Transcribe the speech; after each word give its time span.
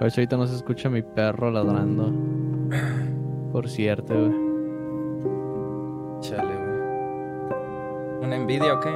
Ahorita 0.00 0.36
no 0.36 0.46
se 0.46 0.56
escucha 0.56 0.90
mi 0.90 1.02
perro 1.02 1.50
ladrando. 1.50 2.12
Por 3.52 3.68
cierto, 3.68 4.14
güey. 4.14 4.46
Chale, 6.20 6.54
güey. 6.54 6.66
¿Una 8.22 8.38
Nvidia 8.38 8.74
o 8.74 8.80
qué? 8.80 8.90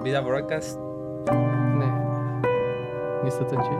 ¿Nvidia 0.00 0.20
Broadcast? 0.20 0.78
Ni 3.22 3.28
está 3.28 3.46
tan 3.46 3.62
chido, 3.62 3.78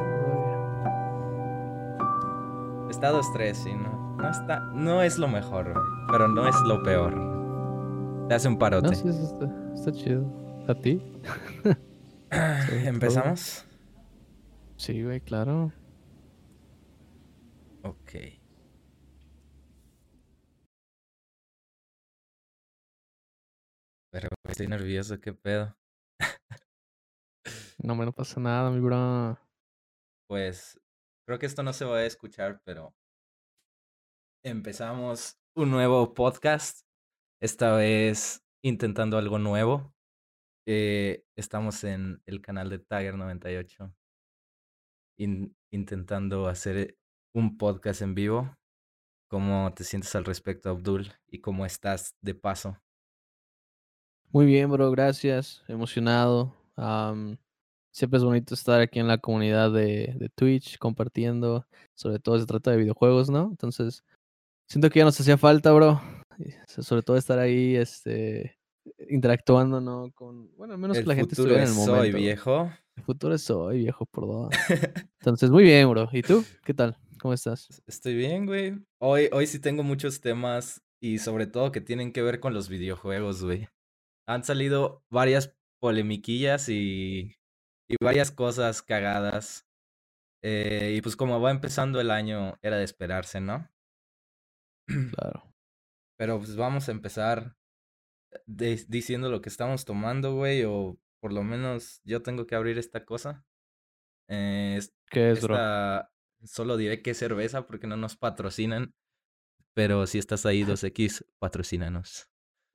güey. 2.77 2.90
Estado 2.90 3.20
3, 3.32 3.56
sí, 3.56 3.74
no. 3.74 4.16
No 4.16 4.30
está. 4.30 4.61
No 4.72 5.02
es 5.02 5.18
lo 5.18 5.29
mejor, 5.29 5.72
güey. 5.72 5.84
Pero 6.11 6.29
no 6.29 6.48
es 6.48 6.56
lo 6.62 6.82
peor. 6.82 7.14
Te 8.29 8.34
hace 8.34 8.48
un 8.48 8.59
parote. 8.59 8.88
No, 8.88 8.95
sí, 8.95 9.09
está, 9.09 9.50
está 9.74 9.93
chido. 9.93 10.24
¿A 10.68 10.74
ti? 10.74 11.00
sobre 12.32 12.86
¿Empezamos? 12.86 13.64
Sí, 14.77 15.02
güey, 15.02 15.20
claro. 15.20 15.72
Ok. 17.84 18.14
Pero 24.12 24.28
estoy 24.48 24.68
nervioso, 24.68 25.20
qué 25.20 25.32
pedo. 25.32 25.77
No, 27.82 27.96
me 27.96 28.04
no 28.04 28.12
pasa 28.12 28.38
nada, 28.38 28.70
mi 28.70 28.78
bro. 28.78 29.37
Pues 30.28 30.80
creo 31.26 31.40
que 31.40 31.46
esto 31.46 31.64
no 31.64 31.73
se 31.73 31.84
va 31.84 31.96
a 31.98 32.06
escuchar, 32.06 32.60
pero 32.64 32.95
empezamos 34.45 35.40
un 35.56 35.73
nuevo 35.73 36.14
podcast. 36.14 36.82
Esta 37.40 37.74
vez 37.74 38.45
intentando 38.64 39.18
algo 39.18 39.40
nuevo. 39.40 39.92
Eh, 40.68 41.24
estamos 41.37 41.82
en 41.82 42.23
el 42.26 42.40
canal 42.40 42.70
de 42.70 42.78
Tiger 42.78 43.16
98. 43.16 43.92
in- 45.18 45.56
intentando 45.73 46.46
hacer 46.46 46.96
un 47.32 47.56
podcast 47.56 48.02
en 48.02 48.14
vivo. 48.14 48.54
¿Cómo 49.28 49.73
te 49.74 49.84
sientes 49.84 50.15
al 50.15 50.24
respecto, 50.24 50.70
Abdul? 50.70 51.10
¿Y 51.29 51.40
cómo 51.40 51.65
estás 51.65 52.15
de 52.20 52.34
paso? 52.34 52.79
Muy 54.30 54.46
bien, 54.46 54.70
bro, 54.70 54.90
gracias. 54.90 55.62
Emocionado. 55.68 56.54
Siempre 57.90 58.18
es 58.18 58.24
bonito 58.24 58.54
estar 58.54 58.80
aquí 58.80 58.98
en 58.98 59.09
la 59.09 59.18
comunidad 59.18 59.70
de, 59.70 60.15
de 60.18 60.29
Twitch 60.34 60.79
compartiendo. 60.79 61.66
Sobre 61.95 62.18
todo 62.18 62.38
se 62.38 62.46
trata 62.46 62.70
de 62.70 62.79
videojuegos, 62.79 63.30
¿no? 63.30 63.48
Entonces, 63.51 64.04
siento 64.69 64.88
que 64.91 64.98
ya 65.00 65.04
nos 65.04 65.20
hacía 65.20 65.37
falta, 65.37 65.72
bro. 65.72 66.00
Sobre 66.66 67.03
todo 67.03 67.16
estar 67.16 67.38
ahí, 67.38 67.76
este, 67.76 68.59
interactuando, 69.10 69.81
¿no? 69.81 70.10
Con, 70.12 70.54
bueno, 70.56 70.75
al 70.75 70.81
menos 70.81 70.97
que 70.97 71.03
El 71.03 71.09
la 71.09 71.14
gente 71.14 71.34
estuviera 71.34 71.62
en 71.64 71.70
el 71.70 71.78
hoy, 71.78 71.87
momento. 71.87 72.16
viejo. 72.19 72.72
El 72.97 73.03
futuro 73.04 73.34
es 73.34 73.50
hoy, 73.50 73.78
viejo, 73.78 74.06
por 74.06 74.26
dos. 74.26 74.48
Entonces, 75.20 75.50
muy 75.50 75.62
bien, 75.64 75.88
bro. 75.91 76.09
¿Y 76.12 76.22
tú? 76.22 76.44
¿Qué 76.64 76.75
tal? 76.75 76.97
¿Cómo 77.22 77.34
estás? 77.34 77.81
Estoy 77.87 78.16
bien, 78.16 78.47
güey. 78.47 78.84
Hoy, 78.98 79.28
hoy 79.32 79.47
sí 79.47 79.60
tengo 79.60 79.84
muchos 79.84 80.20
temas 80.20 80.82
y 81.00 81.19
sobre 81.19 81.47
todo 81.47 81.70
que 81.70 81.81
tienen 81.81 82.12
que 82.12 82.20
ver 82.20 82.41
con 82.41 82.53
los 82.53 82.69
videojuegos, 82.69 83.44
güey. 83.44 83.69
Han 84.26 84.42
salido 84.42 85.04
varias 85.09 85.56
polemiquillas 85.78 86.69
y, 86.69 87.37
y 87.88 87.97
varias 88.03 88.32
cosas 88.32 88.82
cagadas. 88.82 89.69
Eh, 90.42 90.94
y 90.97 91.00
pues 91.00 91.14
como 91.14 91.41
va 91.41 91.53
empezando 91.53 92.00
el 92.00 92.10
año, 92.10 92.59
era 92.60 92.76
de 92.76 92.84
esperarse, 92.84 93.41
¿no? 93.41 93.70
Claro. 94.88 95.44
Pero 96.19 96.38
pues 96.38 96.56
vamos 96.56 96.88
a 96.88 96.92
empezar 96.92 97.56
de- 98.47 98.84
diciendo 98.88 99.31
lo 99.31 99.41
que 99.42 99.48
estamos 99.48 99.84
tomando, 99.84 100.34
güey, 100.34 100.64
o 100.64 100.98
por 101.20 101.32
lo 101.32 101.44
menos 101.44 102.00
yo 102.03 102.20
tengo 102.25 102.48
que 102.48 102.56
abrir 102.56 102.78
esta 102.78 103.04
cosa. 103.04 103.44
Eh, 104.28 104.81
¿Qué 105.09 105.31
es, 105.31 105.42
bro? 105.42 105.56
Solo 106.44 106.76
diré 106.76 107.03
que 107.03 107.10
es 107.10 107.19
cerveza 107.19 107.66
porque 107.66 107.87
no 107.87 107.97
nos 107.97 108.16
patrocinan, 108.16 108.94
pero 109.75 110.06
si 110.06 110.19
estás 110.19 110.44
ahí 110.47 110.65
2X, 110.65 111.25
patrocínanos. 111.38 112.28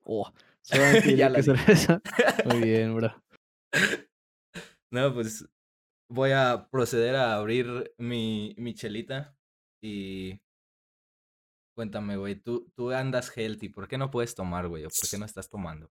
Oh, 0.04 0.32
solamente 0.62 1.00
Ya 1.00 1.10
diría 1.10 1.28
la 1.28 1.42
cerveza. 1.42 2.02
Muy 2.46 2.60
bien, 2.60 2.94
bro. 2.94 3.14
No, 4.90 5.12
pues 5.14 5.48
voy 6.10 6.30
a 6.32 6.68
proceder 6.70 7.14
a 7.16 7.34
abrir 7.34 7.92
mi, 7.98 8.54
mi 8.58 8.74
chelita 8.74 9.36
y 9.82 10.40
cuéntame, 11.76 12.16
güey, 12.16 12.34
tú, 12.34 12.72
tú 12.74 12.90
andas 12.90 13.30
healthy, 13.36 13.68
¿por 13.68 13.86
qué 13.86 13.98
no 13.98 14.10
puedes 14.10 14.34
tomar, 14.34 14.66
güey? 14.68 14.84
¿O 14.84 14.88
por 14.88 15.08
qué 15.08 15.18
no 15.18 15.26
estás 15.26 15.48
tomando? 15.48 15.90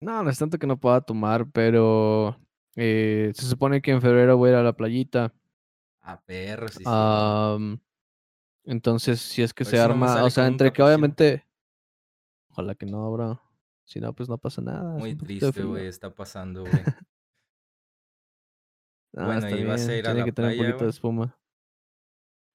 No, 0.00 0.22
no 0.22 0.28
es 0.28 0.38
tanto 0.38 0.58
que 0.58 0.66
no 0.66 0.78
pueda 0.78 1.00
tomar, 1.00 1.50
pero 1.50 2.38
eh, 2.76 3.32
se 3.34 3.46
supone 3.46 3.80
que 3.80 3.92
en 3.92 4.02
febrero 4.02 4.36
voy 4.36 4.50
a 4.50 4.52
ir 4.52 4.58
a 4.58 4.62
la 4.62 4.76
playita. 4.76 5.32
Ah, 6.06 6.20
perro, 6.24 6.68
sí, 6.68 6.84
sí. 6.84 6.84
entonces, 8.64 9.20
si 9.20 9.42
es 9.42 9.54
que 9.54 9.64
A 9.64 9.66
se 9.66 9.78
arma, 9.78 10.22
o 10.22 10.30
sea, 10.30 10.46
entre 10.46 10.72
que 10.72 10.82
obviamente, 10.82 11.44
ojalá 12.50 12.74
que 12.74 12.86
no, 12.86 13.10
bro. 13.10 13.40
Si 13.84 14.00
no, 14.00 14.12
pues 14.14 14.28
no 14.28 14.38
pasa 14.38 14.60
nada. 14.62 14.98
Muy 14.98 15.14
triste, 15.16 15.62
güey, 15.64 15.86
está 15.86 16.14
pasando, 16.14 16.64
güey. 16.70 16.84
Bueno, 19.12 19.48
¿y 19.48 19.64
vas 19.64 19.88
a 19.88 19.96
ir 19.96 20.04
a 20.06 20.08
tiene 20.08 20.20
la 20.20 20.24
que 20.26 20.32
tener 20.32 20.50
un 20.50 20.56
playa, 20.56 20.70
poquito 20.72 20.84
de 20.84 20.90
espuma. 20.90 21.38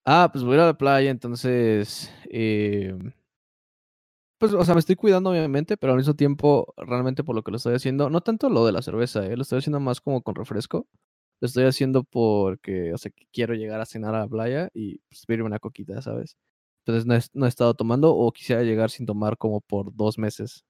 Ah, 0.05 0.29
pues 0.31 0.43
voy 0.43 0.53
a 0.53 0.55
ir 0.55 0.61
a 0.61 0.65
la 0.67 0.77
playa, 0.77 1.09
entonces, 1.11 2.11
eh, 2.29 2.97
pues, 4.37 4.53
o 4.53 4.63
sea, 4.63 4.73
me 4.73 4.79
estoy 4.79 4.95
cuidando 4.95 5.29
obviamente, 5.29 5.77
pero 5.77 5.93
al 5.93 5.97
mismo 5.97 6.13
tiempo, 6.15 6.73
realmente 6.77 7.23
por 7.23 7.35
lo 7.35 7.43
que 7.43 7.51
lo 7.51 7.57
estoy 7.57 7.75
haciendo, 7.75 8.09
no 8.09 8.21
tanto 8.21 8.49
lo 8.49 8.65
de 8.65 8.71
la 8.71 8.81
cerveza, 8.81 9.25
eh, 9.25 9.35
lo 9.35 9.41
estoy 9.43 9.59
haciendo 9.59 9.79
más 9.79 10.01
como 10.01 10.21
con 10.21 10.35
refresco. 10.35 10.87
Lo 11.41 11.45
estoy 11.47 11.65
haciendo 11.65 12.03
porque, 12.03 12.93
o 12.93 12.97
sea, 12.97 13.11
quiero 13.31 13.53
llegar 13.55 13.81
a 13.81 13.85
cenar 13.85 14.15
a 14.15 14.19
la 14.21 14.27
playa 14.27 14.69
y 14.73 14.99
pues, 15.09 15.25
pedirme 15.25 15.45
una 15.47 15.59
coquita, 15.59 16.01
¿sabes? 16.01 16.37
Entonces 16.85 17.05
no 17.05 17.15
he, 17.15 17.21
no 17.33 17.45
he 17.45 17.49
estado 17.49 17.73
tomando 17.75 18.15
o 18.15 18.31
quisiera 18.31 18.63
llegar 18.63 18.89
sin 18.91 19.05
tomar 19.05 19.37
como 19.37 19.61
por 19.61 19.95
dos 19.95 20.17
meses. 20.17 20.65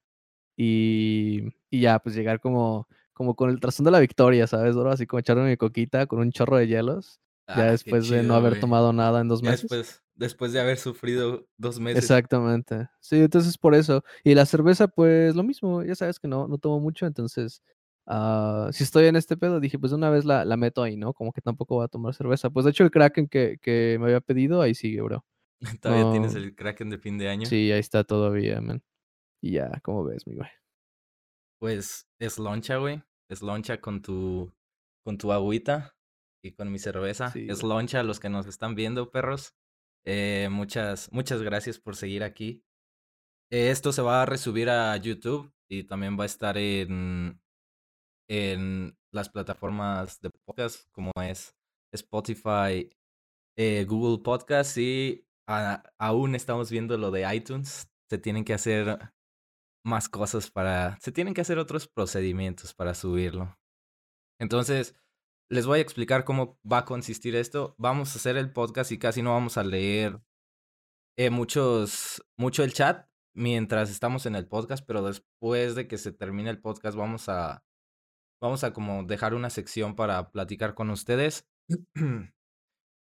Y, 0.56 1.42
y 1.70 1.80
ya, 1.80 1.98
pues 2.00 2.14
llegar 2.14 2.40
como, 2.40 2.88
como 3.12 3.34
con 3.36 3.50
el 3.50 3.60
trasfondo 3.60 3.90
de 3.90 3.92
la 3.92 4.00
victoria, 4.00 4.46
¿sabes, 4.46 4.76
bro? 4.76 4.90
Así 4.90 5.06
como 5.06 5.20
echarme 5.20 5.48
mi 5.50 5.56
coquita 5.56 6.06
con 6.06 6.18
un 6.20 6.32
chorro 6.32 6.56
de 6.58 6.68
hielos, 6.68 7.20
ya 7.52 7.64
Ah, 7.64 7.78
qué 7.82 7.94
después 7.94 8.08
de 8.08 8.22
no 8.22 8.34
chido, 8.34 8.36
haber 8.36 8.52
güey. 8.52 8.60
tomado 8.60 8.92
nada 8.92 9.20
en 9.20 9.28
dos 9.28 9.42
Ya 9.42 9.50
meses. 9.50 9.62
después, 9.62 10.02
después 10.14 10.52
de 10.52 10.60
haber 10.60 10.78
sufrido 10.78 11.48
dos 11.56 11.80
meses. 11.80 12.04
Exactamente. 12.04 12.88
Sí, 13.00 13.16
entonces 13.16 13.58
por 13.58 13.74
eso. 13.74 14.04
Y 14.22 14.34
la 14.34 14.46
cerveza, 14.46 14.86
pues 14.88 15.34
lo 15.34 15.42
mismo, 15.42 15.82
ya 15.82 15.94
sabes 15.96 16.20
que 16.20 16.28
no, 16.28 16.46
no 16.46 16.58
tomo 16.58 16.78
mucho, 16.80 17.06
entonces, 17.06 17.62
ah, 18.10 18.68
si 18.72 18.84
estoy 18.84 19.06
en 19.06 19.16
este 19.16 19.36
pedo, 19.38 19.60
dije, 19.60 19.78
pues 19.78 19.92
una 19.92 20.10
vez 20.10 20.24
la, 20.26 20.44
la 20.44 20.56
meto 20.58 20.82
ahí, 20.82 20.96
¿no? 20.96 21.14
Como 21.14 21.32
que 21.32 21.40
tampoco 21.40 21.76
voy 21.76 21.84
a 21.84 21.88
tomar 21.88 22.14
cerveza. 22.14 22.50
Pues 22.50 22.64
de 22.64 22.72
hecho 22.72 22.84
el 22.84 22.90
Kraken 22.90 23.28
que, 23.28 23.58
que 23.62 23.96
me 24.00 24.06
había 24.06 24.20
pedido, 24.20 24.60
ahí 24.62 24.74
sigue, 24.74 25.00
bro. 25.02 25.24
Todavía 25.80 26.10
tienes 26.12 26.34
el 26.34 26.54
Kraken 26.54 26.90
de 26.90 26.98
fin 26.98 27.18
de 27.18 27.28
año. 27.28 27.46
sí, 27.46 27.70
ahí 27.72 27.80
está 27.80 28.04
todavía, 28.04 28.60
man. 28.60 28.82
Y 29.42 29.52
ya, 29.52 29.80
como 29.82 30.04
ves, 30.04 30.26
mi 30.26 30.34
güey. 30.34 30.48
Pues 31.60 32.08
es 32.18 32.38
loncha, 32.38 32.76
güey. 32.76 33.02
Es 33.28 33.42
loncha 33.42 33.80
con 33.80 34.02
tu, 34.02 34.52
con 35.04 35.18
tu 35.18 35.32
agüita 35.32 35.94
y 36.42 36.52
con 36.52 36.72
mi 36.72 36.78
cerveza. 36.78 37.30
Sí, 37.30 37.46
Es 37.48 37.60
güey. 37.60 37.68
loncha 37.74 38.00
a 38.00 38.02
los 38.02 38.18
que 38.20 38.28
nos 38.30 38.46
están 38.46 38.74
viendo, 38.74 39.10
perros. 39.10 39.54
Eh, 40.06 40.48
muchas, 40.50 41.12
muchas 41.12 41.42
gracias 41.42 41.78
por 41.78 41.96
seguir 41.96 42.22
aquí. 42.24 42.64
Eh, 43.50 43.70
esto 43.70 43.92
se 43.92 44.02
va 44.02 44.22
a 44.22 44.26
resubir 44.26 44.70
a 44.70 44.96
YouTube 44.96 45.52
y 45.68 45.84
también 45.84 46.18
va 46.18 46.22
a 46.22 46.26
estar 46.26 46.56
en, 46.56 47.40
en 48.30 48.96
las 49.12 49.28
plataformas 49.28 50.20
de 50.20 50.30
podcast 50.30 50.88
como 50.92 51.10
es 51.20 51.56
Spotify, 51.92 52.88
eh, 53.58 53.84
Google 53.88 54.22
Podcast 54.22 54.78
y 54.78 55.26
aún 55.98 56.36
estamos 56.36 56.70
viendo 56.70 56.96
lo 56.96 57.10
de 57.10 57.34
iTunes. 57.34 57.90
Se 58.08 58.18
tienen 58.18 58.44
que 58.44 58.54
hacer 58.54 59.12
más 59.84 60.08
cosas 60.08 60.48
para... 60.48 60.96
Se 61.00 61.10
tienen 61.10 61.34
que 61.34 61.40
hacer 61.40 61.58
otros 61.58 61.88
procedimientos 61.88 62.72
para 62.72 62.94
subirlo. 62.94 63.58
Entonces, 64.40 64.94
les 65.50 65.66
voy 65.66 65.80
a 65.80 65.82
explicar 65.82 66.24
cómo 66.24 66.60
va 66.70 66.78
a 66.78 66.84
consistir 66.84 67.34
esto. 67.34 67.74
Vamos 67.78 68.14
a 68.14 68.18
hacer 68.18 68.36
el 68.36 68.52
podcast 68.52 68.92
y 68.92 68.98
casi 68.98 69.22
no 69.22 69.32
vamos 69.32 69.58
a 69.58 69.64
leer 69.64 70.22
eh, 71.18 71.30
muchos, 71.30 72.24
mucho 72.38 72.62
el 72.62 72.74
chat 72.74 73.08
mientras 73.34 73.90
estamos 73.90 74.24
en 74.26 74.36
el 74.36 74.46
podcast, 74.46 74.86
pero 74.86 75.02
después 75.02 75.74
de 75.74 75.88
que 75.88 75.98
se 75.98 76.12
termine 76.12 76.50
el 76.50 76.60
podcast 76.60 76.96
vamos 76.96 77.28
a, 77.28 77.64
vamos 78.40 78.64
a 78.64 78.72
como 78.72 79.04
dejar 79.04 79.34
una 79.34 79.50
sección 79.50 79.94
para 79.94 80.30
platicar 80.30 80.74
con 80.74 80.90
ustedes. 80.90 81.48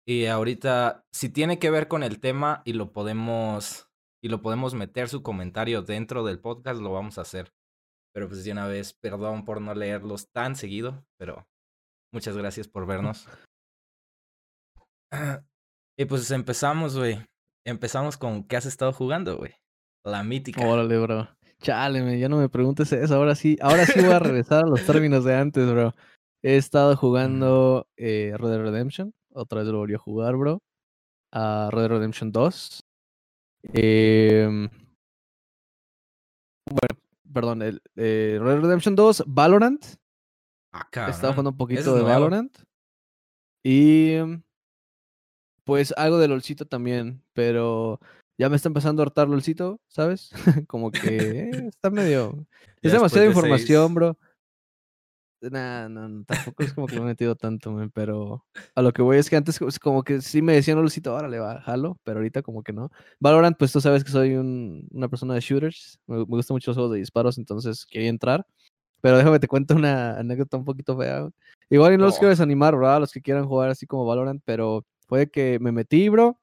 y 0.07 0.25
ahorita, 0.25 1.06
si 1.12 1.30
tiene 1.30 1.59
que 1.59 1.71
ver 1.71 1.88
con 1.88 2.03
el 2.03 2.19
tema 2.19 2.62
y 2.65 2.74
lo 2.74 2.94
podemos, 2.94 3.89
y 4.24 4.30
lo 4.30 4.41
podemos 4.41 4.74
meter 4.74 5.09
su 5.09 5.24
comentario 5.24 5.81
dentro 5.81 6.24
del 6.24 6.39
podcast, 6.39 6.81
lo 6.81 6.91
vamos 6.91 7.18
a 7.18 7.21
hacer. 7.21 7.53
Pero 8.13 8.27
pues 8.27 8.44
de 8.44 8.51
una 8.51 8.68
vez, 8.68 8.94
perdón 8.94 9.44
por 9.44 9.59
no 9.59 9.74
leerlos 9.74 10.31
tan 10.31 10.56
seguido, 10.56 11.03
pero 11.18 11.47
muchas 12.13 12.38
gracias 12.38 12.68
por 12.68 12.85
vernos. 12.88 13.27
Y 15.95 16.06
pues 16.06 16.31
empezamos, 16.31 16.97
güey. 16.97 17.24
Empezamos 17.68 18.18
con 18.18 18.45
¿qué 18.45 18.57
has 18.57 18.65
estado 18.65 18.91
jugando, 18.94 19.38
güey? 19.38 19.53
La 20.03 20.24
mítica. 20.24 20.65
Órale, 20.65 20.97
bro. 20.97 21.30
Chale, 21.63 22.19
ya 22.19 22.27
no 22.27 22.38
me 22.38 22.50
preguntes 22.50 22.92
eso. 22.92 23.15
Ahora 23.15 23.36
sí, 23.36 23.57
ahora 23.62 23.86
sí 23.86 24.01
voy 24.01 24.12
a 24.12 24.19
regresar 24.19 24.65
a 24.65 24.68
los 24.68 24.86
términos 24.86 25.24
de 25.24 25.36
antes, 25.36 25.65
bro. 25.71 25.95
He 26.44 26.57
estado 26.57 26.95
jugando 26.98 27.88
eh, 27.95 28.33
Red 28.38 28.50
Dead 28.50 28.62
Redemption. 28.62 29.13
Otra 29.33 29.60
vez 29.62 29.69
lo 29.69 29.77
volví 29.77 29.94
a 29.95 29.98
jugar, 29.98 30.36
bro. 30.36 30.62
A 31.31 31.69
Red 31.71 31.81
Dead 31.83 31.89
Redemption 31.89 32.31
2. 32.33 32.80
Em, 33.74 34.69
bueno, 36.69 37.01
perdón, 37.33 37.62
el, 37.62 37.81
eh, 37.95 38.38
Red 38.42 38.56
Dead 38.56 38.62
Redemption 38.62 38.95
2, 38.95 39.24
Valorant. 39.25 39.86
Ah, 40.74 40.81
Estaba 40.92 41.07
cabrón. 41.07 41.31
jugando 41.31 41.50
un 41.51 41.57
poquito 41.57 41.95
de 41.95 42.01
nuevo. 42.01 42.07
Valorant. 42.07 42.57
Y 43.66 44.18
pues 45.63 45.94
algo 45.95 46.18
de 46.18 46.27
LOLcito 46.27 46.66
también, 46.66 47.24
pero 47.31 48.01
ya 48.38 48.50
me 48.50 48.56
está 48.56 48.69
empezando 48.69 49.01
a 49.01 49.06
hartar 49.06 49.27
LOLcito, 49.30 49.80
¿sabes? 49.88 50.31
Como 50.68 50.91
que 50.91 51.39
eh, 51.50 51.68
está 51.68 51.89
medio... 51.89 52.45
Es 52.81 52.91
demasiada 52.91 53.21
de 53.24 53.27
información, 53.30 53.88
seis. 53.88 53.95
bro. 53.95 54.18
Nah, 55.41 55.89
no, 55.89 56.07
no, 56.07 56.24
tampoco 56.24 56.63
es 56.63 56.74
como 56.74 56.88
que 56.88 56.95
lo 56.95 57.01
he 57.01 57.06
metido 57.06 57.35
tanto, 57.35 57.69
man, 57.71 57.91
pero 57.94 58.45
a 58.75 58.81
lo 58.81 58.94
que 58.94 59.01
voy 59.01 59.18
es 59.18 59.30
que 59.30 59.35
antes 59.35 59.59
es 59.62 59.77
como 59.77 60.01
que 60.03 60.21
sí 60.21 60.41
me 60.41 60.53
decían 60.53 60.77
LOLcito, 60.77 61.13
órale, 61.13 61.38
va, 61.38 61.59
jalo, 61.62 61.97
pero 62.03 62.19
ahorita 62.19 62.41
como 62.41 62.63
que 62.63 62.71
no. 62.71 62.91
Valorant, 63.19 63.57
pues 63.57 63.74
tú 63.74 63.81
sabes 63.81 64.06
que 64.06 64.12
soy 64.12 64.35
un- 64.35 64.88
una 64.91 65.09
persona 65.09 65.33
de 65.33 65.41
shooters, 65.41 66.00
me, 66.07 66.19
me 66.19 66.24
gustan 66.24 66.56
mucho 66.56 66.71
los 66.71 66.77
juegos 66.77 66.94
de 66.94 67.00
disparos, 67.00 67.38
entonces 67.38 67.85
quería 67.85 68.07
entrar. 68.09 68.45
Pero 69.01 69.18
déjame 69.18 69.39
te 69.39 69.50
cuento 69.50 69.75
una 69.75 70.18
anécdota 70.18 70.56
un 70.56 70.63
poquito 70.63 70.97
fea. 70.97 71.27
Igual 71.69 71.97
no 71.97 72.06
los 72.06 72.18
quiero 72.18 72.30
desanimar, 72.30 72.77
¿verdad? 72.77 73.01
Los 73.01 73.12
que 73.12 73.21
quieran 73.21 73.45
jugar 73.45 73.69
así 73.69 73.85
como 73.85 74.06
Valorant, 74.06 74.41
pero 74.45 74.85
fue 75.07 75.30
que 75.30 75.57
me 75.59 75.74
metí, 75.74 76.07
bro. 76.07 76.39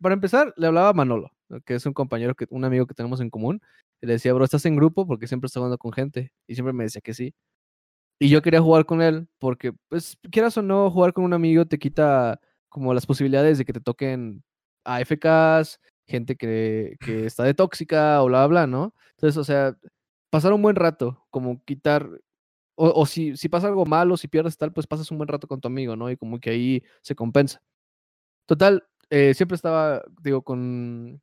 Para 0.00 0.14
empezar, 0.14 0.52
le 0.56 0.66
hablaba 0.66 0.88
a 0.88 0.92
Manolo, 0.92 1.30
¿no? 1.48 1.60
que 1.60 1.74
es 1.74 1.86
un 1.86 1.92
compañero, 1.92 2.34
que, 2.34 2.46
un 2.50 2.64
amigo 2.64 2.86
que 2.86 2.94
tenemos 2.94 3.20
en 3.20 3.30
común. 3.30 3.60
Le 4.00 4.12
decía, 4.14 4.32
bro, 4.32 4.44
¿estás 4.44 4.66
en 4.66 4.76
grupo? 4.76 5.06
Porque 5.06 5.26
siempre 5.26 5.46
está 5.46 5.60
jugando 5.60 5.78
con 5.78 5.92
gente. 5.92 6.32
Y 6.46 6.54
siempre 6.54 6.72
me 6.72 6.84
decía 6.84 7.00
que 7.00 7.14
sí. 7.14 7.34
Y 8.20 8.28
yo 8.30 8.42
quería 8.42 8.60
jugar 8.60 8.84
con 8.86 9.00
él, 9.02 9.28
porque, 9.38 9.72
pues, 9.88 10.18
quieras 10.32 10.56
o 10.58 10.62
no, 10.62 10.90
jugar 10.90 11.12
con 11.12 11.24
un 11.24 11.34
amigo 11.34 11.66
te 11.66 11.78
quita 11.78 12.40
como 12.68 12.92
las 12.94 13.06
posibilidades 13.06 13.58
de 13.58 13.64
que 13.64 13.72
te 13.72 13.80
toquen 13.80 14.42
AFKs, 14.84 15.80
gente 16.06 16.36
que, 16.36 16.96
está 17.26 17.44
de 17.44 17.54
tóxica 17.54 18.22
o 18.22 18.26
bla, 18.26 18.46
bla, 18.46 18.66
¿no? 18.66 18.94
Entonces, 19.12 19.36
o 19.38 19.44
sea, 19.44 19.76
pasar 20.30 20.52
un 20.52 20.62
buen 20.62 20.76
rato, 20.76 21.26
como 21.30 21.62
quitar, 21.64 22.08
o, 22.76 22.92
o 23.02 23.06
si, 23.06 23.36
si 23.36 23.48
pasa 23.48 23.68
algo 23.68 23.86
malo, 23.86 24.16
si 24.16 24.28
pierdes 24.28 24.56
tal, 24.58 24.72
pues 24.72 24.86
pasas 24.86 25.10
un 25.10 25.18
buen 25.18 25.28
rato 25.28 25.46
con 25.48 25.60
tu 25.60 25.68
amigo, 25.68 25.96
¿no? 25.96 26.10
Y 26.10 26.16
como 26.16 26.40
que 26.40 26.50
ahí 26.50 26.84
se 27.02 27.14
compensa. 27.14 27.62
Total, 28.46 28.84
eh, 29.10 29.34
siempre 29.34 29.56
estaba, 29.56 30.02
digo, 30.22 30.42
con, 30.42 31.20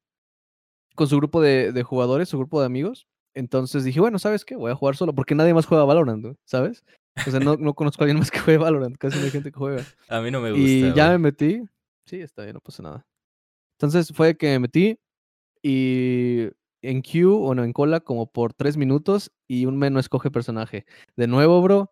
con 0.96 1.08
su 1.08 1.18
grupo 1.18 1.42
de, 1.42 1.72
de 1.72 1.84
jugadores, 1.84 2.30
su 2.30 2.38
grupo 2.38 2.60
de 2.60 2.66
amigos. 2.66 3.08
Entonces 3.34 3.84
dije, 3.84 4.00
bueno, 4.00 4.18
¿sabes 4.18 4.46
qué? 4.46 4.56
Voy 4.56 4.72
a 4.72 4.76
jugar 4.76 4.96
solo, 4.96 5.14
porque 5.14 5.36
nadie 5.36 5.54
más 5.54 5.66
juega 5.66 5.84
Valorant. 5.84 6.38
¿sabes? 6.46 6.84
O 7.28 7.32
sea, 7.32 7.40
no, 7.40 7.58
no 7.58 7.74
conozco 7.74 8.02
a 8.02 8.06
alguien 8.06 8.20
más 8.20 8.32
que 8.32 8.40
juegue 8.40 8.58
Valorant, 8.58 8.98
casi 8.98 9.18
no 9.20 9.26
hay 9.26 9.32
gente 9.32 9.52
que 9.52 9.58
juega. 9.58 9.84
A 10.10 10.22
mí 10.22 10.32
no 10.32 10.42
me 10.42 10.52
gusta. 10.52 10.66
Y 10.66 10.94
ya 10.94 11.10
me 11.12 11.18
metí. 11.18 11.62
Sí, 12.06 12.22
está 12.22 12.44
bien, 12.44 12.54
no 12.54 12.62
pasa 12.62 12.84
nada. 12.84 13.06
Entonces 13.78 14.12
fue 14.16 14.38
que 14.38 14.48
me 14.48 14.60
metí 14.60 15.00
y 15.62 16.50
en 16.82 17.02
queue, 17.02 17.34
o 17.34 17.56
no, 17.56 17.64
en 17.64 17.74
cola, 17.74 18.00
como 18.00 18.32
por 18.32 18.54
tres 18.54 18.78
minutos 18.78 19.32
y 19.48 19.66
un 19.66 19.78
men 19.78 19.94
no 19.94 20.00
escoge 20.00 20.32
personaje. 20.32 20.86
De 21.16 21.28
nuevo, 21.28 21.62
bro, 21.62 21.92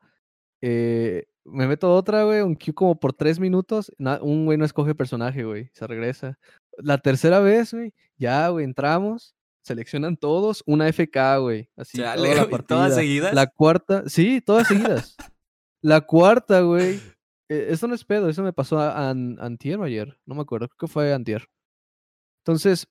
eh, 0.62 1.25
me 1.45 1.68
meto 1.68 1.94
otra, 1.94 2.24
güey, 2.24 2.42
un 2.42 2.56
queue 2.56 2.74
como 2.74 3.00
por 3.00 3.13
tres 3.13 3.40
minutos, 3.40 3.92
un 4.22 4.45
güey 4.45 4.57
no 4.57 4.66
escoge 4.66 4.95
personaje, 4.95 5.44
güey, 5.44 5.69
se 5.74 5.86
regresa. 5.88 6.38
La 6.78 6.98
tercera 6.98 7.40
vez, 7.40 7.74
güey, 7.74 7.94
ya, 8.18 8.48
güey, 8.50 8.66
entramos, 8.66 9.36
seleccionan 9.62 10.18
todos, 10.18 10.63
una 10.66 10.88
FK, 10.88 11.38
güey, 11.40 11.69
así, 11.75 11.98
toda 11.98 12.16
la 12.16 12.50
partida. 12.50 12.78
¿todas 12.78 12.95
seguidas? 12.95 13.34
La 13.34 13.48
cuarta, 13.48 14.04
sí, 14.07 14.42
todas 14.42 14.68
seguidas. 14.68 15.16
La 15.81 16.01
cuarta, 16.01 16.62
güey. 16.62 17.00
eh, 17.50 17.68
Eso 17.69 17.88
no 17.88 17.95
es 17.95 18.06
pedo, 18.06 18.30
eso 18.30 18.42
me 18.44 18.54
pasó 18.54 18.80
a, 18.80 19.10
an- 19.10 19.38
antier 19.40 19.78
o 19.80 19.84
ayer, 19.84 20.18
no 20.25 20.36
me 20.36 20.42
acuerdo, 20.42 20.68
creo 20.69 20.78
que 20.88 20.88
fue 20.94 21.13
antier. 21.13 21.45
Entonces, 22.45 22.88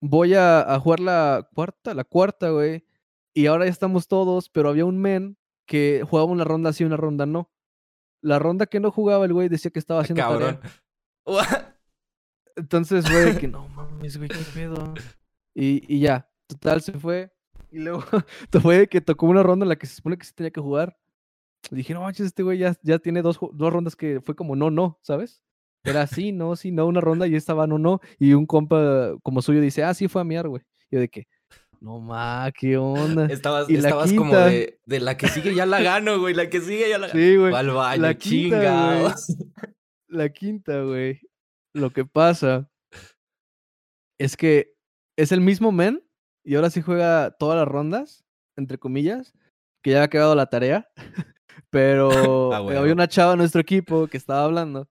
voy 0.00 0.34
a, 0.34 0.60
a 0.74 0.78
jugar 0.80 1.00
la 1.00 1.48
cuarta, 1.54 1.94
la 1.94 2.04
cuarta, 2.04 2.50
güey. 2.50 2.84
Y 3.34 3.46
ahora 3.46 3.64
ya 3.66 3.70
estamos 3.70 4.08
todos, 4.08 4.48
pero 4.48 4.68
había 4.68 4.84
un 4.84 4.98
men 4.98 5.36
que 5.66 6.02
jugaba 6.08 6.28
una 6.30 6.44
ronda 6.44 6.72
sí, 6.72 6.84
una 6.84 6.96
ronda 6.96 7.26
no. 7.26 7.48
La 8.22 8.38
ronda 8.38 8.66
que 8.66 8.80
no 8.80 8.90
jugaba 8.90 9.24
el 9.24 9.32
güey 9.32 9.48
decía 9.48 9.70
que 9.70 9.78
estaba 9.78 10.00
haciendo 10.00 10.22
Cabrón. 10.22 10.60
tarea. 11.24 11.76
Entonces, 12.56 13.10
güey, 13.10 13.38
que 13.38 13.48
no 13.48 13.68
mames, 13.74 14.16
güey, 14.16 14.28
qué 14.28 14.38
pedo. 14.54 14.94
Y, 15.54 15.82
y 15.88 16.00
ya, 16.00 16.28
total, 16.46 16.82
se 16.82 16.92
fue. 16.92 17.32
Y 17.70 17.78
luego 17.78 18.02
fue 18.62 18.88
que 18.88 19.00
tocó 19.00 19.26
una 19.26 19.42
ronda 19.42 19.64
en 19.64 19.68
la 19.68 19.76
que 19.76 19.86
se 19.86 19.96
supone 19.96 20.18
que 20.18 20.26
sí 20.26 20.32
tenía 20.34 20.50
que 20.50 20.60
jugar. 20.60 20.98
Dije, 21.70 21.94
no 21.94 22.02
manches, 22.02 22.26
este 22.26 22.42
güey 22.42 22.58
ya, 22.58 22.74
ya 22.82 22.98
tiene 22.98 23.22
dos, 23.22 23.38
dos 23.52 23.72
rondas 23.72 23.94
que 23.94 24.20
fue 24.20 24.34
como 24.34 24.56
no, 24.56 24.70
no, 24.70 24.98
¿sabes? 25.02 25.42
Era 25.84 26.06
sí, 26.06 26.32
no, 26.32 26.56
sí, 26.56 26.72
no, 26.72 26.86
una 26.86 27.00
ronda 27.00 27.26
y 27.26 27.34
estaba 27.34 27.66
no, 27.66 27.78
no. 27.78 28.00
Y 28.18 28.34
un 28.34 28.46
compa 28.46 29.14
como 29.22 29.40
suyo 29.42 29.60
dice, 29.60 29.84
ah, 29.84 29.94
sí, 29.94 30.08
fue 30.08 30.20
a 30.20 30.24
miar, 30.24 30.48
güey. 30.48 30.62
Yo 30.90 31.00
de 31.00 31.08
que, 31.08 31.26
no 31.80 31.98
ma, 31.98 32.52
qué 32.56 32.76
onda. 32.76 33.26
Estabas, 33.26 33.68
Y 33.70 33.78
la 33.78 33.88
estabas 33.88 34.12
como 34.12 34.36
de, 34.36 34.78
de 34.84 35.00
la 35.00 35.16
que 35.16 35.28
sigue 35.28 35.54
ya 35.54 35.64
la 35.64 35.80
gano, 35.80 36.20
güey. 36.20 36.34
La 36.34 36.50
que 36.50 36.60
sigue 36.60 36.88
ya 36.88 36.98
la 36.98 37.08
gano. 37.08 37.18
Sí, 37.18 37.36
güey. 37.36 37.52
Va 37.52 37.60
al 37.60 37.70
baño, 37.70 38.02
La 38.02 38.14
quinta. 38.14 39.14
La 40.08 40.28
quinta, 40.28 40.82
güey. 40.82 41.20
Lo 41.72 41.90
que 41.90 42.04
pasa 42.04 42.68
es 44.18 44.36
que 44.36 44.74
es 45.16 45.32
el 45.32 45.40
mismo 45.40 45.72
men 45.72 46.04
y 46.44 46.54
ahora 46.54 46.70
sí 46.70 46.82
juega 46.82 47.30
todas 47.38 47.58
las 47.58 47.68
rondas, 47.68 48.24
entre 48.56 48.78
comillas, 48.78 49.32
que 49.82 49.92
ya 49.92 49.98
había 49.98 50.10
quedado 50.10 50.34
la 50.34 50.46
tarea. 50.46 50.88
Pero 51.70 52.10
Ah, 52.52 52.62
eh, 52.70 52.76
había 52.76 52.92
una 52.92 53.08
chava 53.08 53.32
en 53.32 53.38
nuestro 53.38 53.60
equipo 53.60 54.06
que 54.08 54.16
estaba 54.16 54.44
hablando 54.44 54.88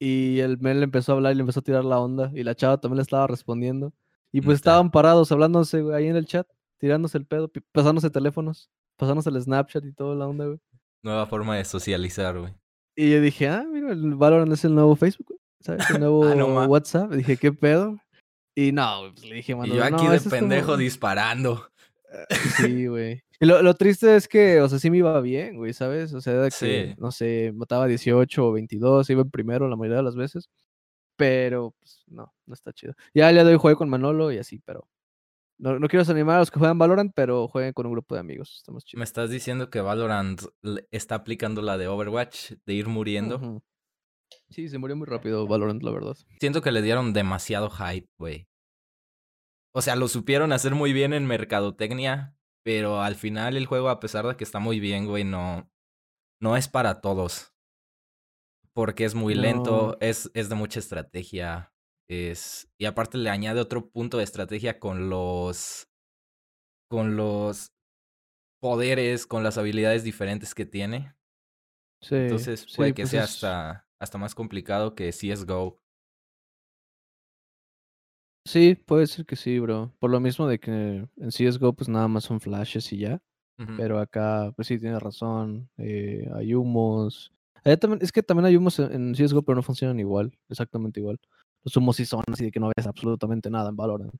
y 0.00 0.38
el 0.38 0.58
men 0.58 0.78
le 0.78 0.84
empezó 0.84 1.12
a 1.12 1.14
hablar 1.16 1.32
y 1.32 1.36
le 1.36 1.40
empezó 1.40 1.60
a 1.60 1.64
tirar 1.64 1.84
la 1.84 1.98
onda 1.98 2.30
y 2.34 2.44
la 2.44 2.54
chava 2.54 2.80
también 2.80 2.98
le 2.98 3.02
estaba 3.02 3.26
respondiendo. 3.26 3.92
Y 4.32 4.40
pues 4.42 4.56
estaban 4.56 4.90
parados 4.90 5.32
hablándose, 5.32 5.80
güey, 5.82 5.94
ahí 5.96 6.06
en 6.08 6.16
el 6.16 6.26
chat, 6.26 6.46
tirándose 6.78 7.18
el 7.18 7.26
pedo, 7.26 7.50
pasándose 7.72 8.10
teléfonos, 8.10 8.70
pasándose 8.96 9.30
el 9.30 9.40
Snapchat 9.40 9.84
y 9.84 9.92
toda 9.92 10.14
la 10.14 10.26
onda, 10.26 10.46
güey. 10.46 10.58
Nueva 11.02 11.26
forma 11.26 11.56
de 11.56 11.64
socializar, 11.64 12.38
güey. 12.38 12.52
Y 12.96 13.10
yo 13.12 13.20
dije, 13.20 13.48
ah, 13.48 13.64
mira, 13.72 13.92
el 13.92 14.14
Valorant 14.16 14.52
es 14.52 14.64
el 14.64 14.74
nuevo 14.74 14.96
Facebook, 14.96 15.28
güey, 15.28 15.40
¿sabes? 15.60 15.88
El 15.90 16.00
nuevo 16.00 16.24
Ah, 16.28 16.34
no 16.34 16.46
WhatsApp. 16.66 17.12
Dije, 17.12 17.36
¿qué 17.36 17.52
pedo? 17.52 17.96
Y 18.56 18.72
no, 18.72 19.10
pues 19.14 19.24
le 19.24 19.36
dije, 19.36 19.52
Y 19.52 19.54
mano, 19.54 19.72
yo 19.74 19.84
aquí 19.84 20.04
no, 20.04 20.10
de 20.12 20.18
como- 20.18 20.30
pendejo 20.30 20.76
disparando. 20.76 21.68
Sí, 22.56 22.86
güey. 22.88 23.22
Y 23.40 23.46
lo, 23.46 23.62
lo 23.62 23.74
triste 23.74 24.16
es 24.16 24.26
que, 24.26 24.60
o 24.60 24.68
sea, 24.68 24.80
sí 24.80 24.90
me 24.90 24.98
iba 24.98 25.20
bien, 25.20 25.56
güey, 25.56 25.72
¿sabes? 25.72 26.12
O 26.12 26.20
sea, 26.20 26.44
que, 26.46 26.50
Sí. 26.50 26.94
no 26.98 27.12
sé, 27.12 27.52
mataba 27.54 27.86
18 27.86 28.48
o 28.48 28.52
22, 28.52 29.08
iba 29.10 29.22
en 29.22 29.30
primero 29.30 29.68
la 29.68 29.76
mayoría 29.76 29.98
de 29.98 30.02
las 30.02 30.16
veces. 30.16 30.48
Pero, 31.18 31.74
pues, 31.78 32.04
no, 32.06 32.32
no 32.46 32.54
está 32.54 32.72
chido. 32.72 32.94
Ya 33.12 33.30
de 33.32 33.42
hoy 33.44 33.58
jugué 33.58 33.74
con 33.76 33.90
Manolo 33.90 34.32
y 34.32 34.38
así, 34.38 34.60
pero... 34.60 34.88
No, 35.60 35.76
no 35.80 35.88
quiero 35.88 36.02
desanimar 36.02 36.36
a 36.36 36.38
los 36.38 36.52
que 36.52 36.60
juegan 36.60 36.78
Valorant, 36.78 37.12
pero 37.16 37.48
jueguen 37.48 37.72
con 37.72 37.84
un 37.86 37.92
grupo 37.92 38.14
de 38.14 38.20
amigos. 38.20 38.54
Estamos 38.58 38.84
Me 38.84 38.86
chidos. 38.86 39.02
estás 39.02 39.28
diciendo 39.30 39.68
que 39.70 39.80
Valorant 39.80 40.40
le- 40.62 40.86
está 40.92 41.16
aplicando 41.16 41.60
la 41.62 41.76
de 41.76 41.88
Overwatch, 41.88 42.52
de 42.64 42.72
ir 42.74 42.86
muriendo. 42.86 43.60
Sí, 44.50 44.68
se 44.68 44.78
murió 44.78 44.94
muy 44.94 45.06
rápido 45.08 45.48
Valorant, 45.48 45.82
la 45.82 45.90
verdad. 45.90 46.16
Siento 46.38 46.62
que 46.62 46.70
le 46.70 46.80
dieron 46.80 47.12
demasiado 47.12 47.70
hype, 47.70 48.08
güey. 48.18 48.46
O 49.74 49.82
sea, 49.82 49.96
lo 49.96 50.06
supieron 50.06 50.52
hacer 50.52 50.76
muy 50.76 50.92
bien 50.92 51.12
en 51.12 51.26
mercadotecnia, 51.26 52.36
pero 52.62 53.02
al 53.02 53.16
final 53.16 53.56
el 53.56 53.66
juego, 53.66 53.88
a 53.88 53.98
pesar 53.98 54.26
de 54.28 54.36
que 54.36 54.44
está 54.44 54.60
muy 54.60 54.78
bien, 54.78 55.06
güey, 55.06 55.24
no, 55.24 55.68
no 56.40 56.56
es 56.56 56.68
para 56.68 57.00
todos. 57.00 57.52
Porque 58.78 59.04
es 59.04 59.16
muy 59.16 59.34
No. 59.34 59.42
lento, 59.42 59.98
es, 60.00 60.30
es 60.34 60.48
de 60.48 60.54
mucha 60.54 60.78
estrategia. 60.78 61.72
Es, 62.08 62.70
y 62.78 62.84
aparte 62.84 63.18
le 63.18 63.28
añade 63.28 63.60
otro 63.60 63.90
punto 63.90 64.18
de 64.18 64.24
estrategia 64.24 64.78
con 64.78 65.10
los. 65.10 65.88
con 66.88 67.16
los 67.16 67.72
poderes, 68.60 69.26
con 69.26 69.42
las 69.44 69.58
habilidades 69.58 70.04
diferentes 70.04 70.54
que 70.54 70.66
tiene. 70.66 71.14
Sí. 72.00 72.16
Entonces 72.16 72.66
sí, 72.68 72.76
puede 72.76 72.94
que 72.94 73.02
pues 73.02 73.12
sea 73.12 73.24
es- 73.24 73.32
hasta, 73.32 73.88
hasta 74.00 74.18
más 74.18 74.34
complicado 74.34 74.94
que 74.94 75.12
CSGO. 75.12 75.80
Sí, 78.44 78.74
puede 78.74 79.06
ser 79.06 79.26
que 79.26 79.36
sí, 79.36 79.58
bro. 79.58 79.94
Por 79.98 80.10
lo 80.10 80.20
mismo 80.20 80.46
de 80.48 80.58
que 80.58 80.70
en 81.16 81.30
CSGO 81.32 81.74
pues 81.74 81.88
nada 81.88 82.08
más 82.08 82.24
son 82.24 82.40
flashes 82.40 82.92
y 82.92 82.98
ya. 82.98 83.20
Pero 83.76 83.98
acá, 84.00 84.52
pues 84.56 84.68
sí, 84.68 84.78
tienes 84.78 85.02
razón. 85.02 85.70
eh, 85.78 86.28
hay 86.34 86.54
humos. 86.54 87.32
También, 87.76 88.00
es 88.02 88.12
que 88.12 88.22
también 88.22 88.46
hay 88.46 88.56
humos 88.56 88.78
en, 88.78 88.92
en 88.92 89.14
CSGO, 89.14 89.42
pero 89.42 89.56
no 89.56 89.62
funcionan 89.62 89.98
igual, 90.00 90.32
exactamente 90.48 91.00
igual. 91.00 91.18
Los 91.64 91.76
humos 91.76 91.96
sí 91.96 92.04
son 92.06 92.22
así 92.32 92.44
de 92.44 92.50
que 92.50 92.60
no 92.60 92.70
ves 92.76 92.86
absolutamente 92.86 93.50
nada 93.50 93.70
en 93.70 93.76
Valorant. 93.76 94.14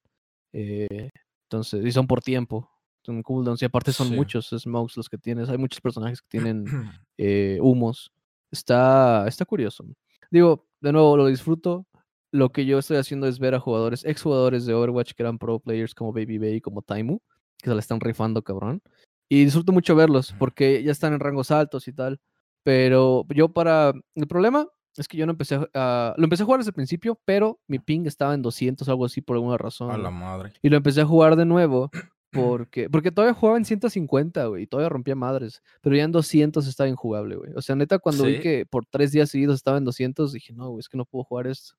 Eh, 0.52 1.11
entonces, 1.45 1.85
y 1.85 1.93
son 1.93 2.07
por 2.07 2.21
tiempo. 2.21 2.69
Son 3.05 3.23
cooldowns. 3.23 3.62
Y 3.62 3.64
aparte 3.64 3.93
son 3.93 4.09
Sí. 4.09 4.14
muchos 4.17 4.49
smokes 4.50 4.97
los 4.97 5.09
que 5.09 5.17
tienes. 5.19 5.49
Hay 5.49 5.57
muchos 5.57 5.81
personajes 5.81 6.21
que 6.21 6.28
tienen 6.28 6.64
eh, 7.17 7.59
humos. 7.62 8.12
Está, 8.50 9.26
está 9.28 9.45
curioso. 9.45 9.85
Digo, 10.31 10.67
de 10.81 10.93
nuevo, 10.93 11.17
lo 11.17 11.26
disfruto. 11.26 11.87
Lo 12.33 12.50
que 12.50 12.67
yo 12.67 12.78
estoy 12.78 12.99
haciendo 12.99 13.26
es 13.26 13.38
ver 13.38 13.55
a 13.55 13.61
jugadores, 13.61 14.05
exjugadores 14.05 14.67
de 14.67 14.75
Overwatch 14.75 15.12
que 15.14 15.23
eran 15.23 15.38
pro 15.38 15.61
players 15.61 15.95
como 15.95 16.12
Baby 16.12 16.37
Bay, 16.38 16.61
como 16.61 16.83
Taimu, 16.83 17.21
que 17.57 17.71
se 17.71 17.75
la 17.75 17.81
están 17.81 18.00
rifando, 18.00 18.43
cabrón. 18.43 18.83
Y 19.31 19.45
disfruto 19.45 19.73
mucho 19.73 19.95
verlos 19.97 20.35
porque 20.38 20.83
ya 20.83 20.93
están 20.93 21.14
en 21.14 21.21
rangos 21.21 21.50
altos 21.50 21.88
y 21.88 21.93
tal. 21.95 22.21
Pero 22.62 23.25
yo 23.35 23.49
para... 23.49 23.93
El 24.15 24.27
problema 24.27 24.67
Es 24.97 25.09
que 25.09 25.17
yo 25.17 25.27
no 25.27 25.33
empecé 25.33 25.59
a... 25.75 26.15
Lo 26.17 26.25
empecé 26.25 26.43
a 26.43 26.47
jugar 26.47 26.61
desde 26.61 26.71
el 26.71 26.75
principio, 26.75 27.21
pero 27.25 27.61
mi 27.67 27.79
ping 27.79 28.07
estaba 28.07 28.35
en 28.35 28.43
200 28.43 28.87
o 28.87 28.91
algo 28.91 29.05
así 29.05 29.21
por 29.21 29.37
alguna 29.37 29.57
razón. 29.57 29.91
A 29.91 29.99
la 29.99 30.11
madre. 30.11 30.53
Y 30.62 30.69
lo 30.69 30.77
empecé 30.77 31.00
a 31.00 31.07
jugar 31.07 31.37
de 31.37 31.45
nuevo 31.45 31.91
porque, 32.33 32.91
porque 32.91 33.11
todavía 33.11 33.35
jugaba 33.35 33.59
en 33.59 33.65
150, 33.65 34.47
güey, 34.47 34.65
y 34.65 34.67
todavía 34.67 34.88
rompía 34.88 35.15
madres. 35.15 35.62
Pero 35.81 35.97
ya 35.97 36.05
en 36.05 36.12
200 36.12 36.67
estaba 36.67 36.88
injugable, 36.88 37.37
güey. 37.37 37.53
O 37.55 37.62
sea, 37.62 37.77
neta, 37.77 37.99
cuando 37.99 38.25
vi 38.25 38.41
que 38.41 38.67
por 38.67 38.87
tres 38.87 39.12
días 39.12 39.31
seguidos 39.31 39.57
estaba 39.57 39.79
en 39.79 39.85
200, 39.85 40.33
dije, 40.33 40.53
no, 40.53 40.71
güey, 40.71 40.81
es 40.81 40.88
que 40.88 40.97
no 40.97 41.05
puedo 41.05 41.25
jugar 41.25 41.47
esto. 41.47 41.75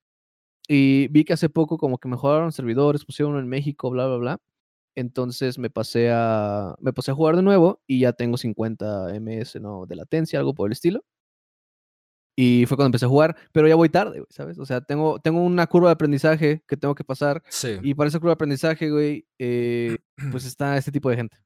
Y 0.68 1.08
vi 1.08 1.24
que 1.24 1.34
hace 1.34 1.50
poco 1.50 1.78
como 1.78 1.98
que 1.98 2.08
mejoraron 2.08 2.52
servidores, 2.52 3.04
pusieron 3.04 3.34
uno 3.34 3.42
en 3.42 3.48
México, 3.48 3.90
bla, 3.90 4.08
bla, 4.08 4.18
bla. 4.18 4.40
Entonces 4.96 5.58
me 5.58 5.70
pasé 5.70 6.10
a, 6.12 6.76
me 6.80 6.92
pasé 6.94 7.12
a 7.12 7.16
jugar 7.16 7.36
de 7.36 7.42
nuevo 7.44 7.82
y 7.88 8.02
ya 8.02 8.14
tengo 8.14 8.38
50 8.38 9.14
ms, 9.20 9.62
¿no? 9.62 9.86
De 9.86 9.96
latencia, 9.96 10.40
algo 10.40 10.54
por 10.54 10.68
el 10.68 10.74
estilo. 10.74 11.04
Y 12.38 12.66
fue 12.68 12.78
cuando 12.78 12.88
empecé 12.88 13.06
a 13.06 13.10
jugar, 13.10 13.36
pero 13.52 13.68
ya 13.68 13.76
voy 13.76 13.90
tarde, 13.90 14.20
güey, 14.20 14.28
¿sabes? 14.30 14.58
O 14.60 14.66
sea, 14.66 14.80
tengo, 14.80 15.20
tengo 15.20 15.42
una 15.44 15.68
curva 15.68 15.90
de 15.90 15.94
aprendizaje 15.94 16.64
que 16.68 16.78
tengo 16.78 16.96
que 16.96 17.04
pasar 17.04 17.44
Sí. 17.50 17.78
y 17.84 17.94
para 17.96 18.08
esa 18.08 18.20
curva 18.20 18.32
de 18.32 18.36
aprendizaje, 18.36 18.90
güey, 18.90 19.28
eh, 19.40 19.98
pues 20.32 20.46
está 20.46 20.78
este 20.78 20.92
tipo 20.92 21.10
de 21.10 21.18
gente. 21.18 21.38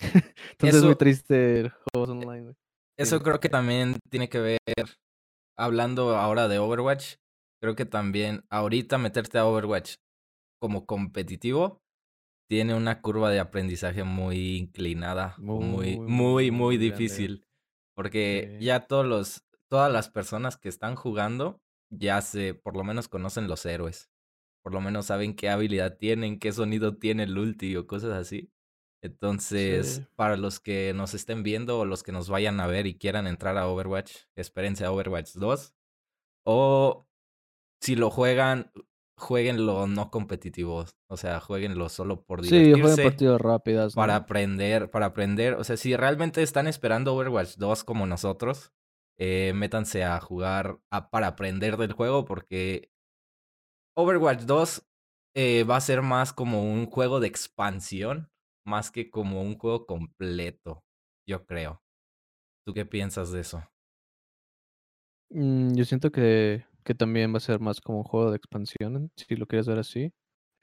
Entonces 0.52 0.76
es 0.78 0.82
muy 0.82 0.90
Eso- 0.92 0.98
triste 0.98 1.70
juegos 1.92 2.10
online, 2.10 2.42
güey. 2.42 2.54
Eso 2.98 3.18
Sí. 3.18 3.22
creo 3.24 3.38
que 3.40 3.48
también 3.48 3.96
tiene 4.10 4.28
que 4.28 4.40
ver, 4.40 4.58
hablando 5.56 6.16
ahora 6.16 6.48
de 6.48 6.58
Overwatch, 6.58 7.14
creo 7.62 7.76
que 7.76 7.86
también 7.86 8.42
ahorita 8.50 8.98
meterte 8.98 9.38
a 9.38 9.46
Overwatch 9.46 9.94
como 10.60 10.84
competitivo 10.84 11.78
tiene 12.50 12.74
una 12.74 13.00
curva 13.00 13.30
de 13.30 13.38
aprendizaje 13.38 14.02
muy 14.02 14.56
inclinada, 14.56 15.36
muy, 15.38 16.00
Muy, 16.00 16.50
muy, 16.50 16.78
difícil. 16.78 17.46
Porque 17.94 18.56
Sí. 18.58 18.64
ya 18.64 18.88
todos 18.88 19.06
los, 19.06 19.44
todas 19.68 19.92
las 19.92 20.08
personas 20.08 20.56
que 20.56 20.68
están 20.68 20.96
jugando 20.96 21.62
ya 21.92 22.20
se, 22.22 22.54
por 22.54 22.76
lo 22.76 22.82
menos 22.82 23.06
conocen 23.06 23.46
los 23.46 23.64
héroes. 23.66 24.10
Por 24.64 24.74
lo 24.74 24.80
menos 24.80 25.06
saben 25.06 25.36
qué 25.36 25.48
habilidad 25.48 25.96
tienen, 25.96 26.40
qué 26.40 26.50
sonido 26.50 26.96
tiene 26.98 27.22
el 27.22 27.38
ulti 27.38 27.76
o 27.76 27.86
cosas 27.86 28.10
así. 28.14 28.50
Entonces, 29.00 29.86
Sí. 29.94 30.06
para 30.16 30.36
los 30.36 30.58
que 30.58 30.92
nos 30.92 31.14
estén 31.14 31.44
viendo 31.44 31.78
o 31.78 31.84
los 31.84 32.02
que 32.02 32.10
nos 32.10 32.28
vayan 32.28 32.58
a 32.58 32.66
ver 32.66 32.88
y 32.88 32.98
quieran 32.98 33.28
entrar 33.28 33.56
a 33.58 33.68
Overwatch, 33.68 34.12
espérense 34.34 34.84
a 34.84 34.90
Overwatch 34.90 35.34
2. 35.34 35.72
O 36.44 37.06
si 37.80 37.94
lo 37.94 38.10
juegan, 38.10 38.72
jueguenlo 39.20 39.86
no 39.86 40.10
competitivo. 40.10 40.84
O 41.08 41.16
sea, 41.16 41.40
jueguenlo 41.40 41.88
solo 41.88 42.24
por 42.24 42.42
Sí, 42.42 42.74
jueguen 42.74 42.98
divertirse. 42.98 43.00
partidas 43.00 43.40
rápidas, 43.40 43.96
para 43.96 44.16
¿no? 44.16 44.16
aprender, 44.16 44.90
para 44.90 45.06
aprender. 45.06 45.54
O 45.54 45.64
sea, 45.64 45.76
si 45.76 45.96
realmente 45.96 46.42
están 46.42 46.66
esperando 46.68 47.14
Overwatch 47.14 47.56
2 47.56 47.84
como 47.84 48.06
nosotros, 48.06 48.72
eh, 49.18 49.52
métanse 49.54 50.04
a 50.04 50.20
jugar 50.20 50.80
a- 50.90 51.10
para 51.10 51.28
aprender 51.28 51.76
del 51.78 51.92
juego 51.94 52.24
porque 52.24 52.90
Overwatch 53.96 54.42
2 54.46 54.86
eh, 55.34 55.64
va 55.64 55.76
a 55.76 55.80
ser 55.80 56.02
más 56.02 56.32
como 56.32 56.64
un 56.64 56.86
juego 56.86 57.20
de 57.20 57.28
expansión, 57.28 58.30
más 58.66 58.90
que 58.90 59.10
como 59.10 59.42
un 59.42 59.56
juego 59.58 59.86
completo, 59.86 60.84
yo 61.28 61.46
creo. 61.46 61.82
¿Tú 62.66 62.74
qué 62.74 62.86
piensas 62.86 63.32
de 63.32 63.40
eso? 63.40 63.64
Mm, 65.30 65.74
yo 65.74 65.84
siento 65.84 66.10
que, 66.10 66.64
que 66.90 66.94
también 66.96 67.32
va 67.32 67.36
a 67.36 67.40
ser 67.40 67.60
más 67.60 67.80
como 67.80 67.98
un 67.98 68.04
juego 68.04 68.32
de 68.32 68.36
expansión, 68.36 69.12
si 69.14 69.36
lo 69.36 69.46
quieres 69.46 69.68
ver 69.68 69.78
así. 69.78 70.12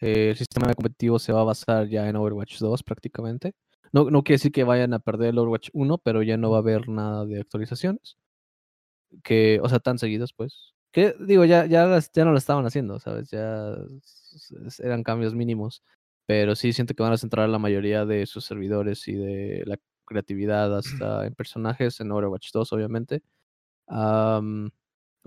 Eh, 0.01 0.31
el 0.31 0.35
sistema 0.35 0.73
competitivo 0.73 1.19
se 1.19 1.31
va 1.31 1.39
a 1.39 1.45
basar 1.45 1.87
ya 1.87 2.09
en 2.09 2.17
Overwatch 2.17 2.59
2 2.59 2.83
prácticamente. 2.83 3.55
No, 3.93 4.09
no 4.09 4.23
quiere 4.23 4.35
decir 4.35 4.51
que 4.51 4.65
vayan 4.65 4.93
a 4.93 4.99
perder 4.99 5.29
el 5.29 5.37
Overwatch 5.39 5.69
1, 5.71 5.99
pero 5.99 6.23
ya 6.23 6.35
no 6.35 6.51
va 6.51 6.57
a 6.57 6.59
haber 6.59 6.89
nada 6.89 7.25
de 7.25 7.39
actualizaciones. 7.39 8.17
Que, 9.23 9.61
o 9.63 9.69
sea, 9.69 9.79
tan 9.79 9.97
seguidas, 9.99 10.33
pues. 10.33 10.73
Que 10.91 11.15
digo, 11.17 11.45
ya, 11.45 11.65
ya, 11.65 11.97
ya 12.13 12.25
no 12.25 12.31
lo 12.33 12.37
estaban 12.37 12.65
haciendo, 12.65 12.99
¿sabes? 12.99 13.29
Ya 13.31 13.77
eran 14.79 15.03
cambios 15.03 15.33
mínimos. 15.33 15.81
Pero 16.25 16.55
sí 16.57 16.73
siento 16.73 16.93
que 16.93 17.03
van 17.03 17.13
a 17.13 17.17
centrar 17.17 17.47
la 17.47 17.57
mayoría 17.57 18.05
de 18.05 18.25
sus 18.25 18.43
servidores 18.43 19.07
y 19.07 19.13
de 19.13 19.63
la 19.65 19.77
creatividad 20.03 20.77
hasta 20.77 21.25
en 21.25 21.35
personajes 21.35 22.01
en 22.01 22.11
Overwatch 22.11 22.51
2, 22.51 22.73
obviamente. 22.73 23.23
Am, 23.87 24.71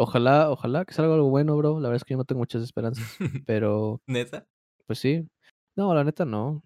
ojalá, 0.00 0.50
ojalá 0.50 0.84
que 0.84 0.94
salga 0.94 1.14
algo 1.14 1.30
bueno, 1.30 1.56
bro. 1.56 1.80
La 1.80 1.88
verdad 1.88 1.96
es 1.96 2.04
que 2.04 2.14
yo 2.14 2.18
no 2.18 2.24
tengo 2.24 2.40
muchas 2.40 2.62
esperanzas. 2.62 3.16
Pero, 3.46 4.02
¿Neta? 4.06 4.46
pues 4.86 4.98
sí. 4.98 5.28
No, 5.76 5.94
la 5.94 6.04
neta 6.04 6.24
no. 6.24 6.62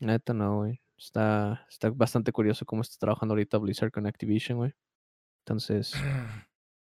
La 0.00 0.12
neta 0.12 0.34
no, 0.34 0.58
güey. 0.58 0.80
Está, 0.96 1.66
está 1.70 1.90
bastante 1.90 2.32
curioso 2.32 2.66
cómo 2.66 2.82
está 2.82 2.96
trabajando 2.98 3.32
ahorita 3.32 3.58
Blizzard 3.58 3.90
con 3.92 4.06
Activision, 4.06 4.58
güey. 4.58 4.72
Entonces, 5.44 5.94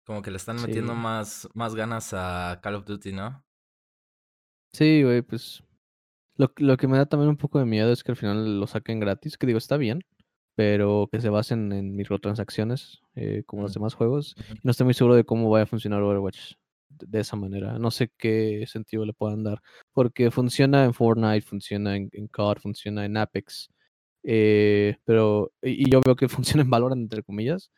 Como 0.05 0.21
que 0.23 0.31
le 0.33 0.37
están 0.37 0.61
metiendo 0.61 0.95
más, 0.95 1.49
más 1.55 1.75
ganas 1.77 2.13
a 2.13 2.61
Call 2.61 2.75
of 2.75 2.85
Duty, 2.85 3.13
¿no? 3.13 3.45
Sí, 4.73 5.03
güey, 5.03 5.23
pues. 5.23 5.63
Lo, 6.37 6.53
lo 6.57 6.77
que 6.77 6.89
me 6.89 6.97
da 6.97 7.07
también 7.07 7.29
un 7.29 7.37
poco 7.37 7.59
de 7.59 7.67
miedo 7.67 7.93
es 7.93 8.03
que 8.03 8.13
al 8.13 8.17
final 8.17 8.59
lo 8.59 8.67
saquen 8.67 8.99
gratis. 8.99 9.37
Que 9.39 9.47
digo, 9.47 9.59
está 9.59 9.77
bien. 9.77 10.01
Pero 10.55 11.09
que 11.11 11.21
se 11.21 11.31
basen 11.31 11.73
en 11.73 11.97
microtransacciones, 11.97 13.01
eh, 13.15 13.43
como 13.47 13.63
los 13.63 13.71
Mm, 13.73 13.75
demás 13.75 13.95
juegos. 13.95 14.35
no 14.63 14.71
estoy 14.71 14.85
muy 14.85 14.95
seguro 14.95 15.15
de 15.17 15.25
cómo 15.25 15.49
vaya 15.51 15.65
a 15.65 15.67
funcionar 15.67 16.03
Overwatch 16.03 16.53
de 16.91 17.07
de 17.09 17.21
esa 17.21 17.37
manera. 17.37 17.79
No 17.79 17.91
sé 17.91 18.11
qué 18.19 18.65
sentido 18.67 19.05
le 19.07 19.15
puedan 19.15 19.43
dar. 19.45 19.61
Porque 19.93 20.31
funciona 20.31 20.85
en 20.85 20.93
Fortnite, 20.95 21.41
funciona 21.47 21.97
en, 21.97 22.09
en 22.13 22.29
COD, 22.29 22.59
funciona 22.61 23.05
en 23.07 23.17
Apex. 23.17 23.71
eh, 24.25 24.97
pero, 25.05 25.53
y, 25.63 25.87
y 25.89 25.91
yo 25.91 26.01
veo 26.05 26.17
que 26.17 26.29
funciona 26.59 26.63
en 26.63 26.71
Valorant, 26.71 27.01
entre 27.03 27.23
comillas. 27.23 27.71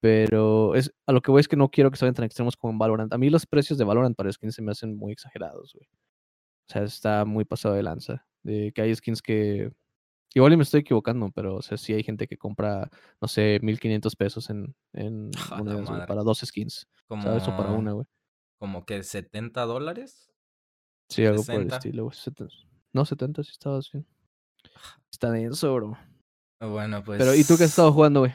Pero 0.00 0.74
es, 0.74 0.92
a 1.06 1.12
lo 1.12 1.22
que 1.22 1.30
voy 1.30 1.40
es 1.40 1.48
que 1.48 1.56
no 1.56 1.70
quiero 1.70 1.90
que 1.90 1.96
se 1.96 2.04
vayan 2.04 2.14
tan 2.16 2.24
extremos 2.26 2.56
como 2.56 2.72
en 2.72 2.78
Valorant. 2.78 3.12
A 3.12 3.18
mí 3.18 3.30
los 3.30 3.46
precios 3.46 3.78
de 3.78 3.84
Valorant 3.84 4.16
para 4.16 4.30
skins 4.32 4.54
se 4.56 4.62
me 4.62 4.72
hacen 4.72 4.96
muy 4.96 5.12
exagerados, 5.12 5.72
güey. 5.74 5.86
O 6.68 6.72
sea, 6.72 6.82
está 6.84 7.24
muy 7.24 7.44
pasado 7.44 7.74
de 7.74 7.82
lanza. 7.84 8.26
De 8.42 8.72
que 8.74 8.82
hay 8.82 8.94
skins 8.94 9.22
que. 9.22 9.70
Igual 10.34 10.52
y 10.52 10.56
me 10.56 10.62
estoy 10.64 10.80
equivocando, 10.80 11.30
pero 11.30 11.56
o 11.56 11.62
sea, 11.62 11.78
sí 11.78 11.94
hay 11.94 12.02
gente 12.02 12.26
que 12.26 12.36
compra, 12.36 12.90
no 13.20 13.28
sé, 13.28 13.58
1500 13.62 14.16
pesos 14.16 14.50
en, 14.50 14.74
en 14.92 15.30
A 15.50 15.62
la 15.62 15.64
monedas, 15.64 15.86
güey, 15.86 15.90
madre. 15.92 16.06
para 16.06 16.22
dos 16.22 16.40
skins, 16.44 16.86
¿sabes? 17.22 17.48
O 17.48 17.56
para 17.56 17.68
Como, 17.68 17.78
una, 17.78 17.92
güey. 17.92 18.06
como 18.58 18.84
que 18.84 19.02
70 19.02 19.64
dólares, 19.64 20.30
Sí, 21.08 21.24
algo 21.24 21.42
por 21.44 21.54
el 21.54 21.70
60. 21.70 21.76
estilo, 21.76 22.04
güey. 22.04 22.16
70. 22.16 22.54
No, 22.92 23.04
70 23.04 23.44
sí 23.44 23.50
estaba 23.52 23.78
así. 23.78 24.04
Está 25.12 25.30
denso, 25.30 25.72
bro. 25.74 25.96
Bueno, 26.60 27.02
Pero, 27.04 27.34
¿y 27.34 27.44
tú 27.44 27.56
qué 27.56 27.64
has 27.64 27.70
estado 27.70 27.88
pues 27.88 27.94
jugando, 27.94 28.20
güey? 28.20 28.34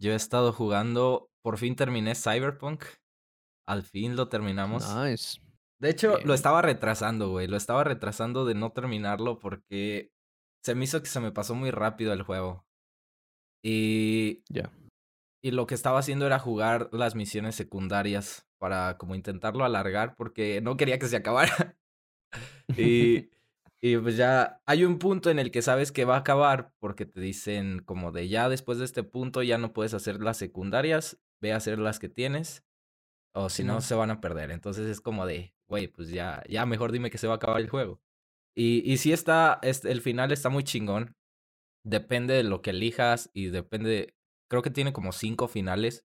yo 0.00 0.12
he 0.12 0.16
estado 0.16 0.52
jugando, 0.52 1.30
por 1.42 1.58
fin 1.58 1.76
terminé 1.76 2.14
Cyberpunk. 2.16 2.84
Al 3.68 3.84
fin 3.84 4.16
lo 4.16 4.28
terminamos. 4.28 4.84
Nice. 4.96 5.38
De 5.80 5.90
hecho, 5.90 6.18
lo 6.24 6.34
estaba 6.34 6.60
retrasando, 6.62 7.30
güey. 7.30 7.46
Lo 7.46 7.56
estaba 7.56 7.84
retrasando 7.84 8.44
de 8.44 8.54
no 8.54 8.72
terminarlo 8.72 9.38
porque 9.38 10.10
se 10.64 10.74
me 10.74 10.84
hizo 10.84 11.00
que 11.00 11.08
se 11.08 11.20
me 11.20 11.32
pasó 11.32 11.54
muy 11.54 11.70
rápido 11.70 12.12
el 12.12 12.22
juego. 12.22 12.64
Y, 13.64 14.42
Ya. 14.48 14.70
y 15.42 15.50
lo 15.52 15.66
que 15.66 15.74
estaba 15.74 15.98
haciendo 15.98 16.26
era 16.26 16.38
jugar 16.38 16.88
las 16.92 17.14
misiones 17.14 17.54
secundarias 17.54 18.46
para 18.58 18.96
como 18.98 19.14
intentarlo 19.14 19.64
alargar 19.64 20.14
porque 20.16 20.60
no 20.60 20.76
quería 20.76 20.98
que 20.98 21.06
se 21.06 21.16
acabara. 21.16 21.76
Y, 22.78 23.28
y 23.82 23.96
pues 23.98 24.16
ya 24.16 24.62
hay 24.64 24.84
un 24.84 24.98
punto 24.98 25.28
en 25.30 25.38
el 25.38 25.50
que 25.50 25.60
sabes 25.60 25.92
que 25.92 26.06
va 26.06 26.14
a 26.16 26.20
acabar 26.20 26.72
porque 26.78 27.04
te 27.04 27.20
dicen 27.20 27.80
como 27.84 28.10
de 28.12 28.28
ya 28.28 28.48
después 28.48 28.78
de 28.78 28.86
este 28.86 29.02
punto 29.02 29.42
ya 29.42 29.58
no 29.58 29.74
puedes 29.74 29.92
hacer 29.92 30.22
las 30.22 30.38
secundarias, 30.38 31.20
ve 31.42 31.52
a 31.52 31.56
hacer 31.56 31.78
las 31.78 31.98
que 31.98 32.08
tienes 32.08 32.64
o 33.34 33.50
si 33.50 33.64
no 33.64 33.82
se 33.82 33.94
van 33.94 34.10
a 34.10 34.20
perder. 34.22 34.50
Entonces 34.50 34.86
es 34.86 35.02
como 35.02 35.26
de, 35.26 35.54
güey, 35.68 35.88
pues 35.88 36.08
ya, 36.08 36.42
ya 36.48 36.64
mejor 36.64 36.90
dime 36.92 37.10
que 37.10 37.18
se 37.18 37.26
va 37.26 37.34
a 37.34 37.36
acabar 37.36 37.60
el 37.60 37.68
juego. 37.68 38.00
Y, 38.54 38.90
y 38.90 38.98
sí 38.98 39.12
está, 39.12 39.58
es- 39.62 39.84
el 39.84 40.00
final 40.00 40.32
está 40.32 40.48
muy 40.48 40.64
chingón. 40.64 41.16
Depende 41.84 42.34
de 42.34 42.44
lo 42.44 42.62
que 42.62 42.70
elijas 42.70 43.30
y 43.32 43.46
depende, 43.48 44.14
creo 44.48 44.62
que 44.62 44.70
tiene 44.70 44.92
como 44.92 45.12
cinco 45.12 45.48
finales. 45.48 46.04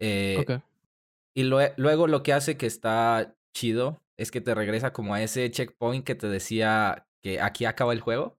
Eh, 0.00 0.44
y 1.34 1.44
lue- 1.44 1.74
luego 1.76 2.06
lo 2.06 2.22
que 2.22 2.32
hace 2.32 2.56
que 2.56 2.66
está 2.66 3.36
chido 3.54 4.02
es 4.18 4.30
que 4.30 4.40
te 4.40 4.54
regresa 4.54 4.92
como 4.92 5.14
a 5.14 5.22
ese 5.22 5.50
checkpoint 5.50 6.04
que 6.04 6.14
te 6.14 6.28
decía 6.28 7.06
que 7.22 7.40
aquí 7.40 7.64
acaba 7.64 7.92
el 7.92 8.00
juego. 8.00 8.38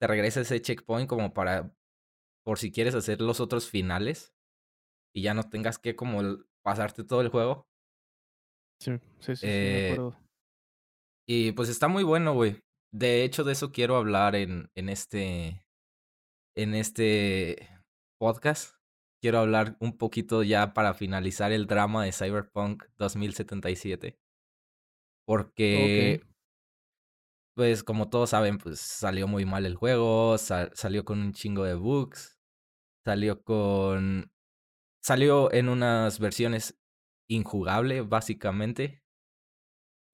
Te 0.00 0.06
regresa 0.06 0.40
ese 0.42 0.60
checkpoint 0.62 1.08
como 1.08 1.34
para, 1.34 1.74
por 2.44 2.58
si 2.58 2.72
quieres 2.72 2.94
hacer 2.94 3.20
los 3.20 3.40
otros 3.40 3.68
finales 3.70 4.34
y 5.14 5.22
ya 5.22 5.34
no 5.34 5.44
tengas 5.44 5.78
que 5.78 5.96
como 5.96 6.22
pasarte 6.62 7.04
todo 7.04 7.20
el 7.22 7.28
juego. 7.28 7.68
Sí, 8.80 8.92
sí, 9.20 9.36
sí, 9.36 9.50
sí, 9.50 9.66
me 9.66 9.78
acuerdo. 9.78 10.16
Y 11.28 11.52
pues 11.52 11.68
está 11.68 11.88
muy 11.88 12.04
bueno, 12.04 12.32
güey. 12.34 12.62
De 12.92 13.22
hecho, 13.24 13.44
de 13.44 13.52
eso 13.52 13.70
quiero 13.70 13.96
hablar 13.96 14.34
en, 14.34 14.70
en 14.74 14.88
este, 14.88 15.64
en 16.56 16.74
este 16.74 17.68
podcast. 18.18 18.76
Quiero 19.20 19.40
hablar 19.40 19.76
un 19.80 19.98
poquito 19.98 20.42
ya 20.42 20.72
para 20.74 20.94
finalizar 20.94 21.52
el 21.52 21.66
drama 21.66 22.04
de 22.04 22.12
Cyberpunk 22.12 22.84
2077. 22.96 24.18
Ok. 25.28 25.52
Porque, 25.56 26.22
pues 27.56 27.82
como 27.82 28.08
todos 28.08 28.30
saben, 28.30 28.58
pues 28.58 28.80
salió 28.80 29.26
muy 29.26 29.44
mal 29.44 29.66
el 29.66 29.74
juego, 29.74 30.38
sa- 30.38 30.70
salió 30.74 31.04
con 31.04 31.20
un 31.20 31.32
chingo 31.32 31.64
de 31.64 31.74
bugs, 31.74 32.38
salió 33.04 33.42
con... 33.42 34.30
Salió 35.02 35.52
en 35.52 35.68
unas 35.68 36.18
versiones 36.18 36.78
injugable, 37.28 38.02
básicamente. 38.02 39.02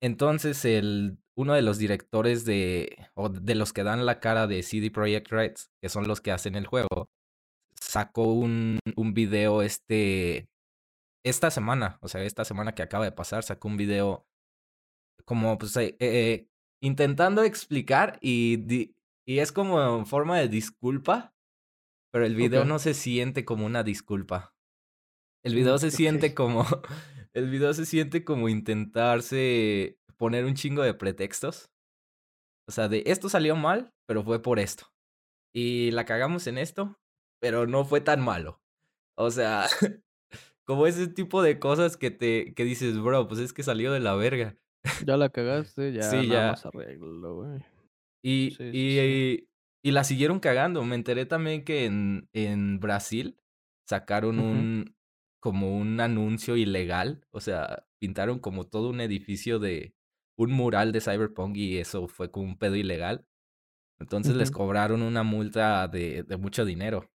Entonces, 0.01 0.65
el, 0.65 1.17
uno 1.35 1.53
de 1.53 1.61
los 1.61 1.77
directores 1.77 2.45
de, 2.45 3.09
o 3.15 3.29
de 3.29 3.55
los 3.55 3.73
que 3.73 3.83
dan 3.83 4.05
la 4.05 4.19
cara 4.19 4.47
de 4.47 4.63
CD 4.63 4.91
Projekt 4.91 5.29
Red, 5.31 5.55
que 5.81 5.89
son 5.89 6.07
los 6.07 6.21
que 6.21 6.31
hacen 6.31 6.55
el 6.55 6.67
juego, 6.67 7.09
sacó 7.79 8.33
un, 8.33 8.79
un 8.95 9.13
video 9.13 9.61
este, 9.61 10.47
esta 11.25 11.51
semana, 11.51 11.97
o 12.01 12.07
sea, 12.07 12.23
esta 12.23 12.45
semana 12.45 12.73
que 12.75 12.83
acaba 12.83 13.05
de 13.05 13.11
pasar, 13.11 13.43
sacó 13.43 13.67
un 13.67 13.77
video 13.77 14.25
como, 15.25 15.57
pues, 15.57 15.75
eh, 15.77 15.95
eh, 15.99 16.47
intentando 16.81 17.43
explicar 17.43 18.19
y, 18.21 18.93
y 19.25 19.39
es 19.39 19.51
como 19.51 19.97
en 19.97 20.05
forma 20.05 20.37
de 20.37 20.47
disculpa, 20.47 21.33
pero 22.11 22.25
el 22.25 22.35
video 22.35 22.63
no 22.63 22.79
se 22.79 22.93
siente 22.93 23.43
como 23.43 23.65
una 23.65 23.83
disculpa. 23.83 24.53
El 25.43 25.53
video 25.53 25.75
Mm, 25.75 25.79
se 25.79 25.91
siente 25.91 26.33
como, 26.33 26.65
el 27.35 27.49
video 27.49 27.73
se 27.73 27.85
siente 27.85 28.23
como 28.23 28.49
intentarse 28.49 29.97
poner 30.17 30.45
un 30.45 30.55
chingo 30.55 30.81
de 30.83 30.93
pretextos. 30.93 31.69
O 32.67 32.71
sea, 32.71 32.87
de 32.89 33.03
esto 33.05 33.29
salió 33.29 33.55
mal, 33.55 33.91
pero 34.07 34.23
fue 34.23 34.41
por 34.41 34.57
esto. 34.59 34.87
Y 35.53 35.91
la 35.91 36.05
cagamos 36.05 36.47
en 36.47 36.57
esto, 36.57 36.97
pero 37.39 37.67
no 37.67 37.85
fue 37.85 38.01
tan 38.01 38.21
malo. 38.23 38.59
O 39.17 39.29
sea, 39.31 39.67
como 40.65 40.87
ese 40.87 41.07
tipo 41.07 41.41
de 41.43 41.59
cosas 41.59 41.97
que 41.97 42.11
te 42.11 42.53
que 42.55 42.63
dices: 42.63 42.99
"Bro, 42.99 43.27
pues 43.27 43.39
es 43.39 43.53
que 43.53 43.63
salió 43.63 43.91
de 43.93 43.99
la 43.99 44.15
verga". 44.15 44.57
Ya 45.05 45.17
la 45.17 45.29
cagaste, 45.29 45.93
ya 45.93 46.03
Sí, 46.03 46.15
nada 46.27 46.27
ya. 46.27 46.47
más 46.51 46.65
arréglalo, 46.65 47.35
güey. 47.35 47.59
Y 48.23 48.51
Sí, 48.51 48.57
sí, 48.57 48.71
sí. 48.71 48.77
y 48.77 49.47
y 49.87 49.91
la 49.91 50.03
siguieron 50.03 50.39
cagando. 50.39 50.83
Me 50.83 50.95
enteré 50.95 51.25
también 51.27 51.63
que 51.63 51.85
en 51.85 52.27
en 52.33 52.79
Brasil 52.79 53.37
sacaron 53.87 54.39
un 54.39 54.95
como 55.45 55.77
un 55.77 55.99
anuncio 55.99 56.57
ilegal, 56.57 57.23
o 57.29 57.39
sea, 57.39 57.85
pintaron 57.99 58.39
como 58.39 58.65
todo 58.65 58.89
un 58.89 58.99
edificio 58.99 59.59
de 59.59 59.93
un 60.39 60.51
mural 60.51 60.91
de 60.91 61.01
Cyberpunk 61.01 61.55
y 61.55 61.77
eso 61.77 62.07
fue 62.07 62.31
como 62.31 62.47
un 62.47 62.57
pedo 62.57 62.75
ilegal. 62.75 63.27
Entonces 63.99 64.35
les 64.35 64.49
cobraron 64.49 65.03
una 65.03 65.21
multa 65.21 65.87
de 65.87 66.23
de 66.23 66.37
mucho 66.37 66.65
dinero, 66.65 67.11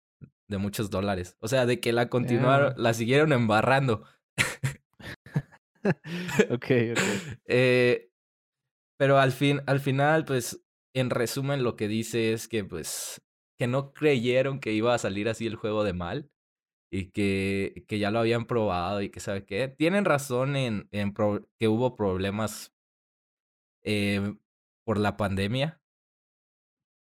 de 0.50 0.58
muchos 0.58 0.90
dólares. 0.90 1.38
O 1.40 1.48
sea, 1.48 1.66
de 1.66 1.80
que 1.80 1.94
la 1.94 2.10
continuaron 2.10 2.72
Damn. 2.72 2.84
la 2.84 2.94
siguieron 2.94 3.32
embarrando. 3.32 4.04
Okey, 6.52 6.92
okey. 6.92 6.96
Eh, 7.46 8.12
pero 8.98 9.20
al 9.20 9.32
fin 9.32 9.62
al 9.68 9.80
final, 9.80 10.26
pues, 10.26 10.66
en 10.94 11.12
resumen, 11.12 11.64
lo 11.64 11.78
que 11.78 11.88
dice 11.88 12.34
es 12.34 12.50
que, 12.50 12.66
pues, 12.66 13.22
que 13.58 13.68
no 13.68 13.94
creyeron 13.94 14.60
que 14.60 14.74
iba 14.74 14.94
a 14.94 14.98
salir 14.98 15.30
así 15.30 15.48
el 15.48 15.56
juego 15.56 15.86
de 15.86 15.94
mal 15.94 16.30
y 16.92 17.12
que 17.12 17.86
que 17.88 18.00
ya 18.00 18.12
lo 18.12 18.20
habían 18.20 18.46
probado 18.46 19.02
y 19.02 19.10
que 19.10 19.20
sabe 19.20 19.46
qué. 19.46 19.68
Tienen 19.68 20.06
razón 20.06 20.56
en 20.56 20.88
en 20.92 21.14
que 21.60 21.68
hubo 21.68 21.96
problemas 21.96 22.74
em, 23.84 24.40
por 24.86 24.98
la 25.00 25.18
pandemia. 25.18 25.82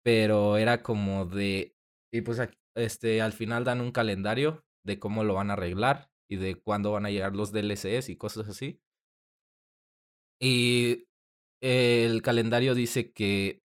Pero 0.03 0.57
era 0.57 0.81
como 0.81 1.25
de 1.25 1.75
y 2.11 2.21
pues 2.21 2.39
este, 2.75 3.21
al 3.21 3.33
final 3.33 3.63
dan 3.63 3.81
un 3.81 3.91
calendario 3.91 4.65
de 4.85 4.99
cómo 4.99 5.23
lo 5.23 5.33
van 5.35 5.49
a 5.51 5.53
arreglar 5.53 6.09
y 6.29 6.37
de 6.37 6.55
cuándo 6.55 6.91
van 6.91 7.05
a 7.05 7.11
llegar 7.11 7.35
los 7.35 7.51
DLCs 7.51 8.09
y 8.09 8.15
cosas 8.17 8.47
así. 8.49 8.81
Y 10.41 11.07
el 11.61 12.21
calendario 12.21 12.73
dice 12.75 13.11
que 13.11 13.61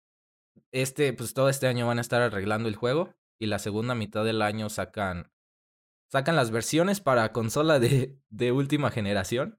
este, 0.72 1.12
pues, 1.12 1.34
todo 1.34 1.48
este 1.48 1.66
año 1.66 1.86
van 1.86 1.98
a 1.98 2.02
estar 2.02 2.22
arreglando 2.22 2.68
el 2.68 2.76
juego 2.76 3.14
y 3.40 3.46
la 3.46 3.58
segunda 3.58 3.94
mitad 3.94 4.24
del 4.24 4.42
año 4.42 4.68
sacan 4.68 5.32
sacan 6.10 6.36
las 6.36 6.50
versiones 6.50 7.00
para 7.00 7.32
consola 7.32 7.78
de 7.78 8.18
de 8.30 8.52
última 8.52 8.90
generación. 8.90 9.58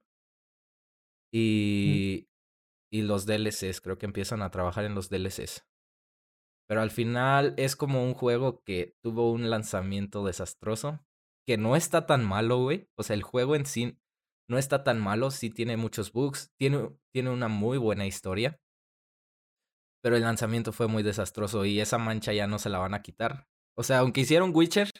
Y 1.32 2.28
y 2.92 3.02
los 3.02 3.24
DLCs, 3.24 3.80
creo 3.80 3.96
que 3.96 4.04
empiezan 4.04 4.42
a 4.42 4.50
trabajar 4.50 4.84
en 4.84 4.94
los 4.94 5.08
DLCs. 5.08 5.66
Pero 6.68 6.82
al 6.82 6.90
final 6.90 7.54
es 7.56 7.74
como 7.74 8.04
un 8.04 8.12
juego 8.12 8.62
que 8.64 8.96
tuvo 9.02 9.32
un 9.32 9.48
lanzamiento 9.48 10.24
desastroso, 10.24 11.00
que 11.46 11.56
no 11.56 11.74
está 11.74 12.06
tan 12.06 12.24
malo, 12.24 12.58
güey. 12.58 12.88
O 12.96 13.02
sea, 13.02 13.14
el 13.14 13.22
juego 13.22 13.56
en 13.56 13.64
sí 13.64 13.98
no 14.48 14.58
está 14.58 14.84
tan 14.84 15.00
malo, 15.00 15.30
sí 15.30 15.48
tiene 15.48 15.78
muchos 15.78 16.12
bugs, 16.12 16.52
tiene 16.58 16.90
tiene 17.12 17.30
una 17.30 17.48
muy 17.48 17.78
buena 17.78 18.06
historia. 18.06 18.60
Pero 20.02 20.16
el 20.16 20.22
lanzamiento 20.22 20.72
fue 20.72 20.86
muy 20.86 21.02
desastroso 21.02 21.64
y 21.64 21.80
esa 21.80 21.96
mancha 21.96 22.32
ya 22.32 22.46
no 22.46 22.58
se 22.58 22.68
la 22.68 22.78
van 22.78 22.94
a 22.94 23.02
quitar. 23.02 23.48
O 23.74 23.82
sea, 23.82 24.00
aunque 24.00 24.20
hicieron 24.20 24.52
Witcher, 24.54 24.90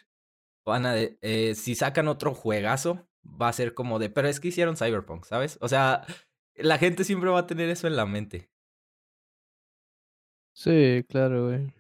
van 0.64 0.87
a 0.87 0.96
eh, 0.98 1.55
si 1.55 1.75
sacan 1.75 2.09
otro 2.09 2.35
juegazo, 2.35 3.09
va 3.25 3.48
a 3.48 3.53
ser 3.53 3.75
como 3.75 3.98
de, 3.98 4.11
pero 4.11 4.29
es 4.29 4.40
que 4.40 4.48
hicieron 4.48 4.77
Cyberpunk, 4.77 5.25
¿sabes? 5.25 5.59
O 5.61 5.68
sea, 5.68 6.05
la 6.57 6.79
gente 6.79 7.05
siempre 7.05 7.31
va 7.31 7.40
a 7.40 7.46
tener 7.46 7.68
eso 7.70 7.87
en 7.87 7.96
la 7.96 8.07
mente. 8.07 8.51
Sí, 10.55 11.05
claro, 11.09 11.46
güey. 11.46 11.72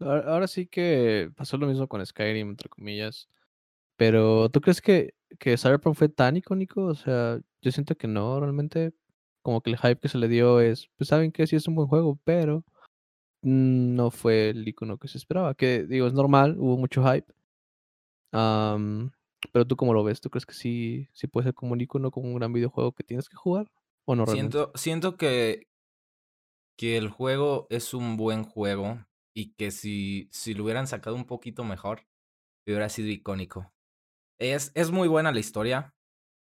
Ahora 0.00 0.48
sí 0.48 0.66
que 0.66 1.30
pasó 1.36 1.56
lo 1.56 1.66
mismo 1.66 1.88
con 1.88 2.04
Skyrim, 2.04 2.50
entre 2.50 2.68
comillas. 2.68 3.28
Pero, 3.96 4.48
¿tú 4.50 4.60
crees 4.60 4.80
que 4.82 5.14
que 5.38 5.56
Cyberpunk 5.56 5.96
fue 5.96 6.08
tan 6.08 6.36
icónico? 6.36 6.84
O 6.84 6.94
sea, 6.94 7.40
yo 7.62 7.72
siento 7.72 7.96
que 7.96 8.08
no, 8.08 8.40
realmente, 8.40 8.92
como 9.42 9.60
que 9.62 9.70
el 9.70 9.78
hype 9.78 9.98
que 10.00 10.08
se 10.08 10.18
le 10.18 10.28
dio 10.28 10.60
es, 10.60 10.90
pues, 10.96 11.08
¿saben 11.08 11.32
qué? 11.32 11.46
Sí 11.46 11.56
es 11.56 11.68
un 11.68 11.74
buen 11.76 11.88
juego, 11.88 12.18
pero, 12.24 12.64
mm, 13.42 13.94
no 13.96 14.10
fue 14.10 14.50
el 14.50 14.66
icono 14.68 14.98
que 14.98 15.08
se 15.08 15.18
esperaba, 15.18 15.54
que 15.54 15.84
digo, 15.84 16.06
es 16.06 16.14
normal, 16.14 16.56
hubo 16.58 16.78
mucho 16.78 17.04
hype. 17.04 17.32
Pero, 18.32 19.66
¿tú 19.66 19.76
cómo 19.76 19.92
lo 19.94 20.04
ves? 20.04 20.20
¿Tú 20.20 20.30
crees 20.30 20.46
que 20.46 20.54
sí 20.54 21.08
sí 21.12 21.26
puede 21.26 21.46
ser 21.46 21.54
como 21.54 21.72
un 21.72 21.80
icono, 21.80 22.10
como 22.10 22.28
un 22.28 22.36
gran 22.36 22.52
videojuego 22.52 22.92
que 22.92 23.04
tienes 23.04 23.28
que 23.28 23.36
jugar, 23.36 23.70
o 24.04 24.14
no 24.16 24.24
realmente? 24.24 24.58
Siento 24.58 24.72
siento 24.74 25.16
que 25.16 25.66
que 26.78 26.96
el 26.96 27.08
juego 27.10 27.66
es 27.70 27.94
un 27.94 28.16
buen 28.16 28.44
juego 28.44 29.06
y 29.34 29.54
que 29.54 29.70
si 29.70 30.28
si 30.32 30.54
lo 30.54 30.64
hubieran 30.64 30.86
sacado 30.86 31.16
un 31.16 31.26
poquito 31.26 31.64
mejor, 31.64 32.06
hubiera 32.66 32.88
sido 32.88 33.08
icónico. 33.08 33.72
Es 34.38 34.72
es 34.74 34.90
muy 34.90 35.08
buena 35.08 35.32
la 35.32 35.40
historia, 35.40 35.94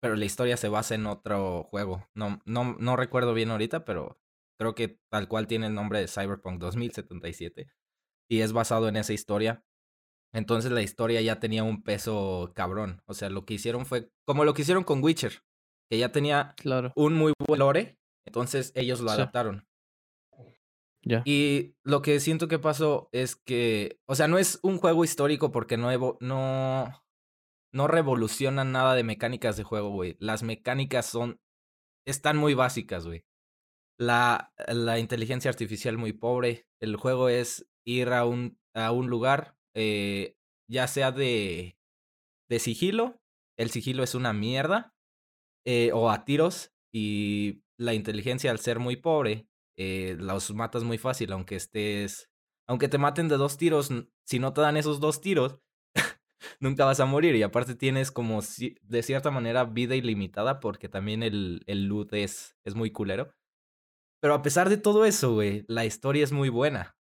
pero 0.02 0.16
la 0.16 0.26
historia 0.26 0.58
se 0.58 0.70
basa 0.70 0.96
en 0.96 1.06
otro 1.08 1.64
juego. 1.64 2.08
No 2.16 2.42
no 2.46 2.76
no 2.80 2.96
recuerdo 2.96 3.34
bien 3.34 3.52
ahorita, 3.52 3.86
pero 3.86 4.20
creo 4.60 4.76
que 4.76 5.00
tal 5.10 5.28
cual 5.28 5.48
tiene 5.48 5.68
el 5.68 5.76
nombre 5.76 6.00
de 6.00 6.08
Cyberpunk 6.08 6.60
2077 6.60 7.72
y 8.30 8.42
es 8.42 8.54
basado 8.54 8.88
en 8.88 8.98
esa 8.98 9.14
historia. 9.14 9.64
Entonces, 10.36 10.72
la 10.72 10.82
historia 10.82 11.22
ya 11.22 11.40
tenía 11.40 11.64
un 11.64 11.82
peso 11.82 12.52
cabrón. 12.54 13.02
O 13.08 13.14
sea, 13.14 13.30
lo 13.30 13.46
que 13.46 13.54
hicieron 13.56 13.86
fue 13.86 14.12
como 14.28 14.44
lo 14.44 14.54
que 14.54 14.64
hicieron 14.64 14.84
con 14.84 15.02
Witcher, 15.02 15.44
que 15.90 15.98
ya 15.98 16.12
tenía 16.12 16.54
Claro. 16.58 16.92
un 16.96 17.14
muy 17.14 17.34
buen 17.48 17.60
lore, 17.60 17.98
entonces 18.28 18.72
ellos 18.76 19.00
lo 19.00 19.10
Sí. 19.10 19.16
adaptaron. 19.16 19.66
Y 21.24 21.76
lo 21.84 22.02
que 22.02 22.20
siento 22.20 22.48
que 22.48 22.58
pasó 22.58 23.10
es 23.12 23.36
que, 23.36 24.00
o 24.08 24.16
sea, 24.16 24.28
no 24.28 24.40
es 24.40 24.60
un 24.64 24.80
juego 24.80 25.04
histórico 25.04 25.52
porque 25.52 25.78
no 25.78 25.92
evo 25.92 26.18
no 26.20 27.04
no 27.72 27.88
revoluciona 27.88 28.64
nada 28.64 28.96
de 28.96 29.04
mecánicas 29.04 29.56
de 29.58 29.64
juego, 29.64 29.90
güey. 29.92 30.16
Las 30.20 30.42
mecánicas 30.44 31.06
son 31.06 31.40
están 32.08 32.38
muy 32.38 32.56
básicas, 32.56 33.06
güey. 33.06 33.26
La 34.00 34.54
la 34.68 34.98
inteligencia 35.00 35.50
artificial 35.52 35.98
muy 35.98 36.14
pobre. 36.14 36.68
El 36.82 36.96
juego 36.96 37.30
es 37.30 37.68
ir 37.86 38.10
a 38.10 38.26
un 38.26 38.58
a 38.76 38.92
un 38.92 39.08
lugar, 39.08 39.55
eh, 39.76 40.36
ya 40.70 40.88
sea 40.88 41.12
de 41.12 41.78
de 42.50 42.60
sigilo, 42.60 43.22
el 43.58 43.72
sigilo 43.72 44.04
es 44.04 44.16
una 44.16 44.34
mierda, 44.34 44.96
eh, 45.66 45.92
o 45.94 46.10
a 46.12 46.26
tiros, 46.26 46.74
y 46.94 47.64
la 47.78 47.94
inteligencia 47.94 48.52
al 48.52 48.60
ser 48.60 48.80
muy 48.80 48.98
pobre, 48.98 49.48
eh, 49.78 50.16
los 50.20 50.54
matas 50.54 50.84
muy 50.84 50.98
fácil, 50.98 51.32
aunque 51.34 51.56
estés 51.58 52.30
aunque 52.68 52.88
te 52.90 52.98
maten 52.98 53.28
de 53.30 53.38
2 53.38 53.58
tiros, 53.58 53.92
si 54.26 54.40
no 54.40 54.54
te 54.54 54.62
dan 54.62 54.78
esos 54.78 55.00
2 55.00 55.22
tiros, 55.22 55.60
nunca 56.60 56.86
vas 56.86 57.00
a 57.00 57.06
morir, 57.06 57.36
y 57.36 57.44
aparte 57.44 57.76
tienes 57.76 58.12
como 58.12 58.42
de 58.82 59.04
cierta 59.04 59.32
manera 59.32 59.66
vida 59.66 59.96
ilimitada, 59.96 60.60
porque 60.62 60.90
también 60.90 61.24
el 61.24 61.64
el 61.68 61.86
loot 61.88 62.14
es 62.14 62.58
es 62.66 62.76
muy 62.76 62.92
culero. 62.92 63.34
Pero 64.22 64.34
a 64.36 64.42
pesar 64.42 64.70
de 64.70 64.78
todo 64.78 65.06
eso, 65.06 65.34
güey, 65.36 65.66
la 65.68 65.86
historia 65.86 66.24
es 66.24 66.32
muy 66.32 66.50
buena. 66.50 66.95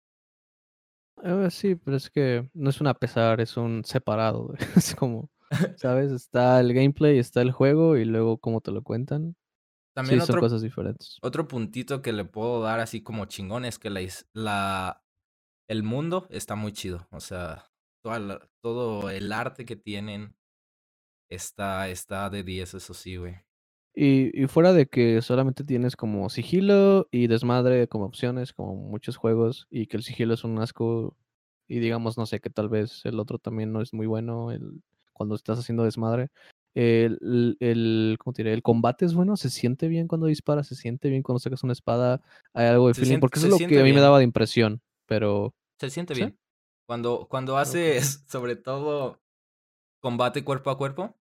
Ah, 1.25 1.49
sí, 1.51 1.75
pero 1.75 1.97
es 1.97 2.11
que 2.11 2.49
no 2.53 2.69
es 2.69 2.81
un 2.81 2.87
a 2.87 2.95
pesar, 2.95 3.41
es 3.41 3.57
un 3.57 3.83
separado, 3.85 4.49
güey. 4.49 4.59
Es 4.77 4.95
como, 4.95 5.31
¿sabes? 5.77 6.13
Está 6.13 6.61
el 6.61 6.75
gameplay, 6.75 7.19
está 7.19 7.41
el 7.41 7.51
juego 7.51 7.97
y 7.97 8.05
luego 8.05 8.39
cómo 8.39 8.61
te 8.61 8.73
lo 8.73 8.83
cuentan. 8.83 9.35
Sí, 9.35 9.37
También 9.95 10.21
son 10.21 10.37
otro 10.37 10.41
cosas 10.41 10.61
diferentes. 10.63 11.19
otro 11.23 11.49
puntito 11.49 12.03
que 12.03 12.13
le 12.13 12.25
puedo 12.27 12.61
dar 12.61 12.81
así 12.81 13.03
como 13.03 13.25
chingón 13.27 13.65
es 13.65 13.79
que 13.79 13.91
la 13.91 14.01
la 14.35 15.03
el 15.69 15.83
mundo 15.83 16.27
está 16.31 16.57
muy 16.57 16.73
chido. 16.73 17.09
O 17.11 17.21
sea, 17.21 17.71
la 18.05 18.51
todo 18.63 19.09
el 19.09 19.33
arte 19.33 19.65
que 19.65 19.77
tienen 19.77 20.37
está 21.31 21.89
está 21.89 22.29
de 22.29 22.43
10, 22.43 22.75
eso 22.75 22.93
sí, 22.95 23.17
güey. 23.17 23.37
Y 23.95 24.43
y 24.43 24.47
fuera 24.49 24.73
de 24.73 24.87
que 24.87 25.23
solamente 25.23 25.65
tienes 25.65 25.97
como 25.97 26.29
sigilo 26.31 27.09
y 27.11 27.29
desmadre 27.29 27.89
como 27.89 28.07
opciones, 28.07 28.53
como 28.53 28.75
muchos 28.75 29.17
juegos, 29.17 29.67
y 29.71 29.87
que 29.87 29.97
el 29.97 30.03
sigilo 30.03 30.35
es 30.35 30.45
un 30.45 30.59
asco, 30.59 31.17
y 31.69 31.79
digamos, 31.79 32.19
no 32.19 32.27
sé, 32.27 32.41
que 32.41 32.51
tal 32.51 32.69
vez 32.69 33.03
el 33.05 33.21
otro 33.21 33.39
también 33.39 33.73
no 33.73 33.81
es 33.81 33.93
muy 33.95 34.07
bueno, 34.07 34.51
el 34.51 34.83
cuando 35.15 35.35
estás 35.37 35.59
haciendo 35.59 35.85
desmadre. 35.85 36.29
El, 36.75 37.57
el, 37.61 38.17
¿cómo 38.19 38.35
te 38.35 38.43
diré? 38.43 38.53
El 38.53 38.63
combate 38.63 39.05
es 39.05 39.15
bueno, 39.15 39.37
se 39.37 39.49
siente 39.49 39.87
bien 39.87 40.09
cuando 40.09 40.27
disparas, 40.27 40.67
se 40.67 40.75
siente 40.75 41.09
bien 41.09 41.23
cuando 41.23 41.39
sacas 41.39 41.63
una 41.63 41.73
espada, 41.73 42.21
hay 42.53 42.67
algo 42.67 42.89
de 42.89 42.95
Se 42.95 43.01
feeling, 43.03 43.11
siente, 43.11 43.21
porque 43.21 43.39
eso 43.39 43.47
es 43.47 43.53
lo 43.63 43.69
que 43.69 43.81
a 43.81 43.85
mí 43.85 43.93
me 43.93 44.01
daba 44.01 44.19
de 44.19 44.25
impresión, 44.25 44.83
pero 45.07 45.55
Se 45.81 45.89
siente 45.89 46.15
¿sí? 46.15 46.23
bien. 46.23 46.39
Cuando, 46.87 47.29
cuando 47.31 47.57
haces, 47.59 48.25
sobre 48.29 48.57
todo, 48.57 49.21
combate 50.01 50.43
cuerpo 50.45 50.71
a 50.71 50.77
cuerpo, 50.77 51.15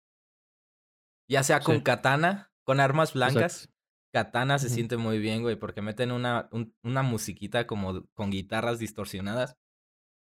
ya 1.28 1.42
sea 1.42 1.61
con 1.61 1.78
Sí, 1.78 1.83
katana, 1.83 2.49
con 2.70 2.80
armas 2.80 3.11
exacto. 3.11 3.35
blancas, 3.35 3.68
katana 4.14 4.59
se 4.61 4.68
siente 4.68 4.96
muy 4.96 5.18
bien, 5.18 5.42
güey, 5.42 5.56
porque 5.56 5.83
meten 5.83 6.12
una, 6.12 6.48
un- 6.52 6.72
una 6.85 7.02
musiquita 7.02 7.66
como 7.66 8.04
con 8.14 8.30
guitarras 8.30 8.78
distorsionadas 8.78 9.56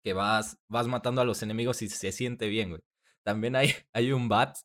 que 0.04 0.14
vas, 0.14 0.58
vas 0.68 0.88
matando 0.88 1.22
a 1.22 1.26
los 1.26 1.44
enemigos 1.44 1.82
y 1.84 1.90
se 1.90 2.12
siente 2.12 2.48
bien, 2.48 2.70
güey. 2.72 2.82
También 3.24 3.56
hay, 3.56 3.68
hay 3.94 4.12
un 4.12 4.30
bat. 4.30 4.58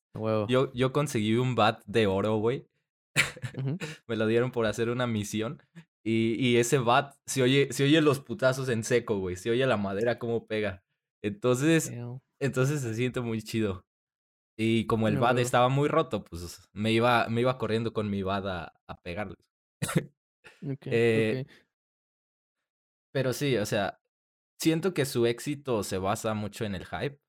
Yo, 0.48 0.72
yo 0.72 0.92
conseguí 0.92 1.34
un 1.36 1.54
bat 1.54 1.82
de 1.86 2.06
oro, 2.06 2.36
güey. 2.38 2.66
Me 4.06 4.16
lo 4.16 4.26
dieron 4.26 4.50
por 4.50 4.64
hacer 4.66 4.88
una 4.88 5.06
misión. 5.06 5.62
Y, 6.04 6.34
y 6.38 6.56
ese 6.56 6.78
bat 6.78 7.14
se 7.26 7.42
oye, 7.42 7.68
se 7.72 7.84
oye 7.84 8.00
los 8.00 8.20
putazos 8.20 8.68
en 8.70 8.82
seco, 8.82 9.18
güey. 9.18 9.36
Se 9.36 9.50
oye 9.50 9.66
la 9.66 9.76
madera 9.76 10.18
como 10.18 10.46
pega. 10.46 10.82
Entonces, 11.22 11.90
Damn. 11.90 12.20
entonces 12.40 12.80
se 12.80 12.94
siente 12.94 13.20
muy 13.20 13.42
chido. 13.42 13.84
Y 14.60 14.86
como 14.86 15.06
el 15.06 15.18
bat 15.18 15.34
huevo. 15.34 15.46
estaba 15.46 15.68
muy 15.68 15.88
roto, 15.88 16.24
pues 16.24 16.68
me 16.72 16.90
iba, 16.90 17.28
me 17.28 17.42
iba 17.42 17.58
corriendo 17.58 17.92
con 17.92 18.10
mi 18.10 18.22
bat 18.22 18.44
a, 18.46 18.74
a 18.88 19.00
pegarles. 19.00 19.38
Eh, 20.60 21.46
pero 23.12 23.32
sí, 23.32 23.56
o 23.58 23.64
sea, 23.64 24.00
siento 24.60 24.92
que 24.92 25.04
su 25.04 25.26
éxito 25.26 25.84
se 25.84 25.98
basa 25.98 26.34
mucho 26.34 26.64
en 26.64 26.74
el 26.74 26.84
hype. 26.84 27.20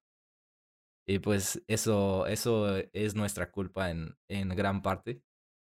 Y 1.08 1.20
pues 1.20 1.64
eso, 1.68 2.26
eso 2.26 2.76
es 2.94 3.16
nuestra 3.16 3.52
culpa 3.52 3.92
en, 3.92 4.16
en 4.28 4.50
gran 4.50 4.82
parte. 4.82 5.22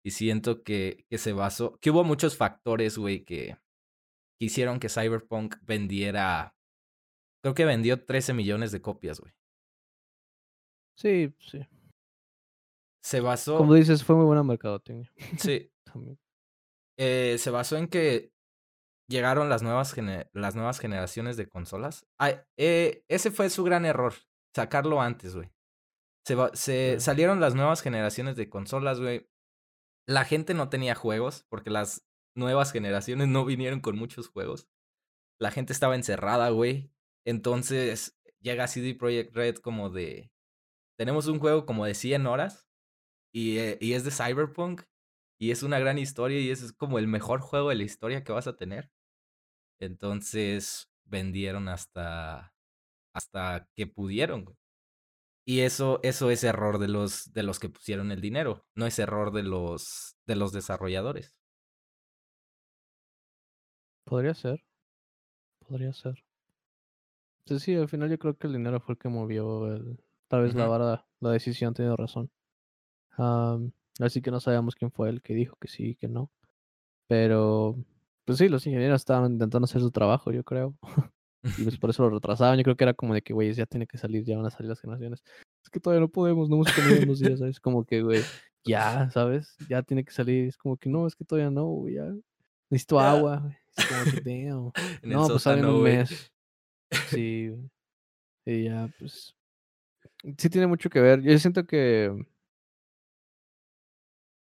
Y 0.06 0.12
siento 0.12 0.64
que, 0.64 1.06
que 1.10 1.18
se 1.18 1.34
basó, 1.34 1.80
que 1.80 1.90
hubo 1.90 2.04
muchos 2.04 2.38
factores, 2.38 2.98
güey, 2.98 3.26
que, 3.26 3.58
que 4.40 4.46
hicieron 4.46 4.80
que 4.80 4.90
Cyberpunk 4.90 5.56
vendiera, 5.64 6.56
creo 7.44 7.56
que 7.56 7.66
vendió 7.66 8.06
13 8.06 8.34
millones 8.34 8.72
de 8.72 8.82
copias, 8.82 9.20
güey. 9.20 9.34
Sí, 10.98 11.34
sí. 11.40 11.60
Se 13.04 13.20
Como 13.20 13.30
basó, 13.30 13.74
dices, 13.74 14.04
fue 14.04 14.16
muy 14.16 14.26
buena 14.26 14.44
mercadotecnia 14.44 15.12
sí, 15.38 15.72
también. 15.86 16.20
eh, 17.00 17.38
se 17.38 17.50
basó 17.52 17.78
en 17.78 17.88
que 17.88 18.32
llegaron 19.10 19.48
las 19.50 19.62
nuevas, 19.64 19.96
las 20.34 20.56
nuevas 20.56 20.80
generaciones 20.80 21.38
de 21.38 21.48
consolas. 21.48 22.06
Ay, 22.20 22.36
eh, 22.58 23.04
ese 23.08 23.32
fue 23.32 23.50
su 23.50 23.64
gran 23.64 23.86
error, 23.86 24.14
sacarlo 24.56 25.02
antes, 25.02 25.36
güey. 25.36 25.50
Se, 26.26 26.36
va- 26.36 26.52
se 26.54 26.96
Sí. 26.96 27.06
salieron 27.06 27.40
las 27.40 27.56
nuevas 27.56 27.82
generaciones 27.82 28.36
de 28.36 28.50
consolas, 28.50 29.00
güey. 29.00 29.30
La 30.10 30.26
gente 30.26 30.54
no 30.54 30.68
tenía 30.70 30.96
juegos 30.96 31.46
porque 31.50 31.70
las 31.70 32.06
nuevas 32.36 32.72
generaciones 32.74 33.28
no 33.30 33.46
vinieron 33.46 33.80
con 33.80 33.98
muchos 33.98 34.28
juegos. 34.28 34.68
La 35.40 35.52
gente 35.52 35.72
estaba 35.72 35.96
encerrada, 35.96 36.50
güey. 36.50 36.92
Entonces 37.26 38.18
llega 38.42 38.68
CD 38.68 38.94
Projekt 38.96 39.34
Red 39.36 39.56
como 39.58 39.90
de... 39.90 40.32
Tenemos 40.98 41.28
un 41.28 41.40
juego 41.40 41.66
como 41.66 41.86
de 41.86 41.94
100 41.94 42.26
horas 42.28 42.68
y, 43.32 43.60
eh, 43.60 43.78
y 43.80 43.94
es 43.94 44.04
de 44.04 44.12
Cyberpunk 44.12 44.84
y 45.40 45.52
es 45.52 45.64
una 45.64 45.80
gran 45.80 45.98
historia 45.98 46.40
y 46.40 46.50
es 46.50 46.74
como 46.74 47.00
el 47.00 47.08
mejor 47.08 47.42
juego 47.42 47.70
de 47.70 47.76
la 47.76 47.84
historia 47.84 48.24
que 48.24 48.32
vas 48.34 48.48
a 48.48 48.56
tener. 48.58 48.92
Entonces 49.80 50.92
vendieron 51.06 51.70
hasta, 51.70 52.54
hasta 53.14 53.70
que 53.76 53.88
pudieron. 53.88 54.58
Y 55.46 55.62
eso, 55.62 56.00
eso 56.04 56.30
es 56.30 56.44
error 56.44 56.78
de 56.78 56.90
los, 56.90 57.32
de 57.34 57.44
los 57.44 57.60
que 57.60 57.70
pusieron 57.70 58.12
el 58.12 58.20
dinero, 58.20 58.66
no 58.76 58.86
es 58.86 59.00
error 59.00 59.32
de 59.32 59.44
los, 59.44 60.18
de 60.26 60.36
los 60.36 60.52
desarrolladores. 60.52 61.34
Podría 64.04 64.34
ser, 64.34 64.66
podría 65.60 65.94
ser. 65.94 66.24
Sí, 67.46 67.60
sí, 67.60 67.76
al 67.76 67.88
final 67.88 68.10
yo 68.10 68.20
creo 68.20 68.38
que 68.38 68.48
el 68.48 68.54
dinero 68.54 68.82
fue 68.82 68.94
el 68.94 69.00
que 69.00 69.08
movió 69.10 69.74
el, 69.74 69.98
tal 70.28 70.44
vez 70.44 70.56
la 70.56 70.64
Ujú. 70.64 70.72
vara, 70.72 71.06
la 71.20 71.32
decisión, 71.32 71.74
tiene 71.74 71.96
razón. 71.96 72.30
Am, 73.12 73.72
así 74.00 74.22
que 74.22 74.32
no 74.32 74.40
sabemos 74.40 74.76
quién 74.76 74.92
fue 74.92 75.10
el 75.10 75.22
que 75.22 75.34
dijo 75.34 75.56
que 75.60 75.68
sí 75.68 75.90
y 75.90 75.96
que 75.96 76.08
no. 76.08 76.32
Pero, 77.08 77.76
pues 78.26 78.38
sí, 78.38 78.50
los 78.50 78.66
ingenieros 78.68 79.02
estaban 79.02 79.34
intentando 79.34 79.66
hacer 79.66 79.82
su 79.82 79.92
trabajo, 79.92 80.32
yo 80.32 80.44
creo. 80.44 80.76
Y 81.58 81.64
pues 81.64 81.78
por 81.78 81.92
eso 81.92 82.04
lo 82.04 82.10
retrasaban. 82.10 82.58
Yo 82.58 82.64
creo 82.64 82.76
que 82.76 82.84
era 82.84 82.94
como 82.94 83.14
de 83.14 83.22
que, 83.22 83.32
güey, 83.32 83.54
ya 83.54 83.66
tiene 83.66 83.88
que 83.88 83.98
salir, 83.98 84.26
ya 84.26 84.36
van 84.36 84.48
a 84.48 84.50
salir 84.50 84.68
las 84.68 84.82
generaciones. 84.82 85.24
Es 85.64 85.70
que 85.70 85.80
todavía 85.80 86.02
no 86.02 86.10
podemos, 86.10 86.50
no 86.50 86.56
hemos 86.58 86.74
comido 86.74 87.04
unos 87.04 87.20
días, 87.20 87.40
¿sabes? 87.40 87.60
Como 87.62 87.86
que, 87.86 88.02
güey, 88.02 88.22
ya, 88.66 89.10
¿sabes? 89.12 89.56
Ya 89.70 89.82
tiene 89.82 90.04
que 90.04 90.12
salir. 90.12 90.50
Es 90.50 90.58
como 90.58 90.76
que 90.76 90.90
no, 90.90 91.08
es 91.08 91.16
que 91.16 91.24
todavía 91.24 91.50
no, 91.50 91.64
güey, 91.68 91.96
ya. 91.96 92.12
Necesito 92.70 93.00
agua. 93.00 93.56
Es 93.78 93.86
como 93.86 94.04
que, 94.04 94.22
damn. 94.26 94.72
No, 95.04 95.28
pues 95.28 95.44
sale 95.44 95.62
en 95.62 95.66
un 95.68 95.80
güey. 95.80 95.98
mes. 95.98 96.32
Sí. 97.10 97.54
Y 98.46 98.64
ya, 98.66 98.90
pues. 99.00 99.37
Sí 100.38 100.50
tiene 100.50 100.68
mucho 100.68 100.90
que 100.90 101.00
ver. 101.02 101.22
Yo 101.22 101.38
siento 101.40 101.66
que. 101.66 102.12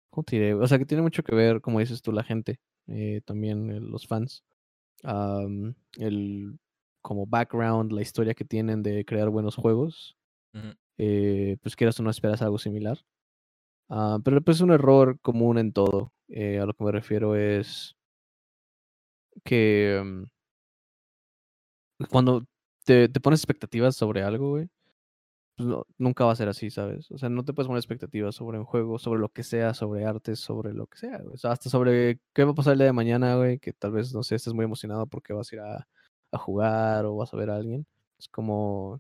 ¿Cómo 0.09 0.23
te 0.23 0.35
diré? 0.35 0.53
O 0.53 0.67
sea, 0.67 0.77
que 0.77 0.85
tiene 0.85 1.01
mucho 1.03 1.23
que 1.23 1.33
ver, 1.35 1.61
como 1.61 1.79
dices 1.79 2.01
tú, 2.01 2.11
la 2.11 2.23
gente. 2.23 2.59
eh, 2.87 3.21
también 3.25 3.69
eh, 3.71 3.79
los 3.79 4.07
fans. 4.07 4.43
am, 5.03 5.75
el 5.97 6.59
como 7.03 7.27
background, 7.27 7.91
la 7.93 8.01
historia 8.03 8.33
que 8.35 8.45
tienen 8.45 8.83
de 8.83 9.05
crear 9.05 9.29
buenos 9.29 9.55
juegos. 9.57 10.17
Eh, 10.99 11.57
pues 11.63 11.75
quieras 11.75 11.99
o 11.99 12.03
no 12.03 12.11
esperas 12.11 12.41
algo 12.43 12.57
similar. 12.59 12.99
Ah, 13.89 14.19
pero 14.25 14.41
pues 14.41 14.57
es 14.57 14.61
un 14.61 14.71
error 14.71 15.19
común 15.21 15.57
en 15.59 15.73
todo. 15.73 16.13
eh, 16.29 16.59
a 16.59 16.65
lo 16.67 16.73
que 16.75 16.83
me 16.85 16.91
refiero 16.93 17.35
es 17.37 17.95
que 19.45 20.01
mm, 20.03 20.23
cuando 22.09 22.45
te, 22.85 23.09
te 23.09 23.19
pones 23.19 23.39
expectativas 23.41 23.95
sobre 23.95 24.23
algo, 24.23 24.51
güey, 24.51 24.69
pues 25.55 25.67
no- 25.69 25.85
nunca 25.97 26.25
va 26.25 26.31
a 26.33 26.35
ser 26.35 26.49
así, 26.49 26.69
¿sabes? 26.71 27.11
O 27.11 27.17
sea, 27.17 27.29
no 27.29 27.43
te 27.45 27.53
puedes 27.53 27.67
poner 27.67 27.79
expectativas 27.79 28.35
sobre 28.35 28.57
un 28.59 28.65
juego, 28.65 28.97
sobre 28.99 29.19
lo 29.21 29.29
que 29.29 29.43
sea, 29.43 29.73
sobre 29.73 30.05
arte, 30.05 30.35
sobre 30.35 30.73
lo 30.73 30.87
que 30.87 30.97
sea, 30.97 31.19
güey. 31.19 31.33
O 31.35 31.37
sea, 31.37 31.51
hasta 31.51 31.69
sobre 31.69 32.19
qué 32.33 32.43
va 32.43 32.51
a 32.51 32.55
pasar 32.55 32.73
el 32.73 32.79
día 32.79 32.87
de 32.87 32.93
mañana, 32.93 33.35
güey, 33.35 33.59
que 33.59 33.73
tal 33.73 33.91
vez, 33.91 34.13
no 34.13 34.23
sé, 34.23 34.35
estés 34.35 34.53
muy 34.53 34.65
emocionado 34.65 35.07
porque 35.07 35.33
vas 35.33 35.51
a 35.51 35.55
ir 35.55 35.61
a, 35.61 35.87
a 36.31 36.37
jugar 36.37 37.05
o 37.05 37.15
vas 37.17 37.33
a 37.33 37.37
ver 37.37 37.49
a 37.51 37.55
alguien. 37.57 37.85
Es 38.17 38.27
como, 38.29 38.93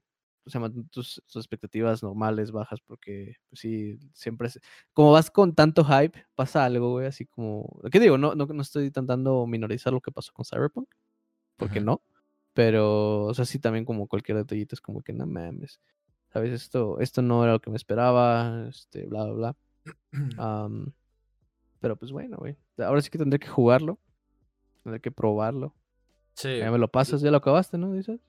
o 0.45 0.49
sea, 0.49 0.61
tus, 0.91 1.21
tus 1.25 1.35
expectativas 1.37 2.03
normales, 2.03 2.51
bajas, 2.51 2.79
porque, 2.85 3.35
pues 3.49 3.59
sí, 3.61 3.97
siempre 4.13 4.47
es... 4.47 4.59
Como 4.93 5.11
vas 5.11 5.31
con 5.31 5.55
tanto 5.55 5.83
hype, 5.85 6.25
pasa 6.35 6.65
algo, 6.65 6.91
güey, 6.91 7.07
así 7.07 7.25
como... 7.25 7.79
¿Qué 7.91 7.99
digo? 7.99 8.17
No, 8.17 8.35
no, 8.35 8.45
no 8.45 8.61
estoy 8.61 8.85
intentando 8.87 9.47
minorizar 9.47 9.93
lo 9.93 10.01
que 10.01 10.11
pasó 10.11 10.33
con 10.33 10.45
Cyberpunk, 10.45 10.89
porque 11.57 11.81
no. 11.81 12.01
Pero, 12.53 13.25
o 13.25 13.33
sea, 13.33 13.45
sí, 13.45 13.59
también 13.59 13.85
como 13.85 14.07
cualquier 14.07 14.37
detallito 14.37 14.75
es 14.75 14.81
como 14.81 15.01
que 15.01 15.13
no 15.13 15.25
mames. 15.25 15.81
¿Sabes? 16.33 16.51
Esto, 16.51 16.99
esto 16.99 17.21
no 17.21 17.43
era 17.43 17.53
lo 17.53 17.61
que 17.61 17.69
me 17.69 17.77
esperaba, 17.77 18.65
este, 18.67 19.05
bla, 19.05 19.25
bla, 19.25 19.33
bla. 19.33 19.55
Pero 21.79 21.95
pues 21.97 22.11
bueno, 22.11 22.37
güey. 22.37 22.57
Ahora 22.79 23.01
sí 23.01 23.09
que 23.09 23.17
tendré 23.17 23.39
que 23.39 23.47
jugarlo. 23.47 23.99
Tendré 24.83 25.01
que 25.01 25.11
probarlo. 25.11 25.73
Sí, 26.35 26.57
Ya 26.59 26.71
me 26.71 26.77
lo 26.77 26.87
pasas, 26.87 27.21
ya 27.21 27.29
lo 27.31 27.37
acabaste, 27.37 27.77
¿no? 27.77 27.93
Dices. 27.93 28.19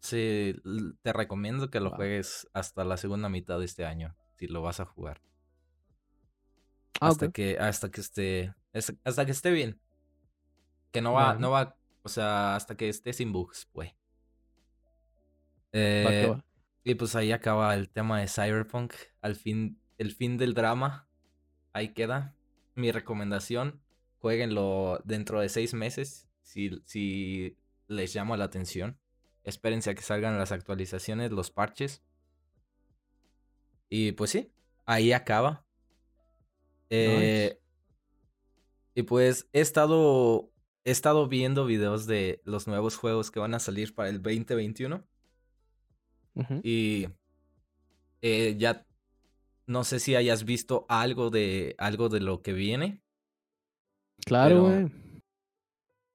sí, 0.00 0.54
te 1.02 1.12
recomiendo 1.12 1.70
que 1.70 1.80
lo 1.80 1.90
juegues 1.90 2.48
hasta 2.52 2.84
la 2.84 2.96
segunda 2.96 3.28
mitad 3.28 3.58
de 3.58 3.64
este 3.64 3.84
año, 3.84 4.14
si 4.36 4.46
lo 4.46 4.62
vas 4.62 4.80
a 4.80 4.84
jugar. 4.84 5.20
Ah, 7.00 7.08
Hasta 7.08 7.28
que, 7.30 7.58
hasta 7.58 7.90
que 7.90 8.00
esté, 8.00 8.54
es- 8.72 8.92
hasta 9.04 9.24
que 9.24 9.32
esté 9.32 9.50
bien. 9.50 9.80
Que 10.92 11.00
no 11.02 11.12
va, 11.12 11.34
no 11.34 11.50
va, 11.50 11.76
o 12.02 12.08
sea, 12.08 12.56
hasta 12.56 12.76
que 12.76 12.88
esté 12.88 13.12
sin 13.12 13.32
bugs, 13.32 13.68
va 13.76 13.84
que 16.12 16.26
Eh, 16.26 16.28
va. 16.30 16.42
Y 16.88 16.94
pues 16.94 17.14
ahí 17.14 17.32
acaba 17.32 17.74
el 17.74 17.90
tema 17.90 18.18
de 18.18 18.28
Cyberpunk. 18.28 18.94
Al 19.20 19.36
fin, 19.36 19.78
el 19.98 20.10
fin 20.10 20.38
del 20.38 20.54
drama. 20.54 21.06
Ahí 21.74 21.92
queda. 21.92 22.34
Mi 22.74 22.92
recomendación, 22.92 23.82
jueguenlo 24.20 24.98
dentro 25.04 25.38
de 25.42 25.50
seis 25.50 25.74
meses. 25.74 26.30
Si, 26.40 26.80
si 26.86 27.58
les 27.88 28.14
llama 28.14 28.38
la 28.38 28.44
atención. 28.44 28.98
Espérense 29.44 29.90
a 29.90 29.94
que 29.94 30.00
salgan 30.00 30.38
las 30.38 30.50
actualizaciones, 30.50 31.30
los 31.30 31.50
parches. 31.50 32.02
Y 33.90 34.12
pues 34.12 34.30
sí, 34.30 34.50
ahí 34.86 35.12
acaba. 35.12 35.66
Nice. 36.88 37.46
Eh, 37.48 37.60
y 38.94 39.02
pues 39.02 39.46
he 39.52 39.60
estado, 39.60 40.50
he 40.84 40.90
estado 40.90 41.28
viendo 41.28 41.66
videos 41.66 42.06
de 42.06 42.40
los 42.44 42.66
nuevos 42.66 42.96
juegos 42.96 43.30
que 43.30 43.40
van 43.40 43.52
a 43.52 43.58
salir 43.58 43.94
para 43.94 44.08
el 44.08 44.22
2021. 44.22 45.04
Y 46.62 47.08
eh, 48.22 48.56
ya 48.58 48.86
no 49.66 49.84
sé 49.84 50.00
si 50.00 50.14
hayas 50.16 50.44
visto 50.44 50.86
algo 50.88 51.30
de 51.30 51.74
algo 51.78 52.08
de 52.08 52.20
lo 52.20 52.42
que 52.42 52.52
viene, 52.52 53.02
Claro, 54.24 54.48
pero, 54.48 54.62
güey. 54.62 54.90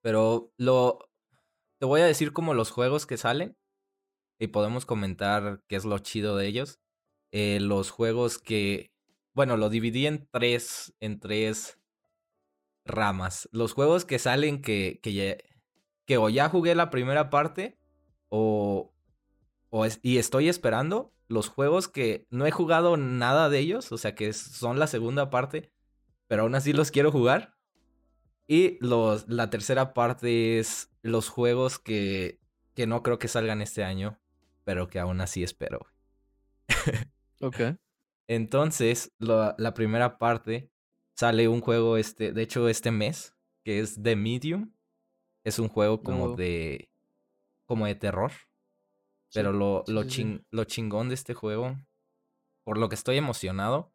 pero 0.01 0.51
lo 0.57 0.99
te 1.79 1.85
voy 1.85 2.01
a 2.01 2.05
decir 2.05 2.33
como 2.33 2.53
los 2.53 2.71
juegos 2.71 3.05
que 3.05 3.17
salen 3.17 3.57
y 4.39 4.47
podemos 4.47 4.85
comentar 4.85 5.61
qué 5.67 5.75
es 5.75 5.85
lo 5.85 5.99
chido 5.99 6.35
de 6.37 6.47
ellos. 6.47 6.79
Eh, 7.31 7.59
los 7.59 7.89
juegos 7.91 8.37
que 8.39 8.91
bueno, 9.33 9.57
lo 9.57 9.69
dividí 9.69 10.05
en 10.05 10.27
tres, 10.31 10.93
en 10.99 11.19
tres 11.19 11.79
ramas. 12.85 13.49
Los 13.51 13.73
juegos 13.73 14.05
que 14.05 14.19
salen 14.19 14.61
que, 14.61 14.99
que, 15.01 15.43
que 16.05 16.17
o 16.17 16.29
ya 16.29 16.49
jugué 16.49 16.75
la 16.75 16.89
primera 16.89 17.29
parte 17.29 17.79
o, 18.29 18.92
o 19.75 19.87
y 20.03 20.19
estoy 20.19 20.49
esperando. 20.49 21.11
Los 21.27 21.49
juegos 21.49 21.87
que 21.87 22.27
no 22.29 22.45
he 22.45 22.51
jugado 22.51 22.95
nada 22.95 23.49
de 23.49 23.57
ellos, 23.57 23.91
o 23.91 23.97
sea 23.97 24.13
que 24.13 24.31
son 24.31 24.77
la 24.77 24.85
segunda 24.85 25.31
parte, 25.31 25.71
pero 26.27 26.43
aún 26.43 26.53
así 26.53 26.73
los 26.73 26.91
quiero 26.91 27.11
jugar. 27.11 27.55
Y 28.45 28.77
los, 28.85 29.27
la 29.27 29.49
tercera 29.49 29.95
parte 29.95 30.59
es 30.59 30.91
los 31.01 31.29
juegos 31.29 31.79
que, 31.79 32.39
que 32.75 32.85
no 32.85 33.01
creo 33.01 33.17
que 33.17 33.27
salgan 33.27 33.63
este 33.63 33.83
año, 33.83 34.19
pero 34.63 34.87
que 34.87 34.99
aún 34.99 35.21
así 35.21 35.43
espero. 35.43 35.87
ok. 37.41 37.77
Entonces, 38.27 39.11
la, 39.17 39.73
primera 39.73 40.19
parte 40.19 40.69
sale 41.15 41.47
un 41.47 41.61
juego, 41.61 41.97
este, 41.97 42.31
de 42.31 42.43
hecho, 42.43 42.69
este 42.69 42.91
mes, 42.91 43.33
que 43.63 43.79
es 43.79 43.99
The 43.99 44.15
Medium. 44.15 44.71
Es 45.43 45.57
un 45.57 45.67
juego 45.67 46.03
como 46.03 46.35
de. 46.35 46.91
como 47.65 47.87
de 47.87 47.95
terror. 47.95 48.31
Pero 49.33 49.51
lo, 49.51 49.83
lo, 49.87 50.03
lo 50.51 50.63
chingón 50.65 51.09
de 51.09 51.15
este 51.15 51.33
juego, 51.33 51.77
por 52.63 52.77
lo 52.77 52.89
que 52.89 52.95
estoy 52.95 53.17
emocionado, 53.17 53.91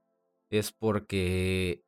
es 0.50 0.72
porque 0.72 1.84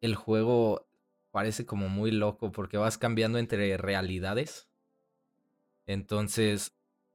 el 0.00 0.14
juego 0.14 0.86
parece 1.30 1.66
como 1.66 1.88
muy 1.88 2.10
loco, 2.10 2.52
porque 2.52 2.76
vas 2.76 2.98
cambiando 2.98 3.38
entre 3.38 3.76
realidades. 3.76 4.68
Entonces, 5.86 6.74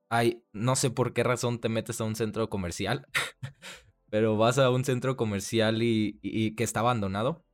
hay, 0.09 0.43
no 0.51 0.75
sé 0.75 0.91
por 0.91 1.13
qué 1.13 1.23
razón 1.23 1.59
te 1.59 1.69
metes 1.69 2.01
a 2.01 2.03
un 2.03 2.15
centro 2.15 2.49
comercial, 2.49 3.07
pero 4.09 4.37
vas 4.37 4.57
a 4.57 4.69
un 4.69 4.85
centro 4.85 5.17
comercial 5.17 5.81
y, 5.81 6.19
y, 6.21 6.55
que 6.55 6.63
está 6.63 6.81
abandonado, 6.81 7.45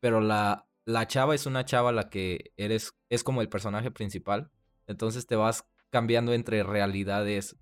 pero 0.00 0.20
la, 0.20 0.66
la 0.84 1.06
chava 1.06 1.34
es 1.34 1.46
una 1.46 1.64
chava 1.64 1.92
la 1.92 2.10
que 2.10 2.52
eres, 2.56 2.94
es 3.08 3.24
como 3.24 3.42
el 3.42 3.48
personaje 3.48 3.90
principal, 3.90 4.50
entonces 4.86 5.26
te 5.26 5.36
vas 5.36 5.66
cambiando 5.94 6.32
entre 6.34 6.64
realidades. 6.64 7.56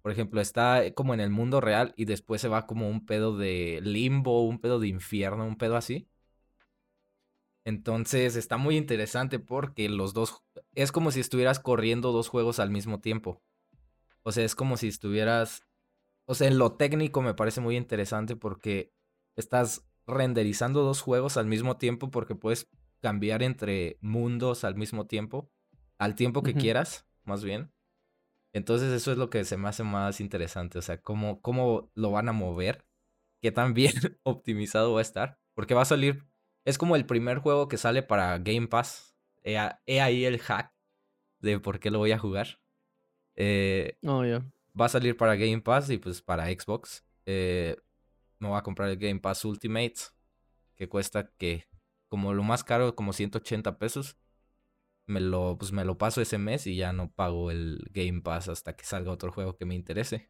Por 0.00 0.10
ejemplo, 0.10 0.40
está 0.40 0.82
como 0.94 1.12
en 1.12 1.20
el 1.20 1.28
mundo 1.28 1.60
real 1.60 1.92
y 1.94 2.06
después 2.06 2.40
se 2.40 2.48
va 2.48 2.66
como 2.66 2.88
un 2.88 3.04
pedo 3.04 3.36
de 3.36 3.80
limbo, 3.82 4.46
un 4.46 4.60
pedo 4.60 4.80
de 4.80 4.88
infierno, 4.88 5.44
un 5.46 5.58
pedo 5.58 5.76
así. 5.76 6.08
Entonces 7.66 8.34
está 8.34 8.56
muy 8.56 8.78
interesante 8.78 9.38
porque 9.38 9.90
los 9.90 10.14
dos 10.14 10.42
es 10.72 10.90
como 10.90 11.10
si 11.10 11.20
estuvieras 11.20 11.60
corriendo 11.60 12.12
dos 12.12 12.28
juegos 12.28 12.60
al 12.60 12.70
mismo 12.70 12.98
tiempo. 13.00 13.42
O 14.22 14.32
sea, 14.32 14.46
es 14.46 14.54
como 14.54 14.78
si 14.78 14.88
estuvieras 14.88 15.66
o 16.24 16.34
sea, 16.34 16.48
en 16.48 16.56
lo 16.56 16.72
técnico 16.72 17.20
me 17.20 17.34
parece 17.34 17.60
muy 17.60 17.76
interesante 17.76 18.36
porque 18.36 18.90
estás 19.36 19.86
renderizando 20.06 20.82
dos 20.82 21.02
juegos 21.02 21.36
al 21.36 21.44
mismo 21.44 21.76
tiempo 21.76 22.10
porque 22.10 22.34
puedes 22.34 22.70
cambiar 23.02 23.42
entre 23.42 23.98
mundos 24.00 24.64
al 24.64 24.76
mismo 24.76 25.06
tiempo, 25.06 25.50
al 25.98 26.14
tiempo 26.14 26.42
que 26.42 26.54
quieras, 26.54 27.04
más 27.26 27.44
bien. 27.44 27.72
Entonces 28.52 28.92
eso 28.92 29.12
es 29.12 29.18
lo 29.18 29.28
que 29.30 29.44
se 29.44 29.56
me 29.56 29.68
hace 29.68 29.82
más 29.82 30.20
interesante, 30.20 30.78
o 30.78 30.82
sea, 30.82 31.00
cómo, 31.02 31.42
cómo 31.42 31.90
lo 31.94 32.10
van 32.10 32.28
a 32.28 32.32
mover, 32.32 32.86
qué 33.42 33.52
tan 33.52 33.74
bien 33.74 33.92
optimizado 34.22 34.94
va 34.94 35.00
a 35.00 35.02
estar, 35.02 35.38
porque 35.54 35.74
va 35.74 35.82
a 35.82 35.86
salir, 35.86 36.24
es 36.64 36.78
como 36.78 36.96
el 36.96 37.04
primer 37.06 37.38
juego 37.38 37.68
que 37.68 37.76
sale 37.76 38.02
para 38.02 38.38
Game 38.38 38.68
Pass, 38.68 39.14
he, 39.42 40.00
ahí 40.00 40.24
el 40.24 40.38
hack 40.38 40.72
de 41.40 41.60
por 41.60 41.80
qué 41.80 41.90
lo 41.90 41.98
voy 41.98 42.12
a 42.12 42.18
jugar. 42.18 42.60
Eh, 43.36 43.98
oh, 44.06 44.22
va 44.78 44.86
a 44.86 44.88
salir 44.88 45.16
para 45.16 45.36
Game 45.36 45.60
Pass 45.60 45.90
y 45.90 45.98
pues 45.98 46.22
para 46.22 46.46
Xbox. 46.46 47.04
Eh, 47.26 47.76
me 48.38 48.48
voy 48.48 48.58
a 48.58 48.62
comprar 48.62 48.88
el 48.88 48.96
Game 48.96 49.20
Pass 49.20 49.44
Ultimate, 49.44 49.94
que 50.74 50.88
cuesta 50.88 51.30
que 51.38 51.68
como 52.08 52.34
lo 52.34 52.42
más 52.42 52.64
caro, 52.64 52.94
como 52.94 53.12
180 53.12 53.78
pesos. 53.78 54.16
Me 55.06 55.20
lo, 55.20 55.56
pues 55.56 55.72
me 55.72 55.84
lo 55.84 55.98
paso 55.98 56.20
ese 56.20 56.38
mes 56.38 56.66
y 56.66 56.76
ya 56.76 56.92
no 56.92 57.12
pago 57.12 57.50
el 57.50 57.88
Game 57.92 58.22
Pass 58.22 58.48
hasta 58.48 58.74
que 58.74 58.84
salga 58.84 59.12
otro 59.12 59.30
juego 59.30 59.56
que 59.56 59.64
me 59.64 59.74
interese. 59.74 60.28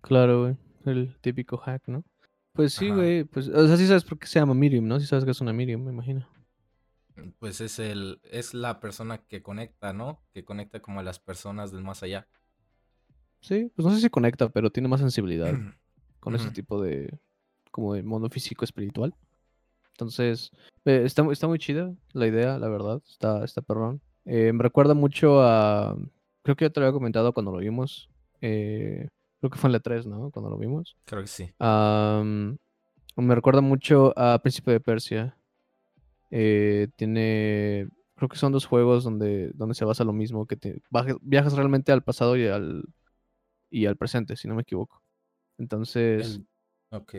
Claro, 0.00 0.42
güey. 0.42 0.56
El 0.84 1.16
típico 1.20 1.56
hack, 1.58 1.86
¿no? 1.86 2.04
Pues 2.52 2.72
sí, 2.74 2.90
güey. 2.90 3.24
Pues, 3.24 3.48
o 3.48 3.66
sea, 3.66 3.76
sí 3.76 3.86
sabes 3.86 4.04
por 4.04 4.18
qué 4.18 4.26
se 4.26 4.40
llama 4.40 4.54
Medium, 4.54 4.86
¿no? 4.86 4.98
Sí 4.98 5.06
sabes 5.06 5.24
que 5.24 5.30
es 5.30 5.40
una 5.40 5.52
Medium, 5.52 5.84
me 5.84 5.92
imagino. 5.92 6.26
Pues 7.38 7.60
es 7.60 7.78
el, 7.78 8.20
es 8.24 8.54
la 8.54 8.80
persona 8.80 9.18
que 9.18 9.42
conecta, 9.42 9.92
¿no? 9.92 10.22
Que 10.32 10.44
conecta 10.44 10.80
como 10.80 11.00
a 11.00 11.02
las 11.02 11.20
personas 11.20 11.70
del 11.70 11.82
más 11.82 12.02
allá. 12.02 12.26
Sí, 13.40 13.70
pues 13.74 13.86
no 13.86 13.94
sé 13.94 14.00
si 14.00 14.10
conecta, 14.10 14.48
pero 14.48 14.70
tiene 14.70 14.88
más 14.88 15.00
sensibilidad 15.00 15.52
con 16.20 16.34
ese 16.34 16.50
tipo 16.50 16.82
de, 16.82 17.18
como 17.70 17.94
de 17.94 18.02
modo 18.02 18.28
físico 18.28 18.64
espiritual. 18.64 19.14
Entonces, 19.92 20.50
eh, 20.84 21.02
está, 21.04 21.24
está 21.30 21.46
muy 21.46 21.58
chida 21.58 21.94
la 22.12 22.26
idea, 22.26 22.58
la 22.58 22.68
verdad, 22.68 23.02
está, 23.08 23.44
está 23.44 23.60
perrón. 23.62 24.00
Eh, 24.24 24.52
me 24.52 24.62
recuerda 24.62 24.94
mucho 24.94 25.42
a, 25.42 25.96
creo 26.42 26.56
que 26.56 26.64
ya 26.64 26.70
te 26.70 26.80
lo 26.80 26.86
había 26.86 26.94
comentado 26.94 27.32
cuando 27.32 27.52
lo 27.52 27.58
vimos, 27.58 28.08
eh, 28.40 29.08
creo 29.40 29.50
que 29.50 29.58
fue 29.58 29.68
en 29.68 29.72
la 29.72 29.80
3, 29.80 30.06
¿no? 30.06 30.30
Cuando 30.30 30.50
lo 30.50 30.56
vimos. 30.56 30.96
Creo 31.04 31.22
que 31.22 31.28
sí. 31.28 31.52
me 31.58 33.34
recuerda 33.34 33.60
mucho 33.60 34.14
a 34.16 34.38
Príncipe 34.38 34.70
de 34.72 34.80
Persia. 34.80 35.36
tiene, 36.30 37.88
creo 38.14 38.28
que 38.28 38.36
son 38.36 38.52
dos 38.52 38.66
juegos 38.66 39.04
donde, 39.04 39.50
donde 39.54 39.74
se 39.74 39.84
basa 39.84 40.04
lo 40.04 40.12
mismo, 40.12 40.46
que 40.46 40.56
te, 40.56 40.82
viajas 41.20 41.54
realmente 41.54 41.92
al 41.92 42.02
pasado 42.02 42.36
y 42.36 42.46
al, 42.46 42.84
y 43.70 43.86
al 43.86 43.96
presente, 43.96 44.36
si 44.36 44.48
no 44.48 44.54
me 44.54 44.62
equivoco. 44.62 45.02
Entonces. 45.58 46.40
Ok. 46.90 47.16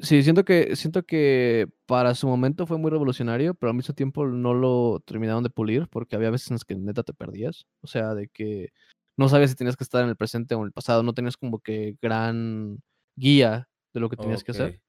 Sí, 0.00 0.22
siento 0.22 0.44
que, 0.44 0.76
siento 0.76 1.04
que 1.04 1.68
para 1.86 2.14
su 2.14 2.28
momento 2.28 2.66
fue 2.66 2.78
muy 2.78 2.90
revolucionario, 2.90 3.54
pero 3.54 3.70
al 3.70 3.76
mismo 3.76 3.94
tiempo 3.94 4.26
no 4.26 4.54
lo 4.54 5.00
terminaron 5.04 5.42
de 5.42 5.50
pulir 5.50 5.88
porque 5.88 6.14
había 6.14 6.30
veces 6.30 6.50
en 6.50 6.54
las 6.54 6.64
que 6.64 6.76
neta 6.76 7.02
te 7.02 7.12
perdías. 7.12 7.66
O 7.80 7.88
sea, 7.88 8.14
de 8.14 8.28
que 8.28 8.68
no 9.16 9.28
sabías 9.28 9.50
si 9.50 9.56
tenías 9.56 9.76
que 9.76 9.82
estar 9.82 10.04
en 10.04 10.08
el 10.08 10.16
presente 10.16 10.54
o 10.54 10.60
en 10.60 10.66
el 10.66 10.72
pasado, 10.72 11.02
no 11.02 11.14
tenías 11.14 11.36
como 11.36 11.58
que 11.58 11.96
gran 12.00 12.78
guía 13.16 13.68
de 13.92 14.00
lo 14.00 14.08
que 14.08 14.16
tenías 14.16 14.44
que 14.44 14.52
hacer. 14.52 14.80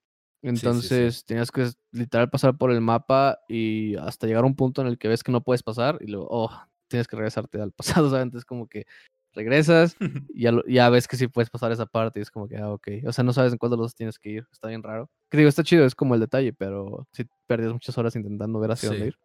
Entonces 0.44 1.26
tenías 1.26 1.52
que 1.52 1.70
literal 1.92 2.30
pasar 2.30 2.58
por 2.58 2.72
el 2.72 2.80
mapa 2.80 3.40
y 3.48 3.96
hasta 3.96 4.28
llegar 4.28 4.44
a 4.44 4.48
un 4.48 4.56
punto 4.56 4.82
en 4.82 4.88
el 4.88 5.00
que 5.00 5.08
ves 5.08 5.24
que 5.24 5.32
no 5.32 5.44
puedes 5.44 5.64
pasar 5.64 5.98
y 6.02 6.08
luego, 6.08 6.28
oh, 6.30 6.52
tienes 6.88 7.08
que 7.08 7.16
regresarte 7.16 7.60
al 7.60 7.72
pasado, 8.06 8.10
¿sabes? 8.12 8.24
Entonces 8.24 8.46
como 8.46 8.68
que 8.68 8.86
regresas 9.34 9.96
y 10.34 10.44
ya, 10.74 10.90
ves 10.90 11.08
que 11.08 11.18
sí 11.18 11.28
puedes 11.28 11.50
pasar 11.50 11.72
esa 11.72 11.86
parte 11.86 12.20
y 12.20 12.22
es 12.22 12.32
como 12.32 12.48
que, 12.48 12.58
ah, 12.58 12.72
ok. 12.72 12.88
O 13.06 13.12
sea, 13.12 13.24
no 13.24 13.34
sabes 13.34 13.52
en 13.52 13.58
cuál 13.58 13.72
de 13.72 13.78
los 13.78 13.96
tienes 13.96 14.20
que 14.20 14.30
ir. 14.30 14.48
Está 14.52 14.68
bien 14.68 14.84
raro. 14.84 15.10
Que 15.30 15.38
digo, 15.38 15.50
está 15.50 15.64
chido, 15.64 15.86
es 15.86 15.96
como 15.96 16.16
el 16.16 16.22
detalle, 16.22 16.54
pero 16.54 17.08
sí 17.12 17.26
perdías 17.48 17.74
muchas 17.74 17.98
horas 17.98 18.16
intentando 18.16 18.60
ver 18.60 18.72
hacia 18.72 18.90
dónde 18.90 19.08
ir. 19.08 19.18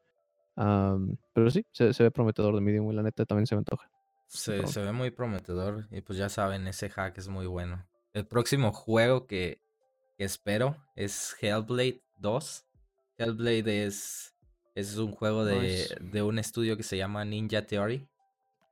pero 1.33 1.51
sí, 1.51 1.65
se, 1.73 1.93
ve 2.03 2.11
prometedor 2.11 2.55
de 2.55 2.61
Medium 2.61 2.91
y 2.91 2.95
la 2.95 3.03
neta 3.03 3.25
también 3.25 3.47
se 3.47 3.55
me 3.55 3.61
antoja. 3.61 3.91
Se, 4.27 4.67
se 4.67 4.81
ve 4.83 4.93
muy 4.93 5.11
prometedor 5.11 5.87
y 5.91 6.01
pues 6.01 6.19
ya 6.19 6.29
saben, 6.29 6.67
ese 6.67 6.91
hack 6.91 7.19
es 7.19 7.29
muy 7.29 7.47
bueno. 7.47 7.87
El 8.13 8.27
próximo 8.27 8.73
juego 8.73 9.27
que, 9.27 9.61
espero 10.19 10.77
es 10.95 11.37
Hellblade 11.41 12.03
2. 12.19 12.67
Hellblade 13.19 13.87
es, 13.87 14.35
es 14.75 14.97
un 14.97 15.13
juego 15.13 15.45
de, 15.45 15.87
de 16.01 16.23
un 16.23 16.39
estudio 16.39 16.77
que 16.77 16.83
se 16.83 16.97
llama 16.97 17.25
Ninja 17.25 17.67
Theory. 17.67 18.09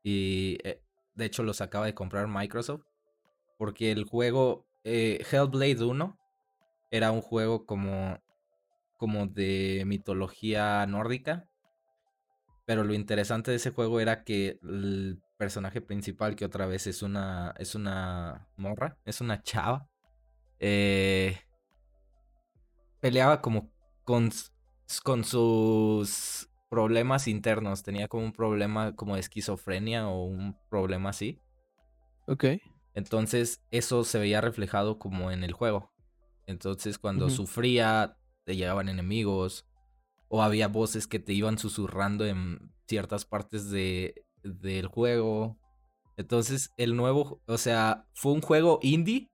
Y 0.05 0.59
eh, 0.65 0.82
de 1.15 1.25
hecho, 1.25 1.43
los 1.43 1.61
acaba 1.61 1.87
de 1.87 1.95
comprar 1.95 2.29
Microsoft. 2.29 2.85
Porque 3.59 3.93
el 3.93 4.05
juego 4.05 4.67
eh, 4.85 5.25
Hellblade 5.31 5.85
1 5.85 6.19
era 6.91 7.13
un 7.13 7.23
juego 7.23 7.65
como, 7.67 8.19
como 8.99 9.27
de 9.27 9.85
mitología 9.87 10.85
nórdica. 10.87 11.49
Pero 12.65 12.85
lo 12.85 12.95
interesante 12.95 13.51
de 13.51 13.57
ese 13.59 13.71
juego 13.71 14.01
era 14.01 14.25
que 14.25 14.59
el 14.63 15.21
personaje 15.37 15.81
principal, 15.81 16.37
que 16.37 16.45
otra 16.45 16.67
vez 16.67 16.87
es 16.87 17.03
una, 17.03 17.55
es 17.59 17.75
una 17.75 18.49
morra, 18.57 18.97
es 19.05 19.21
una 19.21 19.43
chava, 19.43 19.89
eh, 20.61 21.37
peleaba 23.01 23.43
como 23.43 23.73
con, 24.05 24.31
con 25.03 25.25
sus 25.25 26.49
problemas 26.73 27.29
internos. 27.29 27.83
Tenía 27.83 28.09
como 28.09 28.25
un 28.25 28.33
problema 28.33 28.97
como 28.97 29.15
de 29.15 29.21
esquizofrenia 29.21 30.09
o 30.09 30.25
un 30.25 30.57
problema 30.71 31.11
así. 31.11 31.39
Ok. 32.27 32.45
Entonces 32.95 33.63
eso 33.71 34.05
se 34.05 34.19
veía 34.19 34.41
reflejado 34.41 34.99
como 34.99 35.31
en 35.31 35.45
el 35.45 35.53
juego. 35.53 35.93
Entonces 36.47 36.99
cuando 36.99 37.29
sufría, 37.29 38.17
te 38.45 38.57
llegaban 38.57 38.89
enemigos 38.89 39.67
o 40.29 40.43
había 40.43 40.69
voces 40.69 41.07
que 41.07 41.19
te 41.19 41.35
iban 41.35 41.59
susurrando 41.59 42.25
en 42.25 42.73
ciertas 42.87 43.27
partes 43.27 43.71
de, 43.71 44.25
del 44.43 44.87
juego. 44.87 45.59
Entonces 46.17 46.71
el 46.79 46.97
nuevo, 46.97 47.43
o 47.45 47.59
sea, 47.59 48.07
fue 48.15 48.33
un 48.33 48.41
juego 48.41 48.79
indie 48.81 49.31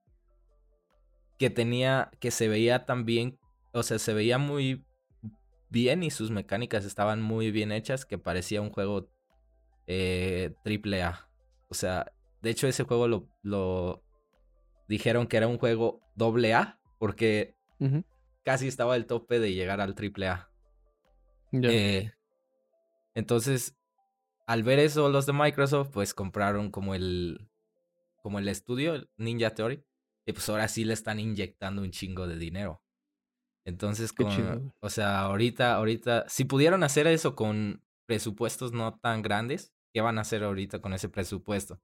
que 1.39 1.51
tenía, 1.51 2.11
que 2.19 2.33
se 2.33 2.49
veía 2.49 2.85
también, 2.85 3.39
o 3.73 3.85
sea, 3.85 4.01
se 4.01 4.13
veía 4.13 4.39
muy 4.39 4.88
bien 5.71 6.03
y 6.03 6.11
sus 6.11 6.31
mecánicas 6.31 6.85
estaban 6.85 7.23
muy 7.23 7.51
bien 7.51 7.73
hechas, 7.73 8.07
que 8.07 8.19
parecía 8.19 8.61
un 8.61 8.71
juego 8.71 9.11
eh, 9.87 10.55
triple 10.63 11.03
A. 11.03 11.29
O 11.69 11.75
sea, 11.75 12.13
de 12.43 12.51
hecho 12.51 12.67
ese 12.67 12.85
juego 12.85 13.09
lo, 13.09 13.29
lo, 13.43 14.03
dijeron 14.89 15.27
que 15.27 15.37
era 15.37 15.49
un 15.49 15.59
juego 15.59 16.01
doble 16.15 16.55
A, 16.55 16.81
porque 16.99 17.57
casi 18.43 18.67
estaba 18.67 18.95
al 18.95 19.07
tope 19.07 19.39
de 19.39 19.53
llegar 19.53 19.81
al 19.81 19.95
AAA. 19.95 20.51
Ya. 21.53 21.71
Eh, 21.71 22.13
entonces, 23.15 23.77
al 24.47 24.63
ver 24.63 24.79
eso, 24.79 25.09
los 25.09 25.27
de 25.27 25.33
Microsoft, 25.33 25.91
pues 25.93 26.15
compraron 26.15 26.71
como 26.71 26.95
el, 26.95 27.49
como 28.23 28.39
el 28.39 28.49
estudio, 28.49 29.09
Ninja 29.17 29.51
Theory, 29.51 29.85
y 30.25 30.33
pues 30.33 30.49
ahora 30.49 30.69
sí 30.69 30.85
le 30.85 30.95
están 30.95 31.21
inyectando 31.21 31.83
un 31.83 31.91
chingo 31.91 32.27
de 32.27 32.37
dinero. 32.37 32.83
Entonces, 33.69 34.15
con, 34.15 34.73
o 34.81 34.89
sea, 34.89 35.21
ahorita, 35.21 35.75
ahorita, 35.75 36.25
si 36.27 36.45
pudieron 36.47 36.83
hacer 36.83 37.07
eso 37.07 37.37
con 37.37 37.83
presupuestos 38.07 38.73
no 38.73 38.99
tan 38.99 39.21
grandes, 39.21 39.75
¿qué 39.93 40.01
van 40.01 40.17
a 40.17 40.23
hacer 40.23 40.43
ahorita 40.43 40.81
con 40.81 40.95
ese 40.95 41.11
presupuesto? 41.11 41.79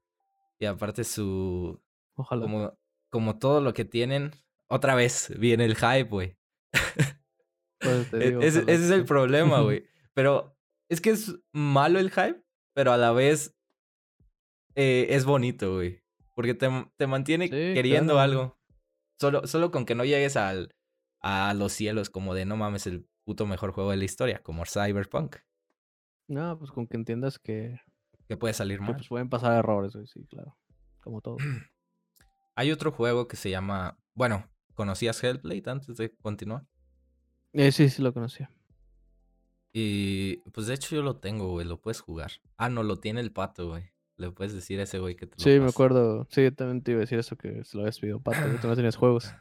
Y 0.58 0.64
aparte 0.64 1.04
su, 1.04 1.78
Ojalá. 2.14 2.40
como, 2.40 2.78
como 3.10 3.38
todo 3.38 3.60
lo 3.60 3.74
que 3.74 3.84
tienen, 3.84 4.30
otra 4.66 4.94
vez 4.94 5.30
viene 5.38 5.66
el 5.66 5.76
hype, 5.76 6.04
güey. 6.04 6.38
Pues 7.80 8.10
te 8.10 8.28
E- 8.28 8.38
ese, 8.46 8.64
es 8.66 8.90
el 8.90 9.04
problema, 9.04 9.60
güey. 9.62 9.84
Pero 10.14 10.56
es 10.88 11.02
que 11.02 11.10
es 11.10 11.34
malo 11.52 11.98
el 11.98 12.10
hype, 12.10 12.42
pero 12.72 12.92
a 12.92 12.96
la 12.96 13.12
vez 13.12 13.54
eh, 14.74 15.08
es 15.10 15.26
bonito, 15.26 15.74
güey. 15.74 16.00
Porque 16.34 16.54
te, 16.54 16.68
te 16.96 17.06
mantiene 17.06 17.44
Sí, 17.48 17.50
queriendo 17.74 18.14
claro. 18.14 18.20
algo. 18.32 18.58
Solo, 19.20 19.46
solo 19.46 19.70
con 19.70 19.84
que 19.84 19.94
no 19.94 20.04
llegues 20.06 20.36
al, 20.38 20.74
a 21.26 21.54
los 21.54 21.72
cielos 21.72 22.10
como 22.10 22.34
de 22.34 22.44
no 22.44 22.56
mames, 22.58 22.86
el 22.86 23.06
puto 23.24 23.46
mejor 23.46 23.72
juego 23.72 23.90
de 23.90 23.96
la 23.96 24.04
historia, 24.04 24.42
como 24.42 24.64
Cyberpunk, 24.66 25.36
No, 26.28 26.58
pues 26.58 26.70
con 26.70 26.86
que 26.86 26.98
entiendas 26.98 27.38
que, 27.38 27.80
que 28.28 28.36
puede 28.36 28.52
salir 28.52 28.80
mal. 28.82 28.94
pues 28.94 29.08
pueden 29.08 29.30
pasar 29.30 29.54
errores, 29.58 29.94
güey, 29.94 30.06
sí, 30.06 30.26
claro. 30.26 30.54
Como 31.00 31.22
todo. 31.22 31.36
Hay 32.56 32.70
otro 32.70 32.92
juego 32.92 33.26
que 33.26 33.36
se 33.36 33.48
llama. 33.48 33.98
Bueno, 34.14 34.48
¿conocías 34.74 35.24
Hellblade 35.24 35.62
antes 35.70 35.96
de 35.96 36.14
continuar? 36.14 36.66
Eh, 37.54 37.72
sí, 37.72 37.88
sí 37.88 38.02
lo 38.02 38.12
conocía. 38.12 38.50
Y 39.72 40.36
pues 40.52 40.66
de 40.66 40.74
hecho 40.74 40.94
yo 40.94 41.02
lo 41.02 41.16
tengo, 41.16 41.50
güey, 41.50 41.66
lo 41.66 41.80
puedes 41.80 42.00
jugar. 42.00 42.32
Ah, 42.58 42.68
no, 42.68 42.82
lo 42.82 43.00
tiene 43.00 43.20
el 43.22 43.32
pato, 43.32 43.68
güey. 43.70 43.84
Le 44.16 44.30
puedes 44.30 44.52
decir 44.52 44.78
a 44.78 44.84
ese 44.84 44.98
güey 45.00 45.16
que 45.16 45.26
te 45.26 45.36
lo 45.36 45.42
Sí, 45.42 45.58
me 45.58 45.68
acuerdo. 45.68 46.28
Sí, 46.30 46.42
yo 46.44 46.54
también 46.54 46.82
te 46.82 46.92
iba 46.92 46.98
a 46.98 47.00
decir 47.00 47.18
eso 47.18 47.36
que 47.36 47.64
se 47.64 47.76
lo 47.76 47.82
habías 47.82 47.98
pedido 47.98 48.20
pato, 48.20 48.46
güey. 48.46 48.60
Tú 48.60 48.68
no 48.68 48.76
tenías 48.76 48.96
juegos. 49.02 49.34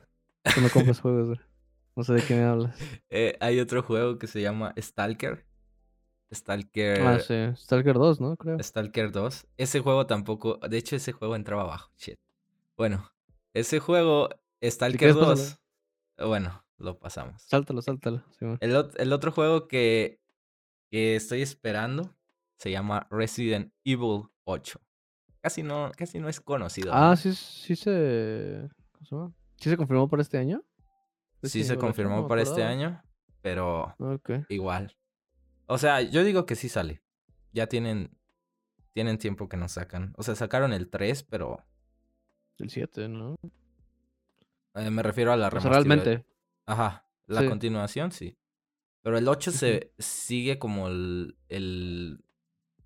Tú 0.56 0.62
no 0.62 0.70
compras 0.70 1.02
juegos, 1.02 1.28
güey. 1.28 1.40
No 1.96 2.04
sé 2.04 2.14
de 2.14 2.24
qué 2.24 2.36
me 2.36 2.44
hablas. 2.44 2.76
Eh, 3.10 3.38
hay 3.40 3.60
otro 3.60 3.84
juego 3.84 4.18
que 4.18 4.28
se 4.28 4.42
llama 4.42 4.74
Stalker. 4.80 5.46
Stalker. 6.34 7.02
Ah, 7.02 7.20
sí. 7.20 7.36
Stalker 7.56 7.94
2, 7.96 8.20
¿no? 8.22 8.36
Creo. 8.38 8.58
Stalker 8.62 9.12
2. 9.12 9.46
Ese 9.58 9.80
juego 9.82 10.08
tampoco. 10.08 10.58
De 10.68 10.78
hecho, 10.78 10.96
ese 10.96 11.12
juego 11.12 11.36
entraba 11.36 11.62
abajo. 11.64 11.92
Shit. 11.98 12.18
Bueno, 12.76 13.12
ese 13.54 13.80
juego, 13.80 14.30
Stalker 14.64 14.98
quieres, 14.98 15.16
2. 15.16 15.28
pásalo. 15.28 16.30
Bueno, 16.30 16.66
lo 16.78 16.98
pasamos. 16.98 17.42
Sáltalo, 17.44 17.82
sáltalo. 17.82 18.24
sí. 18.40 18.46
El, 18.62 18.90
el 18.98 19.14
otro 19.14 19.32
juego 19.32 19.68
que, 19.68 20.20
que 20.90 21.16
estoy 21.16 21.42
esperando 21.44 22.16
se 22.58 22.72
llama 22.72 23.08
Resident 23.12 23.72
Evil 23.84 24.24
8. 24.46 24.80
Casi 25.42 25.62
no, 25.62 25.92
casi 25.96 26.20
no 26.20 26.30
es 26.30 26.40
conocido. 26.40 26.92
Ah, 26.94 27.10
¿no? 27.12 27.16
sí, 27.16 27.34
sí 27.36 27.76
se. 27.76 28.70
¿Cómo 28.94 29.06
se 29.06 29.16
llama? 29.16 29.34
¿Sí 29.58 29.70
se 29.70 29.78
confirmó 29.78 30.08
para 30.10 30.22
este 30.22 30.38
año? 30.38 30.64
Sí 31.50 31.64
se 31.64 31.74
Evil 31.74 31.78
8, 31.78 31.82
no 31.82 31.82
confirmó 31.88 32.28
para 32.28 32.42
este 32.42 32.64
año, 32.64 33.02
pero 33.42 33.96
Ok. 34.00 34.32
igual. 34.50 34.96
O 35.68 35.78
sea, 35.78 36.02
yo 36.02 36.24
digo 36.24 36.46
que 36.46 36.56
sí 36.56 36.70
sale. 36.70 37.02
Ya 37.52 37.68
tienen, 37.68 38.18
tienen 38.94 39.18
tiempo 39.18 39.48
que 39.50 39.58
nos 39.58 39.74
sacan. 39.74 40.14
O 40.18 40.24
sea, 40.24 40.36
sacaron 40.36 40.74
el 40.74 40.90
3, 40.90 41.24
pero 41.24 41.64
El 42.60 42.70
7, 42.70 43.08
¿no? 43.10 43.36
eh, 44.76 44.90
me 44.90 45.04
refiero 45.04 45.32
a 45.32 45.38
la 45.38 45.50
remasterizada- 45.50 45.72
realmente. 45.72 46.26
Ajá, 46.66 47.08
la 47.28 47.42
Sí. 47.42 47.48
continuación 47.48 48.12
sí. 48.12 48.38
Pero 49.02 49.18
el 49.18 49.28
8 49.28 49.50
Ujú. 49.52 49.60
se 49.60 49.94
sigue 50.00 50.58
como 50.60 50.88
el, 50.88 51.38
el, 51.50 52.24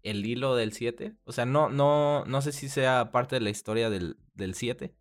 el 0.03 0.25
hilo 0.25 0.55
del 0.55 0.73
7. 0.73 1.15
O 1.25 1.31
sea, 1.31 1.45
no, 1.45 1.69
no, 1.69 2.25
no 2.25 2.41
sé 2.41 2.51
si 2.51 2.69
sea 2.69 3.11
parte 3.11 3.35
de 3.35 3.41
la 3.41 3.49
historia 3.51 3.89
del, 3.89 4.17
del 4.33 4.53
7, 4.55 4.95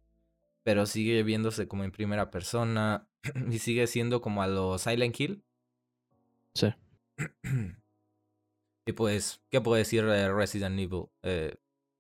pero 0.67 0.85
sigue 0.85 1.23
viéndose 1.23 1.69
como 1.69 1.85
en 1.85 1.93
primera 1.93 2.33
persona 2.33 3.09
y 3.53 3.61
sigue 3.61 3.87
siendo 3.87 4.21
como 4.21 4.43
a 4.43 4.49
los 4.49 4.83
Silent 4.83 5.19
Hill. 5.19 5.45
Sí. 6.55 6.75
y 8.85 8.93
pues, 8.93 9.41
¿qué 9.49 9.61
puedo 9.61 9.77
decir 9.77 10.05
de 10.05 10.33
Resident 10.35 10.77
Evil? 10.81 11.05
Eh, 11.23 11.55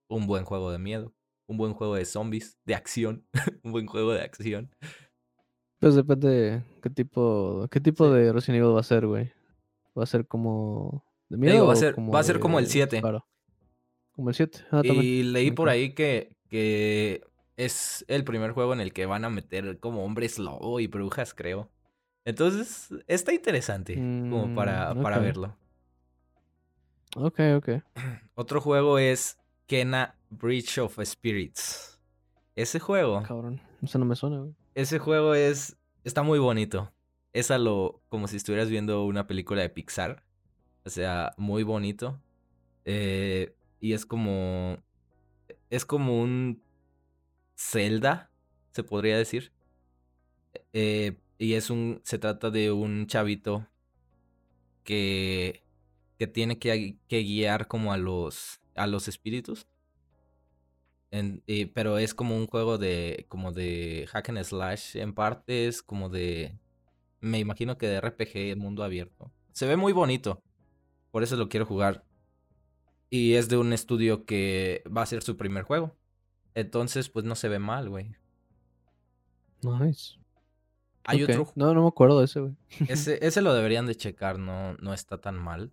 un 0.08 0.26
buen 0.26 0.44
juego 0.44 0.72
de 0.72 0.80
miedo, 0.80 1.14
un 1.46 1.58
buen 1.58 1.74
juego 1.74 1.94
de 1.94 2.04
zombies, 2.06 2.58
de 2.64 2.74
acción, 2.74 3.24
un 3.62 3.70
buen 3.70 3.86
juego 3.86 4.12
de 4.12 4.22
acción. 4.22 4.74
Pues 5.78 5.94
depende 5.94 6.28
de 6.28 6.64
qué 6.82 6.90
tipo, 6.90 7.68
qué 7.70 7.80
tipo 7.80 8.08
Sí. 8.08 8.14
de 8.14 8.32
Resident 8.32 8.64
Evil 8.64 8.74
va 8.74 8.80
a 8.80 8.82
ser, 8.82 9.06
güey. 9.06 9.32
¿Va 9.96 10.02
a 10.02 10.06
ser 10.06 10.26
como 10.26 11.04
de 11.28 11.36
miedo 11.36 11.52
digo, 11.54 11.66
va 11.68 11.74
a 11.74 11.76
ser, 11.76 11.94
va 11.96 12.18
a 12.18 12.24
ser 12.24 12.40
como 12.40 12.58
el 12.58 12.64
de 12.64 12.70
7. 12.72 12.96
disparo? 12.96 13.28
Como 14.10 14.30
el 14.30 14.34
7. 14.34 14.58
Ah. 14.72 14.82
Y 14.84 15.22
leí 15.22 15.52
por 15.52 15.68
ahí 15.68 15.94
que, 15.94 16.36
que 16.48 17.22
es 17.56 18.04
el 18.08 18.24
primer 18.24 18.52
juego 18.52 18.72
en 18.72 18.80
el 18.80 18.92
que 18.92 19.06
van 19.06 19.24
a 19.24 19.30
meter 19.30 19.78
como 19.80 20.04
hombres 20.04 20.38
lobo 20.38 20.80
y 20.80 20.86
brujas, 20.86 21.34
creo. 21.34 21.70
Entonces, 22.24 22.88
está 23.06 23.32
interesante 23.32 23.94
como 23.94 24.54
para, 24.54 24.94
Mm, 24.94 25.02
para 25.02 25.18
verlo. 25.18 25.56
Ok, 27.16 27.40
ok. 27.56 27.68
Otro 28.34 28.60
juego 28.60 28.98
es 28.98 29.38
Kena 29.66 30.16
Breach 30.30 30.78
of 30.78 30.98
Spirits. 31.04 32.00
Ese 32.54 32.80
juego, 32.80 33.22
Cabrón. 33.22 33.60
Eso 33.82 33.98
no 33.98 34.04
me 34.04 34.16
suena, 34.16 34.38
güey. 34.38 34.54
ese 34.74 34.98
juego 34.98 35.34
es, 35.34 35.76
está 36.04 36.22
muy 36.22 36.38
bonito. 36.38 36.92
Es 37.32 37.50
a 37.50 37.58
lo, 37.58 38.02
como 38.08 38.28
si 38.28 38.36
estuvieras 38.36 38.70
viendo 38.70 39.04
una 39.04 39.26
película 39.26 39.60
de 39.62 39.68
Pixar. 39.70 40.24
O 40.84 40.90
sea, 40.90 41.32
muy 41.36 41.62
bonito. 41.62 42.20
Eh, 42.84 43.54
y 43.80 43.92
es 43.92 44.06
como, 44.06 44.78
es 45.70 45.84
como 45.84 46.20
un 46.20 46.62
Zelda, 47.56 48.30
se 48.72 48.84
podría 48.84 49.16
decir. 49.18 49.52
Eh, 50.72 51.18
y 51.38 51.54
es 51.54 51.70
un, 51.70 52.00
se 52.04 52.18
trata 52.18 52.50
de 52.50 52.72
un 52.72 53.06
chavito 53.06 53.66
que, 54.84 55.64
que 56.18 56.26
tiene 56.26 56.58
que, 56.58 56.98
guiar 57.08 57.66
como 57.68 57.92
a 57.92 57.98
los, 57.98 58.60
a 58.74 58.86
los 58.86 59.08
espíritus. 59.08 59.66
Pero 61.74 61.96
es 61.98 62.14
como 62.14 62.36
un 62.36 62.46
juego 62.46 62.76
de, 62.76 63.24
como 63.28 63.52
de 63.52 64.06
hack 64.10 64.28
and 64.28 64.44
slash 64.44 64.96
en 64.96 65.14
partes, 65.14 65.82
como 65.82 66.10
de, 66.10 66.58
me 67.20 67.38
imagino 67.38 67.78
que 67.78 67.86
de 67.88 68.00
RPG, 68.00 68.56
mundo 68.58 68.84
abierto. 68.84 69.32
Se 69.52 69.66
ve 69.66 69.76
muy 69.76 69.94
bonito, 69.94 70.42
por 71.10 71.22
eso 71.22 71.36
lo 71.36 71.48
quiero 71.48 71.64
jugar. 71.64 72.04
Y 73.08 73.34
es 73.34 73.48
de 73.48 73.56
un 73.56 73.72
estudio 73.72 74.26
que 74.26 74.82
va 74.94 75.02
a 75.02 75.06
ser 75.06 75.22
su 75.22 75.36
primer 75.36 75.62
juego. 75.62 75.96
Entonces, 76.56 77.10
pues 77.10 77.26
no 77.26 77.34
se 77.34 77.50
ve 77.50 77.58
mal, 77.58 77.90
güey. 77.90 78.16
Nice. 79.62 80.14
Hay 81.04 81.22
otro 81.22 81.52
No, 81.54 81.74
no 81.74 81.82
me 81.82 81.88
acuerdo 81.88 82.18
de 82.18 82.24
ese, 82.24 82.40
güey. 82.40 82.54
Ese, 82.88 83.24
ese 83.24 83.42
lo 83.42 83.52
deberían 83.52 83.86
de 83.86 83.94
checar, 83.94 84.38
no, 84.38 84.74
no 84.78 84.94
está 84.94 85.20
tan 85.20 85.36
mal. 85.36 85.70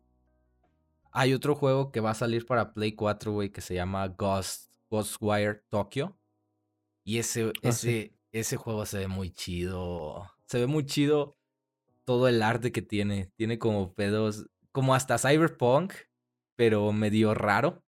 Hay 1.11 1.33
otro 1.33 1.55
juego 1.55 1.91
que 1.91 2.01
va 2.01 2.11
a 2.11 2.15
salir 2.15 2.45
para 2.45 2.73
Play 2.73 2.93
4, 2.95 3.31
güey, 3.31 3.49
que 3.49 3.61
se 3.61 3.75
llama 3.75 4.09
Ghost, 4.09 4.73
Ghostwire 4.91 5.63
Tokyo. 5.69 6.17
Y 7.05 7.17
ese, 7.17 7.53
Ah, 7.63 7.71
sí. 7.71 7.89
ese, 7.89 8.17
ese 8.33 8.57
juego 8.57 8.85
se 8.85 8.97
ve 8.99 9.07
muy 9.07 9.31
chido. 9.31 10.29
Se 10.47 10.59
ve 10.59 10.67
muy 10.67 10.85
chido 10.85 11.37
todo 12.03 12.27
el 12.27 12.43
arte 12.43 12.73
que 12.73 12.81
tiene. 12.81 13.31
Tiene 13.37 13.57
como 13.57 13.93
pedos, 13.93 14.49
como 14.73 14.95
hasta 14.95 15.17
cyberpunk, 15.17 15.93
pero 16.57 16.91
medio 16.91 17.33
raro. 17.33 17.83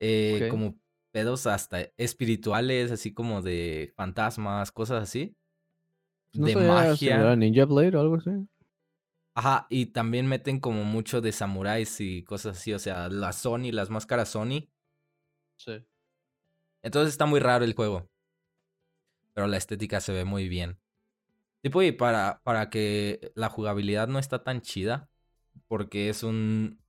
Eh. 0.00 0.48
Como 0.50 0.76
pedos 1.10 1.46
hasta 1.46 1.88
espirituales, 1.96 2.90
así 2.90 3.12
como 3.12 3.42
de 3.42 3.92
fantasmas, 3.96 4.72
cosas 4.72 5.02
así. 5.02 5.36
¿No 6.32 6.46
de 6.46 6.56
magia. 6.56 7.36
Ninja 7.36 7.64
Blade 7.64 7.96
o 7.96 8.00
algo 8.00 8.16
así? 8.16 8.30
Ajá, 9.34 9.66
y 9.70 9.86
también 9.86 10.26
meten 10.26 10.60
como 10.60 10.84
mucho 10.84 11.20
de 11.20 11.32
samuráis 11.32 12.00
y 12.00 12.22
cosas 12.24 12.58
así, 12.58 12.72
o 12.72 12.78
sea, 12.78 13.08
las 13.08 13.36
Sony, 13.36 13.72
las 13.72 13.90
máscaras 13.90 14.28
Sony. 14.28 14.68
Sí. 15.56 15.84
Entonces 16.82 17.12
está 17.12 17.26
muy 17.26 17.40
raro 17.40 17.64
el 17.64 17.74
juego. 17.74 18.08
Pero 19.32 19.46
la 19.46 19.56
estética 19.56 20.00
se 20.00 20.12
ve 20.12 20.24
muy 20.24 20.48
bien. 20.48 20.78
Tipo, 21.62 21.82
y 21.82 21.92
para, 21.92 22.40
para 22.42 22.70
que 22.70 23.32
la 23.34 23.48
jugabilidad 23.48 24.08
no 24.08 24.18
está 24.18 24.42
tan 24.42 24.62
chida, 24.62 25.08
porque 25.68 26.08
es 26.08 26.22
un, 26.22 26.80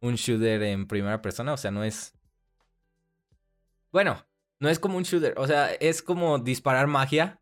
un 0.00 0.14
shooter 0.14 0.62
en 0.62 0.86
primera 0.86 1.22
persona, 1.22 1.52
o 1.52 1.56
sea, 1.56 1.70
no 1.70 1.84
es... 1.84 2.14
Bueno, 3.92 4.24
no 4.60 4.68
es 4.68 4.78
como 4.78 4.96
un 4.96 5.02
shooter, 5.04 5.34
o 5.36 5.46
sea, 5.46 5.72
es 5.74 6.02
como 6.02 6.38
disparar 6.38 6.86
magia 6.86 7.40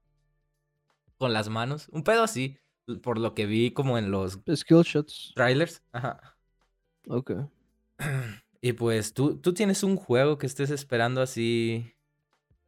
con 1.18 1.32
las 1.32 1.49
manos. 1.49 1.88
Un 1.90 2.05
pedo 2.05 2.22
así, 2.22 2.59
por 3.03 3.18
lo 3.18 3.34
que 3.34 3.46
vi 3.46 3.72
como 3.72 3.99
en 3.99 4.11
los 4.11 4.38
Skill 4.55 4.82
shots. 4.82 5.32
trailers. 5.34 5.82
Ajá. 5.92 6.36
Ok. 7.09 7.32
Y 8.61 8.72
pues, 8.72 9.14
¿tú, 9.14 9.36
tú 9.38 9.55
tienes 9.55 9.84
un 9.84 9.96
juego 9.96 10.36
que 10.36 10.46
estés 10.46 10.70
esperando 10.70 11.22
así, 11.22 11.92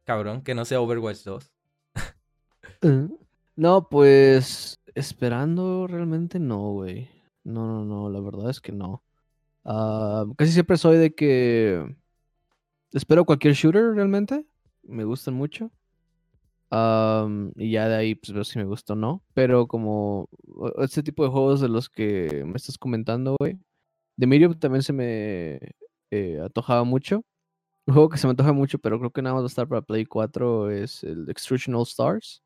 cabrón, 0.05 0.41
que 0.41 0.55
no 0.55 0.63
sea 0.63 0.79
Overwatch 0.79 1.23
2. 1.25 1.51
Eh, 2.81 3.07
No, 3.55 3.89
pues 3.89 4.79
esperando 4.95 5.87
realmente 5.87 6.39
no, 6.39 6.71
güey. 6.71 7.09
No, 7.43 7.65
no, 7.67 7.85
no, 7.85 8.09
la 8.09 8.19
verdad 8.21 8.49
es 8.49 8.61
que 8.61 8.71
no. 8.71 9.03
Ah, 9.65 10.25
casi 10.37 10.51
siempre 10.53 10.77
soy 10.77 10.97
de 10.97 11.13
que 11.13 11.95
espero 12.93 13.25
cualquier 13.25 13.53
shooter 13.53 13.93
realmente. 13.93 14.45
Me 14.83 15.03
gustan 15.03 15.33
mucho. 15.33 15.71
Y 16.71 17.71
ya 17.71 17.89
de 17.89 17.95
ahí 17.95 18.15
pues 18.15 18.31
veo 18.33 18.43
si 18.43 18.57
me 18.59 18.65
gusta 18.65 18.93
o 18.93 18.95
no. 18.95 19.23
Pero 19.33 19.67
como 19.67 20.29
este 20.79 21.03
tipo 21.03 21.23
de 21.23 21.29
juegos 21.29 21.59
de 21.61 21.69
los 21.69 21.89
que 21.89 22.43
me 22.45 22.55
estás 22.55 22.77
comentando, 22.77 23.35
güey. 23.39 23.57
The 24.17 24.27
Medium 24.27 24.57
también 24.57 24.83
se 24.83 24.93
me 24.93 25.59
eh, 26.11 26.39
antojaba 26.41 26.83
mucho. 26.83 27.23
Un 27.87 27.95
juego 27.95 28.09
que 28.09 28.17
se 28.17 28.27
me 28.27 28.31
antoja 28.31 28.53
mucho, 28.53 28.77
pero 28.79 28.99
creo 28.99 29.11
que 29.11 29.21
nada 29.21 29.33
más 29.35 29.41
va 29.43 29.45
a 29.45 29.47
estar 29.47 29.67
para 29.67 29.81
Play 29.81 30.05
4 30.05 30.69
es 30.69 31.03
el 31.03 31.29
Extrusion 31.29 31.75
All 31.75 31.83
Stars. 31.83 32.43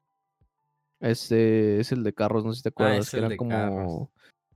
Este 1.02 1.80
es 1.82 1.92
el 1.92 2.04
de 2.04 2.14
carros, 2.14 2.46
no 2.46 2.54
sé 2.54 2.58
si 2.58 2.64
te 2.64 2.70
Ah, 2.70 2.72
acuerdas, 2.72 3.00
es 3.06 3.12
que 3.12 3.18
el 3.18 3.24
era 3.26 3.30
de 3.30 3.38
carros. 3.38 4.08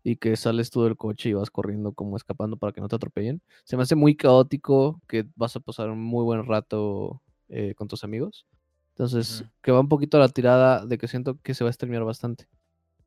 Y 0.04 0.16
que 0.16 0.36
sales 0.38 0.70
tú 0.70 0.84
del 0.84 0.96
coche 0.96 1.30
y 1.30 1.34
vas 1.34 1.50
corriendo 1.50 1.92
como 1.92 2.16
escapando 2.16 2.58
para 2.58 2.72
que 2.72 2.82
no 2.82 2.88
te 2.88 2.96
atropellen. 2.96 3.42
Se 3.66 3.76
me 3.76 3.84
hace 3.84 3.96
muy 3.96 4.16
caótico 4.16 5.02
que 5.08 5.26
vas 5.36 5.56
a 5.56 5.60
pasar 5.60 5.90
un 5.90 6.02
muy 6.02 6.24
buen 6.24 6.46
rato 6.46 7.22
eh, 7.50 7.74
con 7.76 7.88
tus 7.88 8.04
amigos. 8.04 8.46
Entonces, 8.92 9.46
que 9.62 9.72
va 9.72 9.80
un 9.80 9.88
poquito 9.90 10.18
a 10.18 10.22
la 10.22 10.30
tirada 10.30 10.86
de 10.86 10.98
que 10.98 11.08
siento 11.08 11.38
que 11.42 11.54
se 11.54 11.64
va 11.64 11.70
a 11.70 11.74
streamear 11.74 12.04
bastante. 12.04 12.48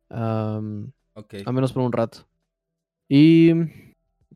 Am, 0.08 0.92
Ok. 1.14 1.34
a 1.44 1.52
menos 1.52 1.72
por 1.72 1.82
un 1.82 1.92
rato. 1.92 2.26
Y... 3.08 3.52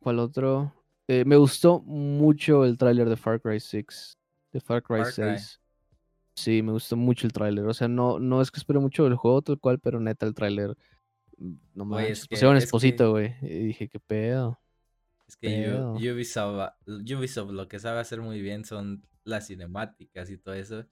¿Cuál 0.01 0.19
otro? 0.21 0.73
Eh, 1.09 1.25
me 1.25 1.37
gustó 1.37 1.81
mucho 1.81 2.65
el 2.65 2.79
tráiler 2.79 3.09
de 3.09 3.17
Far 3.17 3.41
Cry 3.41 3.59
6. 3.59 4.17
De 4.53 4.61
Far 4.61 4.83
Cry 4.83 4.99
Far 4.99 5.13
Cry. 5.13 5.39
6. 5.39 5.61
Sí, 6.37 6.63
me 6.63 6.73
gustó 6.73 6.97
mucho 6.97 7.27
el 7.27 7.33
tráiler. 7.33 7.65
O 7.67 7.75
sea, 7.75 7.89
no, 7.89 8.19
no 8.19 8.43
es 8.43 8.51
que 8.51 8.59
espero 8.61 8.81
mucho 8.81 9.05
del 9.05 9.17
juego 9.17 9.43
tal 9.43 9.59
cual, 9.59 9.79
pero 9.81 9.99
neta 9.99 10.27
el 10.27 10.35
tráiler. 10.35 10.77
No 11.39 11.85
Güey, 11.87 12.05
manches. 12.07 12.21
es 12.23 12.29
Pusieron 12.29 12.57
Esposito, 12.57 13.05
que- 13.05 13.11
güey. 13.11 13.35
Y 13.43 13.67
dije, 13.67 13.89
qué 13.89 14.01
pedo. 14.01 14.59
Es 15.29 15.37
que 15.37 15.49
Pedo. 15.49 15.93
Ubisoft, 15.95 16.73
Ubisoft 16.87 17.51
lo 17.51 17.69
que 17.69 17.79
sabe 17.79 18.01
hacer 18.01 18.21
muy 18.21 18.41
bien 18.41 18.65
son 18.65 19.05
las 19.25 19.49
cinemáticas 19.49 20.31
y 20.31 20.39
todo 20.39 20.55
eso. 20.55 20.85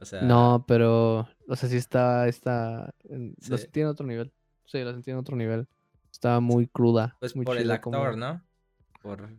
O 0.00 0.04
sea, 0.06 0.22
No, 0.22 0.64
pero. 0.66 1.28
O 1.46 1.56
sea, 1.56 1.68
sí 1.68 1.76
está. 1.76 2.26
está 2.26 2.94
Lo 3.48 3.58
sentí 3.58 3.80
en 3.80 3.86
otro 3.88 4.06
nivel. 4.06 4.32
Sí, 4.64 4.82
lo 4.82 4.92
sentí 4.92 5.10
en 5.10 5.18
otro 5.18 5.36
nivel. 5.36 5.68
Está 6.10 6.40
muy 6.40 6.66
cruda. 6.66 7.16
pues 7.20 7.36
muy 7.36 7.44
por 7.44 7.58
el 7.58 7.70
actor, 7.70 7.92
como- 8.12 8.16
¿no? 8.16 8.42
Por 9.02 9.30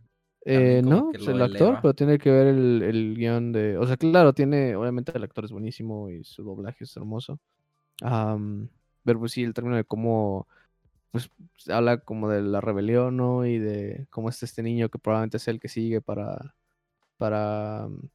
Eh, 0.44 0.82
no, 0.84 1.10
pues 1.12 1.26
el 1.28 1.40
actor, 1.42 1.78
pero 1.82 1.94
tiene 1.94 2.18
que 2.18 2.30
ver 2.30 2.46
el, 2.48 2.82
el 2.82 3.16
guion 3.16 3.52
de. 3.52 3.76
O 3.76 3.86
sea, 3.86 3.96
claro, 3.96 4.32
tiene. 4.32 4.74
Obviamente 4.76 5.12
el 5.14 5.22
actor 5.24 5.44
es 5.44 5.52
buenísimo 5.52 6.10
y 6.10 6.24
su 6.24 6.42
doblaje 6.42 6.84
es 6.84 6.96
hermoso. 6.96 7.40
Am, 8.02 8.68
pero 9.04 9.18
pues 9.18 9.32
sí, 9.32 9.42
el 9.42 9.54
término 9.54 9.76
de 9.76 9.84
cómo. 9.84 10.46
Pues 11.10 11.30
habla 11.68 11.98
como 11.98 12.28
de 12.30 12.40
la 12.40 12.60
rebelión, 12.62 13.16
¿no? 13.18 13.44
Y 13.44 13.58
de 13.58 14.06
cómo 14.10 14.28
está 14.30 14.46
este 14.46 14.62
niño 14.62 14.88
que 14.88 14.98
probablemente 14.98 15.36
es 15.36 15.48
el 15.48 15.60
que 15.60 15.68
sigue 15.68 16.00
para. 16.00 16.54
Para. 17.18 17.86
mm, 17.88 18.08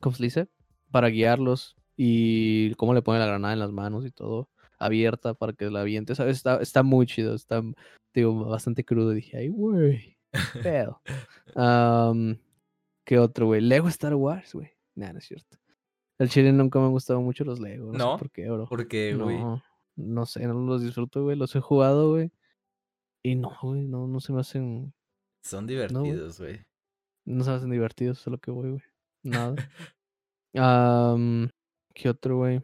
¿Cómo 0.00 0.14
se 0.16 0.22
dice? 0.22 0.48
Para 0.90 1.08
guiarlos. 1.08 1.76
Y 1.96 2.74
cómo 2.76 2.94
le 2.94 3.02
pone 3.02 3.18
la 3.18 3.26
granada 3.26 3.52
en 3.52 3.58
las 3.58 3.72
manos 3.72 4.06
y 4.06 4.10
todo. 4.10 4.48
Abierta 4.78 5.34
para 5.34 5.52
que 5.52 5.70
la 5.70 5.80
aviente. 5.80 6.14
¿Sabes? 6.14 6.36
Está, 6.38 6.62
está 6.62 6.82
muy 6.82 7.06
chido. 7.06 7.34
Está, 7.34 7.62
digo, 8.14 8.44
bastante 8.46 8.84
crudo. 8.84 9.10
Dije, 9.10 9.36
ay, 9.36 9.48
güey. 9.48 10.16
Pedo. 10.62 11.02
Am, 11.56 12.38
¿Qué 13.04 13.18
otro, 13.18 13.46
güey? 13.46 13.60
Lego 13.60 13.88
Star 13.88 14.14
Wars, 14.14 14.54
güey. 14.54 14.70
Nah, 14.94 15.12
no 15.12 15.18
es 15.18 15.26
cierto. 15.26 15.58
El 16.18 16.28
chile 16.28 16.52
nunca 16.52 16.78
me 16.78 16.84
han 16.86 16.92
gustado 16.92 17.20
mucho 17.20 17.44
los 17.44 17.58
Lego. 17.60 17.92
No, 17.92 17.98
¿No? 17.98 18.12
sé 18.12 18.18
por 18.18 18.30
qué, 18.30 18.48
bro. 18.48 18.66
Porque, 18.68 19.14
güey, 19.14 19.38
No, 19.38 19.62
no 20.00 20.26
sé, 20.26 20.46
no 20.46 20.54
los 20.54 20.82
disfruto, 20.82 21.24
güey. 21.24 21.36
Los 21.36 21.54
he 21.56 21.60
jugado, 21.60 22.10
güey. 22.10 22.30
Y 23.22 23.34
no, 23.34 23.56
güey, 23.62 23.82
no, 23.82 24.06
no 24.06 24.20
se 24.20 24.32
me 24.32 24.40
hacen. 24.40 24.92
son 25.42 25.66
divertidos, 25.66 26.40
güey. 26.40 26.64
No 27.26 27.44
se 27.44 27.50
me 27.50 27.56
hacen 27.56 27.70
divertidos, 27.70 28.20
eso 28.20 28.30
es 28.30 28.32
lo 28.32 28.38
que 28.38 28.50
voy, 28.50 28.70
güey. 28.70 28.82
Nada. 29.22 29.54
Am, 30.54 31.48
¿Qué 31.94 32.08
otro, 32.08 32.38
güey? 32.38 32.62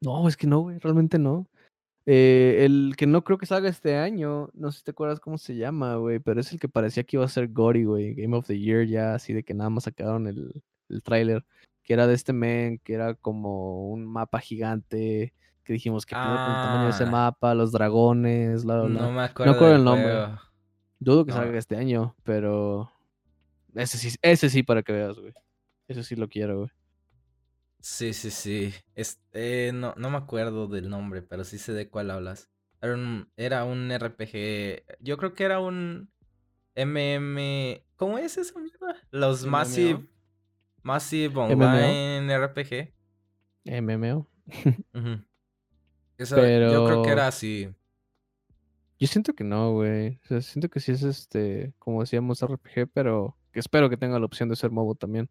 No, 0.00 0.26
es 0.28 0.36
que 0.36 0.46
no, 0.46 0.60
güey, 0.60 0.78
realmente 0.78 1.18
no. 1.18 1.48
Eh, 2.06 2.64
el 2.64 2.94
que 2.96 3.06
no 3.06 3.22
creo 3.22 3.38
que 3.38 3.46
salga 3.46 3.68
este 3.68 3.96
año, 3.96 4.50
no 4.54 4.72
sé 4.72 4.78
si 4.78 4.84
te 4.84 4.90
acuerdas 4.90 5.20
cómo 5.20 5.38
se 5.38 5.56
llama, 5.56 5.96
güey, 5.96 6.18
pero 6.18 6.40
es 6.40 6.52
el 6.52 6.58
que 6.58 6.68
parecía 6.68 7.04
que 7.04 7.16
iba 7.16 7.24
a 7.24 7.28
ser 7.28 7.48
Gory, 7.52 7.84
güey, 7.84 8.14
Game 8.14 8.36
of 8.36 8.46
the 8.46 8.58
Year 8.58 8.86
ya, 8.86 9.14
así 9.14 9.32
de 9.32 9.44
que 9.44 9.54
nada 9.54 9.70
más 9.70 9.84
sacaron 9.84 10.26
el, 10.26 10.62
el 10.88 11.02
tráiler, 11.02 11.44
que 11.84 11.92
era 11.94 12.06
de 12.08 12.14
este 12.14 12.32
men, 12.32 12.78
que 12.80 12.94
era 12.94 13.14
como 13.14 13.88
un 13.90 14.04
mapa 14.06 14.40
gigante, 14.40 15.32
que 15.64 15.72
dijimos 15.74 16.04
que 16.06 16.14
con 16.14 16.22
el 16.22 16.36
tamaño 16.36 16.84
de 16.84 16.90
ese 16.90 17.04
Ah. 17.04 17.10
mapa, 17.10 17.54
los 17.54 17.72
dragones, 17.72 18.64
bla, 18.64 18.80
bla, 18.80 18.84
bla. 18.88 19.00
No 19.02 19.12
me 19.12 19.22
acuerdo, 19.22 19.74
el 19.76 19.84
nombre. 19.84 20.04
juego. 20.12 20.38
Dudo 20.98 21.24
que 21.24 21.32
No. 21.32 21.36
salga 21.38 21.58
este 21.58 21.76
año, 21.76 22.14
pero 22.22 22.90
ese 23.74 23.98
sí, 23.98 24.14
ese 24.22 24.50
sí 24.50 24.62
para 24.62 24.82
que 24.82 24.92
veas, 24.92 25.18
güey. 25.18 25.32
Ese 25.88 26.04
sí 26.04 26.14
lo 26.16 26.28
quiero, 26.28 26.58
güey. 26.58 26.70
Sí, 27.80 28.12
sí, 28.12 28.30
sí. 28.30 28.72
Es, 28.94 29.20
eh, 29.32 29.72
no, 29.74 29.94
no 29.96 30.10
me 30.10 30.16
acuerdo 30.16 30.68
del 30.68 30.88
nombre, 30.88 31.22
pero 31.22 31.42
sí 31.42 31.58
sé 31.58 31.72
de 31.72 31.88
cuál 31.88 32.10
hablas. 32.12 32.48
Era 32.80 32.94
un, 32.94 33.28
era 33.36 33.64
un 33.64 33.90
RPG. 33.90 34.84
Yo 35.00 35.16
creo 35.16 35.34
que 35.34 35.44
era 35.44 35.58
un 35.60 36.08
MM. 36.76 37.84
¿Cómo 37.96 38.18
es 38.18 38.36
esa 38.38 38.58
mierda? 38.60 38.96
Los 39.10 39.42
MMO. 39.44 39.50
Massive. 39.50 40.08
Massive 40.82 41.34
MMO. 41.34 41.52
Online 41.54 42.38
RPG. 42.38 42.94
MMO. 43.64 44.28
Yo 46.26 46.86
creo 46.86 47.02
que 47.02 47.10
era 47.10 47.26
así. 47.26 47.68
Yo 48.98 49.08
siento 49.08 49.34
que 49.34 49.44
no, 49.44 49.72
güey. 49.72 50.20
O 50.24 50.28
sea, 50.28 50.40
siento 50.42 50.68
que 50.68 50.78
sí 50.78 50.92
es 50.92 51.02
este, 51.02 51.72
como 51.78 52.00
decíamos, 52.00 52.40
RPG, 52.40 52.88
pero 52.92 53.36
que 53.52 53.60
espero 53.60 53.90
que 53.90 53.96
tenga 53.96 54.18
la 54.18 54.26
opción 54.26 54.48
de 54.48 54.56
ser 54.56 54.70
MOBO 54.70 54.94
también. 54.94 55.28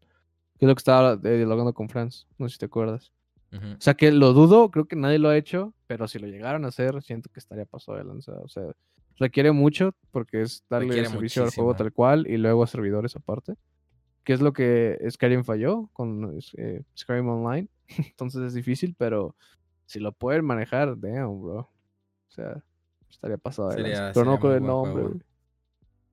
Que 0.60 0.66
es 0.66 0.68
lo 0.68 0.76
que 0.76 0.80
estaba 0.80 1.14
eh, 1.14 1.38
dialogando 1.38 1.74
con 1.74 1.90
Franz, 1.90 2.28
no 2.38 2.48
sé 2.48 2.54
si 2.54 2.60
te 2.60 2.66
acuerdas. 2.66 3.12
O 3.54 3.82
sea, 3.82 3.96
que 3.96 4.14
lo 4.14 4.32
dudo, 4.32 4.72
creo 4.72 4.86
que 4.86 4.96
nadie 4.96 5.20
lo 5.20 5.28
ha 5.28 5.36
hecho, 5.36 5.74
pero 5.86 6.08
si 6.08 6.20
lo 6.20 6.28
llegaran 6.28 6.64
a 6.64 6.70
hacer, 6.70 7.02
siento 7.02 7.30
que 7.30 7.40
estaría 7.40 7.66
pasado 7.66 7.98
de 7.98 8.06
lanza. 8.06 8.32
O 8.44 8.48
sea, 8.48 8.64
requiere 9.18 9.52
mucho 9.52 9.94
porque 10.12 10.42
es 10.42 10.64
darle 10.70 10.88
Requiere 10.88 11.10
servicio 11.10 11.44
al 11.44 11.52
juego 11.52 11.76
tal 11.76 11.92
cual 11.92 12.28
y 12.28 12.38
luego 12.38 12.64
a 12.64 12.68
servidores 12.68 13.16
aparte. 13.18 13.56
Que 14.24 14.34
es 14.34 14.42
lo 14.42 14.54
que 14.54 14.98
Skyrim 15.10 15.44
falló 15.44 15.90
con 15.92 16.40
eh, 16.58 16.84
Skyrim 16.98 17.28
Online. 17.28 17.68
Entonces 17.98 18.42
es 18.42 18.54
difícil, 18.54 18.96
pero 18.98 19.36
si 19.92 20.00
lo 20.00 20.12
pueden 20.14 20.46
manejar, 20.46 20.98
damn, 21.00 21.42
bro. 21.42 21.60
O 21.60 21.70
sea, 22.30 22.64
estaría 23.10 23.38
pasado 23.38 23.72
Sería-. 23.72 24.12
Pero 24.14 24.26
no 24.26 24.40
con 24.40 24.54
el 24.54 24.64
nombre, 24.64 25.04
güey. 25.04 25.20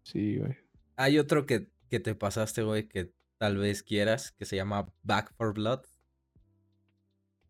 Sí, 0.02 0.38
güey. 0.38 0.56
Hay 0.96 1.18
otro 1.18 1.46
que, 1.46 1.70
que 1.88 2.00
te 2.00 2.14
pasaste, 2.14 2.62
güey, 2.62 2.88
que 2.88 3.12
tal 3.38 3.56
vez 3.56 3.82
quieras, 3.82 4.32
que 4.32 4.44
se 4.44 4.56
llama 4.56 4.92
Back 5.04 5.32
for 5.36 5.54
Blood. 5.54 5.80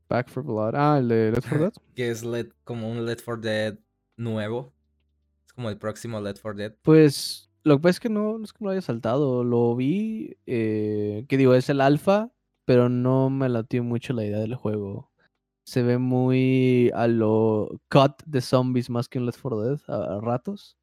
Back 0.08 0.28
for 0.28 0.42
Blood. 0.42 0.74
Ah, 0.74 0.98
el 0.98 1.08
de 1.08 1.32
Left 1.32 1.48
4 1.48 1.58
Dead. 1.64 1.72
Que 1.94 2.10
es 2.10 2.24
Let- 2.24 2.52
como 2.64 2.90
un 2.90 3.04
Let 3.04 3.18
for 3.18 3.40
Dead 3.40 3.78
nuevo. 4.16 4.72
Es 5.46 5.52
como 5.52 5.68
el 5.70 5.78
próximo 5.78 6.20
Let 6.20 6.36
for 6.36 6.56
Dead. 6.56 6.74
Pues 6.82 7.50
lo 7.64 7.76
que 7.76 7.82
pasa 7.82 7.90
es 7.90 8.00
que 8.00 8.08
no, 8.08 8.38
no 8.38 8.44
es 8.44 8.52
que 8.52 8.58
me 8.60 8.66
lo 8.66 8.72
haya 8.72 8.80
saltado. 8.82 9.44
Lo 9.44 9.74
vi, 9.76 10.36
eh, 10.46 11.24
que 11.28 11.36
digo, 11.36 11.54
es 11.54 11.68
el 11.68 11.80
alfa, 11.80 12.30
pero 12.64 12.88
no 12.88 13.28
me 13.30 13.48
latió 13.48 13.82
mucho 13.84 14.12
la 14.14 14.24
idea 14.24 14.38
del 14.38 14.54
juego. 14.54 15.10
Se 15.68 15.82
ve 15.82 15.98
muy 15.98 16.90
a 16.94 17.06
lo 17.08 17.68
cut 17.90 18.22
de 18.24 18.40
zombies 18.40 18.88
más 18.88 19.06
que 19.06 19.18
un 19.18 19.26
Left 19.26 19.38
4 19.42 19.60
Dead 19.60 19.80
a, 19.86 20.16
a 20.16 20.20
ratos. 20.22 20.78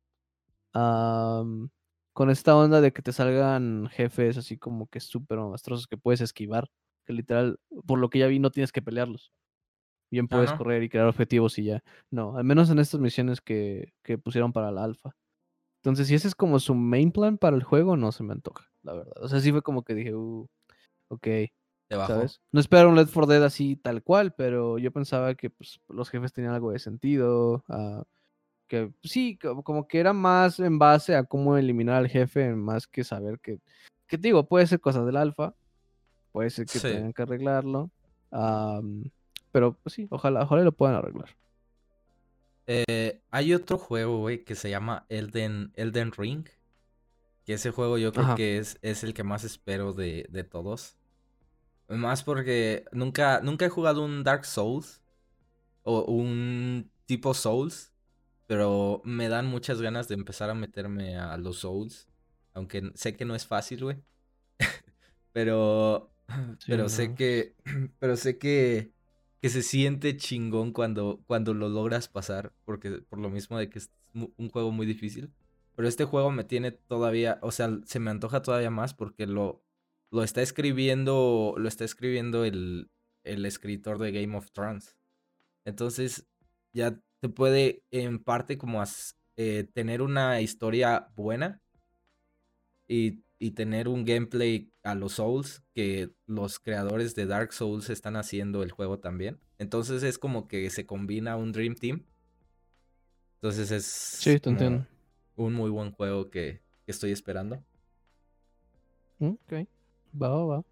Am, 0.73 1.71
con 2.13 2.29
esta 2.29 2.55
onda 2.55 2.81
de 2.81 2.93
que 2.93 3.01
te 3.01 3.11
salgan 3.11 3.88
jefes 3.88 4.38
así 4.38 4.59
como 4.59 4.86
que 4.86 4.99
súper 4.99 5.39
monstruosos 5.39 5.88
que 5.88 5.97
puedes 5.97 6.21
esquivar. 6.21 6.69
Que 7.03 7.13
literal, 7.13 7.59
por 7.88 7.97
lo 7.97 8.11
que 8.11 8.19
ya 8.19 8.27
vi, 8.27 8.38
no 8.38 8.51
tienes 8.51 8.71
que 8.71 8.83
pelearlos. 8.83 9.31
Bien 10.11 10.25
Ah, 10.25 10.36
puedes 10.36 10.53
correr 10.53 10.83
y 10.83 10.89
crear 10.89 11.07
objetivos 11.07 11.57
y 11.57 11.63
ya. 11.63 11.83
No, 12.11 12.38
al 12.38 12.43
menos 12.43 12.69
en 12.69 12.77
estas 12.77 12.99
misiones 12.99 13.41
que, 13.41 13.91
que 14.03 14.19
pusieron 14.19 14.53
para 14.53 14.71
la 14.71 14.83
alfa. 14.83 15.15
Entonces, 15.81 16.07
si 16.09 16.13
ese 16.13 16.27
es 16.27 16.36
como 16.36 16.59
su 16.59 16.75
main 16.75 17.11
plan 17.11 17.39
para 17.39 17.55
el 17.55 17.63
juego, 17.63 17.97
no 17.97 18.11
se 18.11 18.21
me 18.23 18.33
antoja, 18.33 18.71
la 18.83 18.93
verdad. 18.93 19.15
O 19.19 19.27
sea, 19.29 19.39
sí 19.39 19.51
fue 19.51 19.63
como 19.63 19.83
que 19.83 19.95
dije, 19.95 20.13
uh, 20.13 20.47
ok, 21.07 21.27
No 22.51 22.59
espero 22.59 22.89
un 22.89 22.95
Left 22.95 23.13
4 23.13 23.27
Dead 23.27 23.43
así 23.43 23.75
tal 23.75 24.01
cual, 24.03 24.33
pero 24.33 24.77
yo 24.77 24.91
pensaba 24.91 25.36
que 25.36 25.49
pues, 25.49 25.79
los 25.88 26.09
jefes 26.09 26.33
tenían 26.33 26.53
algo 26.53 26.71
de 26.71 26.79
sentido. 26.79 27.63
ah, 27.69 28.03
que 28.67 28.91
sí, 29.03 29.38
como, 29.38 29.88
que 29.88 29.99
era 29.99 30.11
más 30.11 30.59
en 30.59 30.79
base 30.79 31.15
a 31.15 31.23
cómo 31.23 31.55
eliminar 31.55 31.97
al 31.97 32.07
jefe, 32.09 32.49
más 32.55 32.88
que 32.88 33.03
saber 33.03 33.39
que, 33.39 33.59
que 34.07 34.17
te 34.17 34.27
digo, 34.29 34.47
puede 34.47 34.65
ser 34.65 34.79
cosas 34.79 35.05
del 35.05 35.17
alfa, 35.17 35.53
puede 36.31 36.49
ser 36.49 36.65
que 36.65 36.79
Sí. 36.79 36.88
tengan 36.88 37.13
que 37.13 37.21
arreglarlo. 37.21 37.91
pero 39.51 39.73
pues 39.83 39.93
sí, 39.93 40.07
ojalá, 40.09 40.43
ojalá 40.43 40.63
lo 40.63 40.71
puedan 40.71 40.95
arreglar. 40.95 41.29
Eh, 42.67 43.21
hay 43.29 43.53
otro 43.53 43.77
juego, 43.77 44.19
güey, 44.19 44.43
que 44.43 44.55
se 44.55 44.69
llama 44.69 45.05
Elden, 45.09 45.71
Elden 45.75 46.11
Ring. 46.11 46.45
Que 47.45 47.53
ese 47.53 47.69
juego 47.69 47.99
yo 47.99 48.11
creo 48.11 48.25
Ajá. 48.25 48.36
que 48.36 48.57
es, 48.57 48.79
es 48.81 49.03
el 49.03 49.13
que 49.13 49.23
más 49.23 49.43
espero 49.43 49.93
de, 49.93 50.25
de 50.31 50.43
todos. 50.43 50.97
Más 51.88 52.23
porque 52.23 52.86
nunca, 52.91 53.41
nunca 53.41 53.65
he 53.65 53.69
jugado 53.69 54.03
un 54.03 54.23
Dark 54.23 54.45
Souls 54.45 55.01
o 55.83 56.03
un 56.05 56.89
tipo 57.05 57.33
Souls, 57.33 57.93
pero 58.47 59.01
me 59.05 59.29
dan 59.29 59.45
muchas 59.45 59.81
ganas 59.81 60.07
de 60.07 60.15
empezar 60.15 60.49
a 60.49 60.55
meterme 60.55 61.17
a 61.17 61.38
los 61.38 61.59
Souls, 61.59 62.07
aunque 62.53 62.91
sé 62.95 63.15
que 63.15 63.25
no 63.25 63.36
es 63.36 63.45
fácil, 63.45 63.83
güey. 63.83 63.97
pero 65.31 66.11
pero 66.67 66.89
sé 66.89 67.13
que 67.15 67.55
pero 67.99 68.17
sé 68.17 68.38
que 68.38 68.91
que 69.41 69.49
se 69.49 69.61
siente 69.61 70.17
chingón 70.17 70.71
cuando 70.71 71.21
cuando 71.27 71.53
lo 71.53 71.69
logras 71.69 72.07
pasar, 72.07 72.51
porque 72.65 73.03
por 73.09 73.19
lo 73.19 73.29
mismo 73.29 73.57
de 73.59 73.69
que 73.69 73.79
es 73.79 73.91
un 74.13 74.49
juego 74.49 74.71
muy 74.71 74.86
difícil. 74.88 75.31
Pero 75.75 75.88
este 75.89 76.05
juego 76.05 76.31
me 76.31 76.45
tiene 76.45 76.71
todavía, 76.71 77.38
o 77.41 77.51
sea, 77.51 77.69
se 77.86 77.99
me 77.99 78.09
antoja 78.09 78.41
todavía 78.41 78.69
más 78.69 78.93
porque 78.93 79.27
lo 79.27 79.64
lo 80.12 80.24
está 80.24 80.41
escribiendo, 80.41 81.56
lo 81.58 81.68
está 81.68 81.86
escribiendo 81.86 82.45
el, 82.45 82.89
el 83.24 83.45
escritor 83.45 83.97
de 83.97 84.12
Game 84.12 84.36
of 84.38 84.51
Thrones. 84.51 84.95
Entonces, 85.66 86.28
ya 86.74 86.99
te 87.20 87.30
puede 87.30 87.84
en 87.91 88.20
parte 88.20 88.58
como 88.58 88.84
eh, 89.38 89.68
tener 89.74 90.01
una 90.01 90.41
historia 90.41 91.10
buena 91.16 91.62
y, 92.88 93.24
y, 93.39 93.51
tener 93.51 93.88
un 93.88 94.06
gameplay 94.06 94.72
a 94.84 94.93
los 94.93 95.14
Souls 95.14 95.64
que 95.74 96.12
los 96.28 96.60
creadores 96.60 97.16
de 97.16 97.26
Dark 97.26 97.51
Souls 97.51 97.89
están 97.89 98.16
haciendo 98.16 98.62
el 98.62 98.72
juego 98.72 98.99
también. 98.99 99.39
Entonces 99.58 100.03
es 100.03 100.20
como 100.20 100.47
que 100.47 100.70
se 100.70 100.86
combina 100.86 101.36
un 101.36 101.51
Dream 101.51 101.76
Team. 101.76 102.06
Entonces 103.36 103.72
es 103.72 104.39
un 105.36 105.53
muy 105.53 105.70
buen 105.70 105.91
juego 105.91 106.30
que, 106.30 106.62
que 106.86 106.91
estoy 106.91 107.12
esperando. 107.12 107.64
Ok. 109.20 109.68
Va, 110.22 110.30
va, 110.30 110.45
va. 110.45 110.63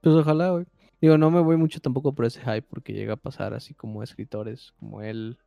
Pues 0.00 0.14
ojalá, 0.14 0.50
güey. 0.50 0.66
Digo, 1.00 1.16
no 1.16 1.30
me 1.30 1.40
voy 1.40 1.56
mucho 1.56 1.80
tampoco 1.80 2.12
por 2.12 2.24
ese 2.24 2.40
hype 2.40 2.62
porque 2.62 2.92
llega 2.92 3.14
a 3.14 3.16
pasar 3.16 3.54
así 3.54 3.74
como 3.74 4.02
escritores 4.02 4.72
como 4.80 5.02
él. 5.02 5.38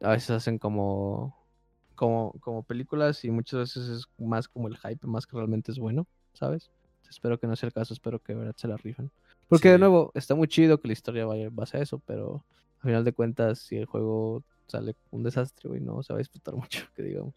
a 0.00 0.10
veces 0.10 0.30
hacen 0.30 0.58
como, 0.58 1.36
como, 1.94 2.32
como 2.40 2.62
películas 2.62 3.24
y 3.24 3.30
muchas 3.30 3.60
veces 3.60 3.88
es 3.88 4.06
más 4.18 4.48
como 4.48 4.68
el 4.68 4.76
hype, 4.76 5.06
más 5.06 5.26
que 5.26 5.36
realmente 5.36 5.70
es 5.70 5.78
bueno, 5.78 6.06
¿sabes? 6.34 6.70
Espero 7.08 7.38
que 7.38 7.46
no 7.46 7.54
sea 7.56 7.68
el 7.68 7.72
caso, 7.72 7.92
espero 7.92 8.18
que 8.18 8.32
de 8.32 8.40
verdad 8.40 8.54
se 8.56 8.68
la 8.68 8.76
rifen. 8.76 9.10
Porque 9.48 9.70
de 9.70 9.78
nuevo, 9.78 10.10
está 10.14 10.34
muy 10.34 10.48
chido 10.48 10.80
que 10.80 10.88
la 10.88 10.94
historia 10.94 11.26
vaya 11.26 11.44
en 11.44 11.54
base 11.54 11.76
a 11.76 11.82
eso, 11.82 12.00
pero 12.06 12.42
al 12.80 12.82
final 12.82 13.04
de 13.04 13.12
cuentas, 13.12 13.58
si 13.58 13.76
el 13.76 13.84
juego 13.84 14.42
sale 14.66 14.96
un 15.10 15.22
desastre, 15.22 15.68
güey, 15.68 15.80
no 15.80 16.02
se 16.02 16.12
va 16.12 16.18
a 16.18 16.24
disfrutar 16.24 16.54
mucho, 16.56 16.86
que 16.96 17.02
digamos. 17.02 17.34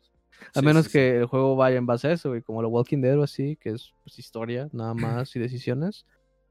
A 0.54 0.62
menos 0.62 0.90
que 0.90 1.18
el 1.18 1.26
juego 1.26 1.56
vaya 1.56 1.78
en 1.78 1.86
base 1.86 2.08
a 2.08 2.12
eso, 2.14 2.30
güey, 2.30 2.42
como 2.42 2.62
lo 2.62 2.70
Walking 2.70 3.02
Dead 3.02 3.18
o 3.20 3.24
así, 3.24 3.58
que 3.58 3.70
es 3.70 3.94
pues, 4.04 4.20
historia 4.20 4.70
nada 4.72 4.94
más 4.94 5.36
y 5.36 5.40
decisiones. 5.40 6.06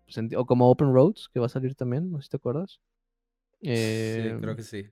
Pues, 0.04 0.18
o 0.36 0.46
como 0.46 0.70
Open 0.70 0.92
Roads, 0.92 1.28
que 1.32 1.40
va 1.40 1.46
a 1.46 1.50
salir 1.50 1.74
también, 1.74 2.10
no 2.10 2.18
sé 2.18 2.24
si 2.24 2.30
te 2.30 2.36
acuerdas. 2.36 2.80
sí, 3.60 3.68
creo 4.38 4.50
em, 4.50 4.56
que 4.56 4.62
sí. 4.62 4.86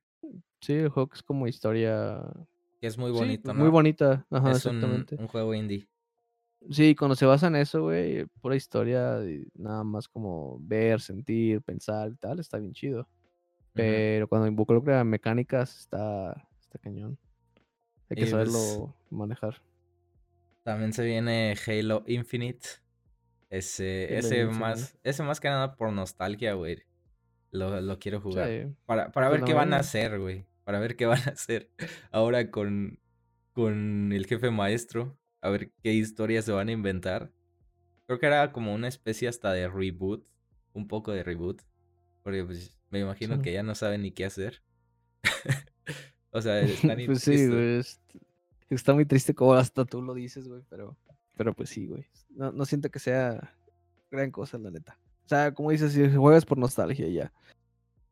Sí, 0.60 0.74
el 0.74 0.88
juego 0.88 1.08
que 1.08 1.16
es 1.16 1.22
como 1.22 1.46
historia. 1.46 2.22
Que 2.80 2.86
es 2.86 2.96
muy 2.96 3.10
bonito, 3.10 3.52
¿no? 3.52 3.60
Muy 3.60 3.70
bonita, 3.70 4.26
ajá, 4.30 4.50
es 4.50 4.58
exactamente. 4.58 5.16
Un, 5.16 5.28
juego 5.28 5.54
indie. 5.54 5.88
Sí, 6.70 6.94
cuando 6.94 7.16
se 7.16 7.26
basa 7.26 7.48
en 7.48 7.56
eso, 7.56 7.82
güey, 7.82 8.24
pura 8.40 8.54
historia, 8.54 9.18
nada 9.54 9.82
más 9.82 10.08
como 10.08 10.58
ver, 10.60 11.00
sentir, 11.00 11.60
pensar 11.62 12.12
y 12.12 12.16
tal, 12.16 12.38
está 12.38 12.58
bien 12.58 12.72
chido. 12.72 13.08
Pero 13.74 14.28
cuando 14.28 14.46
involucra 14.46 15.02
mecánicas, 15.02 15.78
está, 15.78 16.48
está 16.60 16.78
cañón. 16.78 17.18
Hay 18.16 18.24
que 18.24 18.30
saberlo 18.30 18.94
pues 19.08 19.12
manejar. 19.12 19.62
También 20.62 20.92
se 20.92 21.04
viene 21.04 21.56
Halo 21.66 22.04
Infinite. 22.06 22.68
Ese, 23.50 24.16
ese 24.16 24.46
más, 24.46 24.98
ese 25.02 25.22
más 25.22 25.40
que 25.40 25.48
nada 25.48 25.76
por 25.76 25.92
nostalgia, 25.92 26.54
güey. 26.54 26.84
Lo, 27.50 27.98
quiero 27.98 28.20
jugar. 28.20 28.70
Para, 28.86 29.12
para 29.12 29.28
ver 29.28 29.42
qué 29.44 29.54
van 29.54 29.74
a 29.74 29.78
hacer, 29.78 30.18
güey. 30.18 30.46
Para 30.64 30.78
ver 30.78 30.96
qué 30.96 31.06
van 31.06 31.20
a 31.20 31.32
hacer 31.32 31.70
ahora 32.10 32.50
con, 32.50 32.98
con 33.52 34.12
el 34.12 34.26
jefe 34.26 34.50
maestro. 34.50 35.18
A 35.40 35.50
ver 35.50 35.72
qué 35.82 35.92
historias 35.92 36.44
se 36.44 36.52
van 36.52 36.68
a 36.68 36.72
inventar. 36.72 37.32
Creo 38.06 38.18
que 38.18 38.26
era 38.26 38.52
como 38.52 38.74
una 38.74 38.88
especie 38.88 39.28
hasta 39.28 39.52
de 39.52 39.68
reboot. 39.68 40.26
Un 40.74 40.86
poco 40.86 41.12
de 41.12 41.22
reboot. 41.22 41.62
Porque 42.22 42.44
pues, 42.44 42.78
me 42.90 43.00
imagino 43.00 43.40
que 43.42 43.52
ya 43.52 43.62
no 43.62 43.74
saben 43.74 44.02
ni 44.02 44.12
qué 44.12 44.24
hacer. 44.24 44.62
O 46.32 46.40
sea, 46.40 46.60
está 46.60 46.96
Pues 47.06 47.20
sí, 47.20 47.46
güey. 47.46 47.82
Está 48.70 48.94
muy 48.94 49.04
triste 49.04 49.34
como 49.34 49.54
hasta 49.54 49.84
tú 49.84 50.02
lo 50.02 50.14
dices, 50.14 50.48
güey, 50.48 50.62
pero, 50.68 50.96
pero 51.36 51.54
pues 51.54 51.68
sí, 51.68 51.86
güey. 51.86 52.06
No, 52.30 52.50
no 52.52 52.64
siento 52.64 52.90
que 52.90 52.98
sea 52.98 53.54
gran 54.10 54.30
cosa, 54.30 54.58
la 54.58 54.70
neta. 54.70 54.98
O 55.26 55.28
sea, 55.28 55.52
como 55.52 55.70
dices, 55.70 55.92
si 55.92 56.10
juegas 56.10 56.44
por 56.44 56.58
nostalgia 56.58 57.06
ya. 57.08 57.32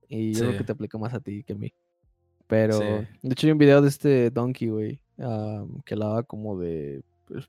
Y 0.09 0.35
yo 0.35 0.47
creo 0.47 0.59
que 0.59 0.65
te 0.65 0.73
aplica 0.73 0.99
más 0.99 1.15
a 1.15 1.21
ti 1.21 1.43
que 1.45 1.55
a 1.55 1.57
mí. 1.57 1.73
Pero, 2.47 2.79
de 2.79 3.07
hecho, 3.23 3.47
hay 3.47 3.53
un 3.53 3.59
video 3.59 3.81
de 3.81 3.89
este 3.89 4.31
Donkey, 4.31 4.69
güey, 4.69 5.01
que 5.85 5.95
hablaba 5.95 6.23
como 6.25 6.59
de. 6.59 7.03
Pues, 7.27 7.49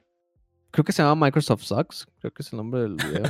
creo 0.69 0.86
que 0.86 0.91
se 0.91 1.01
llama 1.01 1.26
Microsoft 1.26 1.63
Sucks, 1.63 2.07
creo 2.19 2.32
que 2.32 2.43
es 2.43 2.53
el 2.53 2.57
nombre 2.57 2.82
del 2.82 2.95
video. 2.95 3.24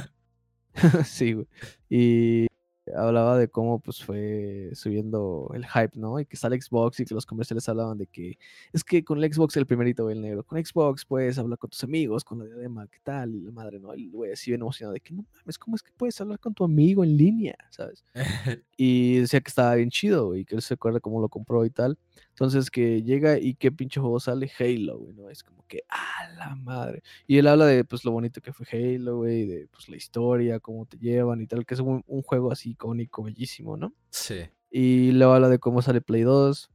sí, 1.06 1.34
güey. 1.34 1.48
Y 1.90 2.48
hablaba 2.96 3.38
de 3.38 3.48
cómo 3.48 3.80
pues 3.80 4.04
fue 4.04 4.70
subiendo 4.74 5.52
el 5.54 5.66
hype, 5.66 5.92
¿no? 5.96 6.20
Y 6.20 6.26
que 6.26 6.36
está 6.36 6.48
el 6.48 6.62
Xbox 6.62 7.00
y 7.00 7.06
que 7.06 7.14
los 7.14 7.26
comerciales 7.26 7.68
hablaban 7.70 7.98
de 7.98 8.08
que 8.08 8.38
es 8.74 8.84
que 8.84 9.04
con 9.04 9.24
el 9.24 9.34
Xbox 9.34 9.58
el 9.58 9.66
primerito, 9.66 10.10
el 10.10 10.22
negro, 10.22 10.44
con 10.44 10.64
Xbox 10.64 11.06
puedes 11.06 11.38
hablar 11.38 11.58
con 11.58 11.70
tus 11.70 11.84
amigos, 11.84 12.24
con 12.24 12.40
la 12.40 12.46
diadema, 12.46 12.88
¿qué 12.88 13.00
tal? 13.04 13.36
Y 13.36 13.42
la 13.42 13.52
madre, 13.52 13.80
¿no? 13.80 13.96
Y 13.96 14.06
el 14.06 14.12
güey 14.12 14.32
así 14.32 14.52
bien 14.52 14.62
emocionado 14.62 14.94
de 14.94 15.00
que 15.00 15.14
no 15.14 15.26
mames, 15.34 15.58
¿cómo 15.58 15.76
es 15.76 15.84
que 15.84 15.92
puedes 15.96 16.20
hablar 16.22 16.40
con 16.40 16.54
tu 16.54 16.64
amigo 16.64 17.04
en 17.04 17.18
línea? 17.18 17.56
¿Sabes? 17.70 18.04
y 18.78 19.20
decía 19.20 19.42
que 19.42 19.50
estaba 19.50 19.76
bien 19.76 19.90
chido 19.90 20.36
y 20.36 20.46
que 20.46 20.56
él 20.56 20.62
se 20.62 20.74
acuerda 20.74 21.00
cómo 21.00 21.22
lo 21.22 21.30
compró 21.30 21.66
y 21.66 21.70
tal. 21.70 21.98
Entonces 22.42 22.72
que 22.72 23.04
llega 23.04 23.38
y 23.38 23.54
qué 23.54 23.72
pinche 23.72 24.00
juego 24.00 24.20
sale 24.20 24.52
Halo, 24.58 24.98
güey, 24.98 25.14
¿no? 25.14 25.30
Es 25.30 25.44
como 25.44 25.64
que, 25.68 25.84
¡ah, 25.90 26.28
la 26.40 26.56
madre! 26.56 27.04
Y 27.28 27.38
él 27.38 27.46
habla 27.46 27.68
de, 27.68 27.84
pues, 27.86 28.04
lo 28.04 28.10
bonito 28.10 28.42
que 28.42 28.52
fue 28.52 28.66
Halo, 28.72 29.18
güey, 29.18 29.46
de, 29.46 29.68
pues, 29.68 29.90
la 29.90 29.96
historia, 29.96 30.60
cómo 30.60 30.88
te 30.88 30.98
llevan 30.98 31.40
y 31.42 31.46
tal, 31.46 31.68
que 31.68 31.76
es 31.76 31.80
un, 31.82 32.02
juego 32.24 32.52
así 32.52 32.72
icónico, 32.72 33.22
bellísimo, 33.22 33.78
¿no? 33.78 33.94
Sí. 34.10 34.50
Y 34.72 35.12
luego 35.12 35.34
habla 35.34 35.50
de 35.50 35.60
cómo 35.60 35.84
sale 35.84 36.02
Play 36.02 36.24
2 36.24 36.72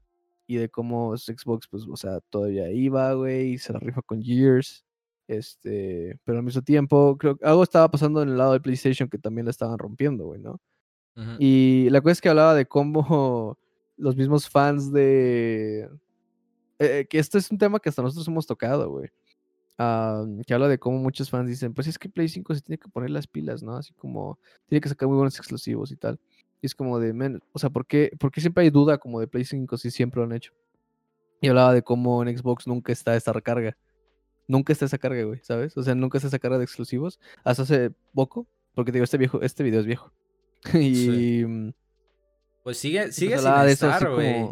y 0.46 0.54
de 0.54 0.68
cómo 0.68 1.16
Xbox, 1.16 1.66
pues, 1.66 1.82
o 1.90 1.96
sea, 1.96 2.20
todavía 2.30 2.70
iba, 2.70 3.12
güey, 3.14 3.54
y 3.54 3.58
se 3.58 3.72
la 3.72 3.80
rifa 3.80 4.02
con 4.02 4.22
Gears. 4.22 4.84
Este, 5.26 6.16
pero 6.22 6.38
al 6.38 6.44
mismo 6.44 6.62
tiempo, 6.62 7.18
creo 7.18 7.38
que 7.38 7.44
algo 7.44 7.64
estaba 7.64 7.90
pasando 7.90 8.22
en 8.22 8.28
el 8.28 8.38
lado 8.38 8.52
de 8.52 8.60
PlayStation 8.60 9.08
que 9.08 9.18
también 9.18 9.46
la 9.46 9.50
estaban 9.50 9.80
rompiendo, 9.80 10.26
güey, 10.26 10.40
¿no? 10.40 10.60
Y 11.40 11.88
la 11.90 12.02
cosa 12.02 12.12
es 12.12 12.20
que 12.20 12.28
hablaba 12.28 12.54
de 12.54 12.66
cómo 12.66 13.58
los 13.96 14.16
mismos 14.16 14.48
fans 14.48 14.92
de... 14.92 15.88
Eh, 16.78 17.06
que 17.08 17.18
esto 17.18 17.38
es 17.38 17.50
un 17.50 17.58
tema 17.58 17.80
que 17.80 17.88
hasta 17.88 18.02
nosotros 18.02 18.28
hemos 18.28 18.46
tocado, 18.46 18.90
güey. 18.90 19.10
que 20.46 20.54
habla 20.54 20.68
de 20.68 20.78
cómo 20.78 20.98
muchos 20.98 21.30
fans 21.30 21.48
dicen, 21.48 21.72
pues 21.72 21.86
es 21.86 21.98
que 21.98 22.08
Play 22.08 22.28
5 22.28 22.54
se 22.54 22.60
tiene 22.60 22.78
que 22.78 22.88
poner 22.88 23.10
las 23.10 23.26
pilas, 23.26 23.62
¿no? 23.62 23.76
Así 23.76 23.94
como 23.94 24.38
tiene 24.66 24.80
que 24.80 24.88
sacar 24.88 25.08
muy 25.08 25.16
buenos 25.16 25.38
exclusivos 25.38 25.90
y 25.90 25.96
tal. 25.96 26.18
Y 26.60 26.66
es 26.66 26.74
como 26.74 26.98
de, 26.98 27.12
men, 27.12 27.42
o 27.52 27.58
sea, 27.58 27.70
¿por 27.70 27.86
qué, 27.86 28.10
¿por 28.18 28.30
qué 28.30 28.40
siempre 28.40 28.64
hay 28.64 28.70
duda 28.70 28.98
como 28.98 29.20
de 29.20 29.26
Play 29.26 29.44
5 29.44 29.76
si 29.78 29.90
siempre 29.90 30.20
lo 30.20 30.26
han 30.26 30.32
hecho? 30.32 30.52
Y 31.40 31.48
hablaba 31.48 31.72
de 31.72 31.82
cómo 31.82 32.22
en 32.22 32.36
Xbox 32.36 32.66
nunca 32.66 32.92
está 32.92 33.16
esta 33.16 33.32
recarga. 33.32 33.76
Nunca 34.48 34.72
está 34.72 34.84
esa 34.84 34.98
carga, 34.98 35.22
güey, 35.24 35.40
¿sabes? 35.42 35.76
O 35.76 35.82
sea, 35.82 35.94
nunca 35.94 36.18
está 36.18 36.28
esa 36.28 36.38
carga 36.38 36.58
de 36.58 36.64
exclusivos. 36.64 37.18
Hasta 37.42 37.62
hace 37.62 37.90
poco, 38.14 38.46
porque 38.74 38.92
digo, 38.92 39.04
este 39.04 39.18
viejo, 39.18 39.42
este 39.42 39.62
video 39.62 39.80
es 39.80 39.86
viejo. 39.86 40.12
y... 40.74 41.44
Mm, 41.44 41.72
pues 42.66 42.78
sigue, 42.78 43.12
sigue 43.12 43.38
sin 43.38 43.46
estar, 43.68 44.12
güey. 44.12 44.48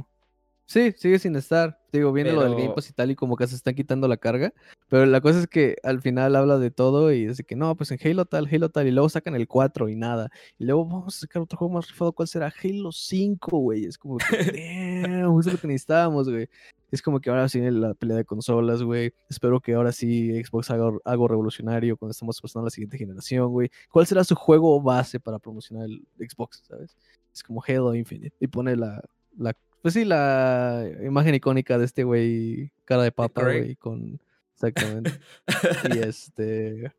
Sí, 0.66 0.94
sigue 0.96 1.18
sin 1.18 1.34
estar. 1.34 1.80
Digo, 1.92 2.12
viene 2.12 2.30
lo 2.30 2.44
del 2.44 2.54
Game 2.54 2.72
Pass 2.72 2.88
y 2.88 2.92
tal, 2.92 3.10
y 3.10 3.16
como 3.16 3.34
que 3.36 3.44
se 3.48 3.56
están 3.56 3.74
quitando 3.74 4.06
la 4.06 4.16
carga. 4.16 4.54
Pero 4.88 5.04
la 5.04 5.20
cosa 5.20 5.40
es 5.40 5.48
que 5.48 5.78
al 5.82 6.00
final 6.00 6.36
habla 6.36 6.58
de 6.58 6.70
todo 6.70 7.10
y 7.10 7.26
dice 7.26 7.42
que 7.42 7.56
no, 7.56 7.74
pues 7.74 7.90
en 7.90 7.98
Halo 8.00 8.24
tal, 8.24 8.48
Halo 8.52 8.68
tal, 8.68 8.86
y 8.86 8.92
luego 8.92 9.08
sacan 9.08 9.34
el 9.34 9.48
4 9.48 9.88
y 9.88 9.96
nada. 9.96 10.30
Y 10.60 10.64
luego 10.64 10.86
vamos 10.86 11.16
a 11.16 11.20
sacar 11.22 11.42
otro 11.42 11.58
juego 11.58 11.74
más 11.74 11.90
rifado, 11.90 12.12
¿cuál 12.12 12.28
será? 12.28 12.54
Halo 12.62 12.92
5, 12.92 13.58
güey. 13.58 13.84
Es 13.84 13.98
como 13.98 14.18
que, 14.18 14.24
damn, 15.08 15.40
es 15.40 15.46
lo 15.46 15.58
que 15.58 15.66
necesitábamos, 15.66 16.30
güey. 16.30 16.48
Es 16.92 17.02
como 17.02 17.20
que 17.20 17.30
ahora 17.30 17.48
sí 17.48 17.60
la 17.68 17.94
pelea 17.94 18.18
de 18.18 18.24
consolas, 18.24 18.80
güey. 18.80 19.12
Espero 19.28 19.58
que 19.58 19.74
ahora 19.74 19.90
sí 19.90 20.30
Xbox 20.40 20.70
haga 20.70 20.88
algo 21.04 21.26
revolucionario 21.26 21.96
cuando 21.96 22.12
estamos 22.12 22.40
pasando 22.40 22.66
a 22.66 22.66
la 22.66 22.70
siguiente 22.70 22.96
generación, 22.96 23.50
güey. 23.50 23.72
¿Cuál 23.90 24.06
será 24.06 24.22
su 24.22 24.36
juego 24.36 24.80
base 24.80 25.18
para 25.18 25.40
promocionar 25.40 25.86
el 25.86 26.06
Xbox, 26.16 26.62
sabes? 26.68 26.96
Es 27.34 27.42
como 27.42 27.62
Halo 27.66 27.94
Infinite. 27.94 28.36
Y 28.40 28.46
pone 28.46 28.76
la, 28.76 29.02
la 29.36 29.54
pues 29.82 29.92
sí, 29.92 30.06
la 30.06 30.88
imagen 31.02 31.34
icónica 31.34 31.76
de 31.76 31.84
este 31.84 32.04
güey, 32.04 32.72
cara 32.86 33.02
de 33.02 33.12
papa, 33.12 33.42
güey, 33.42 33.76
con... 33.76 34.18
Exactamente. 34.54 35.12
y 35.94 35.98
este... 35.98 36.90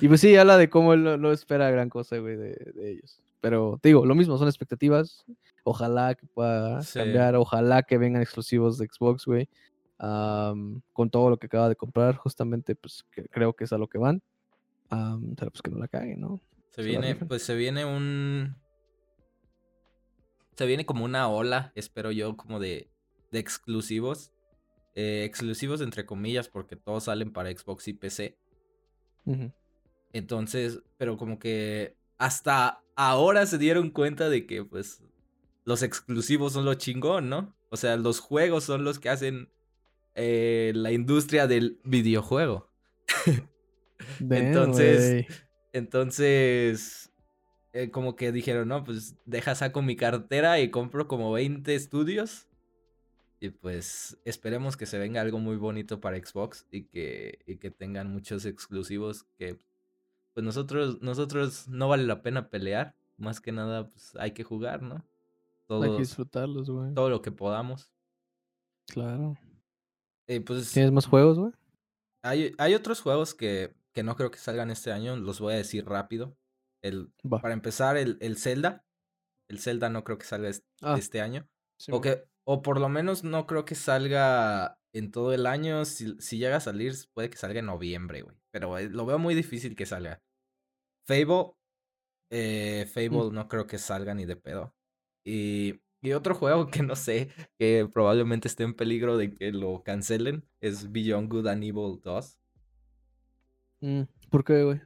Y 0.00 0.06
pues 0.06 0.20
sí, 0.20 0.36
habla 0.36 0.56
de 0.56 0.70
cómo 0.70 0.94
él 0.94 1.20
no, 1.20 1.32
espera 1.32 1.70
gran 1.70 1.88
cosa, 1.88 2.18
güey, 2.18 2.36
de, 2.36 2.72
ellos. 2.80 3.20
Pero 3.40 3.80
te 3.82 3.88
digo, 3.88 4.06
lo 4.06 4.14
mismo, 4.14 4.38
son 4.38 4.46
expectativas. 4.46 5.24
Ojalá 5.64 6.14
que 6.14 6.26
pueda 6.26 6.80
cambiar, 6.94 7.34
ojalá 7.34 7.82
que 7.82 7.98
vengan 7.98 8.22
exclusivos 8.22 8.78
de 8.78 8.86
Xbox, 8.86 9.26
güey. 9.26 9.48
con 9.98 11.10
todo 11.10 11.30
lo 11.30 11.36
que 11.36 11.46
acaba 11.46 11.68
de 11.68 11.74
comprar, 11.76 12.14
justamente, 12.16 12.76
pues 12.76 13.04
creo 13.30 13.54
que 13.54 13.64
es 13.64 13.72
a 13.72 13.78
lo 13.78 13.88
que 13.88 13.98
van. 13.98 14.22
pero 14.88 15.50
pues 15.50 15.62
que 15.62 15.70
no 15.72 15.78
la 15.78 15.88
caguen, 15.88 16.20
¿no? 16.20 16.40
Se 16.70 16.82
viene, 16.82 17.16
pues 17.16 17.42
se 17.42 17.56
viene 17.56 17.84
un. 17.84 18.54
Se 20.56 20.66
viene 20.66 20.86
como 20.86 21.04
una 21.04 21.28
ola, 21.28 21.72
espero 21.74 22.12
yo, 22.12 22.36
como 22.36 22.60
de, 22.60 22.88
de 23.30 23.38
exclusivos. 23.38 24.32
Eh, 24.94 25.24
exclusivos 25.24 25.80
entre 25.80 26.06
comillas, 26.06 26.48
porque 26.48 26.76
todos 26.76 27.04
salen 27.04 27.32
para 27.32 27.50
Xbox 27.50 27.88
y 27.88 27.94
PC. 27.94 28.38
Entonces, 30.12 30.80
pero 30.96 31.16
como 31.16 31.38
que 31.38 31.96
hasta 32.18 32.82
ahora 32.94 33.46
se 33.46 33.58
dieron 33.58 33.90
cuenta 33.90 34.28
de 34.28 34.46
que, 34.46 34.64
pues, 34.64 35.02
los 35.64 35.82
exclusivos 35.82 36.52
son 36.52 36.64
lo 36.64 36.74
chingón, 36.74 37.28
¿no? 37.28 37.56
O 37.70 37.76
sea, 37.76 37.96
los 37.96 38.20
juegos 38.20 38.64
son 38.64 38.84
los 38.84 39.00
que 39.00 39.08
hacen 39.08 39.50
eh, 40.14 40.72
la 40.76 40.92
industria 40.92 41.48
del 41.48 41.80
videojuego. 41.82 42.70
entonces, 44.20 45.26
entonces, 45.72 47.10
eh, 47.74 47.90
como 47.90 48.14
que 48.14 48.30
dijeron, 48.30 48.68
no, 48.68 48.84
pues 48.84 49.16
deja 49.26 49.56
saco 49.56 49.82
mi 49.82 49.96
cartera 49.96 50.60
y 50.60 50.70
compro 50.70 51.08
como 51.08 51.32
20 51.32 51.74
estudios. 51.74 52.46
Y 53.40 53.50
pues 53.50 54.16
esperemos 54.24 54.76
que 54.76 54.86
se 54.86 54.96
venga 54.96 55.20
algo 55.20 55.40
muy 55.40 55.56
bonito 55.56 56.00
para 56.00 56.16
Xbox 56.16 56.66
y 56.70 56.84
que, 56.84 57.40
y 57.46 57.56
que 57.56 57.72
tengan 57.72 58.12
muchos 58.12 58.46
exclusivos 58.46 59.24
que 59.36 59.58
pues 60.32 60.44
nosotros, 60.44 61.02
nosotros 61.02 61.66
no 61.66 61.88
vale 61.88 62.04
la 62.04 62.22
pena 62.22 62.48
pelear. 62.48 62.94
Más 63.16 63.40
que 63.40 63.50
nada, 63.50 63.90
pues 63.90 64.12
hay 64.20 64.30
que 64.30 64.44
jugar, 64.44 64.80
¿no? 64.80 65.04
hay 65.68 65.90
que 65.90 65.98
disfrutarlos, 65.98 66.70
güey. 66.70 66.94
Todo 66.94 67.10
lo 67.10 67.22
que 67.22 67.32
podamos. 67.32 67.90
Claro. 68.86 69.36
Eh, 70.28 70.40
pues, 70.40 70.72
¿Tienes 70.72 70.92
más 70.92 71.06
juegos, 71.06 71.40
güey? 71.40 71.52
Hay, 72.22 72.54
hay 72.56 72.74
otros 72.74 73.00
juegos 73.00 73.34
que, 73.34 73.74
que 73.92 74.04
no 74.04 74.14
creo 74.14 74.30
que 74.30 74.38
salgan 74.38 74.70
este 74.70 74.92
año. 74.92 75.16
Los 75.16 75.40
voy 75.40 75.54
a 75.54 75.56
decir 75.56 75.84
rápido. 75.86 76.36
El, 76.84 77.10
para 77.30 77.54
empezar, 77.54 77.96
el, 77.96 78.18
el 78.20 78.36
Zelda. 78.36 78.84
El 79.48 79.58
Zelda 79.58 79.88
no 79.88 80.04
creo 80.04 80.18
que 80.18 80.26
salga 80.26 80.50
ah. 80.82 80.96
este, 80.98 81.22
año. 81.22 81.48
o, 81.90 82.02
que, 82.02 82.24
o 82.44 82.60
por 82.60 82.78
lo 82.78 82.90
menos 82.90 83.24
no 83.24 83.46
creo 83.46 83.64
que 83.64 83.74
salga 83.74 84.78
en 84.92 85.10
todo 85.10 85.32
el 85.32 85.46
año. 85.46 85.86
Si, 85.86 86.14
si 86.20 86.36
llega 86.36 86.56
a 86.56 86.60
salir, 86.60 86.94
puede 87.14 87.30
que 87.30 87.38
salga 87.38 87.60
en 87.60 87.66
noviembre, 87.66 88.20
güey. 88.20 88.36
Pero 88.50 88.76
eh, 88.76 88.90
lo 88.90 89.06
veo 89.06 89.18
muy 89.18 89.34
difícil 89.34 89.74
que 89.74 89.86
salga. 89.86 90.22
Fable. 91.06 91.54
Eh, 92.28 92.84
mm. 92.86 92.90
Fable 92.90 93.32
no 93.32 93.48
creo 93.48 93.66
que 93.66 93.78
salga 93.78 94.12
ni 94.12 94.26
de 94.26 94.36
pedo. 94.36 94.74
Y, 95.24 95.80
y, 96.02 96.12
otro 96.12 96.34
juego 96.34 96.66
que 96.66 96.82
no 96.82 96.96
sé, 96.96 97.30
que 97.58 97.88
probablemente 97.90 98.46
esté 98.46 98.64
en 98.64 98.74
peligro 98.74 99.16
de 99.16 99.32
que 99.32 99.52
lo 99.52 99.82
cancelen, 99.82 100.46
es 100.60 100.92
Beyond 100.92 101.30
Good 101.30 101.46
and 101.46 101.64
Evil 101.64 101.98
2. 102.02 102.38
Mm, 103.80 104.02
¿Por 104.28 104.44
qué, 104.44 104.64
güey? 104.64 104.82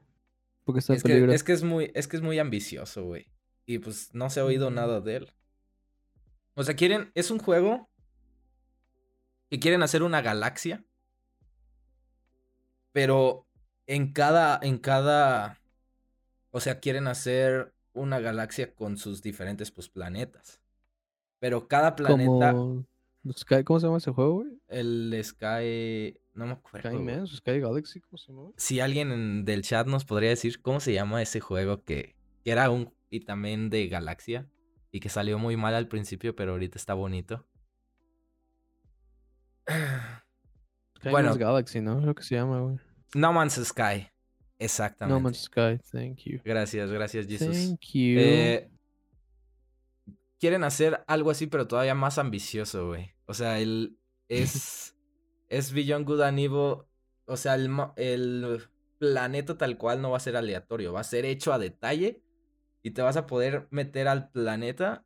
Porque 0.68 0.80
está 0.80 0.92
en 0.92 1.00
peligro. 1.00 1.32
es 1.32 1.42
que 1.44 1.54
es 1.54 1.62
muy, 1.62 1.90
es 1.94 2.08
que 2.08 2.18
es 2.18 2.22
muy 2.22 2.38
ambicioso, 2.38 3.02
güey. 3.02 3.32
Y 3.64 3.78
pues 3.78 4.10
no 4.12 4.28
se 4.28 4.40
ha 4.40 4.44
oído 4.44 4.70
nada 4.70 5.00
de 5.00 5.16
él. 5.16 5.32
O 6.52 6.62
sea, 6.62 6.76
quieren. 6.76 7.10
Es 7.14 7.30
un 7.30 7.38
juego 7.38 7.88
que 9.48 9.58
quieren 9.58 9.82
hacer 9.82 10.02
una 10.02 10.20
galaxia. 10.20 10.84
Pero 12.92 13.46
en 13.86 14.12
cada. 14.12 14.60
En 14.60 14.76
cada. 14.76 15.58
O 16.50 16.60
sea, 16.60 16.80
quieren 16.80 17.06
hacer 17.06 17.72
una 17.94 18.20
galaxia 18.20 18.74
con 18.74 18.98
sus 18.98 19.22
diferentes 19.22 19.70
pues, 19.70 19.88
planetas. 19.88 20.60
Pero 21.38 21.66
cada 21.66 21.96
planeta. 21.96 22.52
¿Cómo 22.52 23.80
se 23.80 23.86
llama 23.86 23.96
ese 23.96 24.10
juego, 24.10 24.34
güey? 24.42 24.60
El 24.68 25.18
Sky. 25.24 26.20
No 26.38 26.46
me 26.46 26.52
acuerdo. 26.52 26.88
Sky 26.88 26.98
Man, 26.98 27.26
Sky 27.26 27.58
Galaxy, 27.58 28.00
¿cómo 28.00 28.16
se 28.16 28.32
llama? 28.32 28.50
Si 28.56 28.78
alguien 28.78 29.44
del 29.44 29.62
chat 29.62 29.88
nos 29.88 30.04
podría 30.04 30.30
decir 30.30 30.62
cómo 30.62 30.78
se 30.78 30.92
llama 30.92 31.20
ese 31.20 31.40
juego 31.40 31.82
que, 31.82 32.14
que 32.44 32.52
era 32.52 32.70
un. 32.70 32.94
Y 33.10 33.20
también 33.20 33.70
de 33.70 33.88
galaxia. 33.88 34.46
Y 34.92 35.00
que 35.00 35.08
salió 35.08 35.36
muy 35.40 35.56
mal 35.56 35.74
al 35.74 35.88
principio, 35.88 36.36
pero 36.36 36.52
ahorita 36.52 36.78
está 36.78 36.94
bonito. 36.94 37.44
Sky 39.66 41.10
bueno, 41.10 41.34
Galaxy, 41.34 41.80
¿no? 41.80 42.00
Lo 42.00 42.14
que 42.14 42.22
se 42.22 42.36
llama, 42.36 42.60
güey. 42.60 42.78
No 43.16 43.32
Man's 43.32 43.54
Sky. 43.54 44.08
Exactamente. 44.60 45.14
No 45.14 45.20
Man's 45.20 45.42
Sky, 45.42 45.80
thank 45.90 46.18
you. 46.18 46.40
Gracias, 46.44 46.88
gracias, 46.92 47.26
Jesus. 47.26 47.56
Thank 47.56 47.80
you. 47.94 48.20
Eh, 48.20 48.70
quieren 50.38 50.62
hacer 50.62 51.02
algo 51.08 51.32
así, 51.32 51.48
pero 51.48 51.66
todavía 51.66 51.96
más 51.96 52.18
ambicioso, 52.18 52.86
güey. 52.86 53.10
O 53.26 53.34
sea, 53.34 53.58
el. 53.58 53.98
Es. 54.28 54.94
Es 55.48 55.72
Beyond 55.72 56.06
Good 56.06 56.20
and. 56.22 56.40
O 57.30 57.36
sea, 57.36 57.54
el, 57.54 57.70
el 57.96 58.62
planeta 58.98 59.58
tal 59.58 59.76
cual 59.76 60.00
no 60.00 60.10
va 60.10 60.16
a 60.16 60.20
ser 60.20 60.36
aleatorio. 60.36 60.92
Va 60.92 61.00
a 61.00 61.04
ser 61.04 61.24
hecho 61.24 61.52
a 61.52 61.58
detalle. 61.58 62.22
Y 62.82 62.92
te 62.92 63.02
vas 63.02 63.16
a 63.16 63.26
poder 63.26 63.68
meter 63.70 64.08
al 64.08 64.30
planeta. 64.30 65.04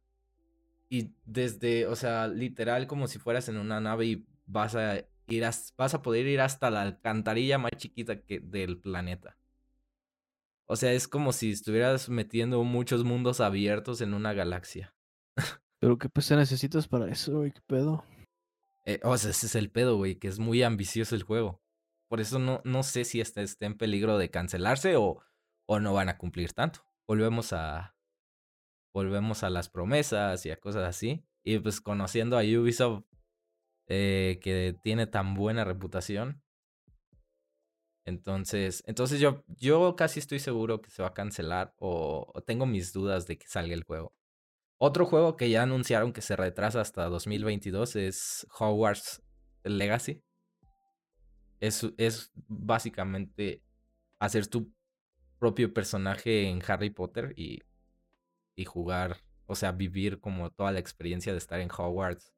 Y 0.88 1.14
desde. 1.24 1.86
O 1.86 1.96
sea, 1.96 2.28
literal, 2.28 2.86
como 2.86 3.08
si 3.08 3.18
fueras 3.18 3.48
en 3.48 3.56
una 3.56 3.80
nave 3.80 4.06
y 4.06 4.26
vas 4.46 4.74
a 4.74 5.04
ir 5.28 5.44
vas 5.76 5.94
a 5.94 6.02
poder 6.02 6.26
ir 6.26 6.40
hasta 6.40 6.70
la 6.70 6.82
alcantarilla 6.82 7.58
más 7.58 7.72
chiquita 7.76 8.20
que 8.20 8.40
del 8.40 8.78
planeta. 8.78 9.36
O 10.66 10.76
sea, 10.76 10.92
es 10.92 11.08
como 11.08 11.32
si 11.32 11.50
estuvieras 11.50 12.08
metiendo 12.08 12.62
muchos 12.64 13.04
mundos 13.04 13.40
abiertos 13.40 14.00
en 14.00 14.14
una 14.14 14.32
galaxia. 14.32 14.94
Pero 15.80 15.98
qué 15.98 16.08
PC 16.08 16.36
necesitas 16.36 16.88
para 16.88 17.10
eso, 17.10 17.42
qué 17.42 17.60
pedo. 17.66 18.04
Eh, 18.84 19.00
o 19.04 19.16
sea, 19.16 19.30
ese 19.30 19.46
es 19.46 19.54
el 19.54 19.70
pedo, 19.70 19.96
güey, 19.96 20.16
que 20.16 20.28
es 20.28 20.38
muy 20.38 20.62
ambicioso 20.62 21.14
el 21.14 21.22
juego. 21.22 21.62
Por 22.08 22.20
eso 22.20 22.38
no, 22.38 22.60
no 22.64 22.82
sé 22.82 23.04
si 23.04 23.20
esté 23.20 23.46
en 23.60 23.76
peligro 23.76 24.18
de 24.18 24.30
cancelarse 24.30 24.96
o, 24.96 25.22
o 25.66 25.80
no 25.80 25.94
van 25.94 26.08
a 26.08 26.18
cumplir 26.18 26.52
tanto. 26.52 26.84
Volvemos 27.06 27.52
a. 27.52 27.96
Volvemos 28.94 29.42
a 29.42 29.50
las 29.50 29.70
promesas 29.70 30.44
y 30.44 30.50
a 30.50 30.60
cosas 30.60 30.84
así. 30.84 31.24
Y 31.44 31.58
pues 31.58 31.80
conociendo 31.80 32.36
a 32.38 32.42
Ubisoft, 32.42 33.04
eh, 33.88 34.38
que 34.42 34.76
tiene 34.82 35.06
tan 35.06 35.34
buena 35.34 35.64
reputación. 35.64 36.42
Entonces, 38.04 38.82
entonces 38.86 39.20
yo, 39.20 39.44
yo 39.48 39.96
casi 39.96 40.18
estoy 40.18 40.40
seguro 40.40 40.82
que 40.82 40.90
se 40.90 41.02
va 41.02 41.08
a 41.08 41.14
cancelar 41.14 41.74
o, 41.78 42.32
tengo 42.46 42.66
mis 42.66 42.92
dudas 42.92 43.26
de 43.26 43.38
que 43.38 43.46
salga 43.48 43.74
el 43.74 43.84
juego. 43.84 44.14
Otro 44.84 45.06
juego 45.06 45.36
que 45.36 45.48
ya 45.48 45.62
anunciaron 45.62 46.12
que 46.12 46.22
se 46.22 46.34
retrasa 46.34 46.80
hasta 46.80 47.08
2022 47.08 47.94
es 47.94 48.48
Hogwarts 48.58 49.22
Legacy. 49.62 50.24
Es, 51.60 51.86
es 51.98 52.32
básicamente 52.48 53.62
hacer 54.18 54.48
tu 54.48 54.72
propio 55.38 55.72
personaje 55.72 56.48
en 56.48 56.60
Harry 56.66 56.90
Potter 56.90 57.32
y, 57.36 57.60
y 58.56 58.64
jugar, 58.64 59.18
o 59.46 59.54
sea, 59.54 59.70
vivir 59.70 60.18
como 60.18 60.50
toda 60.50 60.72
la 60.72 60.80
experiencia 60.80 61.30
de 61.30 61.38
estar 61.38 61.60
en 61.60 61.70
Hogwarts 61.70 62.34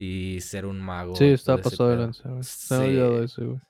y 0.00 0.40
ser 0.40 0.66
un 0.66 0.80
mago. 0.80 1.14
Sí, 1.14 1.26
está 1.26 1.58
pasado 1.58 1.90
de 1.90 1.96
lanza, 1.96 2.42
Se 2.42 2.74
olvidado 2.74 3.22
eso, 3.22 3.46
güey. 3.46 3.60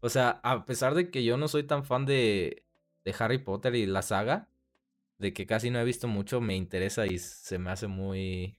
O 0.00 0.08
sea, 0.08 0.40
a 0.42 0.64
pesar 0.64 0.94
de 0.94 1.10
que 1.10 1.24
yo 1.24 1.36
no 1.36 1.48
soy 1.48 1.64
tan 1.64 1.84
fan 1.84 2.06
de, 2.06 2.64
de 3.04 3.14
Harry 3.18 3.36
Potter 3.36 3.74
y 3.74 3.84
la 3.84 4.00
saga, 4.00 4.48
de 5.18 5.32
que 5.32 5.46
casi 5.46 5.70
no 5.70 5.78
he 5.78 5.84
visto 5.84 6.08
mucho, 6.08 6.40
me 6.40 6.56
interesa 6.56 7.06
y 7.06 7.18
se 7.18 7.58
me 7.58 7.70
hace 7.70 7.86
muy. 7.86 8.58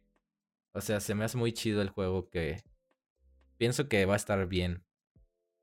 O 0.73 0.81
sea, 0.81 0.99
se 0.99 1.15
me 1.15 1.25
hace 1.25 1.37
muy 1.37 1.53
chido 1.53 1.81
el 1.81 1.89
juego 1.89 2.29
que 2.29 2.61
pienso 3.57 3.87
que 3.87 4.05
va 4.05 4.13
a 4.13 4.17
estar 4.17 4.47
bien. 4.47 4.83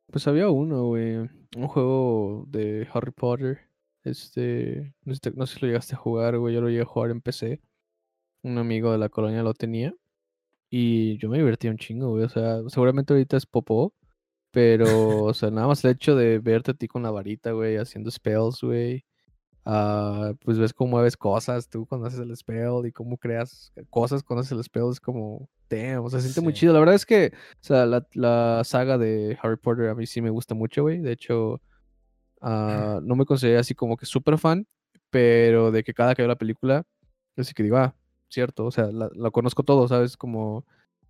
Pues 0.07 0.27
había 0.27 0.49
uno, 0.51 0.87
güey. 0.87 1.17
Un 1.57 1.69
juego 1.69 2.45
de 2.49 2.89
Harry 2.93 3.13
Potter. 3.13 3.61
Este. 4.05 4.95
No 5.05 5.15
sé, 5.15 5.33
no 5.35 5.47
sé 5.47 5.55
si 5.55 5.61
lo 5.61 5.69
llegaste 5.69 5.95
a 5.95 5.99
jugar, 5.99 6.39
güey. 6.39 6.55
Yo 6.55 6.61
lo 6.61 6.69
llegué 6.69 6.83
a 6.83 6.87
jugar 6.87 7.11
en 7.11 7.21
PC. 7.21 7.61
Un 8.43 8.59
amigo 8.59 8.93
de 8.93 8.99
la 8.99 9.09
colonia 9.09 9.43
lo 9.43 9.55
tenía. 9.55 9.95
Y 10.71 11.19
yo 11.19 11.29
me 11.29 11.39
divertí 11.39 11.69
un 11.69 11.79
chingo, 11.79 12.11
güey. 12.11 12.25
O 12.25 12.29
sea, 12.29 12.61
seguramente 12.69 13.13
ahorita 13.13 13.37
es 13.37 13.47
popó. 13.47 13.95
Pero, 14.53 15.25
o 15.25 15.35
sea, 15.35 15.51
nada 15.51 15.67
más 15.69 15.85
el 15.85 15.93
hecho 15.93 16.15
de 16.17 16.39
verte 16.39 16.73
a 16.73 16.75
ti 16.75 16.89
con 16.89 17.03
la 17.03 17.11
varita, 17.11 17.53
güey, 17.53 17.77
haciendo 17.77 18.11
spells, 18.11 18.61
güey. 18.63 19.05
Uh, 19.65 20.35
pues 20.45 20.59
ves 20.59 20.73
cómo 20.73 20.93
mueves 20.93 21.17
cosas 21.17 21.69
tú 21.69 21.87
cuando 21.87 22.09
haces 22.09 22.19
el 22.19 22.37
spell 22.37 22.85
y 22.85 22.91
cómo 22.91 23.17
creas 23.17 23.73
cosas 23.91 24.23
cuando 24.25 24.41
haces 24.41 24.53
el 24.53 24.65
spell. 24.65 24.91
Es 24.91 25.01
como, 25.01 25.49
damn, 25.71 26.05
o 26.05 26.11
sea, 26.11 26.21
se 26.21 26.29
siente 26.29 26.41
muy 26.41 26.53
chido. 26.53 26.73
La 26.73 26.81
verdad 26.81 26.97
es 26.97 27.07
que, 27.07 27.33
o 27.35 27.65
sea, 27.65 27.87
la, 27.87 28.07
la, 28.15 28.63
saga 28.65 28.99
de 28.99 29.39
Harry 29.43 29.57
Potter 29.57 29.89
a 29.89 29.95
mí 29.95 30.07
sí 30.07 30.21
me 30.21 30.31
gusta 30.31 30.55
mucho, 30.55 30.83
güey. 30.83 30.99
De 30.99 31.13
hecho, 31.13 31.61
uh, 32.41 33.01
no 33.03 33.15
me 33.15 33.25
considero 33.25 33.61
así 33.61 33.75
como 33.75 33.97
que 33.97 34.07
súper 34.07 34.39
fan, 34.39 34.67
pero 35.11 35.71
de 35.71 35.85
que 35.85 35.95
cada 35.95 36.15
que 36.15 36.23
veo 36.23 36.29
la 36.29 36.37
película, 36.37 36.85
así 37.37 37.55
que 37.55 37.63
digo, 37.63 37.77
ah, 37.77 37.95
cierto, 38.29 38.67
o 38.67 38.71
sea, 38.71 38.89
la, 38.91 39.31
conozco 39.31 39.63
todo, 39.63 39.87
¿sabes? 39.89 40.17
Como, 40.17 40.65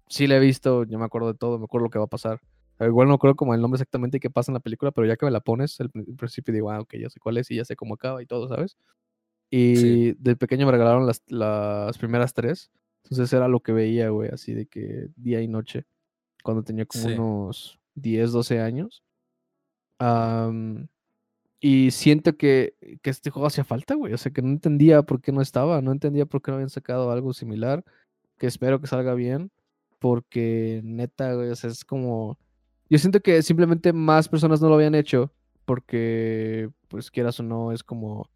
sí 0.09 0.27
la 0.27 0.37
he 0.37 0.41
visto, 0.41 0.85
yo 0.85 0.99
me 0.99 1.05
acuerdo 1.05 1.29
de 1.33 1.39
todo, 1.39 1.59
me 1.59 1.65
acuerdo 1.65 1.87
lo 1.87 1.91
que 1.91 1.99
va 1.99 2.05
a 2.05 2.09
pasar. 2.09 2.41
Igual 2.87 3.09
no 3.09 3.19
creo 3.19 3.35
como 3.35 3.55
el 3.55 3.61
nombre 3.61 3.77
exactamente 3.77 4.17
y 4.17 4.21
qué 4.21 4.31
pasa 4.31 4.51
en 4.51 4.55
la 4.55 4.61
película, 4.61 4.91
pero 4.91 5.07
ya 5.07 5.17
que 5.17 5.27
me 5.27 5.33
la 5.33 5.41
pones, 5.41 5.81
al 5.81 5.91
principio 5.91 6.53
digo, 6.55 6.71
ah, 6.71 6.81
ok, 6.81 6.95
ya 6.97 7.11
sé 7.11 7.21
cuál 7.21 7.39
es 7.39 7.51
y 7.51 7.57
ya 7.57 7.65
sé 7.65 7.77
cómo 7.77 7.95
acaba 7.95 8.23
y 8.23 8.27
todo, 8.27 8.49
¿sabes? 8.49 8.77
Y 9.51 10.13
de 10.15 10.35
pequeño 10.35 10.65
me 10.65 10.73
regalaron 10.73 11.07
las, 11.07 11.23
las 11.27 11.99
primeras 11.99 12.33
tres. 12.33 12.71
Entonces 13.05 13.31
era 13.33 13.49
lo 13.49 13.61
que 13.61 13.73
veía, 13.73 14.09
güey, 14.09 14.31
así 14.31 14.55
de 14.55 14.67
que 14.67 15.09
día 15.17 15.43
y 15.43 15.49
noche. 15.49 15.85
Cuando 16.43 16.63
tenía 16.63 16.87
como 16.87 17.05
unos 17.07 17.79
10, 17.95 18.33
12 18.33 18.61
años. 18.61 19.03
Y 21.61 21.91
siento 21.91 22.37
que, 22.37 22.75
que 23.03 23.11
este 23.11 23.31
juego 23.31 23.47
hacía 23.47 23.65
falta, 23.65 23.95
güey. 23.95 24.15
O 24.15 24.19
sea, 24.19 24.33
que 24.33 24.43
no 24.43 24.49
entendía 24.49 25.03
por 25.03 25.21
qué 25.21 25.33
no 25.33 25.43
estaba, 25.43 25.83
no 25.83 25.93
entendía 25.93 26.27
por 26.27 26.41
qué 26.41 26.51
no 26.51 26.57
habían 26.57 26.71
sacado 26.71 27.11
algo 27.11 27.35
similar, 27.35 27.85
que 28.39 28.47
espero 28.47 28.81
que 28.81 28.87
salga 28.87 29.15
bien, 29.15 29.53
porque 29.99 30.81
neta, 30.83 31.35
güey, 31.35 31.51
o 31.51 31.57
sea, 31.57 31.71
es 31.71 31.85
como... 31.85 32.39
Yo 32.93 32.99
siento 32.99 33.21
que 33.21 33.41
simplemente 33.41 33.91
más 33.95 34.29
personas 34.29 34.61
no 34.61 34.69
lo 34.69 34.75
habían 34.75 34.95
hecho, 34.95 35.33
porque, 35.65 36.69
pues 36.89 37.11
quieras 37.11 37.41
o 37.41 37.43
no, 37.43 37.73
es 37.73 37.83
como 37.83 38.29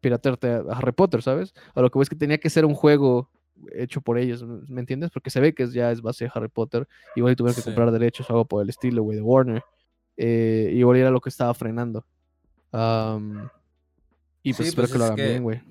piratearte 0.00 0.48
a 0.50 0.58
Harry 0.76 0.92
Potter, 0.92 1.22
¿sabes? 1.22 1.54
A 1.74 1.80
lo 1.80 1.90
que 1.90 1.98
ves 1.98 2.10
que 2.10 2.14
tenía 2.16 2.36
que 2.36 2.50
ser 2.50 2.66
un 2.66 2.74
juego 2.74 3.30
hecho 3.72 4.02
por 4.02 4.18
ellos, 4.18 4.44
¿me 4.68 4.80
entiendes? 4.80 5.10
Porque 5.10 5.30
se 5.30 5.40
ve 5.40 5.54
que 5.54 5.66
ya 5.68 5.90
es 5.90 6.02
base 6.02 6.26
de 6.26 6.30
Harry 6.34 6.48
Potter, 6.48 6.86
igual 7.16 7.34
tuvieron 7.34 7.54
que 7.54 7.62
Sí. 7.62 7.64
comprar 7.64 7.90
derechos 7.92 8.28
o 8.28 8.32
algo 8.34 8.44
por 8.44 8.62
el 8.62 8.68
estilo, 8.68 9.02
güey, 9.04 9.16
de 9.16 9.22
Warner. 9.22 9.62
Eh, 10.18 10.70
igual 10.74 10.98
era 10.98 11.10
lo 11.10 11.22
que 11.22 11.30
estaba 11.30 11.54
frenando. 11.54 12.04
Y 14.42 14.52
pues 14.52 14.56
Sí, 14.56 14.64
espero 14.64 14.82
pues 14.82 14.92
que 14.92 14.98
lo 14.98 15.04
hagan 15.04 15.16
que- 15.16 15.28
bien, 15.28 15.42
güey. 15.42 15.62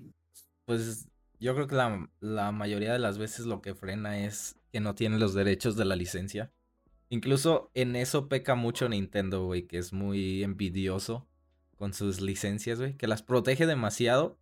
Pues 0.65 1.07
yo 1.39 1.53
creo 1.53 1.67
que 1.67 1.75
la, 1.75 2.09
la 2.19 2.51
mayoría 2.51 2.93
de 2.93 2.99
las 2.99 3.19
veces 3.19 3.45
lo 3.45 3.61
que 3.61 3.75
frena 3.75 4.25
es 4.25 4.55
que 4.71 4.79
no 4.79 4.95
tiene 4.95 5.19
los 5.19 5.35
derechos 5.35 5.75
de 5.75 5.85
la 5.85 5.95
licencia. 5.95 6.51
Incluso 7.13 7.69
en 7.75 7.95
eso 7.95 8.27
peca 8.27 8.55
mucho 8.55 8.89
Nintendo, 8.89 9.45
güey, 9.45 9.67
que 9.67 9.77
es 9.77 9.93
muy 9.93 10.41
envidioso 10.41 11.27
con 11.77 11.93
sus 11.93 12.21
licencias, 12.21 12.79
güey, 12.79 12.97
que 12.97 13.05
las 13.05 13.21
protege 13.21 13.67
demasiado. 13.67 14.39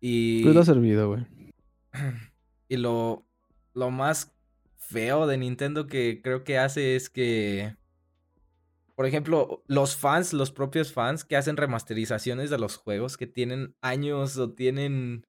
Y, 0.00 0.42
Pues 0.42 0.56
lo 0.56 0.62
ha 0.62 0.64
servido, 0.64 1.06
güey. 1.06 1.24
y 2.68 2.78
lo, 2.78 3.28
lo 3.74 3.92
más 3.92 4.34
feo 4.76 5.28
de 5.28 5.38
Nintendo 5.38 5.86
que 5.86 6.20
creo 6.20 6.42
que 6.42 6.58
hace 6.58 6.96
es 6.96 7.08
que, 7.08 7.76
por 8.96 9.06
ejemplo, 9.06 9.62
los 9.68 9.94
fans, 9.94 10.32
los 10.32 10.50
propios 10.50 10.92
fans 10.92 11.24
que 11.24 11.36
hacen 11.36 11.56
remasterizaciones 11.56 12.50
de 12.50 12.58
los 12.58 12.76
juegos 12.76 13.16
que 13.16 13.28
tienen 13.28 13.76
años 13.82 14.36
o 14.36 14.50
tienen 14.50 15.24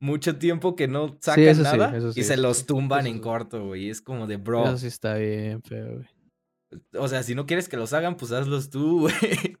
mucho 0.00 0.38
tiempo 0.38 0.76
que 0.76 0.88
no 0.88 1.16
sacan 1.20 1.54
sí, 1.54 1.62
nada 1.62 2.12
sí, 2.12 2.20
y 2.20 2.24
se 2.24 2.36
los 2.36 2.66
tumban 2.66 3.06
en 3.06 3.20
corto, 3.20 3.66
güey. 3.66 3.90
Es 3.90 4.00
como 4.00 4.26
de, 4.26 4.36
bro, 4.36 4.64
Eso 4.64 4.78
sí 4.78 4.86
está 4.86 5.14
bien 5.14 5.62
feo, 5.62 5.96
güey. 5.96 6.82
o 6.94 7.08
sea, 7.08 7.22
si 7.22 7.34
no 7.34 7.46
quieres 7.46 7.68
que 7.68 7.76
los 7.76 7.92
hagan, 7.92 8.16
pues 8.16 8.32
hazlos 8.32 8.70
tú, 8.70 9.00
güey. 9.08 9.58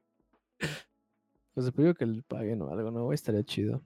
Pues 1.54 1.66
espero 1.66 1.94
que 1.94 2.06
le 2.06 2.22
paguen 2.22 2.62
o 2.62 2.70
algo, 2.70 2.90
¿no? 2.90 3.04
güey? 3.04 3.14
Estaría 3.14 3.42
chido. 3.42 3.82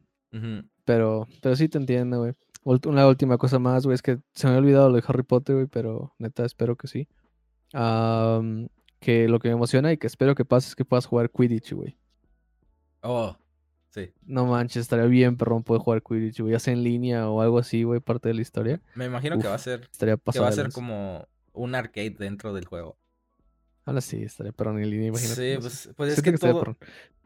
Pero, 0.84 1.26
pero 1.40 1.56
sí 1.56 1.68
te 1.68 1.78
entiendo, 1.78 2.18
güey. 2.20 2.32
Una 2.64 3.06
última 3.08 3.38
cosa 3.38 3.58
más, 3.58 3.84
güey, 3.84 3.94
es 3.94 4.02
que 4.02 4.18
se 4.34 4.46
me 4.46 4.52
había 4.52 4.60
olvidado 4.60 4.88
lo 4.88 4.96
de 4.96 5.04
Harry 5.06 5.22
Potter, 5.24 5.56
güey, 5.56 5.66
pero 5.66 6.14
neta, 6.18 6.44
espero 6.44 6.76
que 6.76 6.86
sí. 6.86 7.08
Que 7.72 9.28
lo 9.28 9.40
que 9.40 9.48
me 9.48 9.54
emociona 9.54 9.92
y 9.92 9.96
que 9.96 10.06
espero 10.06 10.34
que 10.34 10.44
pase 10.44 10.68
es 10.68 10.76
que 10.76 10.84
puedas 10.84 11.06
jugar 11.06 11.30
Quidditch, 11.30 11.72
güey. 11.72 11.96
Oh, 13.02 13.36
sí. 13.92 14.12
No 14.26 14.46
manches, 14.46 14.82
estaría 14.82 15.06
bien, 15.06 15.36
perrón, 15.36 15.62
poder 15.62 15.82
jugar 15.82 16.02
Quidditch, 16.02 16.40
güey, 16.40 16.52
ya 16.52 16.58
sea 16.58 16.72
en 16.72 16.82
línea 16.82 17.28
o 17.28 17.40
algo 17.40 17.58
así, 17.58 17.84
güey, 17.84 18.00
parte 18.00 18.28
de 18.28 18.34
la 18.34 18.42
historia. 18.42 18.80
Me 18.94 19.04
imagino 19.04 19.38
que 19.38 19.48
va 19.48 19.54
a 19.54 19.58
ser, 19.58 19.88
Estaría 19.92 20.16
que 20.16 20.40
va 20.40 20.48
a 20.48 20.52
ser 20.52 20.72
como 20.72 21.28
un 21.52 21.74
arcade 21.74 22.16
dentro 22.18 22.52
del 22.52 22.64
juego. 22.64 22.96
Ahora 23.84 24.00
sí, 24.00 24.22
estaría 24.22 24.52
perrón 24.52 24.78
en 24.78 24.90
línea, 24.90 25.08
imagínate. 25.08 25.54
Sí, 25.54 25.60
pues, 25.60 25.90
pues 25.96 26.16
es 26.16 26.22
que 26.22 26.32
todo, 26.32 26.76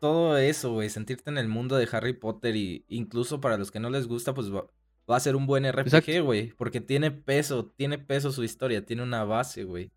todo 0.00 0.38
eso, 0.38 0.72
güey, 0.72 0.88
sentirte 0.88 1.30
en 1.30 1.38
el 1.38 1.48
mundo 1.48 1.76
de 1.76 1.88
Harry 1.92 2.14
Potter 2.14 2.56
y 2.56 2.84
incluso 2.88 3.40
para 3.40 3.58
los 3.58 3.70
que 3.70 3.80
no 3.80 3.90
les 3.90 4.06
gusta, 4.06 4.32
pues 4.32 4.52
va, 4.52 4.66
va 5.10 5.16
a 5.16 5.20
ser 5.20 5.36
un 5.36 5.46
buen. 5.46 5.70
RPG, 5.70 6.22
güey, 6.22 6.52
porque 6.52 6.80
tiene 6.80 7.10
peso, 7.10 7.66
tiene 7.76 7.98
peso 7.98 8.32
su 8.32 8.42
historia, 8.42 8.84
tiene 8.84 9.02
una 9.02 9.24
base, 9.24 9.64
güey. 9.64 9.92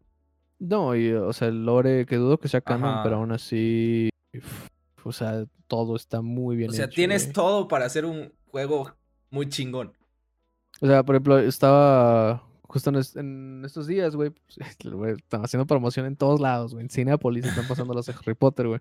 No, 0.59 0.95
y, 0.95 1.13
o 1.13 1.31
sea, 1.31 1.47
el 1.47 1.65
lore, 1.65 2.05
que 2.05 2.17
dudo 2.17 2.37
que 2.37 2.49
sea 2.49 2.59
canon, 2.59 3.03
pero 3.03 3.15
aún 3.15 3.31
así, 3.31 4.09
uf, 4.35 4.67
o 5.05 5.11
sea, 5.11 5.45
todo 5.67 5.95
está 5.95 6.21
muy 6.21 6.55
bien 6.55 6.69
O 6.69 6.73
sea, 6.73 6.85
hecho, 6.85 6.95
tienes 6.95 7.23
güey. 7.25 7.33
todo 7.33 7.67
para 7.67 7.85
hacer 7.85 8.05
un 8.05 8.33
juego 8.47 8.95
muy 9.29 9.47
chingón. 9.49 9.93
O 10.81 10.87
sea, 10.87 11.03
por 11.03 11.15
ejemplo, 11.15 11.39
estaba 11.39 12.43
justo 12.63 12.89
en, 12.89 12.95
es- 12.97 13.15
en 13.15 13.63
estos 13.65 13.87
días, 13.87 14.15
güey, 14.15 14.29
pues, 14.31 14.57
güey, 14.93 15.13
están 15.15 15.43
haciendo 15.43 15.65
promoción 15.65 16.05
en 16.05 16.15
todos 16.15 16.39
lados, 16.39 16.73
güey. 16.73 16.83
En 16.85 16.89
Cinepolis 16.89 17.45
están 17.45 17.67
pasando 17.67 17.93
las 17.93 18.05
de 18.05 18.13
Harry 18.13 18.35
Potter, 18.35 18.67
güey. 18.67 18.79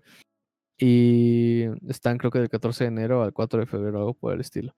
Y 0.81 1.63
están 1.89 2.17
creo 2.17 2.31
que 2.31 2.39
del 2.39 2.49
14 2.49 2.85
de 2.85 2.87
enero 2.87 3.21
al 3.23 3.33
4 3.33 3.59
de 3.59 3.65
febrero, 3.65 3.97
algo 3.99 4.13
por 4.13 4.33
el 4.33 4.39
estilo. 4.41 4.73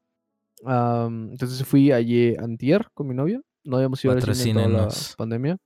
Entonces 0.66 1.64
fui 1.66 1.92
allí 1.92 2.36
antier 2.38 2.88
con 2.94 3.08
mi 3.08 3.14
novia. 3.16 3.42
No 3.64 3.78
habíamos 3.78 4.04
ido 4.04 4.14
al 4.14 4.22
cine 4.36 4.64
en 4.64 4.72
toda 4.72 4.86
la 4.88 4.90
pandemia. 5.18 5.58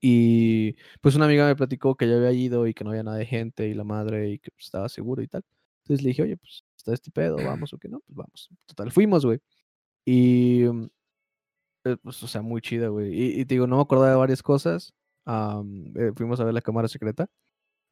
Y 0.00 0.76
pues 1.00 1.14
una 1.16 1.24
amiga 1.24 1.46
me 1.46 1.56
platicó 1.56 1.96
que 1.96 2.08
ya 2.08 2.16
había 2.16 2.32
ido 2.32 2.66
y 2.66 2.74
que 2.74 2.84
no 2.84 2.90
había 2.90 3.02
nada 3.02 3.16
de 3.16 3.26
gente 3.26 3.68
y 3.68 3.74
la 3.74 3.84
madre 3.84 4.30
y 4.30 4.38
que 4.38 4.50
pues, 4.50 4.66
estaba 4.66 4.88
seguro 4.88 5.22
y 5.22 5.28
tal. 5.28 5.42
Entonces 5.84 6.02
le 6.04 6.10
dije, 6.10 6.22
oye, 6.22 6.36
pues 6.36 6.64
está 6.76 6.92
este 6.92 7.10
pedo, 7.10 7.36
vamos 7.62 7.72
o 7.72 7.78
qué 7.78 7.88
no, 7.88 8.00
pues 8.00 8.16
vamos. 8.16 8.50
Total, 8.66 8.92
fuimos, 8.92 9.24
güey. 9.24 9.40
Y 10.04 10.64
mm, 10.64 10.88
eh, 11.84 11.96
pues, 12.02 12.22
o 12.22 12.28
sea, 12.28 12.42
muy 12.42 12.60
chida, 12.60 12.88
güey. 12.88 13.12
Y, 13.14 13.40
y 13.40 13.44
te 13.46 13.54
digo, 13.54 13.66
no 13.66 13.76
me 13.76 13.82
acordaba 13.82 14.10
de 14.10 14.16
varias 14.16 14.42
cosas. 14.42 14.94
am, 15.24 15.92
eh, 15.96 16.12
fuimos 16.16 16.40
a 16.40 16.44
ver 16.44 16.54
la 16.54 16.62
cámara 16.62 16.88
secreta. 16.88 17.28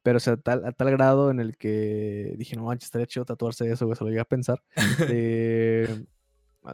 Pero, 0.03 0.17
o 0.17 0.19
sea, 0.19 0.37
tal, 0.37 0.65
a 0.65 0.71
tal 0.71 0.91
grado 0.91 1.31
en 1.31 1.39
el 1.39 1.57
que 1.57 2.35
dije, 2.37 2.55
no 2.55 2.65
manches, 2.65 2.87
estaría 2.87 3.07
chido 3.07 3.25
tatuarse 3.25 3.71
eso, 3.71 3.85
güey. 3.85 3.97
Se 3.97 4.03
lo 4.03 4.09
llegué 4.09 4.21
a 4.21 4.25
pensar. 4.25 4.61
De, 5.09 6.05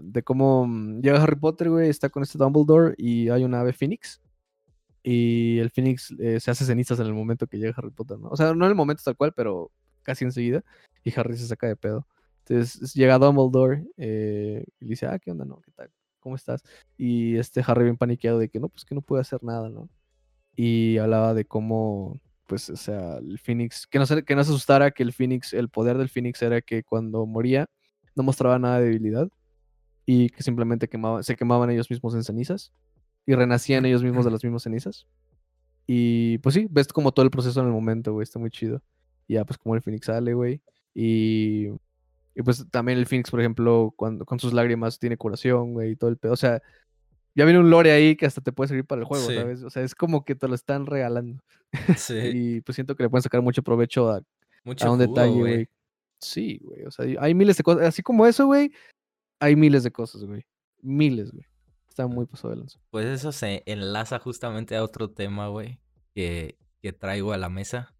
de 0.01 0.23
cómo 0.23 0.67
mm, 0.67 1.01
llega 1.01 1.21
Harry 1.23 1.35
Potter, 1.35 1.69
güey, 1.69 1.89
está 1.89 2.09
con 2.09 2.23
este 2.23 2.37
Dumbledore 2.37 2.95
y 2.97 3.29
hay 3.29 3.43
una 3.43 3.61
ave 3.61 3.73
Phoenix. 3.73 4.21
Y 5.03 5.59
el 5.59 5.71
Phoenix 5.71 6.13
eh, 6.19 6.39
se 6.39 6.51
hace 6.51 6.65
cenizas 6.65 6.99
en 6.99 7.07
el 7.07 7.13
momento 7.13 7.47
que 7.47 7.57
llega 7.57 7.73
Harry 7.75 7.91
Potter, 7.91 8.19
¿no? 8.19 8.29
O 8.29 8.37
sea, 8.37 8.53
no 8.53 8.65
en 8.65 8.71
el 8.71 8.75
momento 8.75 9.01
tal 9.03 9.15
cual, 9.15 9.33
pero 9.35 9.71
casi 10.03 10.25
enseguida. 10.25 10.63
Y 11.03 11.17
Harry 11.19 11.37
se 11.37 11.47
saca 11.47 11.67
de 11.67 11.75
pedo. 11.75 12.07
Entonces 12.45 12.93
llega 12.93 13.17
Dumbledore 13.17 13.85
eh, 13.97 14.65
y 14.79 14.85
dice, 14.85 15.07
ah, 15.07 15.19
¿qué 15.19 15.31
onda, 15.31 15.45
no? 15.45 15.61
¿Qué 15.61 15.71
tal? 15.71 15.89
¿Cómo 16.19 16.35
estás? 16.35 16.63
Y 16.97 17.37
este 17.37 17.63
Harry 17.65 17.83
bien 17.83 17.97
paniqueado 17.97 18.39
de 18.39 18.49
que 18.49 18.59
no, 18.59 18.69
pues 18.69 18.85
que 18.85 18.95
no 18.95 19.01
puede 19.01 19.21
hacer 19.21 19.43
nada, 19.43 19.69
¿no? 19.69 19.89
Y 20.55 20.97
hablaba 20.97 21.33
de 21.33 21.45
cómo, 21.45 22.19
pues, 22.47 22.69
o 22.69 22.75
sea, 22.75 23.17
el 23.17 23.39
Phoenix, 23.39 23.87
que 23.87 23.99
no 23.99 24.05
se, 24.05 24.23
que 24.23 24.35
no 24.35 24.43
se 24.43 24.51
asustara 24.51 24.91
que 24.91 25.03
el 25.03 25.13
Phoenix, 25.13 25.53
el 25.53 25.69
poder 25.69 25.97
del 25.97 26.09
Phoenix 26.09 26.41
era 26.41 26.61
que 26.61 26.83
cuando 26.83 27.25
moría 27.25 27.67
no 28.15 28.23
mostraba 28.23 28.59
nada 28.59 28.79
de 28.79 28.85
debilidad 28.85 29.29
y 30.05 30.29
que 30.29 30.43
simplemente 30.43 30.89
se 31.21 31.35
quemaban 31.35 31.71
ellos 31.71 31.89
mismos 31.89 32.13
en 32.15 32.23
cenizas 32.23 32.71
y 33.25 33.35
renacían 33.35 33.85
ellos 33.85 34.03
mismos 34.03 34.25
de 34.25 34.31
las 34.31 34.43
mismas 34.43 34.63
cenizas. 34.63 35.07
Y 35.87 36.37
pues 36.39 36.55
sí, 36.55 36.67
ves 36.69 36.87
como 36.87 37.11
todo 37.11 37.25
el 37.25 37.31
proceso 37.31 37.59
en 37.59 37.67
el 37.67 37.73
momento, 37.73 38.13
güey, 38.13 38.23
está 38.23 38.39
muy 38.39 38.49
chido. 38.49 38.81
Y 39.27 39.33
ya, 39.35 39.45
pues 39.45 39.57
como 39.57 39.75
el 39.75 39.81
Phoenix 39.81 40.05
sale, 40.05 40.33
güey. 40.33 40.61
Y, 40.93 41.67
y 42.35 42.41
pues 42.43 42.65
también 42.69 42.97
el 42.97 43.05
Phoenix, 43.05 43.29
por 43.31 43.39
ejemplo, 43.39 43.93
cuando 43.95 44.25
con 44.25 44.39
sus 44.39 44.53
lágrimas 44.53 44.99
tiene 44.99 45.17
curación, 45.17 45.73
güey, 45.73 45.91
y 45.91 45.95
todo 45.95 46.09
el 46.09 46.17
pedo. 46.17 46.33
O 46.33 46.37
sea, 46.37 46.61
ya 47.35 47.45
viene 47.45 47.59
un 47.59 47.69
lore 47.69 47.91
ahí 47.91 48.15
que 48.15 48.25
hasta 48.25 48.41
te 48.41 48.51
puede 48.51 48.69
servir 48.69 48.85
para 48.85 49.01
el 49.01 49.05
juego, 49.07 49.27
Sí. 49.27 49.35
¿sabes? 49.35 49.63
O 49.63 49.69
sea, 49.69 49.83
es 49.83 49.95
como 49.95 50.25
que 50.25 50.35
te 50.35 50.47
lo 50.47 50.55
están 50.55 50.85
regalando. 50.85 51.41
Sí, 51.97 52.13
Y 52.57 52.61
pues 52.61 52.75
siento 52.75 52.95
que 52.95 53.03
le 53.03 53.09
pueden 53.09 53.23
sacar 53.23 53.41
mucho 53.41 53.63
provecho 53.63 54.09
a, 54.09 54.21
mucho 54.63 54.85
a 54.87 54.91
un 54.91 54.99
jugo, 54.99 55.13
detalle, 55.13 55.39
güey. 55.39 55.69
Sí, 56.19 56.59
güey. 56.63 56.83
O 56.85 56.91
sea, 56.91 57.05
hay 57.19 57.33
miles 57.33 57.57
de 57.57 57.63
cosas. 57.63 57.83
Así 57.83 58.01
como 58.03 58.25
eso, 58.27 58.45
güey, 58.45 58.71
hay 59.39 59.55
miles 59.55 59.83
de 59.83 59.91
cosas, 59.91 60.23
güey. 60.23 60.45
Miles, 60.81 61.31
güey. 61.31 61.45
Está 61.91 62.07
muy 62.07 62.25
pasado 62.25 62.51
de 62.51 62.59
lanza. 62.61 62.79
Pues 62.89 63.05
eso 63.05 63.33
se 63.33 63.63
enlaza 63.65 64.17
justamente 64.17 64.77
a 64.77 64.83
otro 64.83 65.11
tema, 65.11 65.49
güey, 65.49 65.81
que, 66.15 66.57
que 66.81 66.93
traigo 66.93 67.33
a 67.33 67.37
la 67.37 67.49
mesa. 67.49 67.93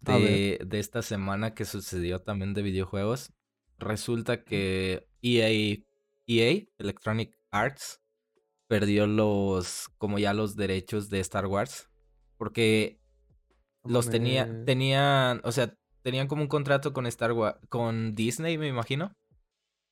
De, 0.00 0.58
de 0.64 0.78
esta 0.78 1.02
semana 1.02 1.52
que 1.52 1.66
sucedió 1.66 2.22
también 2.22 2.54
de 2.54 2.62
videojuegos. 2.62 3.34
Resulta 3.78 4.44
que 4.44 5.08
EA, 5.20 5.78
EA, 6.26 6.62
Electronic 6.78 7.36
Arts, 7.50 8.00
perdió 8.66 9.06
los, 9.06 9.88
como 9.98 10.18
ya 10.18 10.32
los 10.32 10.56
derechos 10.56 11.10
de 11.10 11.20
Star 11.20 11.46
Wars. 11.48 11.90
Porque 12.38 12.98
los 13.84 14.08
tenía, 14.08 14.64
tenían, 14.64 15.42
o 15.44 15.52
sea, 15.52 15.74
tenían 16.00 16.28
como 16.28 16.40
un 16.40 16.48
contrato 16.48 16.94
con 16.94 17.04
Star 17.06 17.32
Wars, 17.32 17.58
con 17.68 18.14
Disney, 18.14 18.56
me 18.56 18.68
imagino. 18.68 19.12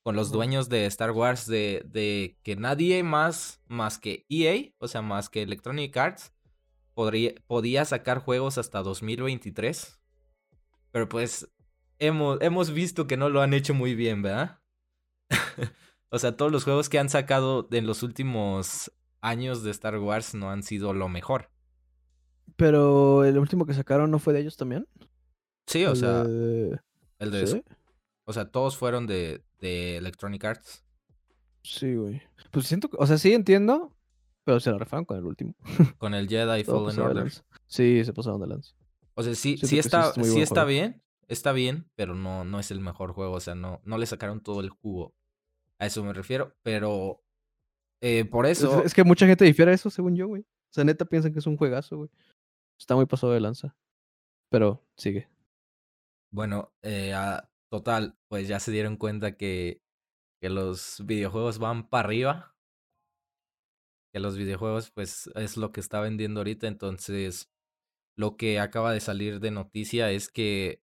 Con 0.05 0.17
los 0.17 0.31
dueños 0.31 0.69
de 0.69 0.85
Star 0.87 1.11
Wars 1.13 1.47
de, 1.47 1.83
de 1.87 2.39
que 2.43 2.57
nadie 2.57 3.03
más, 3.03 3.61
más 3.67 3.99
que 3.99 4.27
EA, 4.29 4.73
o 4.79 4.87
sea, 4.87 5.01
más 5.03 5.31
que 5.31 5.43
Electronic 5.43 5.97
Arts, 5.97 6.33
podría, 6.93 7.33
podía 7.47 7.85
sacar 7.87 8.19
juegos 8.19 8.59
hasta 8.59 8.83
2023. 8.83 9.99
Pero 10.93 11.09
pues 11.09 11.49
hemos, 11.99 12.39
hemos 12.43 12.71
visto 12.71 13.07
que 13.07 13.17
no 13.17 13.31
lo 13.31 13.41
han 13.41 13.55
hecho 13.55 13.73
muy 13.73 13.95
bien, 13.95 14.21
¿verdad? 14.21 14.61
o 16.11 16.19
sea, 16.19 16.37
todos 16.37 16.53
los 16.53 16.65
juegos 16.65 16.89
que 16.91 16.99
han 16.99 17.09
sacado 17.09 17.67
en 17.73 17.87
los 17.87 18.03
últimos 18.03 18.93
años 19.23 19.63
de 19.63 19.71
Star 19.71 19.99
Wars 19.99 20.35
no 20.35 20.51
han 20.51 20.63
sido 20.63 20.93
lo 20.93 21.09
mejor. 21.09 21.51
Pero 22.57 23.25
el 23.25 23.39
último 23.39 23.65
que 23.65 23.73
sacaron 23.75 24.11
no 24.11 24.19
fue 24.19 24.35
de 24.35 24.41
ellos 24.41 24.57
también. 24.59 24.87
Sí, 25.67 25.85
o 25.87 25.93
El 25.93 25.97
sea, 25.97 26.25
de- 26.25 26.79
el 27.21 27.31
de 27.31 27.47
¿Sí? 27.47 27.65
O 28.27 28.33
sea, 28.33 28.51
todos 28.51 28.77
fueron 28.77 29.07
de, 29.07 29.43
de 29.65 29.97
Electronic 29.97 30.45
Arts. 30.45 30.85
Sí, 31.63 31.95
güey. 31.95 32.21
Pues 32.51 32.67
siento 32.67 32.89
que, 32.91 32.97
o 33.01 33.07
sea, 33.07 33.17
sí 33.17 33.33
entiendo, 33.33 33.97
pero 34.45 34.61
se 34.61 34.71
la 34.71 34.77
refaron 34.79 35.07
con 35.07 35.17
el 35.17 35.25
último. 35.25 35.55
Con 35.99 36.13
el 36.15 36.29
Jedi 36.29 36.65
Fallen 36.65 36.99
Order. 37.01 37.33
Sí, 37.67 38.05
se 38.05 38.13
pasaron 38.13 38.41
de 38.43 38.47
lanza. 38.49 38.75
O 39.15 39.23
sea, 39.23 39.35
sí, 39.35 39.57
Siento 39.57 39.67
sí 39.67 39.79
está, 39.79 40.13
es 40.17 40.29
sí 40.33 40.41
está 40.43 40.63
juego. 40.65 40.69
bien, 40.69 41.03
está 41.29 41.53
bien, 41.53 41.91
pero 41.95 42.15
no, 42.15 42.45
no 42.45 42.61
es 42.61 42.71
el 42.71 42.81
mejor 42.81 43.13
juego. 43.13 43.33
O 43.33 43.41
sea, 43.41 43.55
no, 43.55 43.81
no 43.85 43.97
le 43.97 44.05
sacaron 44.07 44.43
todo 44.43 44.61
el 44.61 44.69
jugo. 44.69 45.15
A 45.79 45.87
eso 45.87 46.05
me 46.05 46.13
refiero. 46.13 46.55
Pero 46.63 47.23
eh, 48.03 48.27
por 48.27 48.45
Es, 48.45 48.59
eso, 48.59 48.83
es 48.85 48.93
que 48.93 49.03
mucha 49.05 49.27
gente 49.27 49.45
difiere 49.47 49.73
eso, 49.73 49.89
según 49.89 50.15
yo, 50.17 50.29
güey. 50.29 50.43
O 50.43 50.73
sea, 50.75 50.85
neta 50.85 51.07
piensan 51.07 51.33
que 51.33 51.39
es 51.39 51.47
un 51.47 51.57
juegazo, 51.57 51.97
güey. 51.97 52.11
Está 52.79 52.95
muy 52.97 53.07
pasado 53.07 53.33
de 53.33 53.41
lanza. 53.41 53.75
Pero 54.51 54.85
sigue. 54.97 55.29
bueno, 56.31 56.73
eh, 56.83 57.15
ah, 57.15 57.49
total, 57.75 58.17
pues 58.29 58.47
ya 58.47 58.61
se 58.61 58.71
dieron 58.71 58.97
cuenta 58.97 59.37
que, 59.37 59.83
que 60.41 60.49
los 60.49 61.03
videojuegos 61.05 61.59
van 61.59 61.89
para 61.89 62.07
arriba. 62.07 62.57
Que 64.13 64.21
los 64.21 64.37
videojuegos, 64.37 64.93
pues, 64.93 65.29
es 65.35 65.57
lo 65.57 65.73
que 65.73 65.81
está 65.81 65.99
vendiendo 65.99 66.39
ahorita. 66.39 66.69
Entonces, 66.69 67.51
lo 68.15 68.37
que 68.37 68.61
acaba 68.61 68.93
de 68.93 69.01
salir 69.01 69.41
de 69.41 69.51
noticia 69.51 70.13
es 70.13 70.29
que 70.29 70.85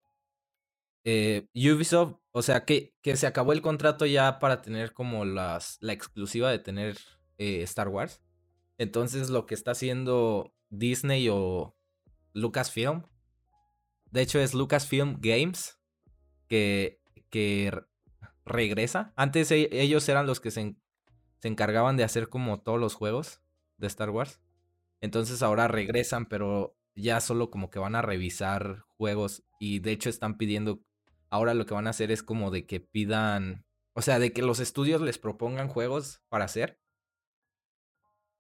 eh, 1.06 1.48
Ubisoft, 1.56 2.20
o 2.32 2.44
sea, 2.44 2.66
que, 2.66 2.94
que 3.02 3.18
se 3.18 3.26
acabó 3.26 3.54
el 3.54 3.64
contrato 3.64 4.06
ya 4.06 4.38
para 4.38 4.62
tener 4.62 4.94
como 4.94 5.26
las, 5.26 5.80
la 5.82 5.94
exclusiva 5.94 6.52
de 6.52 6.60
tener 6.60 7.00
eh, 7.40 7.64
Star 7.64 7.88
Wars. 7.88 8.22
Entonces 8.78 9.32
lo 9.32 9.48
que 9.48 9.56
está 9.56 9.72
haciendo 9.72 10.54
Disney 10.70 11.30
o 11.32 11.76
Lucasfilm, 12.34 13.08
de 14.12 14.22
hecho 14.22 14.40
es 14.40 14.54
Lucasfilm 14.54 15.18
Games, 15.20 15.80
que, 16.48 17.00
regresa. 18.46 19.14
Antes 19.16 19.52
e- 19.52 19.70
ellos 19.72 20.08
eran 20.10 20.28
los 20.28 20.40
que 20.40 20.52
se, 20.52 20.62
en- 20.62 20.82
se 21.40 21.48
encargaban 21.48 21.98
de 21.98 22.04
hacer 22.04 22.30
como 22.30 22.62
todos 22.62 22.80
los 22.80 22.96
juegos 22.96 23.42
de 23.78 23.88
Star 23.88 24.10
Wars. 24.10 24.42
Entonces 25.02 25.44
ahora 25.44 25.68
regresan, 25.68 26.28
pero 26.28 26.78
ya 26.96 27.22
solo 27.22 27.52
como 27.52 27.70
que 27.70 27.80
van 27.80 27.96
a 27.96 28.02
revisar 28.02 28.84
juegos 28.98 29.44
y 29.60 29.80
de 29.80 29.92
hecho 29.92 30.10
están 30.10 30.38
pidiendo, 30.38 30.82
ahora 31.30 31.54
lo 31.54 31.66
que 31.66 31.74
van 31.74 31.88
a 31.88 31.92
hacer 31.92 32.12
es 32.12 32.24
como 32.24 32.52
de 32.52 32.66
que 32.66 32.80
pidan, 32.80 33.66
o 33.94 34.02
sea, 34.02 34.20
de 34.20 34.34
que 34.34 34.42
los 34.42 34.60
estudios 34.60 35.02
les 35.02 35.18
propongan 35.20 35.68
juegos 35.70 36.22
para 36.30 36.46
hacer 36.46 36.80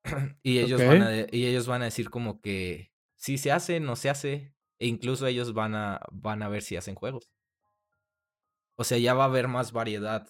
y 0.43 0.59
ellos 0.59 0.83
van 0.83 1.01
a 1.01 1.11
y 1.31 1.45
ellos 1.47 1.67
van 1.67 1.81
a 1.81 1.85
decir 1.85 2.09
como 2.09 2.41
que 2.41 2.91
si 3.15 3.37
se 3.37 3.51
hace, 3.51 3.79
no 3.79 3.95
se 3.95 4.09
hace 4.09 4.53
e 4.79 4.87
incluso 4.87 5.27
ellos 5.27 5.53
van 5.53 5.75
a 5.75 6.01
van 6.11 6.43
a 6.43 6.49
ver 6.49 6.61
si 6.61 6.75
hacen 6.75 6.95
juegos. 6.95 7.29
O 8.75 8.83
sea, 8.83 8.97
ya 8.97 9.13
va 9.13 9.23
a 9.23 9.27
haber 9.27 9.47
más 9.47 9.71
variedad. 9.71 10.27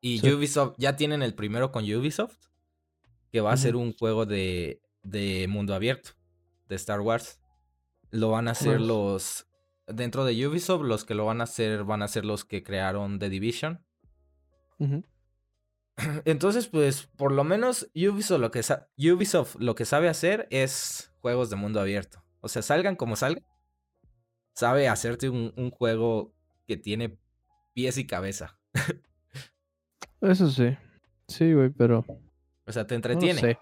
Y 0.00 0.18
Sí. 0.18 0.32
Ubisoft 0.32 0.74
ya 0.78 0.96
tienen 0.96 1.22
el 1.22 1.34
primero 1.34 1.70
con 1.70 1.84
Ubisoft 1.84 2.36
que 3.30 3.40
va 3.40 3.52
a 3.52 3.56
ser 3.56 3.76
un 3.76 3.94
juego 3.94 4.26
de 4.26 4.82
de 5.02 5.46
mundo 5.48 5.74
abierto 5.74 6.12
de 6.68 6.76
Star 6.76 7.00
Wars. 7.00 7.40
Lo 8.10 8.30
van 8.30 8.48
a 8.48 8.52
hacer 8.52 8.80
los 8.80 9.46
dentro 9.86 10.24
de 10.24 10.46
Ubisoft, 10.46 10.82
los 10.82 11.04
que 11.04 11.14
lo 11.14 11.24
van 11.26 11.40
a 11.40 11.44
hacer 11.44 11.84
van 11.84 12.02
a 12.02 12.08
ser 12.08 12.24
los 12.24 12.44
que 12.44 12.62
crearon 12.62 13.18
The 13.18 13.28
Division. 13.28 13.84
Entonces, 16.24 16.68
pues, 16.68 17.06
por 17.16 17.32
lo 17.32 17.44
menos 17.44 17.90
Ubisoft 17.94 18.40
lo 18.40 18.50
que, 18.50 18.62
Ubisoft 19.12 19.56
lo 19.58 19.74
que 19.74 19.84
sabe 19.84 20.08
hacer 20.08 20.46
es 20.50 21.12
juegos 21.20 21.50
de 21.50 21.56
mundo 21.56 21.80
abierto. 21.80 22.24
O 22.40 22.48
sea, 22.48 22.62
salgan 22.62 22.96
como 22.96 23.16
salgan, 23.16 23.44
sabe 24.54 24.88
hacerte 24.88 25.28
un, 25.28 25.52
un 25.56 25.70
juego 25.70 26.34
que 26.76 26.82
tiene 26.82 27.18
pies 27.74 27.98
y 27.98 28.06
cabeza. 28.06 28.58
Eso 30.20 30.48
sí. 30.50 30.76
Sí, 31.28 31.52
güey, 31.52 31.70
pero 31.70 32.04
O 32.66 32.72
sea, 32.72 32.86
te 32.86 32.94
no 32.94 32.96
entretiene. 32.96 33.40
sé. 33.40 33.58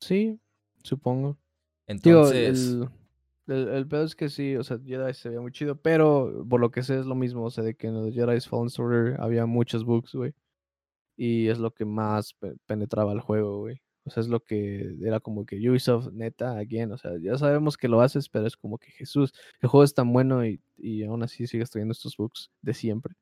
Sí, 0.00 0.40
supongo. 0.82 1.38
Digo, 1.86 2.20
Entonces, 2.26 2.70
el, 2.72 2.88
el, 3.54 3.68
el 3.68 3.88
pedo 3.88 4.04
es 4.04 4.14
que 4.16 4.28
sí, 4.28 4.56
o 4.56 4.64
sea, 4.64 4.78
Jedi 4.84 5.14
se 5.14 5.28
veía 5.28 5.40
muy 5.40 5.52
chido, 5.52 5.76
pero 5.80 6.44
por 6.48 6.60
lo 6.60 6.70
que 6.70 6.82
sé 6.82 6.98
es 6.98 7.06
lo 7.06 7.14
mismo, 7.14 7.44
o 7.44 7.50
sea, 7.50 7.62
de 7.64 7.74
que 7.74 7.86
en 7.88 7.94
los 7.94 8.14
Jedi 8.14 8.40
Fallen 8.40 8.68
Order 8.78 9.20
había 9.20 9.46
muchos 9.46 9.84
bugs, 9.84 10.14
güey. 10.14 10.34
Y 11.16 11.48
es 11.48 11.58
lo 11.58 11.72
que 11.72 11.84
más 11.84 12.34
pe- 12.34 12.56
penetraba 12.66 13.12
el 13.12 13.20
juego, 13.20 13.58
güey. 13.60 13.80
O 14.06 14.10
sea, 14.10 14.20
es 14.20 14.28
lo 14.28 14.40
que 14.40 14.96
era 15.02 15.18
como 15.18 15.46
que 15.46 15.56
Ubisoft, 15.68 16.12
neta, 16.12 16.58
again, 16.58 16.92
o 16.92 16.98
sea, 16.98 17.12
ya 17.20 17.38
sabemos 17.38 17.76
que 17.78 17.88
lo 17.88 18.00
haces, 18.02 18.28
pero 18.28 18.46
es 18.46 18.56
como 18.56 18.76
que 18.78 18.90
Jesús, 18.90 19.32
el 19.60 19.68
juego 19.68 19.82
es 19.84 19.94
tan 19.94 20.12
bueno 20.12 20.44
y, 20.46 20.60
y 20.76 21.04
aún 21.04 21.22
así 21.22 21.46
sigues 21.46 21.70
trayendo 21.70 21.92
estos 21.92 22.16
bugs 22.16 22.50
de 22.60 22.74
siempre. 22.74 23.14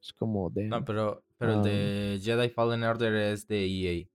Es 0.00 0.12
como 0.12 0.48
de... 0.50 0.68
no, 0.68 0.84
pero, 0.84 1.24
pero 1.36 1.54
el 1.54 1.62
de 1.62 2.20
Jedi 2.22 2.48
Fallen 2.48 2.84
Order 2.84 3.14
es 3.14 3.46
de 3.48 3.66
EA. 3.66 4.06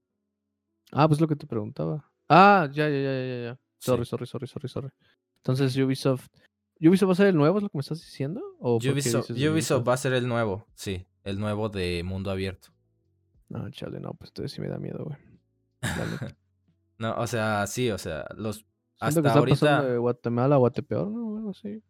Ah, 0.92 1.06
pues 1.06 1.20
lo 1.20 1.28
que 1.28 1.36
te 1.36 1.46
preguntaba. 1.46 2.10
Ah, 2.28 2.68
ya, 2.72 2.88
ya, 2.88 2.96
ya, 2.96 3.26
ya, 3.26 3.42
ya. 3.44 3.60
Sorry, 3.78 4.04
Sí. 4.04 4.10
sorry, 4.10 4.26
sorry, 4.26 4.46
sorry, 4.48 4.68
sorry. 4.68 4.88
Entonces 5.36 5.76
Ubisoft... 5.76 6.28
¿Ubisoft 6.80 7.08
va 7.08 7.12
a 7.12 7.16
ser 7.16 7.26
el 7.28 7.36
nuevo, 7.36 7.58
es 7.58 7.62
lo 7.62 7.68
que 7.70 7.78
me 7.78 7.80
estás 7.82 8.00
diciendo? 8.00 8.42
¿O 8.58 8.76
Ubisoft, 8.76 9.30
de 9.30 9.50
Ubisoft 9.50 9.86
va 9.86 9.94
a 9.94 9.96
ser 9.98 10.12
el 10.12 10.26
nuevo, 10.28 10.66
sí, 10.74 11.06
el 11.24 11.38
nuevo 11.38 11.68
de 11.68 12.02
mundo 12.04 12.30
abierto. 12.30 12.68
No, 13.48 13.70
chale, 13.70 14.00
no, 14.00 14.12
pues 14.14 14.30
entonces 14.30 14.52
sí 14.52 14.60
me 14.60 14.68
da 14.68 14.78
miedo, 14.78 15.04
güey. 15.04 15.16
No, 16.98 17.14
o 17.18 17.26
sea, 17.26 17.66
sí, 17.66 17.90
o 17.90 17.98
sea, 17.98 18.24
los 18.36 18.64
Siento 18.98 19.20
hasta 19.20 19.22
que 19.22 19.28
está 19.28 19.40
pasando 19.44 19.76
ahorita 19.76 19.92
de 19.92 19.98
Guatemala 19.98 20.54
a 20.54 20.58
Guatepeor, 20.58 21.08
¿no? 21.08 21.26
O 21.28 21.36
algo 21.36 21.50
así. 21.50 21.82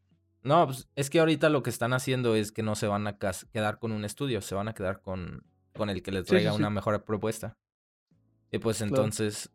No, 0.43 0.66
pues 0.66 0.89
es 0.97 1.11
que 1.11 1.20
ahorita 1.20 1.49
lo 1.49 1.62
que 1.62 1.70
están 1.70 1.93
haciendo 1.93 2.34
es 2.34 2.51
que 2.51 2.64
no 2.64 2.74
se 2.74 2.89
van 2.89 3.07
a 3.07 3.16
quedar 3.18 3.78
con 3.78 3.93
un 3.93 4.05
estudio, 4.05 4.41
se 4.41 4.57
van 4.57 4.66
a 4.68 4.74
quedar 4.74 5.03
con, 5.03 5.45
con 5.74 5.91
el 5.91 6.03
que 6.03 6.11
les 6.11 6.22
Sí, 6.22 6.26
sí, 6.26 6.30
traiga 6.30 6.51
sí. 6.53 6.57
una 6.59 6.70
mejor 6.70 7.05
propuesta. 7.05 7.57
Y 8.51 8.59
pues 8.59 8.78
Claro. 8.78 8.95
entonces, 8.97 9.53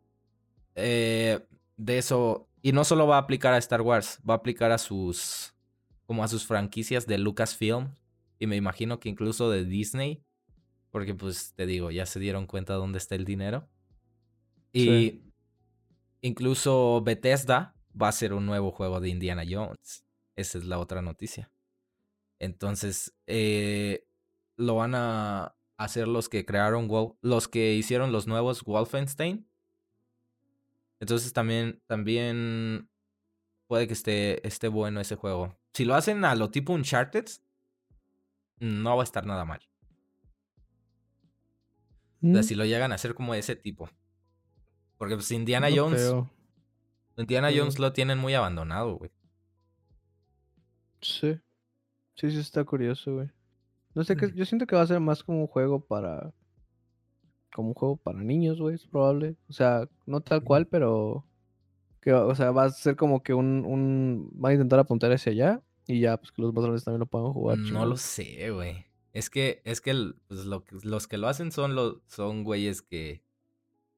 eh, 0.74 1.46
de 1.76 1.98
eso, 1.98 2.48
y 2.62 2.72
no 2.72 2.84
solo 2.84 3.06
va 3.06 3.16
a 3.16 3.20
aplicar 3.20 3.52
a 3.52 3.58
Star 3.58 3.82
Wars, 3.82 4.20
va 4.28 4.34
a 4.34 4.36
aplicar 4.38 4.70
a 4.72 4.78
sus, 4.78 5.54
como 6.06 6.24
a 6.24 6.28
sus 6.28 6.46
franquicias 6.46 7.06
de 7.06 7.18
Lucasfilm, 7.18 7.94
y 8.38 8.46
me 8.46 8.56
imagino 8.56 9.00
que 9.00 9.08
incluso 9.10 9.50
de 9.50 9.64
Disney, 9.64 10.22
porque 10.90 11.14
pues 11.14 11.52
te 11.54 11.66
digo, 11.66 11.90
ya 11.90 12.06
se 12.06 12.20
dieron 12.20 12.46
cuenta 12.46 12.74
dónde 12.74 12.98
está 12.98 13.14
el 13.14 13.24
dinero. 13.24 13.68
Y 14.72 14.84
Sí. 14.84 15.32
incluso 16.22 17.02
Bethesda 17.02 17.74
va 18.00 18.06
a 18.06 18.10
hacer 18.10 18.32
un 18.32 18.46
nuevo 18.46 18.70
juego 18.70 19.00
de 19.00 19.08
Indiana 19.08 19.42
Jones. 19.48 20.04
Esa 20.36 20.58
es 20.58 20.64
la 20.64 20.78
otra 20.78 21.02
noticia. 21.02 21.50
Entonces, 22.38 23.14
eh, 23.26 24.06
lo 24.56 24.76
van 24.76 24.94
a 24.94 25.54
hacer 25.76 26.08
los 26.08 26.28
que 26.28 26.44
crearon, 26.44 26.88
los 27.20 27.48
que 27.48 27.74
hicieron 27.74 28.12
los 28.12 28.26
nuevos 28.26 28.62
Wolfenstein. 28.64 29.46
Entonces 31.00 31.32
también, 31.32 31.82
también 31.86 32.88
puede 33.66 33.86
que 33.86 33.92
esté, 33.92 34.46
esté 34.46 34.68
bueno 34.68 35.00
ese 35.00 35.16
juego. 35.16 35.58
Si 35.74 35.84
lo 35.84 35.94
hacen 35.94 36.24
a 36.24 36.34
lo 36.34 36.50
tipo 36.50 36.72
Uncharted, 36.72 37.26
no 38.60 38.96
va 38.96 39.02
a 39.02 39.04
estar 39.04 39.26
nada 39.26 39.44
mal. 39.44 39.60
O 42.22 42.32
sea, 42.32 42.40
Mm, 42.40 42.44
si 42.44 42.54
lo 42.54 42.64
llegan 42.64 42.92
a 42.92 42.94
hacer 42.94 43.14
como 43.14 43.34
ese 43.34 43.56
tipo. 43.56 43.90
Porque 45.02 45.16
pues 45.16 45.32
Indiana 45.32 45.68
no 45.68 45.74
Jones, 45.76 46.00
creo. 46.00 46.30
Indiana 47.16 47.50
Jones 47.52 47.80
lo 47.80 47.92
tienen 47.92 48.18
muy 48.18 48.34
abandonado, 48.34 48.94
güey. 48.98 49.10
Sí. 51.00 51.36
Sí, 52.14 52.30
sí 52.30 52.38
está 52.38 52.62
curioso, 52.64 53.14
güey. 53.14 53.28
No 53.94 54.04
sé, 54.04 54.14
Mm. 54.14 54.18
qué 54.18 54.32
yo 54.34 54.44
siento 54.44 54.64
que 54.66 54.76
va 54.76 54.82
a 54.82 54.86
ser 54.86 55.00
más 55.00 55.24
como 55.24 55.40
un 55.40 55.46
juego 55.48 55.80
para... 55.84 56.32
Como 57.52 57.68
un 57.68 57.74
juego 57.74 57.96
para 57.96 58.22
niños, 58.22 58.60
güey, 58.60 58.76
es 58.76 58.86
probable. 58.86 59.36
O 59.48 59.52
sea, 59.52 59.88
no 60.06 60.20
tal 60.20 60.42
cual, 60.44 60.66
pero... 60.66 61.26
Que, 62.00 62.12
o 62.12 62.34
sea, 62.34 62.50
va 62.52 62.64
a 62.64 62.70
ser 62.70 62.94
como 62.96 63.22
que 63.22 63.34
un, 63.34 63.64
un... 63.66 64.30
Va 64.42 64.50
a 64.50 64.52
intentar 64.52 64.78
apuntar 64.78 65.12
hacia 65.12 65.32
allá. 65.32 65.62
Y 65.86 66.00
ya, 66.00 66.16
pues 66.16 66.30
que 66.30 66.42
los 66.42 66.54
más 66.54 66.62
grandes 66.62 66.84
también 66.84 67.00
lo 67.00 67.06
puedan 67.06 67.32
jugar. 67.32 67.58
No 67.58 67.84
lo 67.86 67.96
sé, 67.96 68.50
güey. 68.52 68.86
Es 69.12 69.28
que, 69.30 69.60
es 69.64 69.80
que 69.80 70.12
pues, 70.28 70.46
lo 70.46 70.62
que- 70.64 70.76
los 70.84 71.08
que 71.08 71.18
lo 71.18 71.26
hacen 71.28 71.50
son 71.52 71.74
los, 71.74 71.96
son 72.06 72.44
güeyes 72.44 72.80
que, 72.82 73.22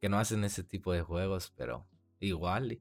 que 0.04 0.10
no 0.10 0.18
hacen 0.18 0.44
ese 0.44 0.62
tipo 0.62 0.92
de 0.92 1.00
juegos, 1.00 1.54
pero 1.56 1.88
igual. 2.20 2.78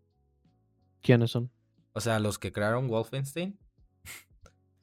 ¿Quiénes 1.01 1.31
son? 1.31 1.49
O 1.93 2.01
sea, 2.01 2.19
los 2.19 2.37
que 2.37 2.51
crearon 2.51 2.89
Wolfenstein. 2.89 3.57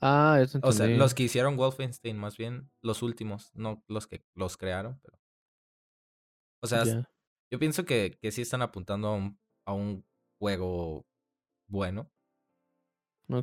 Ah, 0.01 0.39
eso 0.41 0.59
O 0.63 0.73
sea, 0.73 0.87
entendí. 0.87 0.99
los 0.99 1.13
que 1.13 1.25
hicieron 1.25 1.59
Wolfenstein, 1.59 2.17
más 2.17 2.39
bien, 2.39 2.71
los 2.81 3.03
últimos, 3.03 3.55
no 3.55 3.85
los 3.89 4.07
que 4.07 4.25
los 4.35 4.57
crearon, 4.57 4.99
pero. 5.03 5.21
O 6.63 6.67
sea, 6.67 6.83
yo 7.51 7.59
pienso 7.59 7.85
que, 7.85 8.17
que 8.19 8.33
sí 8.33 8.41
están 8.41 8.63
apuntando 8.63 9.09
a 9.09 9.13
un, 9.17 9.39
a 9.67 9.75
un 9.75 10.03
juego 10.39 11.07
bueno. 11.69 12.11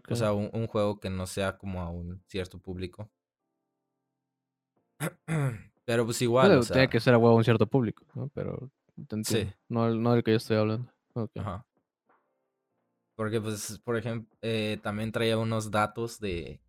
O 0.10 0.16
sea, 0.16 0.34
un, 0.34 0.50
un 0.54 0.66
juego 0.66 1.00
que 1.00 1.12
no 1.12 1.28
sea 1.28 1.60
como 1.60 1.84
a 1.84 1.91
un 1.91 2.24
cierto 2.26 2.58
público. 2.58 3.12
Pero 5.86 6.04
pues 6.04 6.20
igual, 6.24 6.52
o 6.58 6.64
sea. 6.64 6.74
tiene 6.74 6.89
que 6.89 7.00
ser 7.00 7.14
a 7.14 7.20
huevo 7.20 7.36
un 7.36 7.43
cierto 7.43 7.68
público, 7.68 8.04
¿no? 8.16 8.30
Pero. 8.30 8.72
Sí. 9.24 9.48
No, 9.70 9.89
no 9.93 10.14
del 10.14 10.24
que 10.24 10.32
yo 10.32 10.38
estoy 10.38 10.58
hablando. 10.58 10.91
Ajá. 11.36 11.66
Porque, 13.16 13.41
pues, 13.41 13.80
por 13.84 13.98
ejemplo, 13.98 14.30
eh, 14.41 14.78
también 14.82 15.12
traía 15.12 15.38
unos 15.38 15.72
datos 15.72 16.20
de, 16.20 16.62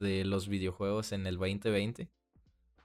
de 0.00 0.24
los 0.24 0.48
videojuegos 0.48 1.12
en 1.12 1.26
el 1.26 1.36
2020. 1.36 2.10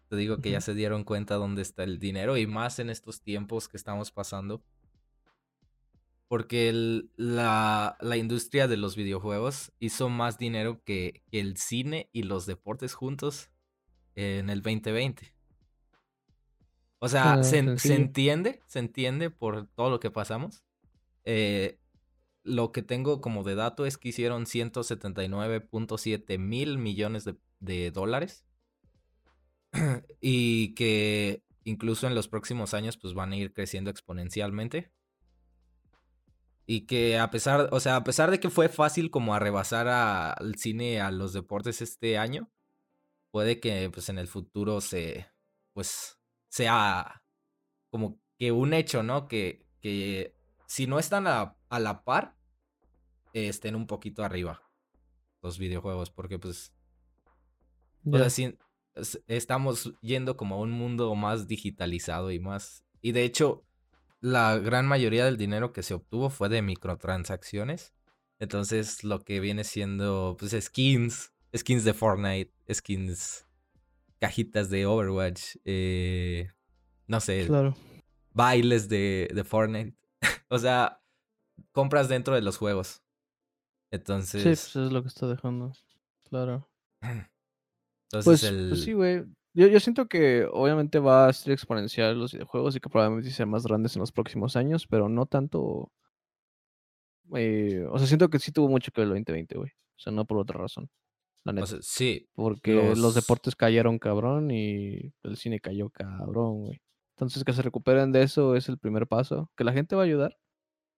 Te 0.08 0.16
digo 0.16 0.38
que 0.42 0.52
ya 0.52 0.62
se 0.62 0.74
dieron 0.74 1.04
cuenta 1.04 1.36
dónde 1.36 1.62
está 1.62 1.84
el 1.84 1.98
dinero 1.98 2.38
y 2.38 2.46
más 2.46 2.80
en 2.80 2.90
estos 2.90 3.22
tiempos 3.22 3.68
que 3.68 3.78
estamos 3.78 4.12
pasando. 4.12 4.62
porque 6.28 6.72
la, 7.16 7.98
la, 8.00 8.18
industria 8.18 8.68
de 8.68 8.78
los 8.78 8.96
videojuegos 8.96 9.74
hizo 9.80 10.10
más 10.10 10.38
dinero 10.38 10.82
que, 10.84 11.24
el 11.32 11.58
cine 11.58 12.10
y 12.14 12.24
los 12.24 12.46
deportes 12.46 12.94
juntos 12.94 13.50
en 14.16 14.50
el 14.50 14.62
2020. 14.62 15.34
O 17.04 17.10
sea, 17.10 17.34
ah, 17.34 17.43
se, 17.43 17.58
entiende, 17.58 18.62
se 18.68 18.78
entiende 18.78 19.32
por 19.32 19.66
todo 19.66 19.89
lo 19.89 19.99
que 19.99 20.12
pasamos. 20.12 20.64
Eh, 21.26 21.80
lo 22.43 22.72
que 22.72 22.84
tengo 22.84 23.22
como 23.22 23.43
de 23.43 23.56
dato 23.56 23.88
es 23.88 23.97
que 23.97 24.10
hicieron 24.10 24.45
179.7 24.45 26.38
mil 26.38 26.78
millones 26.78 27.26
de, 27.26 27.38
de 27.60 27.89
dólares. 27.89 28.45
y 30.22 30.76
que 30.76 31.43
incluso 31.64 32.06
en 32.06 32.14
los 32.14 32.28
próximos 32.28 32.76
años 32.76 32.97
pues 32.97 33.14
van 33.16 33.32
a 33.32 33.38
ir 33.38 33.52
creciendo 33.52 33.89
exponencialmente. 33.89 34.91
Y 36.68 36.82
que 36.86 37.18
a 37.18 37.32
pesar, 37.32 37.70
o 37.72 37.80
sea, 37.80 37.95
a 37.95 38.04
pesar 38.04 38.30
de 38.30 38.39
que 38.39 38.52
fue 38.52 38.70
fácil 38.70 39.10
como 39.10 39.34
arrebasar 39.34 39.88
al 39.88 40.56
cine 40.56 41.02
a 41.02 41.10
los 41.10 41.34
deportes 41.34 41.82
este 41.82 42.20
año, 42.20 42.52
puede 43.32 43.60
que 43.60 43.89
pues 43.89 44.08
en 44.10 44.20
el 44.20 44.28
futuro 44.28 44.80
se, 44.82 45.28
pues, 45.74 46.20
sea 46.52 47.24
como 47.89 48.20
que 48.38 48.52
un 48.52 48.74
hecho, 48.74 49.04
¿no? 49.04 49.28
Que, 49.28 49.66
que 49.82 50.36
si 50.68 50.86
no 50.86 50.99
están 50.99 51.26
a, 51.28 51.56
la 51.70 52.04
par, 52.04 52.36
estén 53.34 53.76
un 53.76 53.88
poquito 53.88 54.24
arriba 54.24 54.62
los 55.41 55.58
videojuegos, 55.58 56.12
porque 56.12 56.38
pues, 56.38 56.74
estamos 59.28 59.93
yendo 60.02 60.38
como 60.38 60.56
a 60.56 60.60
un 60.60 60.72
mundo 60.72 61.16
más 61.16 61.47
digitalizado 61.47 62.32
y 62.32 62.39
más, 62.39 62.86
y 63.02 63.14
de 63.14 63.24
hecho, 63.24 63.66
la 64.20 64.58
gran 64.60 64.86
mayoría 64.86 65.26
del 65.26 65.38
dinero 65.38 65.74
que 65.74 65.82
se 65.82 65.95
obtuvo 65.95 66.30
fue 66.30 66.47
de 66.49 66.62
microtransacciones. 66.62 67.93
Entonces, 68.38 69.04
lo 69.04 69.24
que 69.24 69.39
viene 69.39 69.64
siendo, 69.64 70.36
pues, 70.38 70.56
skins, 70.64 71.32
skins 71.56 71.84
de 71.84 71.93
Fortnite, 71.93 72.52
skins, 72.72 73.47
cajitas 74.22 74.69
de 74.69 74.86
Overwatch, 74.86 75.55
eh, 75.65 76.51
no 77.07 77.19
sé, 77.19 77.49
bailes 78.32 78.88
de, 78.88 79.28
de 79.34 79.43
Fortnite. 79.43 79.97
o 80.49 80.59
sea, 80.59 81.01
compras 81.72 82.07
dentro 82.07 82.36
de 82.36 82.41
los 82.41 82.57
juegos. 82.57 83.03
Entonces. 83.89 84.43
Sí, 84.43 84.49
pues 84.49 84.76
es 84.76 84.93
lo 84.93 85.01
que 85.01 85.07
está 85.07 85.28
dejando. 85.28 85.74
Claro. 86.30 86.69
Entonces, 87.01 88.26
pues, 88.26 88.43
el... 88.43 88.69
pues 88.69 88.84
sí, 88.84 88.93
güey. 88.93 89.26
Yo, 89.53 89.67
yo 89.67 89.80
siento 89.82 90.07
que 90.07 90.47
obviamente 90.49 90.99
va 90.99 91.28
a 91.28 91.34
ser 91.34 91.51
exponencial 91.51 92.17
los 92.17 92.32
videojuegos 92.32 92.76
y 92.76 92.80
que 92.80 92.89
probablemente 92.89 93.32
sean 93.32 93.49
más 93.49 93.63
grandes 93.63 93.95
en 93.95 94.01
los 94.01 94.11
próximos 94.11 94.55
años, 94.55 94.86
pero 94.88 95.09
no 95.09 95.26
tanto. 95.26 95.91
Eh, 97.34 97.86
o 97.89 97.97
sea, 97.97 98.07
siento 98.07 98.30
que 98.30 98.39
sí 98.39 98.51
tuvo 98.51 98.69
mucho 98.69 98.91
que 98.91 99.01
ver 99.01 99.07
el 99.07 99.13
2020, 99.15 99.57
güey. 99.57 99.72
O 99.72 99.99
sea, 99.99 100.13
no 100.13 100.26
por 100.26 100.38
otra 100.38 100.59
razón. 100.59 100.89
La 101.44 101.54
neta. 101.54 101.78
sí. 101.82 102.28
Porque 102.34 102.94
los... 102.96 103.16
deportes 103.16 103.56
cayeron 103.56 104.00
cabrón 104.00 104.52
y 104.52 105.14
el 105.24 105.38
cine 105.38 105.60
cayó 105.60 105.89
cabrón, 105.89 106.66
güey. 106.66 106.82
Entonces, 107.12 107.44
que 107.44 107.54
se 107.54 107.62
recuperen 107.62 108.12
de 108.12 108.24
eso 108.24 108.56
es 108.56 108.68
el 108.70 108.78
primer 108.78 109.08
paso. 109.08 109.52
Que 109.56 109.64
la 109.64 109.74
gente 109.74 109.96
va 109.96 110.02
a 110.02 110.06
ayudar. 110.06 110.38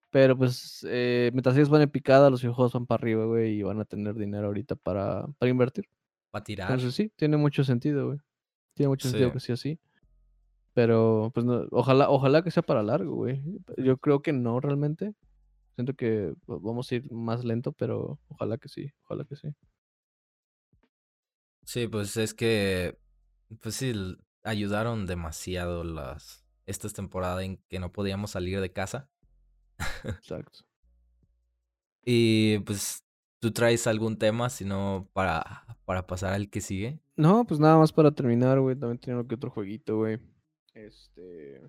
Pero 0.10 0.38
pues, 0.38 0.86
eh, 0.88 1.32
mientras 1.34 1.56
ellos 1.56 1.70
van 1.70 1.82
en 1.82 1.89
picada, 1.89 2.30
los 2.30 2.41
videojuegos 2.41 2.74
van 2.74 2.86
para 2.86 3.02
arriba, 3.02 3.26
güey, 3.26 3.60
y 3.60 3.64
van 3.64 3.80
a 3.80 3.86
tener 3.86 4.14
dinero 4.16 4.48
ahorita 4.48 4.76
para, 4.76 5.26
para 5.39 5.50
invertir. 5.50 5.86
Para 6.30 6.44
tirar. 6.44 6.70
Entonces 6.70 6.94
sí, 6.94 7.12
tiene 7.16 7.36
mucho 7.36 7.64
sentido, 7.64 8.08
güey. 8.08 8.20
Tiene 8.76 8.89
mucho 8.89 9.10
sentido 9.10 9.32
que 9.32 9.39
sea 9.39 9.56
así. 9.56 9.80
Pero, 10.74 11.32
pues, 11.34 11.46
no, 11.46 11.66
ojalá, 11.72 12.10
ojalá 12.10 12.44
que 12.44 12.52
sea 12.52 12.64
para 12.64 12.84
largo, 12.84 13.16
güey. 13.16 13.41
Yo 13.78 13.98
creo 13.98 14.22
que 14.22 14.34
no 14.34 14.60
realmente. 14.60 15.14
Siento 15.76 15.94
que 15.96 16.34
vamos 16.46 16.91
a 16.91 16.96
ir 16.96 17.12
más 17.12 17.44
lento, 17.44 17.72
pero 17.72 18.20
ojalá 18.28 18.58
que 18.60 18.70
sí, 18.70 18.91
ojalá 19.06 19.26
que 19.26 19.36
sí. 19.36 19.48
Sí, 21.64 21.88
pues 21.88 22.18
es 22.18 22.34
que, 22.34 22.97
pues 23.61 23.76
sí, 23.76 23.93
ayudaron 24.43 25.05
demasiado 25.05 25.84
las 25.84 26.43
estas 26.66 26.93
temporadas 26.93 27.43
en 27.43 27.57
que 27.70 27.80
no 27.80 27.91
podíamos 27.91 28.32
salir 28.32 28.61
de 28.61 28.72
casa. 28.72 29.09
Exacto. 30.03 30.59
y 32.05 32.59
pues, 32.59 33.03
¿tú 33.39 33.51
traes 33.51 33.88
algún 33.88 34.18
tema, 34.18 34.49
sino 34.49 35.09
para, 35.14 35.78
para 35.86 36.07
pasar 36.07 36.34
al 36.34 36.49
que 36.49 36.61
sigue? 36.61 36.99
No, 37.16 37.45
pues 37.45 37.59
nada 37.59 37.78
más 37.78 37.91
para 37.91 38.11
terminar, 38.11 38.59
güey. 38.59 38.76
También 38.76 38.99
tenía 38.99 39.24
que 39.28 39.36
otro 39.36 39.49
jueguito, 39.49 39.97
güey. 39.97 40.20
Este. 40.74 41.61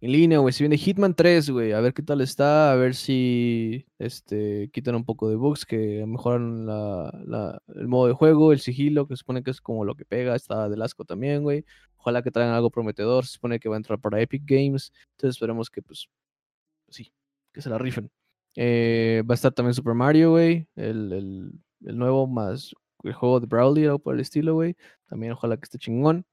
En 0.00 0.12
línea, 0.12 0.38
güey. 0.38 0.52
Si 0.52 0.62
viene 0.62 0.76
Hitman 0.76 1.14
3, 1.14 1.50
güey. 1.50 1.72
A 1.72 1.80
ver 1.80 1.94
qué 1.94 2.02
tal 2.02 2.20
está. 2.20 2.72
A 2.72 2.76
ver 2.76 2.94
si. 2.94 3.86
Este. 3.98 4.70
Quitan 4.72 4.94
un 4.94 5.04
poco 5.04 5.28
de 5.28 5.36
bugs. 5.36 5.64
Que 5.64 6.04
mejoran 6.06 6.66
la, 6.66 7.62
el 7.74 7.88
modo 7.88 8.08
de 8.08 8.12
juego. 8.14 8.52
El 8.52 8.60
sigilo. 8.60 9.06
Que 9.08 9.14
se 9.14 9.20
supone 9.20 9.42
que 9.42 9.50
es 9.50 9.60
como 9.60 9.84
lo 9.84 9.94
que 9.94 10.04
pega. 10.04 10.34
Está 10.34 10.68
del 10.68 10.82
asco 10.82 11.04
también, 11.04 11.42
güey. 11.42 11.64
Ojalá 11.96 12.22
que 12.22 12.30
traigan 12.30 12.54
algo 12.54 12.70
prometedor. 12.70 13.26
Se 13.26 13.34
supone 13.34 13.58
que 13.58 13.68
va 13.68 13.76
a 13.76 13.78
entrar 13.78 13.98
para 14.00 14.20
Epic 14.20 14.42
Games. 14.44 14.92
Entonces 15.12 15.36
esperemos 15.36 15.70
que, 15.70 15.82
pues. 15.82 16.08
Sí. 16.88 17.12
Que 17.52 17.62
se 17.62 17.70
la 17.70 17.78
rifen. 17.78 18.10
Eh, 18.54 19.22
va 19.28 19.34
a 19.34 19.36
estar 19.36 19.52
también 19.52 19.74
Super 19.74 19.94
Mario, 19.94 20.30
güey. 20.30 20.68
El, 20.76 21.12
el, 21.12 21.52
el 21.84 21.98
nuevo 21.98 22.26
más 22.26 22.74
el 23.08 23.14
juego 23.14 23.40
de 23.40 23.46
Brawley 23.46 23.86
o 23.86 23.98
por 23.98 24.14
el 24.14 24.20
estilo, 24.20 24.54
güey. 24.54 24.76
También 25.08 25.32
ojalá 25.32 25.56
que 25.56 25.64
esté 25.64 25.78
chingón. 25.78 26.24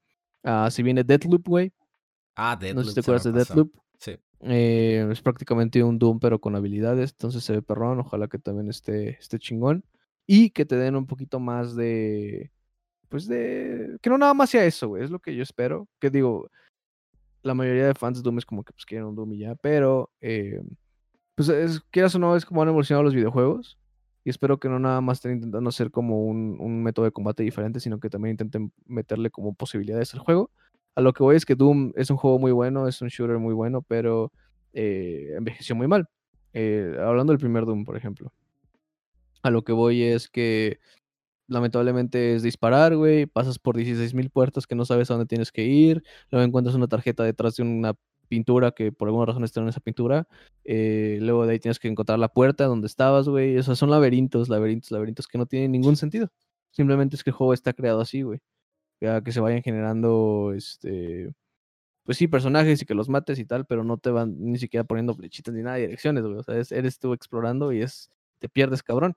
Ah, 0.42 0.68
si 0.70 0.82
viene 0.82 1.04
Deathloop, 1.04 1.46
güey. 1.46 1.72
Ah, 2.36 2.56
Deathloop. 2.56 2.76
No 2.76 2.84
sé 2.84 2.90
si 2.90 2.94
te 2.94 3.00
acuerdas 3.00 3.24
de 3.24 3.32
Deathloop. 3.32 3.72
Sí. 3.98 4.16
Eh, 4.40 5.08
es 5.10 5.22
prácticamente 5.22 5.82
un 5.82 5.98
Doom, 5.98 6.18
pero 6.20 6.40
con 6.40 6.56
habilidades. 6.56 7.12
Entonces 7.12 7.44
se 7.44 7.52
ve 7.52 7.62
perrón. 7.62 8.00
Ojalá 8.00 8.28
que 8.28 8.38
también 8.38 8.68
esté, 8.68 9.10
esté 9.18 9.38
chingón. 9.38 9.84
Y 10.26 10.50
que 10.50 10.64
te 10.64 10.76
den 10.76 10.96
un 10.96 11.06
poquito 11.06 11.40
más 11.40 11.74
de. 11.76 12.50
Pues 13.08 13.26
de. 13.26 13.98
Que 14.00 14.10
no 14.10 14.18
nada 14.18 14.34
más 14.34 14.50
sea 14.50 14.64
eso, 14.64 14.88
güey. 14.88 15.04
Es 15.04 15.10
lo 15.10 15.20
que 15.20 15.34
yo 15.34 15.42
espero. 15.42 15.88
Que 16.00 16.10
digo. 16.10 16.50
La 17.42 17.54
mayoría 17.54 17.86
de 17.86 17.94
fans 17.94 18.18
de 18.18 18.22
Doom 18.22 18.38
es 18.38 18.46
como 18.46 18.64
que 18.64 18.72
pues 18.72 18.86
quieren 18.86 19.06
un 19.06 19.14
Doom 19.14 19.34
y 19.34 19.38
ya. 19.38 19.54
Pero. 19.56 20.10
Eh, 20.20 20.60
pues 21.34 21.48
es, 21.48 21.80
quieras 21.90 22.14
o 22.14 22.18
no, 22.18 22.36
es 22.36 22.44
como 22.46 22.62
han 22.62 22.68
evolucionado 22.68 23.02
los 23.02 23.14
videojuegos. 23.14 23.78
Y 24.24 24.30
espero 24.30 24.58
que 24.58 24.68
no 24.68 24.78
nada 24.78 25.00
más 25.02 25.18
estén 25.18 25.32
intentando 25.32 25.68
hacer 25.68 25.90
como 25.90 26.24
un, 26.24 26.82
método 26.82 27.04
de 27.04 27.12
combate 27.12 27.42
diferente, 27.42 27.78
sino 27.80 28.00
que 28.00 28.08
también 28.08 28.32
intenten 28.32 28.72
meterle 28.86 29.30
como 29.30 29.54
posibilidades 29.54 30.14
al 30.14 30.20
juego. 30.20 30.50
A 30.94 31.00
lo 31.00 31.12
que 31.12 31.22
voy 31.22 31.36
es 31.36 31.44
que 31.44 31.54
Doom 31.54 31.92
es 31.96 32.10
un 32.10 32.16
juego 32.16 32.38
muy 32.38 32.52
bueno, 32.52 32.86
es 32.88 33.00
un 33.02 33.08
shooter 33.08 33.38
muy 33.38 33.54
bueno, 33.54 33.82
pero 33.82 34.32
eh, 34.72 35.34
envejeció 35.36 35.74
muy 35.74 35.88
mal. 35.88 36.06
Eh, 36.52 36.96
hablando 37.00 37.32
del 37.32 37.40
primer 37.40 37.66
Doom, 37.66 37.84
por 37.84 37.96
ejemplo. 37.96 38.32
A 39.42 39.50
lo 39.50 39.62
que 39.62 39.72
voy 39.72 40.02
es 40.02 40.28
que 40.28 40.78
lamentablemente 41.48 42.34
es 42.36 42.42
disparar, 42.42 42.96
güey, 42.96 43.26
pasas 43.26 43.58
por 43.58 43.76
16.000 43.76 44.30
puertas 44.30 44.66
que 44.66 44.74
no 44.74 44.84
sabes 44.84 45.10
a 45.10 45.14
dónde 45.14 45.26
tienes 45.26 45.52
que 45.52 45.64
ir, 45.64 46.02
luego 46.30 46.46
encuentras 46.46 46.74
una 46.74 46.88
tarjeta 46.88 47.24
detrás 47.24 47.56
de 47.56 47.64
una 47.64 47.94
pintura 48.28 48.72
que 48.72 48.92
por 48.92 49.08
alguna 49.08 49.26
razón 49.26 49.44
está 49.44 49.60
en 49.60 49.68
esa 49.68 49.80
pintura. 49.80 50.26
Eh, 50.64 51.18
luego 51.20 51.46
de 51.46 51.52
ahí 51.52 51.58
tienes 51.60 51.78
que 51.78 51.88
encontrar 51.88 52.18
la 52.18 52.28
puerta 52.28 52.64
donde 52.66 52.86
estabas, 52.86 53.28
güey. 53.28 53.56
Esos 53.56 53.78
son 53.78 53.90
laberintos, 53.90 54.48
laberintos, 54.48 54.90
laberintos 54.90 55.28
que 55.28 55.38
no 55.38 55.46
tienen 55.46 55.72
ningún 55.72 55.96
sentido. 55.96 56.28
Simplemente 56.70 57.16
es 57.16 57.24
que 57.24 57.30
el 57.30 57.36
juego 57.36 57.54
está 57.54 57.72
creado 57.72 58.00
así, 58.00 58.22
güey. 58.22 58.40
Que 59.22 59.32
se 59.32 59.40
vayan 59.40 59.62
generando, 59.62 60.52
este, 60.54 61.32
pues 62.04 62.18
sí, 62.18 62.28
personajes 62.28 62.82
y 62.82 62.86
que 62.86 62.94
los 62.94 63.08
mates 63.08 63.38
y 63.38 63.44
tal, 63.44 63.66
pero 63.66 63.84
no 63.84 63.98
te 63.98 64.10
van 64.10 64.36
ni 64.38 64.58
siquiera 64.58 64.84
poniendo 64.84 65.14
flechitas 65.14 65.54
ni 65.54 65.62
nada 65.62 65.76
de 65.76 65.82
direcciones, 65.82 66.24
güey. 66.24 66.36
O 66.36 66.42
sea, 66.42 66.78
eres 66.78 66.98
tú 66.98 67.12
explorando 67.12 67.72
y 67.72 67.82
es, 67.82 68.10
te 68.38 68.48
pierdes, 68.48 68.82
cabrón. 68.82 69.16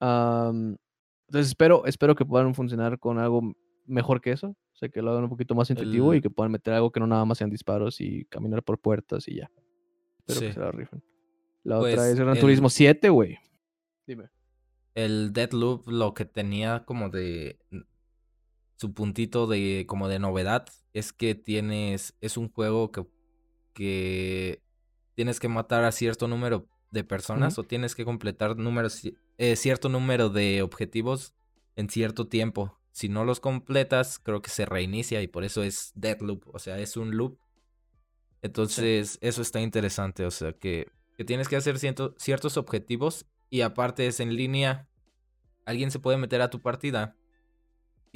entonces 0.00 1.48
espero, 1.48 1.86
espero 1.86 2.14
que 2.14 2.24
puedan 2.24 2.54
funcionar 2.54 2.98
con 2.98 3.18
algo 3.18 3.54
mejor 3.86 4.20
que 4.20 4.32
eso. 4.32 4.48
O 4.48 4.78
sea, 4.78 4.88
que 4.88 5.00
lo 5.00 5.10
hagan 5.10 5.24
un 5.24 5.30
poquito 5.30 5.54
más 5.54 5.70
intuitivo 5.70 6.14
y 6.14 6.20
que 6.20 6.28
puedan 6.28 6.52
meter 6.52 6.74
algo 6.74 6.90
que 6.90 7.00
no 7.00 7.06
nada 7.06 7.24
más 7.24 7.38
sean 7.38 7.50
disparos 7.50 8.00
y 8.00 8.26
caminar 8.26 8.62
por 8.62 8.78
puertas 8.78 9.26
y 9.28 9.36
ya. 9.36 9.50
Espero 10.18 10.40
que 10.40 10.52
se 10.52 10.60
la 10.60 10.70
rifen. 10.70 11.02
La 11.62 11.78
otra 11.78 11.94
pues 11.94 12.06
es 12.12 12.20
Gran 12.20 12.38
Turismo 12.38 12.68
7, 12.68 13.08
güey. 13.08 13.38
Dime. 14.06 14.28
El 14.94 15.32
Deadloop 15.32 15.88
lo 15.88 16.14
que 16.14 16.24
tenía 16.24 16.84
como 16.84 17.08
de 17.08 17.58
su 18.76 18.92
puntito 18.92 19.46
de 19.46 19.84
como 19.88 20.08
de 20.08 20.18
novedad 20.18 20.66
es 20.92 21.12
que 21.12 21.34
tienes 21.34 22.14
es 22.20 22.36
un 22.36 22.50
juego 22.50 22.92
que 22.92 23.06
que 23.76 24.62
tienes 25.14 25.38
que 25.38 25.48
matar 25.48 25.84
a 25.84 25.92
cierto 25.92 26.28
número 26.28 26.66
de 26.90 27.04
personas 27.04 27.58
o 27.58 27.62
tienes 27.62 27.94
que 27.94 28.06
completar 28.06 28.56
números 28.56 29.02
eh, 29.36 29.56
cierto 29.56 29.90
número 29.90 30.30
de 30.30 30.62
objetivos 30.62 31.34
en 31.76 31.90
cierto 31.90 32.26
tiempo. 32.26 32.78
Si 32.92 33.10
no 33.10 33.26
los 33.26 33.38
completas, 33.38 34.18
creo 34.18 34.40
que 34.40 34.48
se 34.48 34.64
reinicia 34.64 35.20
y 35.20 35.26
por 35.26 35.44
eso 35.44 35.62
es 35.62 35.92
dead 35.94 36.18
loop, 36.20 36.48
o 36.54 36.58
sea, 36.58 36.78
es 36.78 36.96
un 36.96 37.16
loop. 37.16 37.38
Entonces, 38.40 39.18
eso 39.20 39.42
está 39.42 39.60
interesante, 39.60 40.24
o 40.24 40.30
sea, 40.30 40.54
que, 40.54 40.88
tienes 41.26 41.48
que 41.48 41.56
hacer 41.56 41.78
ciertos 41.78 42.56
objetivos 42.56 43.26
y 43.50 43.60
aparte 43.60 44.06
es 44.06 44.20
en 44.20 44.34
línea, 44.34 44.88
alguien 45.66 45.90
se 45.90 45.98
puede 45.98 46.16
meter 46.16 46.40
a 46.40 46.48
tu 46.48 46.62
partida 46.62 47.16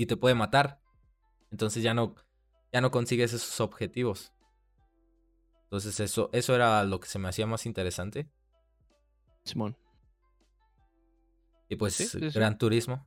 y 0.00 0.06
te 0.06 0.16
puede 0.16 0.34
matar. 0.34 0.80
Entonces 1.50 1.82
ya 1.82 1.92
no, 1.92 2.14
ya 2.72 2.80
no 2.80 2.90
consigues 2.90 3.34
esos 3.34 3.60
objetivos. 3.60 4.32
Entonces 5.64 6.00
eso, 6.00 6.30
eso 6.32 6.54
era 6.54 6.82
lo 6.84 7.00
que 7.00 7.06
se 7.06 7.18
me 7.18 7.28
hacía 7.28 7.46
más 7.46 7.66
interesante. 7.66 8.26
Simón. 9.44 9.76
Y 11.68 11.76
pues 11.76 11.94
Sí, 11.94 12.06
sí, 12.06 12.18
sí. 12.18 12.30
Gran 12.30 12.56
Turismo. 12.56 13.06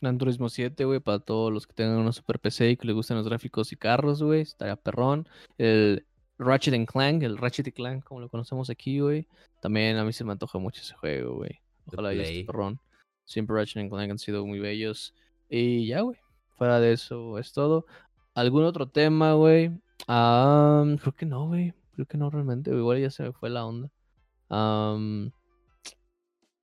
Gran 0.00 0.18
Turismo 0.18 0.48
7, 0.48 0.84
güey, 0.84 0.98
para 0.98 1.20
todos 1.20 1.52
los 1.52 1.68
que 1.68 1.72
tengan 1.72 1.98
una 1.98 2.10
Super 2.10 2.40
PC 2.40 2.70
y 2.70 2.76
que 2.76 2.88
les 2.88 2.96
gusten 2.96 3.16
los 3.16 3.28
gráficos 3.28 3.70
y 3.70 3.76
carros, 3.76 4.24
güey. 4.24 4.40
Estaría 4.40 4.74
perrón. 4.74 5.28
El 5.56 6.04
Ratchet 6.36 6.74
and 6.74 6.88
Clank, 6.88 7.22
el 7.22 7.38
Ratchet 7.38 7.68
y 7.68 7.72
Clank, 7.72 8.02
como 8.02 8.20
lo 8.20 8.28
conocemos 8.28 8.68
aquí, 8.70 8.98
güey. 8.98 9.28
También 9.60 9.98
a 9.98 10.04
mí 10.04 10.12
se 10.12 10.24
me 10.24 10.32
antoja 10.32 10.58
mucho 10.58 10.80
ese 10.80 10.94
juego, 10.94 11.36
güey. 11.36 11.60
Ojalá 11.86 12.12
y 12.12 12.20
esté 12.20 12.44
perrón. 12.44 12.80
Siempre 13.24 13.54
Ratchet 13.54 13.82
and 13.82 13.90
Clank 13.90 14.10
han 14.10 14.18
sido 14.18 14.44
muy 14.44 14.58
bellos. 14.58 15.14
Y 15.54 15.86
ya, 15.86 16.00
güey. 16.00 16.18
Fuera 16.56 16.80
de 16.80 16.94
eso 16.94 17.38
es 17.38 17.52
todo. 17.52 17.84
¿Algún 18.34 18.64
otro 18.64 18.88
tema, 18.88 19.34
güey? 19.34 19.70
Ah, 20.08 20.82
creo 20.98 21.14
que 21.14 21.26
no, 21.26 21.46
güey. 21.46 21.74
Creo 21.92 22.06
que 22.06 22.16
no 22.16 22.30
realmente. 22.30 22.70
Igual 22.70 23.02
ya 23.02 23.10
se 23.10 23.22
me 23.24 23.32
fue 23.34 23.50
la 23.50 23.66
onda. 23.66 23.90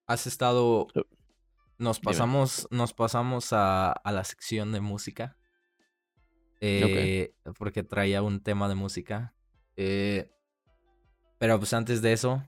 Has 0.08 0.26
estado. 0.26 0.88
Nos 1.78 2.02
Dime. 2.02 2.06
pasamos, 2.06 2.68
nos 2.72 2.94
pasamos 2.94 3.54
a, 3.54 3.92
a 3.92 4.12
la 4.12 4.24
sección 4.24 4.72
de 4.72 4.82
música. 4.82 5.38
Eh, 6.60 7.36
Porque 7.60 7.84
traía 7.84 8.24
un 8.24 8.42
tema 8.42 8.68
de 8.70 8.76
música. 8.76 9.36
Eh, 9.78 10.32
pero 11.38 11.60
pues 11.60 11.74
antes 11.74 12.02
de 12.02 12.14
eso, 12.14 12.44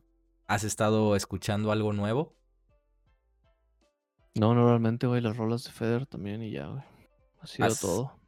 ¿has 0.47 0.63
estado 0.63 1.15
escuchando 1.15 1.71
algo 1.71 1.93
nuevo? 1.93 2.35
No, 4.35 4.53
no 4.55 4.67
realmente, 4.67 5.07
güey. 5.07 5.21
Las 5.21 5.37
rolas 5.37 5.63
de 5.63 5.71
Feder 5.71 6.05
también 6.05 6.41
y 6.43 6.51
ya, 6.51 6.67
güey. 6.67 6.83
Ha 7.39 7.47
sido 7.47 7.67
Has- 7.67 7.81
todo. 7.81 8.19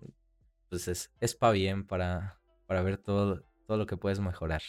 Pues 0.70 0.88
es, 0.88 1.12
es 1.20 1.36
pa' 1.36 1.52
bien 1.52 1.86
para, 1.86 2.40
para 2.66 2.82
ver 2.82 2.98
todo, 2.98 3.44
todo 3.68 3.78
lo 3.78 3.86
que 3.86 3.96
puedes 3.98 4.20
mejorar. 4.20 4.62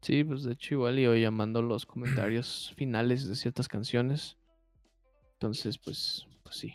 Sí, 0.00 0.24
pues 0.24 0.42
de 0.44 0.52
hecho 0.52 0.74
igual 0.74 0.98
y 0.98 1.06
hoy 1.06 1.20
llamando 1.22 1.60
los 1.62 1.84
comentarios 1.86 2.72
finales 2.76 3.28
de 3.28 3.36
ciertas 3.36 3.68
canciones. 3.68 4.38
Entonces, 5.32 5.78
pues, 5.78 6.26
pues 6.42 6.56
sí. 6.56 6.74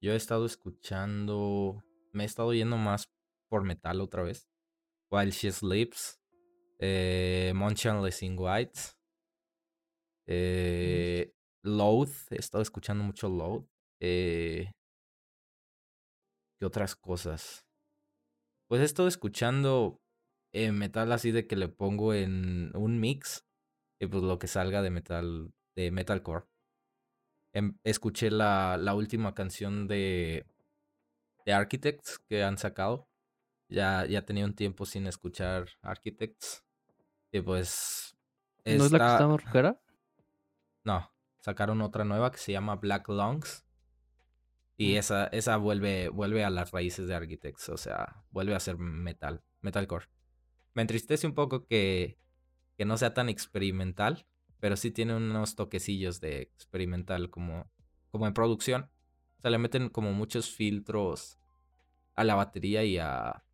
Yo 0.00 0.12
he 0.12 0.16
estado 0.16 0.44
escuchando. 0.44 1.82
Me 2.12 2.24
he 2.24 2.26
estado 2.26 2.52
yendo 2.52 2.76
más 2.76 3.08
por 3.48 3.62
metal 3.62 4.00
otra 4.00 4.22
vez. 4.22 4.48
While 5.10 5.30
She 5.30 5.50
Sleeps. 5.52 6.20
Eh, 6.80 7.52
Motionless 7.54 8.22
in 8.22 8.36
White. 8.38 8.78
Eh, 10.26 11.32
Load. 11.64 12.10
He 12.30 12.36
estado 12.36 12.62
escuchando 12.62 13.02
mucho 13.02 13.28
Load. 13.28 13.64
Eh, 14.00 14.70
¿Qué 16.58 16.66
otras 16.66 16.94
cosas? 16.94 17.66
Pues 18.68 18.80
he 18.82 18.84
estado 18.84 19.08
escuchando 19.08 20.00
eh, 20.52 20.72
metal 20.72 21.10
así 21.12 21.32
de 21.32 21.46
que 21.46 21.56
le 21.56 21.68
pongo 21.68 22.14
en 22.14 22.70
un 22.76 23.00
mix. 23.00 23.44
Y 24.00 24.06
pues 24.06 24.22
lo 24.22 24.38
que 24.38 24.46
salga 24.46 24.82
de 24.82 24.90
metal. 24.90 25.52
De 25.74 25.90
metalcore. 25.90 26.46
Em- 27.52 27.78
escuché 27.84 28.30
la, 28.30 28.76
la 28.76 28.94
última 28.94 29.34
canción 29.34 29.86
de, 29.86 30.46
de 31.46 31.52
Architects 31.52 32.18
que 32.28 32.44
han 32.44 32.58
sacado. 32.58 33.08
Ya, 33.68 34.04
ya 34.06 34.24
tenía 34.24 34.44
un 34.44 34.54
tiempo 34.54 34.84
sin 34.84 35.06
escuchar 35.06 35.68
Architects. 35.82 36.64
Y 37.32 37.40
pues. 37.40 38.16
¿No 38.64 38.84
es 38.84 38.92
la 38.92 38.98
que 38.98 39.06
está 39.06 39.26
rojera? 39.26 39.80
No, 40.84 41.13
sacaron 41.44 41.82
otra 41.82 42.04
nueva 42.04 42.30
que 42.32 42.38
se 42.38 42.52
llama 42.52 42.76
Black 42.76 43.06
Lungs. 43.10 43.66
Y 44.78 44.94
Mm. 44.94 44.96
esa, 44.96 45.26
esa 45.26 45.58
vuelve, 45.58 46.08
vuelve 46.08 46.42
a 46.42 46.48
las 46.48 46.70
raíces 46.72 47.06
de 47.06 47.14
Architects. 47.14 47.68
O 47.68 47.76
sea, 47.76 48.24
vuelve 48.30 48.54
a 48.54 48.60
ser 48.60 48.78
metal, 48.78 49.42
metalcore. 49.60 50.06
Me 50.72 50.80
entristece 50.80 51.26
un 51.26 51.34
poco 51.34 51.66
que, 51.66 52.18
que 52.78 52.86
no 52.86 52.96
sea 52.96 53.12
tan 53.12 53.28
experimental. 53.28 54.26
Pero 54.58 54.76
sí 54.78 54.90
tiene 54.90 55.14
unos 55.14 55.54
toquecillos 55.54 56.20
de 56.20 56.40
experimental 56.40 57.28
como, 57.28 57.70
como 58.10 58.26
en 58.26 58.32
producción. 58.32 58.90
O 59.38 59.42
sea, 59.42 59.50
le 59.50 59.58
meten 59.58 59.90
como 59.90 60.14
muchos 60.14 60.50
filtros 60.50 61.38
a 62.14 62.24
la 62.24 62.36
batería 62.36 62.84
y 62.84 62.96
a. 62.96 63.44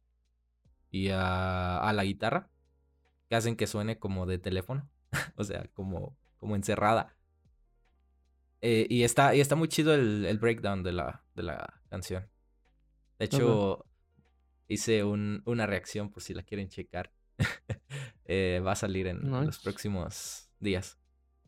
y 0.93 1.09
a, 1.09 1.79
a 1.79 1.93
la 1.93 2.05
guitarra. 2.05 2.51
Que 3.29 3.35
hacen 3.35 3.57
que 3.57 3.67
suene 3.67 3.99
como 3.99 4.27
de 4.27 4.39
teléfono. 4.39 4.89
o 5.35 5.43
sea, 5.43 5.67
como, 5.75 6.17
como 6.37 6.55
encerrada. 6.55 7.17
Eh, 8.63 8.87
y, 8.91 9.05
está, 9.05 9.35
y 9.35 9.41
está 9.41 9.57
muy 9.57 9.69
chido 9.69 9.95
el, 9.95 10.25
el 10.27 10.39
breakdown 10.39 10.83
de 10.83 10.93
la, 10.93 11.25
de 11.35 11.43
la 11.43 11.81
canción. 11.89 12.29
De 13.19 13.25
hecho, 13.27 13.87
hice 14.69 15.05
un- 15.05 15.43
una 15.47 15.67
reacción 15.67 16.11
por 16.11 16.23
si 16.23 16.35
la 16.35 16.43
quieren 16.43 16.69
checar. 16.69 17.13
Eh, 18.33 18.61
va 18.65 18.73
a 18.73 18.77
salir 18.77 19.09
en 19.09 19.29
los 19.29 19.59
próximos 19.59 20.49
días. 20.61 20.99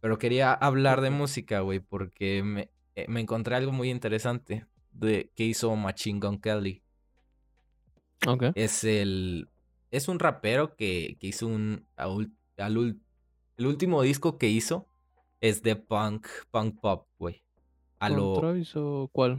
Pero 0.00 0.18
quería 0.18 0.52
hablar 0.52 1.00
de 1.00 1.10
música, 1.10 1.60
güey, 1.60 1.78
porque 1.78 2.42
me, 2.42 2.72
eh, 2.96 3.06
me 3.08 3.20
encontré 3.20 3.54
algo 3.54 3.70
muy 3.70 3.88
interesante 3.88 4.66
de 4.90 5.30
que 5.36 5.44
hizo 5.44 5.76
Machine 5.76 6.18
Gun 6.18 6.40
Kelly. 6.40 6.82
Ok. 8.26 8.46
Es 8.56 8.82
el. 8.82 9.48
Es 9.92 10.08
un 10.08 10.18
rapero 10.18 10.74
que, 10.74 11.16
que 11.20 11.28
hizo 11.28 11.46
un. 11.46 11.86
al 11.96 12.32
el 12.56 13.66
último 13.66 14.02
disco 14.02 14.38
que 14.38 14.48
hizo 14.48 14.88
es 15.42 15.62
de 15.62 15.76
punk, 15.76 16.26
punk 16.50 16.80
pop, 16.80 17.08
güey. 17.18 17.42
A 17.98 18.08
¿Con 18.08 18.16
lo. 18.16 18.40
Travis 18.40 18.74
o 18.76 19.10
cuál? 19.12 19.38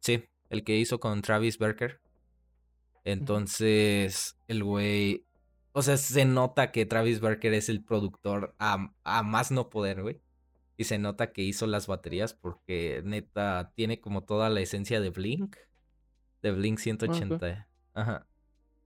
Sí, 0.00 0.24
el 0.48 0.64
que 0.64 0.76
hizo 0.76 0.98
con 0.98 1.22
Travis 1.22 1.58
Barker. 1.58 2.00
Entonces, 3.04 4.36
el 4.48 4.64
güey. 4.64 5.26
O 5.72 5.82
sea, 5.82 5.98
se 5.98 6.24
nota 6.24 6.72
que 6.72 6.86
Travis 6.86 7.20
Barker 7.20 7.54
es 7.54 7.68
el 7.68 7.84
productor 7.84 8.56
a, 8.58 8.92
a 9.04 9.22
más 9.22 9.52
no 9.52 9.70
poder, 9.70 10.02
güey. 10.02 10.20
Y 10.76 10.84
se 10.84 10.98
nota 10.98 11.32
que 11.32 11.42
hizo 11.42 11.66
las 11.66 11.86
baterías 11.86 12.32
porque 12.32 13.02
neta 13.04 13.72
tiene 13.76 14.00
como 14.00 14.24
toda 14.24 14.48
la 14.48 14.60
esencia 14.60 15.00
de 15.00 15.10
Blink. 15.10 15.56
De 16.42 16.50
Blink 16.50 16.78
180. 16.78 17.68
Ajá. 17.92 18.26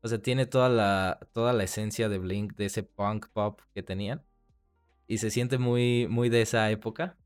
O 0.02 0.08
sea, 0.08 0.18
tiene 0.18 0.46
toda 0.46 0.68
la, 0.68 1.20
toda 1.32 1.52
la 1.52 1.62
esencia 1.62 2.08
de 2.08 2.18
Blink, 2.18 2.56
de 2.56 2.66
ese 2.66 2.82
punk 2.82 3.28
pop 3.32 3.60
que 3.72 3.84
tenían. 3.84 4.24
Y 5.06 5.18
se 5.18 5.30
siente 5.30 5.58
muy, 5.58 6.06
muy 6.08 6.28
de 6.28 6.42
esa 6.42 6.70
época. 6.70 7.16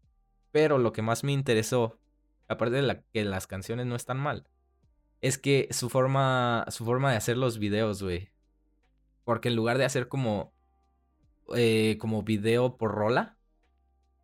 Pero 0.50 0.78
lo 0.78 0.92
que 0.92 1.02
más 1.02 1.24
me 1.24 1.32
interesó, 1.32 1.98
aparte 2.48 2.76
de 2.76 2.82
la, 2.82 3.02
que 3.12 3.24
las 3.24 3.46
canciones 3.46 3.86
no 3.86 3.96
están 3.96 4.18
mal, 4.18 4.48
es 5.20 5.38
que 5.38 5.68
su 5.70 5.90
forma, 5.90 6.64
su 6.68 6.84
forma 6.84 7.10
de 7.10 7.16
hacer 7.16 7.36
los 7.36 7.58
videos, 7.58 8.02
güey. 8.02 8.30
Porque 9.24 9.48
en 9.48 9.56
lugar 9.56 9.78
de 9.78 9.84
hacer 9.84 10.08
como, 10.08 10.54
eh, 11.54 11.96
como 12.00 12.22
video 12.22 12.76
por 12.76 12.92
rola, 12.92 13.36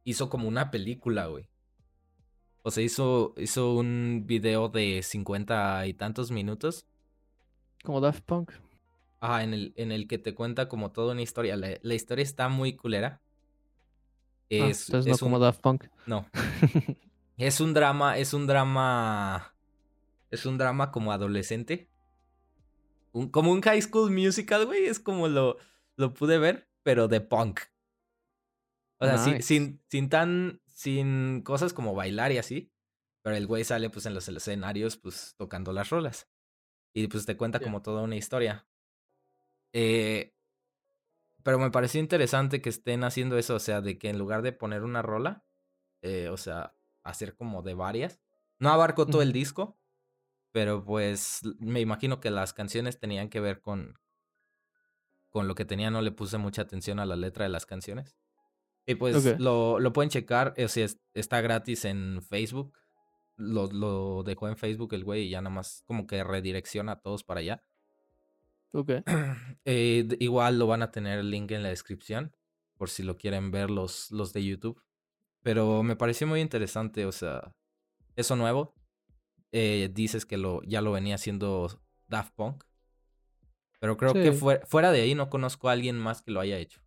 hizo 0.04 0.28
como 0.30 0.48
una 0.48 0.70
película, 0.70 1.26
güey. 1.26 1.48
O 2.62 2.70
sea, 2.70 2.82
hizo, 2.82 3.34
hizo 3.36 3.74
un 3.74 4.24
video 4.26 4.68
de 4.70 5.02
50 5.02 5.86
y 5.86 5.94
tantos 5.94 6.30
minutos 6.30 6.86
Como 7.82 8.00
Daft 8.00 8.24
Punk. 8.24 8.52
Ajá, 9.20 9.42
en 9.42 9.52
el, 9.54 9.74
en 9.76 9.92
el 9.92 10.08
que 10.08 10.18
te 10.18 10.34
cuenta 10.34 10.68
como 10.68 10.90
toda 10.90 11.12
una 11.12 11.22
historia. 11.22 11.56
La, 11.56 11.78
la 11.82 11.94
historia 11.94 12.22
está 12.22 12.48
muy 12.48 12.74
culera. 12.76 13.20
Ah, 14.50 14.68
Es, 14.68 14.88
entonces 14.88 15.06
no 15.08 15.14
es 15.14 15.20
como 15.20 15.36
un, 15.36 15.42
Daft 15.42 15.60
Punk. 15.60 15.84
no, 16.06 16.26
es 17.36 17.60
un 17.60 17.74
drama, 17.74 18.18
es 18.18 18.34
un 18.34 18.46
drama, 18.46 19.54
es 20.30 20.46
un 20.46 20.58
drama 20.58 20.90
como 20.92 21.12
adolescente. 21.12 21.90
Un- 23.12 23.30
como 23.30 23.52
un 23.52 23.62
high 23.62 23.80
school 23.80 24.10
musical, 24.10 24.66
güey, 24.66 24.86
es 24.86 24.98
como 25.00 25.28
lo, 25.28 25.56
lo 25.96 26.12
pude 26.14 26.38
ver, 26.38 26.68
pero 26.82 27.08
de 27.08 27.20
punk. 27.20 27.60
O 29.00 29.06
sea, 29.06 29.18
sin, 29.18 29.34
Nice. 29.34 29.42
sin, 29.46 29.82
sin 29.88 30.08
tan, 30.08 30.60
sin 30.66 31.42
cosas 31.42 31.72
como 31.72 31.94
bailar 31.94 32.32
y 32.32 32.38
así. 32.38 32.72
Pero 33.22 33.36
el 33.36 33.46
güey 33.46 33.64
sale 33.64 33.88
pues 33.90 34.04
en 34.06 34.14
los 34.14 34.28
escenarios 34.28 34.96
pues 34.96 35.34
tocando 35.36 35.72
las 35.72 35.90
rolas. 35.90 36.28
Y 36.94 37.06
pues 37.08 37.24
te 37.26 37.36
cuenta 37.36 37.58
como 37.60 37.82
toda 37.82 38.02
una 38.02 38.16
historia. 38.16 38.66
Eh, 39.72 40.33
pero 41.44 41.58
me 41.60 41.70
pareció 41.70 42.00
interesante 42.00 42.60
que 42.60 42.70
estén 42.70 43.04
haciendo 43.04 43.38
eso, 43.38 43.54
o 43.54 43.60
sea, 43.60 43.80
de 43.80 43.96
que 43.98 44.08
en 44.08 44.18
lugar 44.18 44.42
de 44.42 44.52
poner 44.52 44.82
una 44.82 45.02
rola, 45.02 45.44
eh, 46.02 46.28
o 46.28 46.36
sea, 46.36 46.74
hacer 47.04 47.36
como 47.36 47.62
de 47.62 47.74
varias. 47.74 48.20
No 48.58 48.70
abarcó 48.70 49.06
todo 49.06 49.22
el 49.22 49.32
disco, 49.32 49.78
pero 50.52 50.84
pues 50.84 51.42
me 51.60 51.80
imagino 51.80 52.18
que 52.20 52.30
las 52.30 52.52
canciones 52.52 52.98
tenían 52.98 53.28
que 53.28 53.40
ver 53.40 53.60
con, 53.60 53.98
con 55.30 55.48
lo 55.48 55.54
que 55.54 55.64
tenía, 55.64 55.90
no 55.90 56.00
le 56.02 56.12
puse 56.12 56.38
mucha 56.38 56.62
atención 56.62 57.00
a 57.00 57.06
la 57.06 57.16
letra 57.16 57.44
de 57.44 57.50
las 57.50 57.66
canciones. 57.66 58.16
Y 58.86 58.94
pues 58.96 59.14
lo, 59.38 59.80
lo 59.80 59.92
pueden 59.92 60.10
checar, 60.10 60.54
o 60.62 60.68
sea, 60.68 60.84
es- 60.84 61.00
está 61.14 61.40
gratis 61.40 61.84
en 61.84 62.20
Facebook. 62.22 62.76
Lo, 63.36 63.66
lo 63.72 64.22
dejó 64.22 64.46
en 64.48 64.56
Facebook 64.56 64.94
el 64.94 65.02
güey 65.04 65.22
y 65.22 65.30
ya 65.30 65.40
nada 65.40 65.54
más 65.54 65.82
como 65.86 66.06
que 66.06 66.22
redirecciona 66.22 66.92
a 66.92 67.00
todos 67.00 67.24
para 67.24 67.40
allá. 67.40 67.62
Ok. 68.74 68.90
Eh, 69.66 70.06
igual 70.20 70.58
lo 70.58 70.66
van 70.66 70.82
a 70.82 70.90
tener 70.90 71.18
el 71.20 71.30
link 71.30 71.50
en 71.52 71.62
la 71.62 71.70
descripción 71.70 72.36
por 72.76 72.90
si 72.90 73.02
lo 73.02 73.16
quieren 73.16 73.50
ver 73.50 73.70
los, 73.70 74.10
los 74.10 74.34
de 74.34 74.44
YouTube. 74.44 74.82
Pero 75.42 75.82
me 75.82 75.96
pareció 75.96 76.26
muy 76.26 76.40
interesante, 76.40 77.06
o 77.06 77.12
sea, 77.12 77.54
eso 78.16 78.36
nuevo. 78.36 78.74
Eh, 79.52 79.88
dices 79.92 80.26
que 80.26 80.36
lo, 80.36 80.62
ya 80.64 80.82
lo 80.82 80.92
venía 80.92 81.14
haciendo 81.14 81.80
Daft 82.08 82.34
Punk. 82.34 82.64
Pero 83.80 83.96
creo 83.96 84.12
que 84.12 84.32
fuera 84.32 84.92
de 84.92 85.00
ahí 85.00 85.14
no 85.14 85.30
conozco 85.30 85.68
a 85.68 85.72
alguien 85.72 85.98
más 85.98 86.20
que 86.20 86.32
lo 86.32 86.40
haya 86.40 86.58
hecho. 86.58 86.82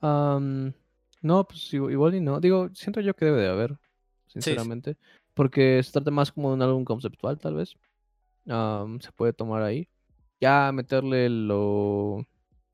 Am, 0.00 0.72
no, 1.20 1.44
pues 1.46 1.72
igu- 1.74 1.90
igual 1.90 2.14
y 2.14 2.20
no. 2.20 2.40
Digo, 2.40 2.70
siento 2.72 3.00
yo 3.00 3.14
que 3.14 3.26
debe 3.26 3.42
de 3.42 3.48
haber, 3.48 3.72
sí. 4.26 4.40
sinceramente. 4.40 4.96
Porque 5.34 5.82
se 5.82 5.92
trata 5.92 6.10
más 6.10 6.32
como 6.32 6.48
de 6.48 6.54
un 6.54 6.62
álbum 6.62 6.84
conceptual, 6.84 7.38
tal 7.38 7.54
vez. 7.56 7.76
Am, 8.46 9.00
se 9.00 9.12
puede 9.12 9.32
tomar 9.32 9.62
ahí. 9.62 9.88
Ya 10.40 10.72
meterle 10.72 11.28
lo, 11.28 12.26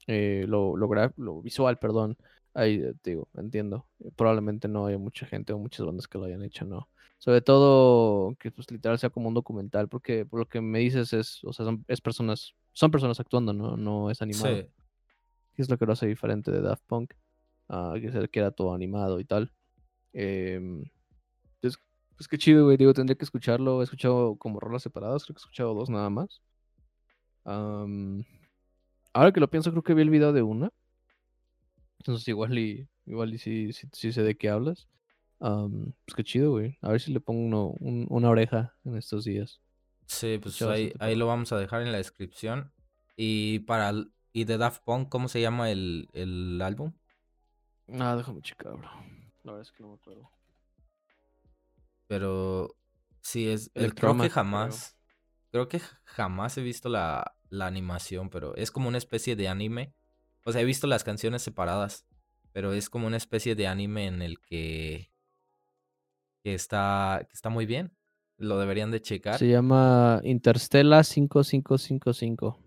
eh, 0.07 0.45
lo, 0.49 0.77
lo, 0.77 0.89
lo 1.17 1.43
visual, 1.43 1.79
perdón. 1.79 2.17
Ahí, 2.55 2.77
eh, 2.77 2.95
te 3.03 3.11
digo, 3.11 3.29
entiendo. 3.35 3.87
Eh, 4.01 4.11
Probablemente 4.17 4.69
no 4.69 4.87
haya 4.87 4.99
mucha 4.99 5.27
gente 5.27 5.53
o 5.53 5.59
muchas 5.59 5.85
bandas 5.85 6.09
que 6.09 6.19
lo 6.19 6.25
hayan 6.25 6.43
hecho, 6.43 6.65
¿no? 6.65 6.89
Sobre 7.19 7.41
todo 7.41 8.35
que 8.37 8.51
pues 8.51 8.71
literal 8.71 8.99
sea 8.99 9.11
como 9.11 9.29
un 9.29 9.35
documental, 9.35 9.89
porque 9.89 10.27
por 10.27 10.41
lo 10.41 10.47
que 10.47 10.61
me 10.61 10.79
dices 10.79 11.13
es, 11.13 11.43
o 11.45 11.53
sea, 11.53 11.65
son, 11.65 11.85
es 11.89 12.01
personas, 12.01 12.55
son 12.73 12.91
personas 12.91 13.19
actuando, 13.21 13.53
¿no? 13.53 13.77
No 13.77 14.11
es 14.11 14.23
animado. 14.23 14.57
Sí. 14.57 14.69
es 15.57 15.71
lo 15.71 15.79
que 15.79 15.87
lo 15.87 15.93
hace 15.95 16.07
diferente 16.07 16.51
de 16.51 16.61
Daft 16.61 16.85
Punk, 16.87 17.15
ah, 17.69 17.95
que 18.01 18.29
queda 18.29 18.51
todo 18.51 18.75
animado 18.75 19.19
y 19.19 19.25
tal. 19.25 19.53
Entonces, 20.13 20.96
pues 22.17 22.29
qué 22.29 22.39
chido, 22.39 22.65
güey. 22.65 22.77
Digo, 22.77 22.93
tendría 22.95 23.17
que 23.17 23.25
escucharlo. 23.25 23.81
He 23.81 23.85
escuchado 23.85 24.37
como 24.37 24.61
rolas 24.61 24.83
separadas, 24.83 25.25
creo 25.25 25.35
que 25.35 25.39
he 25.41 25.43
escuchado 25.45 25.75
dos 25.75 25.91
nada 25.91 26.11
más. 26.11 26.41
Am, 27.45 28.25
ahora 29.13 29.33
que 29.33 29.41
lo 29.41 29.49
pienso, 29.51 29.71
creo 29.71 29.83
que 29.83 29.95
vi 29.95 30.03
el 30.03 30.11
video 30.11 30.33
de 30.33 30.43
una. 30.43 30.71
Entonces 31.99 32.27
igual 32.29 32.57
y, 32.59 32.89
igual 33.07 33.35
y 33.35 33.39
sí, 33.39 33.73
sí, 33.73 33.89
sí 33.93 34.13
sé 34.13 34.23
de 34.23 34.37
qué 34.37 34.49
hablas. 34.49 34.89
Am, 35.41 35.93
pues 36.05 36.15
qué 36.17 36.25
chido, 36.25 36.53
güey. 36.53 36.79
A 36.81 36.91
ver 36.91 37.01
si 37.01 37.13
le 37.13 37.21
pongo 37.21 37.41
uno- 37.45 37.75
un- 37.81 38.07
una 38.09 38.31
oreja 38.31 38.75
en 38.85 38.97
estos 38.97 39.25
días. 39.25 39.61
Sí, 40.07 40.39
pues 40.41 40.63
ahí, 40.63 40.93
ahí 41.01 41.17
lo 41.17 41.27
vamos 41.27 41.53
a 41.53 41.59
dejar 41.59 41.83
en 41.83 41.93
la 41.93 41.99
descripción. 41.99 42.73
Y 43.17 43.61
para 43.61 43.91
el- 43.91 44.13
y 44.33 44.45
de 44.45 44.59
Daft 44.59 44.83
Punk, 44.85 45.09
¿cómo 45.09 45.29
se 45.29 45.41
llama 45.41 45.71
el, 45.71 46.09
el 46.13 46.61
álbum? 46.63 46.93
Ah, 47.99 48.15
déjame 48.17 48.41
checar, 48.43 48.77
bro. 48.77 48.89
La 49.45 49.53
verdad 49.53 49.63
es 49.63 49.73
que 49.73 49.83
no 49.83 49.91
me 49.91 49.95
acuerdo. 49.95 50.31
Pero 52.07 52.77
sí 53.21 53.49
es, 53.49 53.71
el, 53.75 53.95
creo 53.95 54.17
que 54.17 54.31
jamás, 54.31 54.97
creo 55.51 55.69
que 55.69 55.81
jamás 56.05 56.57
he 56.59 56.63
visto 56.63 56.89
la, 56.89 57.37
la 57.49 57.67
animación, 57.67 58.31
pero 58.31 58.55
es 58.57 58.71
como 58.71 58.89
una 58.89 58.99
especie 58.99 59.37
de 59.37 59.49
anime. 59.49 59.95
O 60.45 60.53
sea, 60.53 60.61
he 60.61 60.65
visto 60.65 60.87
las 60.87 61.05
canciones 61.05 61.43
separadas, 61.43 62.07
pero 62.53 62.73
es 62.73 62.89
como 62.89 63.07
una 63.07 63.17
especie 63.17 63.55
de 63.55 63.67
anime 63.67 64.07
en 64.07 64.23
el 64.23 64.39
que, 64.41 65.11
que 66.45 66.55
está, 66.55 67.27
que 67.29 67.35
está 67.35 67.51
muy 67.51 67.67
bien. 67.67 67.97
Lo 68.39 68.59
deberían 68.59 68.91
de 68.91 69.01
checar. 69.01 69.39
Se 69.39 69.49
llama 69.49 70.21
Interstella 70.23 71.03
5555. 71.03 72.63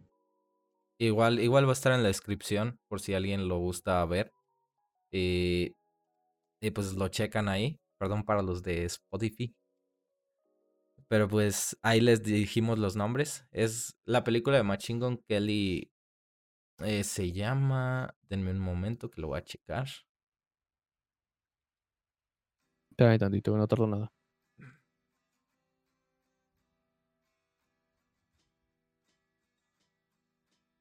Igual, 0.98 1.40
igual 1.40 1.66
va 1.66 1.70
a 1.70 1.74
estar 1.74 1.94
en 1.94 2.02
la 2.04 2.10
descripción 2.10 2.80
por 2.88 3.00
si 3.00 3.14
alguien 3.14 3.48
lo 3.48 3.60
gusta 3.60 4.04
ver. 4.06 4.34
Y, 5.12 5.76
y 6.60 6.72
pues 6.72 6.96
lo 6.96 7.08
checan 7.08 7.48
ahí. 7.48 7.80
Perdón 8.00 8.24
para 8.24 8.42
los 8.42 8.64
de 8.64 8.86
Spotify. 8.86 9.54
Pero 11.10 11.28
pues 11.28 11.78
ahí 11.82 12.02
les 12.02 12.24
dijimos 12.24 12.80
los 12.80 12.96
nombres. 12.96 13.46
Es 13.52 13.96
la 14.06 14.24
película 14.24 14.58
de 14.58 14.64
Machine 14.64 15.00
Gun 15.00 15.18
Kelly. 15.28 15.92
eh, 16.80 17.04
se 17.04 17.32
llama. 17.32 18.16
Denme 18.30 18.52
un 18.52 18.60
momento 18.60 19.10
que 19.10 19.22
lo 19.22 19.28
voy 19.30 19.40
a 19.40 19.44
checar. 19.44 19.88
Espérame 22.92 23.18
tantito, 23.20 23.58
no 23.58 23.68
tardo 23.68 23.88
nada. 23.88 24.12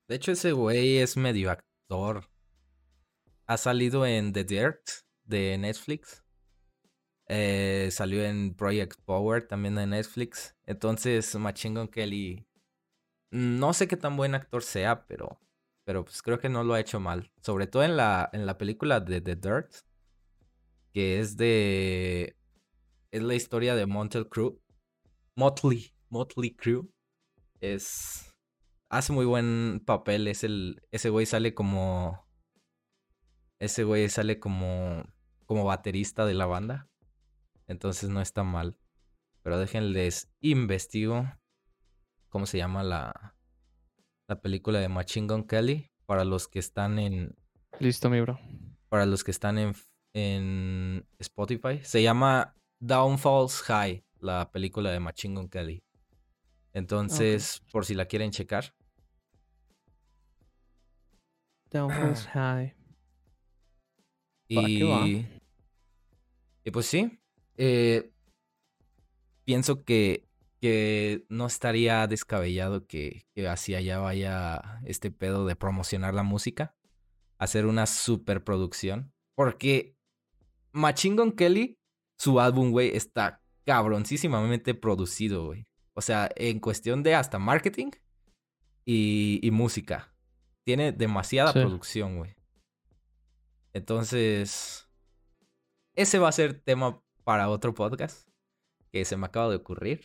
De 0.09 0.17
hecho, 0.17 0.33
ese 0.33 0.53
güey 0.53 0.99
es 0.99 1.17
medio 1.17 1.51
actor. 1.51 2.29
Ha 3.47 3.57
salido 3.57 4.07
en 4.07 4.33
The 4.33 4.45
Dirt 4.45 4.81
de 5.25 5.57
Netflix. 5.59 6.23
Eh, 7.29 7.91
salió 7.93 8.25
en 8.25 8.55
Project 8.55 8.99
Power 9.05 9.47
también 9.47 9.75
de 9.75 9.87
Netflix. 9.87 10.57
Entonces, 10.67 11.35
Machine 11.37 11.89
Kelly. 11.91 12.47
No 13.31 13.75
sé 13.75 13.87
qué 13.87 13.97
tan 13.97 14.17
buen 14.17 14.35
actor 14.35 14.63
sea, 14.63 15.07
pero. 15.07 15.39
Pero 15.85 16.05
pues 16.05 16.23
creo 16.23 16.39
que 16.39 16.49
no 16.49 16.65
lo 16.65 16.75
ha 16.75 16.81
hecho 16.81 17.01
mal. 17.01 17.31
Sobre 17.43 17.67
todo 17.67 17.83
en 17.85 17.97
la, 17.97 18.29
en 18.33 18.47
la 18.47 18.59
película 18.59 19.01
de 19.01 19.21
The 19.21 19.37
Dirt. 19.37 19.73
Que 20.93 21.21
es 21.21 21.37
de. 21.37 22.37
Es 23.11 23.23
la 23.23 23.35
historia 23.35 23.75
de 23.75 23.87
Motley 23.87 24.25
Crue. 24.25 24.59
Motley. 25.37 25.93
Motley 26.09 26.55
Crue. 26.55 26.89
Es. 27.61 28.35
Hace 28.89 29.13
muy 29.13 29.27
buen 29.27 29.83
papel. 29.85 30.29
Es 30.29 30.45
el. 30.45 30.83
Ese 30.91 31.11
güey 31.11 31.27
sale 31.27 31.53
como. 31.55 32.27
Ese 33.59 33.85
güey 33.85 34.09
sale 34.09 34.41
como. 34.41 35.05
Como 35.45 35.65
baterista 35.65 36.25
de 36.25 36.35
la 36.35 36.47
banda. 36.47 36.89
Entonces 37.69 38.09
no 38.09 38.21
está 38.21 38.43
mal. 38.43 38.77
Pero 39.43 39.59
déjenles 39.59 40.31
investigo. 40.41 41.31
¿Cómo 42.29 42.47
se 42.47 42.59
llama 42.59 42.83
la. 42.83 43.37
La 44.27 44.41
película 44.41 44.79
de 44.81 44.89
Machine 44.89 45.27
Gun 45.27 45.47
Kelly? 45.47 45.91
Para 46.07 46.25
los 46.25 46.49
que 46.49 46.59
están 46.59 46.99
en. 46.99 47.37
Listo, 47.79 48.11
mi 48.11 48.21
bro. 48.21 48.39
Para 48.89 49.07
los 49.07 49.23
que 49.23 49.31
están 49.31 49.59
en, 49.59 49.75
en 50.15 51.07
Spotify. 51.19 51.81
Se 51.83 52.03
llama 52.03 52.55
Downfalls 52.81 53.63
High. 53.63 54.05
La 54.21 54.51
película 54.51 54.91
de 54.91 55.01
Machine 55.01 55.35
Gun 55.37 55.49
Kelly. 55.49 55.85
Entonces, 56.73 57.63
por 57.71 57.85
si 57.85 57.95
la 57.95 58.07
quieren 58.07 58.31
checar. 58.31 58.75
Downfalls 61.71 62.27
High. 62.33 62.75
Y, 64.49 65.27
y 66.65 66.71
pues 66.71 66.87
sí, 66.87 67.18
eh, 67.59 68.11
pienso 69.45 69.85
que, 69.85 70.27
que 70.61 71.27
no 71.29 71.47
estaría 71.47 72.07
descabellado 72.07 72.87
que, 72.87 73.27
que 73.35 73.47
hacia 73.49 73.79
allá 73.79 73.99
vaya 73.99 74.81
este 74.85 75.11
pedo 75.11 75.47
de 75.47 75.57
promocionar 75.57 76.15
la 76.15 76.23
música, 76.23 76.75
hacer 77.39 77.67
una 77.67 77.87
superproducción, 77.87 79.13
porque 79.35 79.95
Machine 80.73 81.17
Gun 81.17 81.33
Kelly, 81.33 81.79
su 82.19 82.41
álbum, 82.41 82.71
güey, 82.71 82.97
está 82.97 83.43
cabroncísimamente 83.65 84.75
producido, 84.75 85.47
güey. 85.47 85.67
O 85.95 86.01
sea, 86.01 86.29
en 86.37 86.59
cuestión 86.61 87.03
de 87.03 87.15
hasta 87.15 87.39
marketing 87.39 87.91
y, 88.85 89.41
y 89.43 89.51
música. 89.51 90.15
Tiene 90.65 90.93
demasiada 90.93 91.53
Sí. 91.53 91.59
producción, 91.61 92.17
güey. 92.19 92.35
Entonces, 93.73 94.89
ese 95.95 96.19
va 96.19 96.29
a 96.29 96.33
ser 96.33 96.61
tema 96.61 97.03
para 97.29 97.51
otro 97.51 97.75
podcast 97.75 98.27
que 98.91 99.05
se 99.05 99.19
me 99.19 99.27
acaba 99.27 99.51
de 99.51 99.57
ocurrir. 99.57 100.01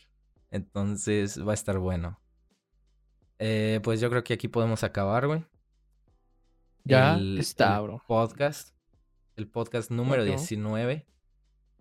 Entonces, 0.51 1.39
va 1.41 1.51
a 1.51 1.53
estar 1.53 1.79
bueno. 1.79 2.21
Eh, 3.39 3.79
pues 3.81 4.01
yo 4.01 4.09
creo 4.09 4.25
que 4.25 4.33
aquí 4.33 4.49
podemos 4.49 4.83
acabar, 4.83 5.27
güey. 5.27 5.45
Ya 6.83 7.15
el- 7.15 7.37
está, 7.39 7.77
el 7.77 7.83
bro. 7.83 8.01
Podcast. 8.09 8.75
El 9.37 9.47
podcast 9.47 9.89
número 9.89 10.23
Ok. 10.23 10.27
19. 10.31 11.07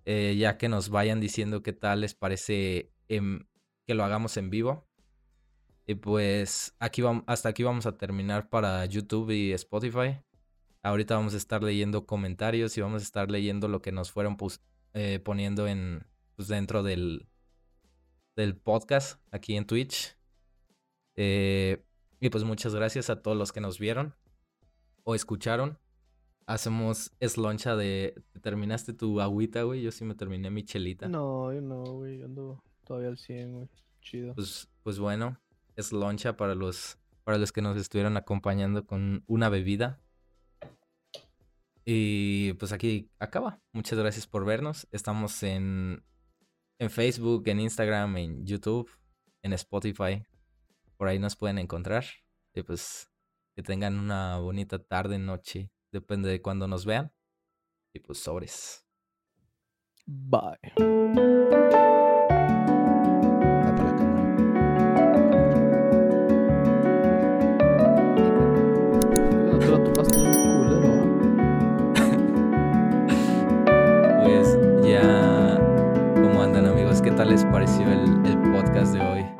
eh, 0.04 0.36
ya 0.38 0.58
que 0.58 0.68
nos 0.68 0.90
vayan 0.90 1.18
diciendo 1.18 1.60
qué 1.64 1.72
tal 1.72 2.02
les 2.02 2.14
parece 2.14 2.92
em, 3.08 3.44
que 3.84 3.94
lo 3.94 4.04
hagamos 4.04 4.36
en 4.36 4.48
vivo. 4.48 4.86
Y 5.88 5.96
pues 5.96 6.76
aquí 6.78 7.02
vamos, 7.02 7.24
hasta 7.26 7.48
aquí 7.48 7.64
vamos 7.64 7.86
a 7.86 7.96
terminar 7.96 8.48
para 8.48 8.86
YouTube 8.86 9.32
y 9.32 9.50
Spotify. 9.54 10.20
Ahorita 10.84 11.16
vamos 11.16 11.34
a 11.34 11.38
estar 11.38 11.64
leyendo 11.64 12.06
comentarios 12.06 12.78
y 12.78 12.80
vamos 12.80 13.02
a 13.02 13.04
estar 13.04 13.28
leyendo 13.28 13.66
lo 13.66 13.82
que 13.82 13.90
nos 13.90 14.12
fueron 14.12 14.36
eh, 14.94 15.20
poniendo 15.20 15.66
en 15.66 16.06
pues, 16.36 16.48
dentro 16.48 16.82
del, 16.82 17.28
del 18.36 18.56
podcast 18.56 19.20
aquí 19.30 19.56
en 19.56 19.66
Twitch. 19.66 20.16
Eh, 21.14 21.84
y 22.20 22.30
pues 22.30 22.44
muchas 22.44 22.74
gracias 22.74 23.10
a 23.10 23.22
todos 23.22 23.36
los 23.36 23.52
que 23.52 23.60
nos 23.60 23.78
vieron 23.78 24.14
o 25.04 25.14
escucharon. 25.14 25.78
Hacemos 26.46 27.12
esloncha 27.20 27.76
de... 27.76 28.14
¿te 28.32 28.40
¿Terminaste 28.40 28.92
tu 28.92 29.20
agüita, 29.20 29.62
güey? 29.62 29.82
Yo 29.82 29.92
sí 29.92 30.04
me 30.04 30.14
terminé 30.14 30.50
mi 30.50 30.64
chelita. 30.64 31.08
No, 31.08 31.52
yo 31.52 31.60
no, 31.60 31.82
güey. 31.84 32.18
yo 32.18 32.26
Ando 32.26 32.62
todavía 32.84 33.08
al 33.08 33.18
100, 33.18 33.54
güey. 33.54 33.68
Chido. 34.00 34.34
Pues, 34.34 34.68
pues 34.82 34.98
bueno, 34.98 35.38
es 35.76 35.92
loncha 35.92 36.36
para 36.36 36.54
los, 36.54 36.98
para 37.24 37.38
los 37.38 37.52
que 37.52 37.62
nos 37.62 37.76
estuvieron 37.76 38.16
acompañando 38.16 38.86
con 38.86 39.24
una 39.26 39.48
bebida. 39.48 40.00
Y 41.84 42.52
pues 42.54 42.72
aquí 42.72 43.10
acaba. 43.18 43.60
Muchas 43.72 43.98
gracias 43.98 44.26
por 44.26 44.44
vernos. 44.44 44.86
Estamos 44.92 45.42
en, 45.42 46.04
en 46.78 46.90
Facebook, 46.90 47.46
en 47.46 47.60
Instagram, 47.60 48.16
en 48.16 48.46
YouTube, 48.46 48.90
en 49.42 49.52
Spotify. 49.52 50.24
Por 50.96 51.08
ahí 51.08 51.18
nos 51.18 51.36
pueden 51.36 51.58
encontrar. 51.58 52.04
Y 52.54 52.62
pues 52.62 53.10
que 53.56 53.62
tengan 53.62 53.98
una 53.98 54.38
bonita 54.38 54.78
tarde, 54.78 55.18
noche. 55.18 55.70
Depende 55.90 56.28
de 56.30 56.40
cuándo 56.40 56.68
nos 56.68 56.86
vean. 56.86 57.12
Y 57.92 58.00
pues 58.00 58.18
sobres. 58.18 58.86
Bye. 60.06 61.61
les 77.32 77.46
pareció 77.46 77.90
el, 77.90 78.26
el 78.26 78.38
podcast 78.52 78.92
de 78.92 79.00
hoy. 79.00 79.31